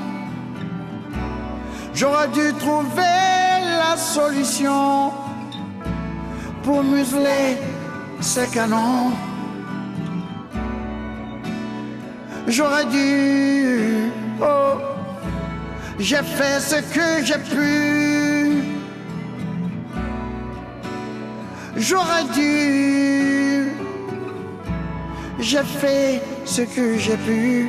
J'aurais 1.92 2.28
dû 2.28 2.54
trouver 2.54 3.18
la 3.82 3.98
solution 3.98 5.12
pour 6.62 6.82
museler 6.82 7.58
ces 8.20 8.46
canons. 8.46 9.12
J'aurais 12.46 12.86
dû, 12.86 14.10
oh, 14.40 14.78
j'ai 15.98 16.24
fait 16.38 16.58
ce 16.70 16.76
que 16.94 17.08
j'ai 17.26 17.42
pu. 17.54 18.62
J'aurais 21.76 22.24
dû. 22.34 23.72
J'ai 25.40 25.64
fait 25.80 26.22
ce 26.48 26.62
que 26.62 26.96
j'ai 26.96 27.16
pu. 27.18 27.68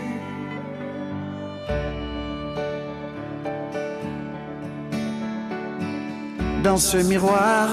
Dans 6.64 6.78
ce 6.78 6.98
miroir 6.98 7.68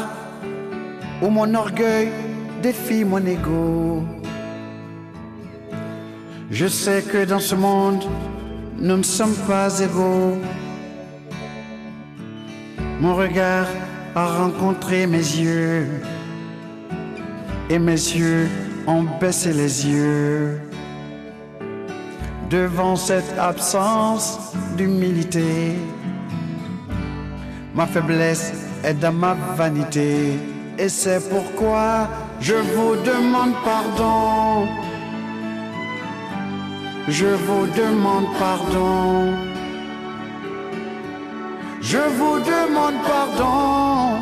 où 1.22 1.28
mon 1.28 1.54
orgueil 1.54 2.08
défie 2.60 3.04
mon 3.04 3.24
ego. 3.24 4.02
Je 6.50 6.66
sais 6.66 7.02
que 7.02 7.24
dans 7.24 7.38
ce 7.38 7.54
monde, 7.54 8.04
nous 8.76 8.96
ne 8.96 9.02
sommes 9.02 9.38
pas 9.46 9.80
égaux. 9.80 10.38
Mon 13.00 13.14
regard 13.14 13.68
a 14.14 14.26
rencontré 14.42 15.06
mes 15.06 15.26
yeux 15.44 15.86
et 17.70 17.78
mes 17.78 17.92
yeux 17.92 18.48
ont 18.86 19.04
baissé 19.20 19.52
les 19.52 19.86
yeux 19.86 20.65
devant 22.50 22.96
cette 22.96 23.38
absence 23.38 24.52
d'humilité. 24.76 25.76
Ma 27.74 27.86
faiblesse 27.86 28.52
est 28.84 28.94
dans 28.94 29.12
ma 29.12 29.34
vanité 29.56 30.38
et 30.78 30.88
c'est 30.88 31.28
pourquoi 31.28 32.08
je 32.40 32.54
vous 32.54 32.96
demande 33.04 33.54
pardon. 33.64 34.66
Je 37.08 37.26
vous 37.26 37.66
demande 37.66 38.26
pardon. 38.38 39.34
Je 41.80 41.98
vous 41.98 42.38
demande 42.40 42.94
pardon. 43.06 44.18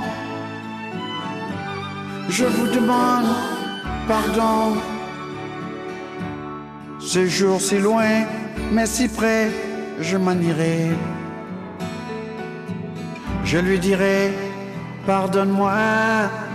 Je 2.29 2.45
vous 2.45 2.67
demande 2.67 3.27
pardon. 4.07 4.94
Ce 7.07 7.27
jour 7.27 7.61
si 7.61 7.79
loin, 7.79 8.25
mais 8.73 8.87
si 8.87 9.09
près, 9.09 9.51
je 10.01 10.17
m'en 10.17 10.33
irai. 10.33 10.89
Je 13.45 13.59
lui 13.59 13.79
dirai, 13.79 14.33
pardonne-moi, 15.07 15.75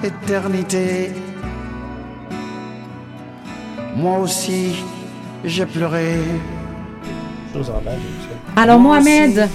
éternité. 0.04 1.12
Moi 3.96 4.18
aussi, 4.18 4.84
j'ai 5.46 5.68
pleuré. 5.68 6.18
Alors, 8.56 8.80
Mohamed, 8.80 9.48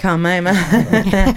Quand 0.00 0.18
même. 0.18 0.46
hein? 0.46 0.54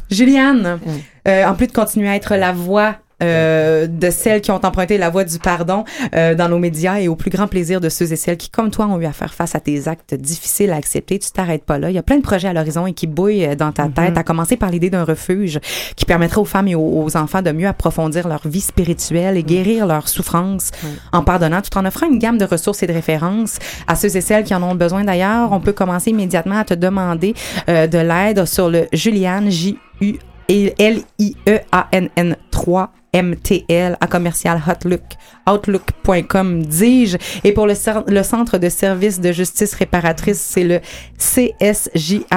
Juliane, 0.10 0.78
euh, 1.26 1.44
en 1.44 1.54
plus 1.54 1.66
de 1.66 1.72
continuer 1.72 2.08
à 2.08 2.14
être 2.14 2.36
la 2.36 2.52
voix 2.52 2.96
euh, 3.22 3.86
de 3.86 4.10
celles 4.10 4.40
qui 4.40 4.50
ont 4.50 4.60
emprunté 4.64 4.98
la 4.98 5.10
voie 5.10 5.24
du 5.24 5.38
pardon 5.38 5.84
euh, 6.14 6.34
dans 6.34 6.48
nos 6.48 6.58
médias 6.58 7.00
et 7.00 7.08
au 7.08 7.16
plus 7.16 7.30
grand 7.30 7.46
plaisir 7.46 7.80
de 7.80 7.88
ceux 7.88 8.12
et 8.12 8.16
celles 8.16 8.36
qui, 8.36 8.50
comme 8.50 8.70
toi, 8.70 8.86
ont 8.86 9.00
eu 9.00 9.06
à 9.06 9.12
faire 9.12 9.34
face 9.34 9.54
à 9.54 9.60
tes 9.60 9.88
actes 9.88 10.14
difficiles 10.14 10.70
à 10.70 10.76
accepter. 10.76 11.18
Tu 11.18 11.30
t'arrêtes 11.30 11.64
pas 11.64 11.78
là. 11.78 11.90
Il 11.90 11.94
y 11.94 11.98
a 11.98 12.02
plein 12.02 12.16
de 12.16 12.22
projets 12.22 12.48
à 12.48 12.52
l'horizon 12.52 12.86
et 12.86 12.92
qui 12.92 13.06
bouillent 13.06 13.46
euh, 13.46 13.54
dans 13.54 13.72
ta 13.72 13.88
tête, 13.88 14.16
à 14.16 14.22
commencer 14.22 14.56
par 14.56 14.70
l'idée 14.70 14.90
d'un 14.90 15.04
refuge 15.04 15.60
qui 15.96 16.04
permettrait 16.04 16.40
aux 16.40 16.44
femmes 16.44 16.68
et 16.68 16.74
aux, 16.74 17.02
aux 17.04 17.16
enfants 17.16 17.42
de 17.42 17.52
mieux 17.52 17.68
approfondir 17.68 18.28
leur 18.28 18.46
vie 18.46 18.60
spirituelle 18.60 19.36
et 19.36 19.42
guérir 19.42 19.86
leurs 19.86 20.08
souffrances 20.08 20.70
en 21.12 21.22
pardonnant, 21.22 21.60
tout 21.60 21.76
en 21.78 21.84
offrant 21.84 22.06
une 22.06 22.18
gamme 22.18 22.38
de 22.38 22.44
ressources 22.44 22.82
et 22.82 22.86
de 22.86 22.92
références 22.92 23.58
à 23.86 23.96
ceux 23.96 24.16
et 24.16 24.20
celles 24.20 24.44
qui 24.44 24.54
en 24.54 24.62
ont 24.62 24.74
besoin. 24.74 25.04
D'ailleurs, 25.04 25.52
on 25.52 25.60
peut 25.60 25.72
commencer 25.72 26.10
immédiatement 26.10 26.58
à 26.58 26.64
te 26.64 26.74
demander 26.74 27.34
euh, 27.68 27.86
de 27.86 27.98
l'aide 27.98 28.44
sur 28.46 28.70
le 28.70 28.86
Juliane, 28.92 29.50
J-U 29.50 29.76
et 30.00 30.18
L-I-E-A-N-N 30.50 32.36
3 32.50 32.92
MTL 33.12 33.96
à 34.00 34.06
commercial 34.06 34.62
Outlook, 34.68 35.02
outlook.com, 35.48 36.62
dis-je. 36.62 37.18
Et 37.44 37.52
pour 37.52 37.66
le 37.66 37.74
Centre 37.74 38.58
de 38.58 38.68
services 38.68 39.20
de 39.20 39.32
justice 39.32 39.74
réparatrice, 39.74 40.40
c'est 40.40 40.64
le 40.64 40.80
csjr.org. 41.18 42.28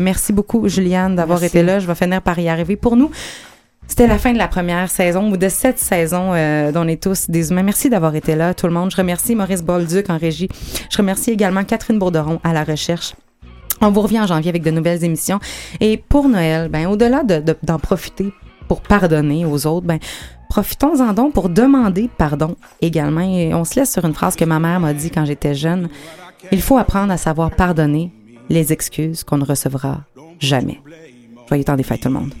Merci 0.00 0.32
beaucoup, 0.32 0.66
Juliane, 0.68 1.16
d'avoir 1.16 1.44
été 1.44 1.62
là. 1.62 1.78
Je 1.78 1.86
vais 1.86 1.94
finir 1.94 2.22
par 2.22 2.38
y 2.38 2.48
arriver. 2.48 2.76
Pour 2.76 2.96
nous, 2.96 3.10
c'était 3.86 4.06
la 4.06 4.18
fin 4.18 4.32
de 4.32 4.38
la 4.38 4.48
première 4.48 4.88
saison 4.88 5.30
ou 5.30 5.36
de 5.36 5.48
cette 5.48 5.78
saison 5.78 6.32
euh, 6.32 6.72
dont 6.72 6.84
on 6.84 6.88
est 6.88 7.02
tous 7.02 7.28
des 7.28 7.50
humains. 7.50 7.62
Merci 7.62 7.90
d'avoir 7.90 8.14
été 8.14 8.36
là, 8.36 8.54
tout 8.54 8.66
le 8.66 8.72
monde. 8.72 8.90
Je 8.90 8.96
remercie 8.96 9.34
Maurice 9.34 9.62
Bolduc 9.62 10.08
en 10.08 10.16
régie. 10.16 10.48
Je 10.90 10.96
remercie 10.96 11.30
également 11.30 11.64
Catherine 11.64 11.98
Bourderon 11.98 12.40
à 12.44 12.52
la 12.52 12.64
recherche. 12.64 13.14
On 13.80 13.90
vous 13.90 14.00
revient 14.02 14.20
en 14.20 14.26
janvier 14.26 14.50
avec 14.50 14.62
de 14.62 14.70
nouvelles 14.70 15.04
émissions. 15.04 15.40
Et 15.80 15.96
pour 15.96 16.28
Noël, 16.28 16.68
ben, 16.68 16.86
au-delà 16.88 17.22
de- 17.22 17.40
de- 17.40 17.56
d'en 17.62 17.78
profiter 17.78 18.32
pour 18.68 18.82
pardonner 18.82 19.44
aux 19.46 19.66
autres, 19.66 19.86
ben, 19.86 19.98
profitons-en 20.48 21.12
donc 21.12 21.32
pour 21.32 21.48
demander 21.48 22.08
pardon 22.18 22.56
également. 22.82 23.20
Et 23.22 23.54
on 23.54 23.64
se 23.64 23.76
laisse 23.80 23.92
sur 23.92 24.04
une 24.04 24.14
phrase 24.14 24.36
que 24.36 24.44
ma 24.44 24.58
mère 24.58 24.80
m'a 24.80 24.92
dit 24.94 25.10
quand 25.10 25.24
j'étais 25.24 25.54
jeune. 25.54 25.88
Il 26.52 26.60
faut 26.60 26.76
apprendre 26.78 27.12
à 27.12 27.16
savoir 27.16 27.50
pardonner 27.50 28.12
les 28.48 28.72
excuses 28.72 29.24
qu'on 29.24 29.38
ne 29.38 29.44
recevra 29.44 30.00
jamais. 30.40 30.80
Joyeux 31.48 31.64
temps 31.64 31.76
des 31.76 31.82
fêtes, 31.82 32.00
tout 32.02 32.08
le 32.08 32.14
monde. 32.14 32.32